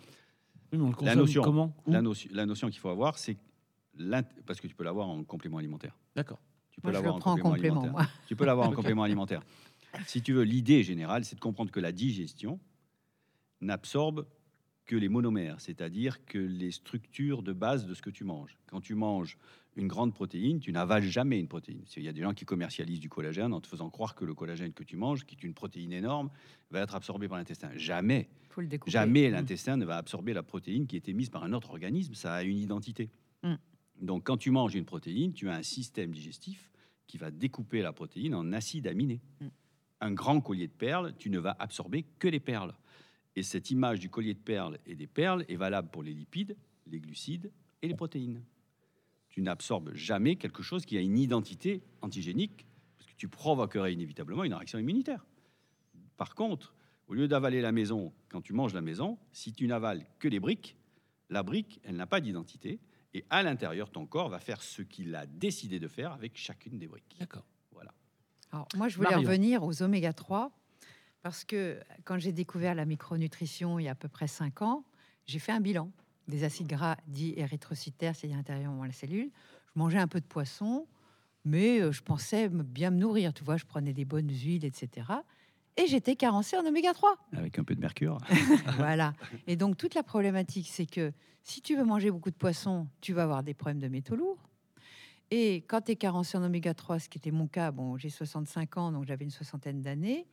Oui, 0.72 0.78
mais 0.78 0.84
on 0.84 0.90
le 0.98 1.04
la 1.04 1.14
notion, 1.14 1.42
comment? 1.42 1.76
La 1.86 2.00
notion, 2.00 2.30
la 2.32 2.46
notion 2.46 2.70
qu'il 2.70 2.78
faut 2.80 2.88
avoir, 2.88 3.18
c'est 3.18 3.36
parce 4.46 4.62
que 4.62 4.66
tu 4.66 4.74
peux 4.74 4.84
l'avoir 4.84 5.08
en 5.10 5.24
complément 5.24 5.58
alimentaire. 5.58 5.94
D'accord. 6.14 6.40
Tu 6.70 6.80
peux 6.80 6.90
l'avoir 6.90 7.16
en 7.16 7.18
complément 7.20 7.50
complément, 7.50 7.80
alimentaire. 7.82 7.92
moi. 7.92 8.08
Tu 8.26 8.34
peux 8.34 8.46
l'avoir 8.46 8.68
en 8.68 8.72
complément 8.80 9.02
alimentaire. 9.02 9.42
Si 10.06 10.22
tu 10.22 10.32
veux, 10.32 10.42
l'idée 10.44 10.82
générale, 10.82 11.26
c'est 11.26 11.36
de 11.36 11.40
comprendre 11.40 11.70
que 11.70 11.80
la 11.80 11.92
digestion 11.92 12.58
n'absorbe 13.60 14.26
que 14.84 14.94
les 14.96 15.08
monomères, 15.08 15.60
c'est-à-dire 15.60 16.24
que 16.26 16.38
les 16.38 16.70
structures 16.70 17.42
de 17.42 17.52
base 17.52 17.86
de 17.86 17.94
ce 17.94 18.02
que 18.02 18.10
tu 18.10 18.22
manges. 18.24 18.56
Quand 18.66 18.80
tu 18.80 18.94
manges 18.94 19.36
une 19.74 19.88
grande 19.88 20.14
protéine, 20.14 20.60
tu 20.60 20.72
n'avales 20.72 21.02
jamais 21.02 21.38
une 21.40 21.48
protéine. 21.48 21.82
Il 21.96 22.02
y 22.04 22.08
a 22.08 22.12
des 22.12 22.22
gens 22.22 22.32
qui 22.34 22.44
commercialisent 22.44 23.00
du 23.00 23.08
collagène 23.08 23.52
en 23.52 23.60
te 23.60 23.66
faisant 23.66 23.90
croire 23.90 24.14
que 24.14 24.24
le 24.24 24.32
collagène 24.32 24.72
que 24.72 24.84
tu 24.84 24.96
manges, 24.96 25.24
qui 25.26 25.34
est 25.34 25.42
une 25.42 25.54
protéine 25.54 25.92
énorme, 25.92 26.30
va 26.70 26.80
être 26.80 26.94
absorbé 26.94 27.28
par 27.28 27.36
l'intestin. 27.36 27.70
Jamais. 27.76 28.28
faut 28.48 28.60
le 28.62 28.68
découper. 28.68 28.90
Jamais 28.90 29.28
Mm. 29.28 29.32
l'intestin 29.32 29.76
ne 29.76 29.84
va 29.84 29.98
absorber 29.98 30.32
la 30.32 30.42
protéine 30.42 30.86
qui 30.86 30.96
est 30.96 31.08
émise 31.10 31.28
par 31.28 31.44
un 31.44 31.52
autre 31.52 31.70
organisme. 31.70 32.14
Ça 32.14 32.32
a 32.32 32.42
une 32.42 32.56
identité. 32.56 33.10
Mm. 33.42 33.56
Donc, 34.00 34.24
quand 34.24 34.38
tu 34.38 34.50
manges 34.50 34.74
une 34.74 34.86
protéine, 34.86 35.34
tu 35.34 35.50
as 35.50 35.54
un 35.56 35.62
système 35.62 36.10
digestif 36.12 36.70
qui 37.06 37.18
va 37.18 37.30
découper 37.30 37.82
la 37.82 37.92
protéine 37.92 38.34
en 38.34 38.52
acides 38.54 38.86
aminés. 38.86 39.20
Mm. 39.40 39.46
Un 40.00 40.12
grand 40.12 40.40
collier 40.40 40.68
de 40.68 40.72
perles, 40.72 41.12
tu 41.18 41.28
ne 41.28 41.38
vas 41.38 41.54
absorber 41.58 42.04
que 42.18 42.28
les 42.28 42.40
perles. 42.40 42.72
Et 43.36 43.42
cette 43.42 43.70
image 43.70 44.00
du 44.00 44.08
collier 44.08 44.34
de 44.34 44.38
perles 44.38 44.78
et 44.86 44.94
des 44.94 45.06
perles 45.06 45.44
est 45.48 45.56
valable 45.56 45.90
pour 45.90 46.02
les 46.02 46.12
lipides, 46.12 46.56
les 46.86 47.00
glucides 47.00 47.52
et 47.82 47.88
les 47.88 47.94
protéines. 47.94 48.42
Tu 49.28 49.42
n'absorbes 49.42 49.92
jamais 49.94 50.36
quelque 50.36 50.62
chose 50.62 50.86
qui 50.86 50.96
a 50.96 51.00
une 51.00 51.18
identité 51.18 51.82
antigénique, 52.00 52.66
parce 52.96 53.10
que 53.10 53.16
tu 53.16 53.28
provoquerais 53.28 53.92
inévitablement 53.92 54.44
une 54.44 54.54
réaction 54.54 54.78
immunitaire. 54.78 55.26
Par 56.16 56.34
contre, 56.34 56.74
au 57.08 57.14
lieu 57.14 57.28
d'avaler 57.28 57.60
la 57.60 57.72
maison, 57.72 58.12
quand 58.30 58.40
tu 58.40 58.54
manges 58.54 58.72
la 58.72 58.80
maison, 58.80 59.18
si 59.32 59.52
tu 59.52 59.66
n'avales 59.66 60.06
que 60.18 60.28
les 60.28 60.40
briques, 60.40 60.76
la 61.28 61.42
brique, 61.42 61.80
elle 61.84 61.96
n'a 61.96 62.06
pas 62.06 62.20
d'identité. 62.20 62.80
Et 63.14 63.24
à 63.30 63.42
l'intérieur, 63.42 63.90
ton 63.90 64.06
corps 64.06 64.28
va 64.28 64.40
faire 64.40 64.62
ce 64.62 64.82
qu'il 64.82 65.14
a 65.14 65.26
décidé 65.26 65.78
de 65.78 65.88
faire 65.88 66.12
avec 66.12 66.36
chacune 66.36 66.78
des 66.78 66.86
briques. 66.86 67.16
D'accord. 67.18 67.46
Voilà. 67.72 67.92
Alors, 68.52 68.68
moi, 68.76 68.88
je 68.88 68.96
voulais 68.96 69.10
Marion. 69.10 69.28
revenir 69.28 69.62
aux 69.62 69.82
oméga 69.82 70.12
3 70.12 70.52
parce 71.26 71.42
que 71.42 71.80
quand 72.04 72.20
j'ai 72.20 72.30
découvert 72.30 72.76
la 72.76 72.84
micronutrition 72.84 73.80
il 73.80 73.86
y 73.86 73.88
a 73.88 73.90
à 73.90 73.94
peu 73.96 74.06
près 74.06 74.28
5 74.28 74.62
ans, 74.62 74.84
j'ai 75.26 75.40
fait 75.40 75.50
un 75.50 75.58
bilan 75.58 75.90
des 76.28 76.44
acides 76.44 76.68
gras 76.68 76.96
dits 77.08 77.34
érythrocytaires, 77.36 78.14
c'est-à-dire 78.14 78.38
intérieurs 78.38 78.72
dans 78.72 78.84
la 78.84 78.92
cellule. 78.92 79.30
Je 79.74 79.78
mangeais 79.80 79.98
un 79.98 80.06
peu 80.06 80.20
de 80.20 80.24
poisson, 80.24 80.86
mais 81.44 81.80
euh, 81.80 81.90
je 81.90 82.00
pensais 82.02 82.48
bien 82.48 82.92
me 82.92 82.98
nourrir. 82.98 83.34
Tu 83.34 83.42
vois, 83.42 83.56
je 83.56 83.64
prenais 83.64 83.92
des 83.92 84.04
bonnes 84.04 84.30
huiles, 84.30 84.64
etc. 84.64 85.04
Et 85.76 85.88
j'étais 85.88 86.14
carencée 86.14 86.56
en 86.56 86.64
oméga 86.64 86.94
3. 86.94 87.16
Avec 87.32 87.58
un 87.58 87.64
peu 87.64 87.74
de 87.74 87.80
mercure. 87.80 88.18
voilà. 88.76 89.12
Et 89.48 89.56
donc, 89.56 89.76
toute 89.76 89.96
la 89.96 90.04
problématique, 90.04 90.68
c'est 90.70 90.86
que 90.86 91.12
si 91.42 91.60
tu 91.60 91.74
veux 91.74 91.84
manger 91.84 92.12
beaucoup 92.12 92.30
de 92.30 92.36
poissons, 92.36 92.86
tu 93.00 93.14
vas 93.14 93.24
avoir 93.24 93.42
des 93.42 93.52
problèmes 93.52 93.80
de 93.80 93.88
métaux 93.88 94.14
lourds. 94.14 94.48
Et 95.32 95.64
quand 95.66 95.80
tu 95.80 95.90
es 95.90 95.96
carencé 95.96 96.38
en 96.38 96.44
oméga 96.44 96.72
3, 96.72 97.00
ce 97.00 97.08
qui 97.08 97.18
était 97.18 97.32
mon 97.32 97.48
cas, 97.48 97.72
bon, 97.72 97.96
j'ai 97.96 98.10
65 98.10 98.76
ans, 98.76 98.92
donc 98.92 99.06
j'avais 99.06 99.24
une 99.24 99.32
soixantaine 99.32 99.82
d'années, 99.82 100.28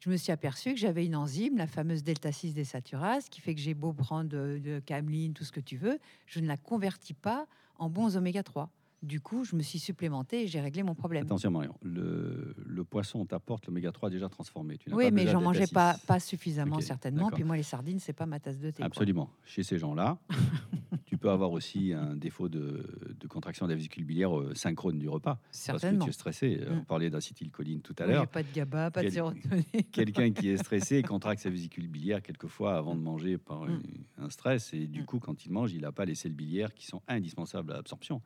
je 0.00 0.10
me 0.10 0.16
suis 0.16 0.32
aperçu 0.32 0.72
que 0.74 0.78
j'avais 0.78 1.06
une 1.06 1.16
enzyme, 1.16 1.56
la 1.56 1.66
fameuse 1.66 2.04
delta 2.04 2.30
6 2.32 2.54
désaturase, 2.54 3.28
qui 3.28 3.40
fait 3.40 3.54
que 3.54 3.60
j'ai 3.60 3.74
beau 3.74 3.92
prendre 3.92 4.28
de, 4.28 4.60
de 4.62 4.80
cameline, 4.80 5.32
tout 5.32 5.44
ce 5.44 5.52
que 5.52 5.60
tu 5.60 5.76
veux, 5.76 5.98
je 6.26 6.40
ne 6.40 6.46
la 6.46 6.56
convertis 6.56 7.14
pas 7.14 7.46
en 7.78 7.88
bons 7.88 8.16
oméga 8.16 8.42
3. 8.42 8.70
Du 9.02 9.20
coup, 9.20 9.44
je 9.44 9.54
me 9.54 9.62
suis 9.62 9.78
supplémentée 9.78 10.42
et 10.42 10.46
j'ai 10.48 10.60
réglé 10.60 10.82
mon 10.82 10.96
problème. 10.96 11.22
Attention 11.24 11.52
Marion, 11.52 11.74
le, 11.82 12.52
le 12.66 12.84
poisson 12.84 13.24
t'apporte 13.24 13.66
l'oméga 13.68 13.92
3 13.92 14.10
déjà 14.10 14.28
transformé. 14.28 14.76
Tu 14.76 14.92
oui, 14.92 15.04
pas 15.04 15.10
mais 15.12 15.28
j'en 15.28 15.38
de 15.38 15.44
mangeais 15.44 15.68
pas, 15.68 15.94
6. 15.94 16.06
pas 16.06 16.18
suffisamment, 16.18 16.76
Ok, 16.76 16.82
certainement. 16.82 17.30
Puis 17.30 17.44
moi, 17.44 17.56
les 17.56 17.62
sardines, 17.62 18.00
c'est 18.00 18.12
pas 18.12 18.26
ma 18.26 18.40
tasse 18.40 18.58
de 18.58 18.70
thé. 18.70 18.78
quoi. 18.78 18.86
Absolument. 18.86 19.30
Chez 19.44 19.62
ces 19.62 19.78
gens-là, 19.78 20.18
tu 21.06 21.16
peux 21.16 21.30
avoir 21.30 21.52
aussi 21.52 21.92
un 21.92 22.16
défaut 22.16 22.48
de, 22.48 23.14
de 23.20 23.26
contraction 23.28 23.66
de 23.66 23.70
la 23.70 23.76
vésicule 23.76 24.02
biliaire 24.04 24.36
euh, 24.36 24.52
synchrone 24.56 24.98
du 24.98 25.08
repas. 25.08 25.38
Certainement. 25.52 25.98
Parce 25.98 26.00
que 26.00 26.04
tu 26.04 26.10
es 26.10 26.12
stressé. 26.12 26.60
On 26.68 26.74
Mm. 26.78 26.84
parlait 26.84 27.10
d'acétylcholine 27.10 27.80
tout 27.82 27.94
à 28.00 28.04
Oui, 28.06 28.10
l'heure. 28.14 28.26
pas 28.26 28.42
de 28.42 28.48
GABA, 28.52 28.90
pas 28.90 29.00
de 29.00 29.04
Quel- 29.06 29.12
sérotonine. 29.14 29.62
Quelqu'un 29.92 30.32
qui 30.32 30.48
est 30.48 30.56
stressé 30.56 31.02
contracte 31.04 31.40
sa 31.40 31.50
vésicule 31.50 31.86
biliaire 31.86 32.20
quelquefois 32.20 32.76
avant 32.76 32.96
de 32.96 33.00
manger 33.00 33.38
par 33.38 33.62
Mm. 33.66 33.80
un 34.18 34.28
stress. 34.30 34.74
Et 34.74 34.88
du 34.88 35.02
Mm. 35.02 35.04
coup, 35.04 35.18
quand 35.20 35.46
il 35.46 35.52
mange, 35.52 35.72
il 35.72 35.82
n'a 35.82 35.92
pas 35.92 36.04
les 36.04 36.16
selles 36.16 36.32
biliaires 36.32 36.74
qui 36.74 36.84
sont 36.86 37.00
indispensables 37.06 37.70
à 37.70 37.76
l'absorption. 37.76 38.22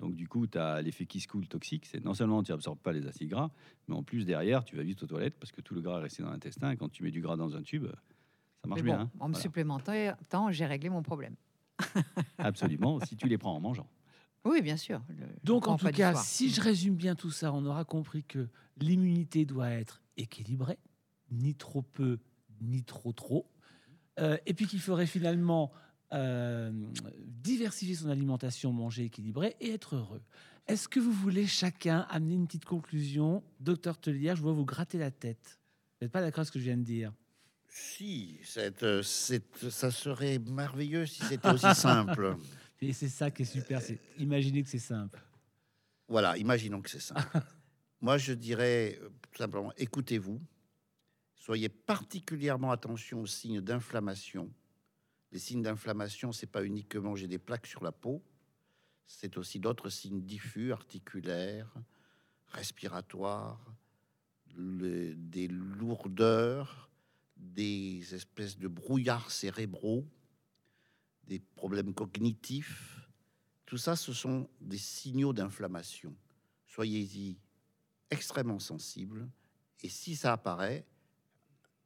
Donc, 0.00 0.14
du 0.16 0.26
coup, 0.28 0.46
tu 0.46 0.58
as 0.58 0.82
l'effet 0.82 1.06
qui 1.06 1.20
se 1.20 1.28
coule 1.28 1.46
toxique. 1.46 1.86
C'est 1.86 2.04
non 2.04 2.14
seulement 2.14 2.42
tu 2.42 2.50
n'absorbes 2.52 2.78
pas 2.80 2.92
les 2.92 3.06
acides 3.06 3.28
gras, 3.30 3.50
mais 3.88 3.94
en 3.94 4.02
plus, 4.02 4.24
derrière, 4.26 4.64
tu 4.64 4.76
vas 4.76 4.82
vite 4.82 5.02
aux 5.02 5.06
toilettes 5.06 5.38
parce 5.38 5.52
que 5.52 5.60
tout 5.60 5.74
le 5.74 5.80
gras 5.80 5.98
est 5.98 6.02
resté 6.02 6.22
dans 6.22 6.30
l'intestin. 6.30 6.70
Et 6.72 6.76
quand 6.76 6.88
tu 6.88 7.02
mets 7.04 7.10
du 7.12 7.20
gras 7.20 7.36
dans 7.36 7.54
un 7.56 7.62
tube, 7.62 7.86
ça 8.62 8.68
marche 8.68 8.82
Mais 8.82 8.88
bon, 8.88 8.96
bien. 8.96 9.00
hein. 9.02 9.10
en 9.20 9.28
me 9.28 9.34
supplémentant, 9.34 10.50
j'ai 10.50 10.66
réglé 10.66 10.88
mon 10.90 11.02
problème. 11.02 11.36
Absolument, 12.38 13.00
si 13.00 13.16
tu 13.16 13.28
les 13.28 13.38
prends 13.38 13.54
en 13.54 13.60
mangeant. 13.60 13.88
Oui, 14.44 14.60
bien 14.62 14.76
sûr. 14.76 15.00
le- 15.08 15.26
Donc, 15.42 15.68
en 15.68 15.76
tout 15.76 15.88
cas, 15.90 16.14
si 16.16 16.50
je 16.50 16.60
résume 16.60 16.96
bien 16.96 17.14
tout 17.14 17.30
ça, 17.30 17.52
on 17.52 17.64
aura 17.64 17.84
compris 17.84 18.24
que 18.24 18.48
l'immunité 18.78 19.44
doit 19.46 19.70
être 19.70 20.02
équilibrée, 20.16 20.78
ni 21.30 21.54
trop 21.54 21.82
peu, 21.82 22.18
ni 22.60 22.82
trop 22.82 23.12
trop. 23.12 23.46
Euh, 24.20 24.36
et 24.46 24.54
puis 24.54 24.66
qu'il 24.66 24.80
faudrait 24.80 25.06
finalement 25.06 25.72
euh, 26.12 26.70
diversifier 27.18 27.94
son 27.94 28.08
alimentation, 28.08 28.72
manger 28.72 29.04
équilibré 29.04 29.56
et 29.60 29.72
être 29.72 29.96
heureux. 29.96 30.22
Est-ce 30.66 30.88
que 30.88 31.00
vous 31.00 31.12
voulez 31.12 31.46
chacun 31.46 32.06
amener 32.10 32.34
une 32.34 32.46
petite 32.46 32.64
conclusion 32.64 33.42
Docteur 33.60 33.98
Tellière, 33.98 34.36
je 34.36 34.42
vois 34.42 34.52
vous 34.52 34.64
gratter 34.64 34.98
la 34.98 35.10
tête. 35.10 35.58
Vous 36.00 36.04
n'êtes 36.04 36.12
pas 36.12 36.20
d'accord 36.20 36.40
avec 36.40 36.48
ce 36.48 36.52
que 36.52 36.58
je 36.58 36.64
viens 36.64 36.76
de 36.76 36.84
dire? 36.84 37.12
Si, 37.68 38.38
euh, 38.56 39.02
ça 39.02 39.90
serait 39.90 40.38
merveilleux 40.38 41.06
si 41.06 41.22
c'était 41.24 41.50
aussi 41.50 41.74
simple. 41.74 42.36
Et 42.80 42.92
c'est 42.92 43.08
ça 43.08 43.30
qui 43.30 43.42
est 43.42 43.46
super, 43.46 43.82
c'est 43.82 43.98
imaginer 44.18 44.62
que 44.62 44.68
c'est 44.68 44.78
simple. 44.78 45.20
Voilà, 46.08 46.36
imaginons 46.36 46.80
que 46.82 46.90
c'est 46.90 47.00
ça. 47.00 47.14
Moi, 48.00 48.18
je 48.18 48.32
dirais 48.32 48.98
euh, 49.02 49.08
tout 49.32 49.38
simplement, 49.38 49.72
écoutez-vous. 49.76 50.40
Soyez 51.34 51.68
particulièrement 51.68 52.70
attention 52.70 53.20
aux 53.20 53.26
signes 53.26 53.60
d'inflammation. 53.60 54.50
Les 55.34 55.40
signes 55.40 55.62
d'inflammation, 55.62 56.30
c'est 56.30 56.46
pas 56.46 56.64
uniquement 56.64 57.16
j'ai 57.16 57.26
des 57.26 57.40
plaques 57.40 57.66
sur 57.66 57.82
la 57.82 57.90
peau, 57.90 58.22
c'est 59.04 59.36
aussi 59.36 59.58
d'autres 59.58 59.90
signes 59.90 60.22
diffus, 60.22 60.72
articulaires, 60.72 61.74
respiratoires, 62.46 63.74
des 64.56 65.48
lourdeurs, 65.48 66.88
des 67.36 68.14
espèces 68.14 68.56
de 68.60 68.68
brouillards 68.68 69.32
cérébraux, 69.32 70.06
des 71.24 71.40
problèmes 71.40 71.94
cognitifs. 71.94 73.10
Tout 73.66 73.76
ça, 73.76 73.96
ce 73.96 74.12
sont 74.12 74.48
des 74.60 74.78
signaux 74.78 75.32
d'inflammation. 75.32 76.14
Soyez-y 76.68 77.38
extrêmement 78.08 78.60
sensibles. 78.60 79.28
Et 79.82 79.88
si 79.88 80.14
ça 80.14 80.34
apparaît, 80.34 80.86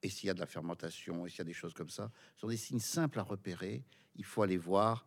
et 0.03 0.09
s'il 0.09 0.29
y 0.29 0.31
a 0.31 0.35
de 0.35 0.41
la 0.41 0.47
fermentation, 0.47 1.27
et 1.27 1.31
s'il 1.31 1.39
y 1.39 1.43
a 1.43 1.45
des 1.45 1.53
choses 1.53 1.75
comme 1.75 1.91
ça, 1.91 2.11
ce 2.35 2.41
sont 2.43 2.49
des 2.49 2.57
signes 2.57 2.81
simples 2.81 3.19
à 3.19 3.23
repérer. 3.23 3.85
Il 4.17 4.25
faut 4.25 4.43
aller 4.43 4.57
voir 4.57 5.07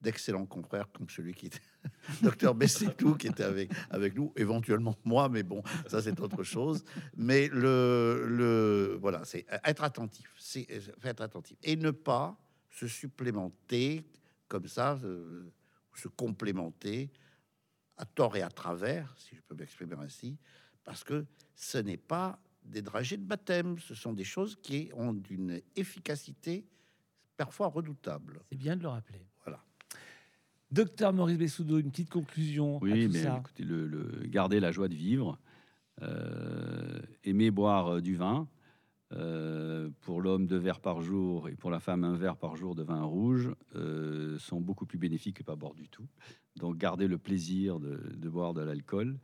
d'excellents 0.00 0.46
confrères 0.46 0.90
comme 0.92 1.08
celui 1.08 1.34
qui 1.34 1.46
était 1.46 1.60
docteur 2.22 2.54
Bessetou 2.54 3.16
qui 3.16 3.26
était 3.26 3.44
avec, 3.44 3.70
avec 3.90 4.14
nous, 4.14 4.32
éventuellement 4.36 4.96
moi, 5.04 5.28
mais 5.28 5.42
bon, 5.42 5.62
ça 5.86 6.02
c'est 6.02 6.18
autre 6.20 6.42
chose. 6.42 6.84
Mais 7.16 7.48
le, 7.48 8.26
le 8.28 8.98
voilà, 9.00 9.24
c'est 9.24 9.46
être 9.64 9.84
attentif, 9.84 10.32
c'est 10.38 10.66
être 11.04 11.20
attentif 11.20 11.56
et 11.62 11.76
ne 11.76 11.90
pas 11.90 12.36
se 12.70 12.86
supplémenter 12.86 14.06
comme 14.48 14.66
ça, 14.66 14.98
euh, 15.04 15.52
se 15.94 16.08
complémenter 16.08 17.10
à 17.96 18.06
tort 18.06 18.36
et 18.36 18.42
à 18.42 18.48
travers, 18.48 19.14
si 19.18 19.36
je 19.36 19.42
peux 19.42 19.54
m'exprimer 19.54 19.94
ainsi, 19.98 20.38
parce 20.82 21.04
que 21.04 21.26
ce 21.54 21.78
n'est 21.78 21.98
pas 21.98 22.40
des 22.64 22.82
dragées 22.82 23.16
de 23.16 23.24
baptême, 23.24 23.78
ce 23.78 23.94
sont 23.94 24.12
des 24.12 24.24
choses 24.24 24.56
qui 24.62 24.90
ont 24.94 25.12
d'une 25.12 25.60
efficacité 25.76 26.66
parfois 27.36 27.68
redoutable. 27.68 28.40
C'est 28.50 28.58
bien 28.58 28.76
de 28.76 28.82
le 28.82 28.88
rappeler. 28.88 29.26
Voilà. 29.44 29.62
Docteur 30.70 31.12
Maurice 31.12 31.38
Bessoudo, 31.38 31.78
une 31.78 31.90
petite 31.90 32.10
conclusion 32.10 32.76
à 32.78 32.80
Oui, 32.82 33.06
tout 33.06 33.12
mais 33.12 33.22
ça. 33.22 33.38
écoutez, 33.40 33.64
le, 33.64 33.86
le- 33.86 34.26
garder 34.26 34.60
la 34.60 34.70
joie 34.72 34.88
de 34.88 34.94
vivre, 34.94 35.38
euh, 36.02 37.00
aimer 37.24 37.50
boire 37.50 37.94
euh, 37.96 38.00
du 38.00 38.16
vin. 38.16 38.48
euh, 39.12 39.90
pour 40.02 40.20
l'homme, 40.22 40.46
deux 40.46 40.56
verres 40.58 40.78
par 40.80 41.00
jour 41.00 41.48
et 41.48 41.56
pour 41.56 41.70
la 41.72 41.80
femme, 41.80 42.04
un 42.04 42.14
verre 42.14 42.36
par 42.36 42.54
jour 42.54 42.76
de 42.76 42.84
vin 42.84 43.02
rouge 43.02 43.50
euh, 43.74 44.38
sont 44.38 44.60
beaucoup 44.60 44.86
plus 44.86 44.98
bénéfiques 44.98 45.38
que 45.38 45.42
pas 45.42 45.56
boire 45.56 45.74
du 45.74 45.88
tout. 45.88 46.06
Donc, 46.56 46.76
garder 46.76 47.08
le 47.08 47.18
plaisir 47.18 47.80
de, 47.80 47.96
de 48.16 48.28
boire 48.28 48.54
de 48.54 48.60
l'alcool. 48.60 49.18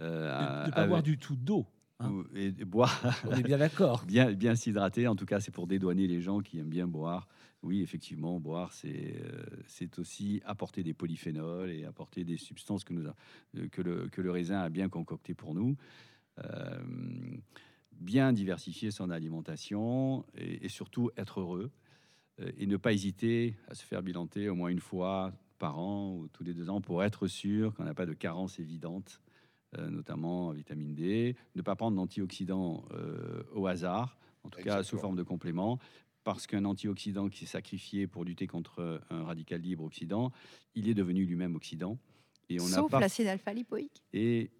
euh, 0.00 0.62
De 0.62 0.66
ne 0.68 0.70
pas 0.72 0.76
avec- 0.78 0.88
boire 0.88 1.02
du 1.02 1.18
tout 1.18 1.36
d'eau. 1.36 1.66
Hein. 2.00 2.10
ou- 2.10 2.24
et, 2.36 2.46
et 2.46 2.64
boire, 2.64 3.02
On 3.26 3.32
est 3.36 3.42
bien 3.42 3.58
d'accord. 3.58 4.04
bien, 4.06 4.32
bien 4.32 4.54
s'hydrater. 4.54 5.06
En 5.06 5.16
tout 5.16 5.26
cas, 5.26 5.40
c'est 5.40 5.50
pour 5.52 5.66
dédouaner 5.66 6.06
les 6.06 6.20
gens 6.20 6.40
qui 6.40 6.58
aiment 6.58 6.68
bien 6.70 6.86
boire. 6.86 7.28
Oui, 7.62 7.82
effectivement, 7.82 8.38
boire, 8.38 8.72
c'est 8.72 9.16
euh, 9.20 9.42
c'est 9.66 9.98
aussi 9.98 10.40
apporter 10.44 10.82
des 10.84 10.94
polyphénols 10.94 11.70
et 11.70 11.84
apporter 11.84 12.22
des 12.24 12.36
substances 12.36 12.84
que, 12.84 12.92
nous 12.92 13.06
a- 13.08 13.14
euh, 13.56 13.68
que, 13.68 13.82
le, 13.82 14.08
que 14.08 14.20
le 14.20 14.30
raisin 14.30 14.60
a 14.60 14.68
bien 14.68 14.88
concoctées 14.88 15.34
pour 15.34 15.54
nous. 15.54 15.76
Euh, 16.44 16.78
bien 17.92 18.32
diversifier 18.32 18.92
son 18.92 19.10
alimentation 19.10 20.24
et, 20.36 20.64
et 20.64 20.68
surtout 20.68 21.10
être 21.16 21.40
heureux 21.40 21.72
euh, 22.40 22.52
et 22.56 22.66
ne 22.68 22.76
pas 22.76 22.92
hésiter 22.92 23.56
à 23.66 23.74
se 23.74 23.84
faire 23.84 24.02
bilanter 24.04 24.48
au 24.48 24.54
moins 24.54 24.68
une 24.68 24.78
fois 24.78 25.32
par 25.58 25.80
an 25.80 26.14
ou 26.14 26.28
tous 26.28 26.44
les 26.44 26.54
deux 26.54 26.70
ans 26.70 26.80
pour 26.80 27.02
être 27.02 27.26
sûr 27.26 27.74
qu'on 27.74 27.82
n'a 27.84 27.94
pas 27.94 28.06
de 28.06 28.12
carence 28.12 28.60
évidente, 28.60 29.20
notamment 29.76 30.48
en 30.48 30.52
vitamine 30.52 30.94
D. 30.94 31.36
Ne 31.54 31.62
pas 31.62 31.76
prendre 31.76 31.96
d'antioxydants 31.96 32.84
euh, 32.92 33.42
au 33.54 33.66
hasard, 33.66 34.18
en 34.44 34.48
tout 34.50 34.60
cas 34.62 34.82
sous 34.82 34.96
forme 34.98 35.16
de 35.16 35.22
complément, 35.22 35.78
parce 36.24 36.46
qu'un 36.46 36.64
antioxydant 36.64 37.28
qui 37.28 37.44
est 37.44 37.48
sacrifié 37.48 38.06
pour 38.06 38.24
lutter 38.24 38.46
contre 38.46 39.00
un 39.10 39.24
radical 39.24 39.60
libre 39.60 39.84
oxydant, 39.84 40.32
il 40.74 40.88
est 40.88 40.94
devenu 40.94 41.24
lui-même 41.24 41.56
oxydant. 41.56 41.98
Et 42.48 42.60
on 42.60 42.68
n'a 42.68 42.76
Sauf 42.76 42.90
pas 42.90 43.00
l'acide 43.00 43.26
alpha-lipoïque. 43.26 44.02
et, 44.12 44.50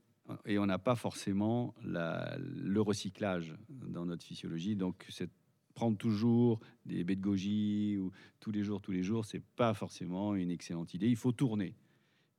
et 0.44 0.58
on 0.58 0.66
n'a 0.66 0.78
pas 0.78 0.94
forcément 0.94 1.74
la- 1.82 2.36
le 2.38 2.80
recyclage 2.82 3.54
dans 3.70 4.04
notre 4.04 4.24
physiologie. 4.24 4.76
Donc, 4.76 5.06
c'est 5.08 5.30
prendre 5.74 5.96
toujours 5.96 6.60
des 6.84 7.02
baies 7.04 7.16
de 7.16 7.22
goji 7.22 7.96
ou 7.98 8.10
tous 8.40 8.50
les 8.50 8.62
jours, 8.64 8.80
tous 8.82 8.90
les 8.92 9.02
jours, 9.02 9.24
c'est 9.24 9.42
pas 9.56 9.72
forcément 9.74 10.34
une 10.34 10.50
excellente 10.50 10.92
idée. 10.92 11.08
Il 11.08 11.16
faut 11.16 11.32
tourner. 11.32 11.74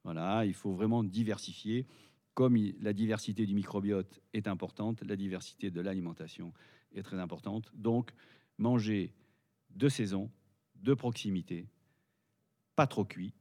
Voilà, 0.04 0.46
il 0.46 0.54
faut 0.54 0.74
vraiment 0.74 1.04
diversifier. 1.04 1.86
Comme 2.40 2.56
la 2.80 2.94
diversité 2.94 3.45
du 3.45 3.53
microbiote 3.53 4.22
est 4.32 4.48
importante, 4.48 5.03
la 5.03 5.18
diversité 5.18 5.72
de 5.72 5.82
l'alimentation 5.82 6.53
est 6.94 7.03
très 7.03 7.20
importante. 7.20 7.70
Donc, 7.74 8.11
manger 8.57 9.14
de 9.72 9.90
saison, 9.90 10.32
de 10.76 10.94
proximité, 10.94 11.68
pas 12.78 12.88
trop 12.88 13.03
cuit. 13.03 13.34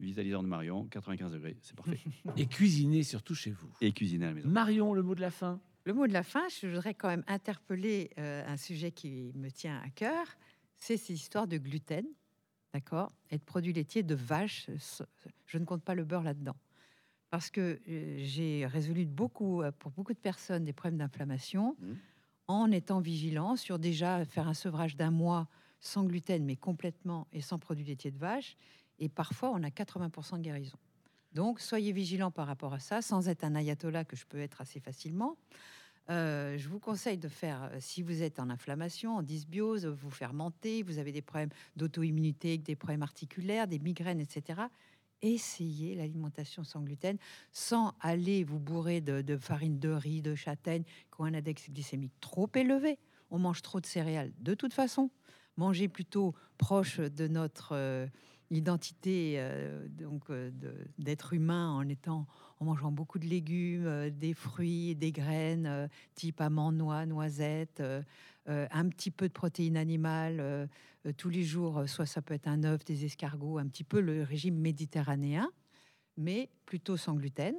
Vitalisant 0.00 0.42
de 0.42 0.48
Marion, 0.48 0.84
95 0.84 1.32
degrés, 1.32 1.56
c'est 1.62 1.74
parfait. 1.74 1.98
Et 2.36 2.44
cuisiner 2.44 3.04
surtout 3.04 3.34
chez 3.34 3.52
vous. 3.52 3.70
Et 3.80 3.92
cuisiner 3.92 4.26
à 4.26 4.28
la 4.28 4.34
maison. 4.34 4.50
Marion, 4.50 4.92
le 4.92 5.02
mot 5.02 5.14
de 5.14 5.22
la 5.22 5.30
fin? 5.30 5.58
Le 5.84 5.94
mot 5.94 6.06
de 6.06 6.12
la 6.12 6.22
fin, 6.22 6.46
je 6.60 6.66
voudrais 6.66 6.92
quand 6.92 7.08
même 7.08 7.24
interpeller 7.28 8.10
euh, 8.18 8.46
un 8.46 8.58
sujet 8.58 8.92
qui 8.92 9.32
me 9.34 9.48
tient 9.48 9.80
à 9.82 9.88
cœur, 9.88 10.26
c'est 10.76 10.98
cette 10.98 11.16
histoire 11.16 11.48
de 11.48 11.56
gluten. 11.56 12.04
d'accord, 12.74 13.14
et 13.30 13.38
de 13.38 13.44
produits 13.44 13.72
laitiers 13.72 14.02
de 14.02 14.14
vache. 14.14 14.68
Je 15.46 15.56
ne 15.56 15.64
compte 15.64 15.82
pas 15.82 15.94
le 15.94 16.04
beurre 16.04 16.22
là-dedans. 16.22 16.56
Parce 17.36 17.50
que 17.50 17.78
euh, 17.86 18.16
j'ai 18.20 18.64
résolu 18.64 19.04
beaucoup, 19.04 19.60
euh, 19.60 19.70
pour 19.70 19.90
beaucoup 19.90 20.14
de 20.14 20.18
personnes 20.18 20.64
des 20.64 20.72
problèmes 20.72 20.96
d'inflammation 20.96 21.76
Mhm. 21.78 21.96
en 22.48 22.70
étant 22.70 22.98
vigilant 22.98 23.56
sur 23.56 23.78
déjà 23.78 24.24
faire 24.24 24.48
un 24.48 24.54
sevrage 24.54 24.96
d'un 24.96 25.10
mois 25.10 25.46
sans 25.78 26.04
gluten, 26.04 26.46
mais 26.46 26.56
complètement 26.56 27.26
et 27.34 27.42
sans 27.42 27.58
produits 27.58 27.84
laitiers 27.84 28.10
de 28.10 28.16
vache. 28.16 28.56
Et 28.98 29.10
parfois, 29.10 29.50
on 29.50 29.62
a 29.64 29.68
80% 29.68 30.38
de 30.38 30.44
guérison. 30.44 30.78
Donc, 31.34 31.60
soyez 31.60 31.92
vigilants 31.92 32.30
par 32.30 32.46
rapport 32.46 32.72
à 32.72 32.78
ça, 32.78 33.02
sans 33.02 33.28
être 33.28 33.44
un 33.44 33.54
ayatollah 33.54 34.06
que 34.06 34.16
je 34.16 34.24
peux 34.24 34.40
être 34.40 34.62
assez 34.62 34.80
facilement. 34.80 35.36
Euh, 36.08 36.56
je 36.56 36.70
vous 36.70 36.78
conseille 36.78 37.18
de 37.18 37.28
faire, 37.28 37.70
si 37.80 38.00
vous 38.00 38.22
êtes 38.22 38.38
en 38.38 38.48
inflammation, 38.48 39.14
en 39.14 39.22
dysbiose, 39.22 39.84
vous 39.84 40.10
fermentez, 40.10 40.82
vous 40.82 40.96
avez 40.96 41.12
des 41.12 41.20
problèmes 41.20 41.50
d'auto-immunité, 41.76 42.56
des 42.56 42.76
problèmes 42.76 43.02
articulaires, 43.02 43.66
des 43.66 43.78
migraines, 43.78 44.20
etc. 44.20 44.62
Essayez 45.22 45.94
l'alimentation 45.94 46.62
sans 46.62 46.82
gluten, 46.82 47.16
sans 47.52 47.94
aller 48.00 48.44
vous 48.44 48.58
bourrer 48.58 49.00
de, 49.00 49.36
farine 49.36 49.78
de 49.78 49.88
riz, 49.88 50.22
de 50.22 50.34
châtaigne, 50.34 50.82
qui 50.82 51.20
ont 51.20 51.24
un 51.24 51.34
index 51.34 51.70
glycémique 51.70 52.12
trop 52.20 52.48
élevé. 52.54 52.98
On 53.30 53.38
mange 53.38 53.62
trop 53.62 53.80
de 53.80 53.86
céréales 53.86 54.32
de 54.38 54.54
toute 54.54 54.74
façon. 54.74 55.10
Mangez 55.56 55.88
plutôt 55.88 56.34
proche 56.58 57.00
de 57.00 57.28
notre 57.28 57.70
euh, 57.72 58.06
identité 58.50 59.36
euh, 59.38 59.88
donc 59.88 60.28
euh, 60.28 60.50
d'être 60.98 61.32
humain 61.32 61.70
en 61.70 61.88
étant 61.88 62.26
en 62.60 62.66
mangeant 62.66 62.92
beaucoup 62.92 63.18
de 63.18 63.26
légumes, 63.26 64.10
des 64.10 64.32
fruits, 64.32 64.94
des 64.94 65.12
graines, 65.12 65.90
type 66.14 66.40
amandes, 66.40 66.76
noix, 66.76 67.04
noisettes, 67.04 67.82
un 68.46 68.88
petit 68.88 69.10
peu 69.10 69.28
de 69.28 69.32
protéines 69.32 69.76
animales 69.76 70.38
euh, 70.40 70.66
euh, 71.06 71.12
tous 71.16 71.28
les 71.28 71.42
jours. 71.44 71.78
euh, 71.78 71.86
Soit 71.86 72.06
ça 72.06 72.22
peut 72.22 72.34
être 72.34 72.48
un 72.48 72.64
œuf, 72.64 72.84
des 72.84 73.04
escargots, 73.04 73.58
un 73.58 73.66
petit 73.68 73.84
peu 73.84 74.00
le 74.00 74.22
régime 74.22 74.56
méditerranéen, 74.58 75.50
mais 76.16 76.48
plutôt 76.64 76.96
sans 76.96 77.14
gluten. 77.14 77.54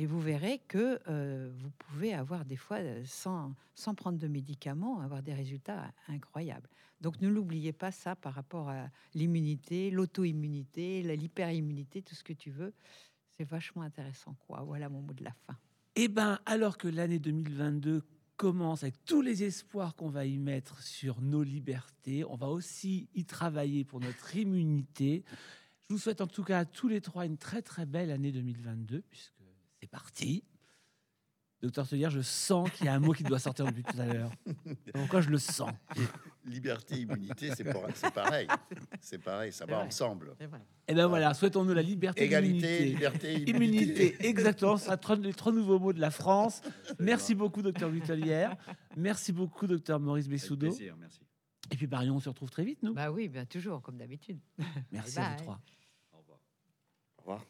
Et 0.00 0.06
vous 0.06 0.20
verrez 0.20 0.60
que 0.68 1.00
euh, 1.08 1.50
vous 1.58 1.70
pouvez 1.70 2.14
avoir 2.14 2.44
des 2.44 2.54
fois, 2.56 2.76
euh, 2.78 3.02
sans, 3.04 3.54
sans 3.74 3.94
prendre 3.96 4.16
de 4.18 4.28
médicaments, 4.28 5.00
avoir 5.00 5.22
des 5.24 5.34
résultats 5.34 5.92
incroyables. 6.06 6.68
Donc 7.00 7.20
ne 7.20 7.28
l'oubliez 7.28 7.72
pas 7.72 7.90
ça 7.90 8.14
par 8.14 8.34
rapport 8.34 8.68
à 8.68 8.90
l'immunité, 9.14 9.90
l'auto-immunité, 9.90 11.02
la- 11.02 11.16
l'hyperimmunité, 11.16 12.02
tout 12.02 12.14
ce 12.14 12.22
que 12.22 12.32
tu 12.32 12.50
veux. 12.50 12.72
C'est 13.36 13.44
vachement 13.44 13.82
intéressant. 13.82 14.36
quoi. 14.46 14.62
Voilà 14.62 14.88
mon 14.88 15.00
mot 15.02 15.12
de 15.14 15.24
la 15.24 15.32
fin. 15.46 15.56
Eh 15.96 16.06
ben, 16.08 16.38
alors 16.46 16.78
que 16.78 16.86
l'année 16.86 17.18
2022 17.18 18.04
commence 18.38 18.84
avec 18.84 19.04
tous 19.04 19.20
les 19.20 19.42
espoirs 19.42 19.96
qu'on 19.96 20.08
va 20.08 20.24
y 20.24 20.38
mettre 20.38 20.80
sur 20.80 21.20
nos 21.20 21.42
libertés, 21.42 22.24
on 22.24 22.36
va 22.36 22.46
aussi 22.46 23.10
y 23.14 23.24
travailler 23.24 23.84
pour 23.84 24.00
notre 24.00 24.34
immunité. 24.36 25.24
Je 25.88 25.94
vous 25.94 25.98
souhaite 25.98 26.20
en 26.20 26.28
tout 26.28 26.44
cas 26.44 26.60
à 26.60 26.64
tous 26.64 26.88
les 26.88 27.00
trois 27.00 27.26
une 27.26 27.36
très 27.36 27.62
très 27.62 27.84
belle 27.84 28.10
année 28.10 28.30
2022 28.30 29.02
puisque 29.10 29.42
c'est 29.80 29.88
parti. 29.88 30.44
Docteur 31.60 31.88
Telière, 31.88 32.10
je 32.10 32.20
sens 32.20 32.70
qu'il 32.70 32.86
y 32.86 32.88
a 32.88 32.94
un 32.94 33.00
mot 33.00 33.12
qui 33.12 33.24
doit 33.24 33.40
sortir 33.40 33.66
depuis 33.66 33.82
tout 33.82 33.98
à 34.00 34.06
l'heure. 34.06 34.30
Pourquoi 34.94 35.20
je 35.20 35.30
le 35.30 35.38
sens? 35.38 35.72
Liberté, 36.48 36.96
immunité, 37.00 37.50
c'est 37.54 37.64
pour- 37.72 37.86
c'est 37.94 38.12
pareil. 38.12 38.48
C'est 39.00 39.18
pareil, 39.22 39.52
ça 39.52 39.66
va 39.66 39.76
vrai. 39.76 39.86
ensemble. 39.86 40.34
Eh 40.88 40.94
ben 40.94 41.06
voilà, 41.06 41.34
souhaitons-nous 41.34 41.74
la 41.74 41.82
liberté, 41.82 42.24
Égalité, 42.24 42.66
l'immunité. 42.78 42.84
liberté, 42.86 43.32
immunité. 43.50 43.52
Immunité, 44.06 44.26
exactement. 44.28 44.76
Trois- 45.00 45.16
les 45.16 45.34
trois 45.34 45.52
nouveaux 45.52 45.78
mots 45.78 45.92
de 45.92 46.00
la 46.00 46.10
France. 46.10 46.62
Merci 46.98 47.34
beaucoup, 47.34 47.62
docteur 47.62 47.90
Vitelière. 47.90 48.56
Merci 48.96 49.32
beaucoup, 49.32 49.66
docteur 49.66 50.00
Maurice 50.00 50.26
Avec 50.26 50.40
Bessoudo. 50.40 50.66
plaisir, 50.68 50.96
merci. 50.98 51.20
Et 51.70 51.76
puis, 51.76 51.86
Marion, 51.86 52.16
on 52.16 52.20
se 52.20 52.28
retrouve 52.30 52.50
très 52.50 52.64
vite, 52.64 52.82
nous. 52.82 52.94
Bah 52.94 53.10
oui, 53.10 53.28
bien 53.28 53.44
toujours, 53.44 53.82
comme 53.82 53.98
d'habitude. 53.98 54.38
Merci 54.90 55.18
à 55.18 55.22
bye. 55.22 55.30
vous 55.36 55.42
trois. 55.44 55.60
Au 56.12 56.18
revoir. 56.18 56.38
Au 57.18 57.20
revoir. 57.20 57.44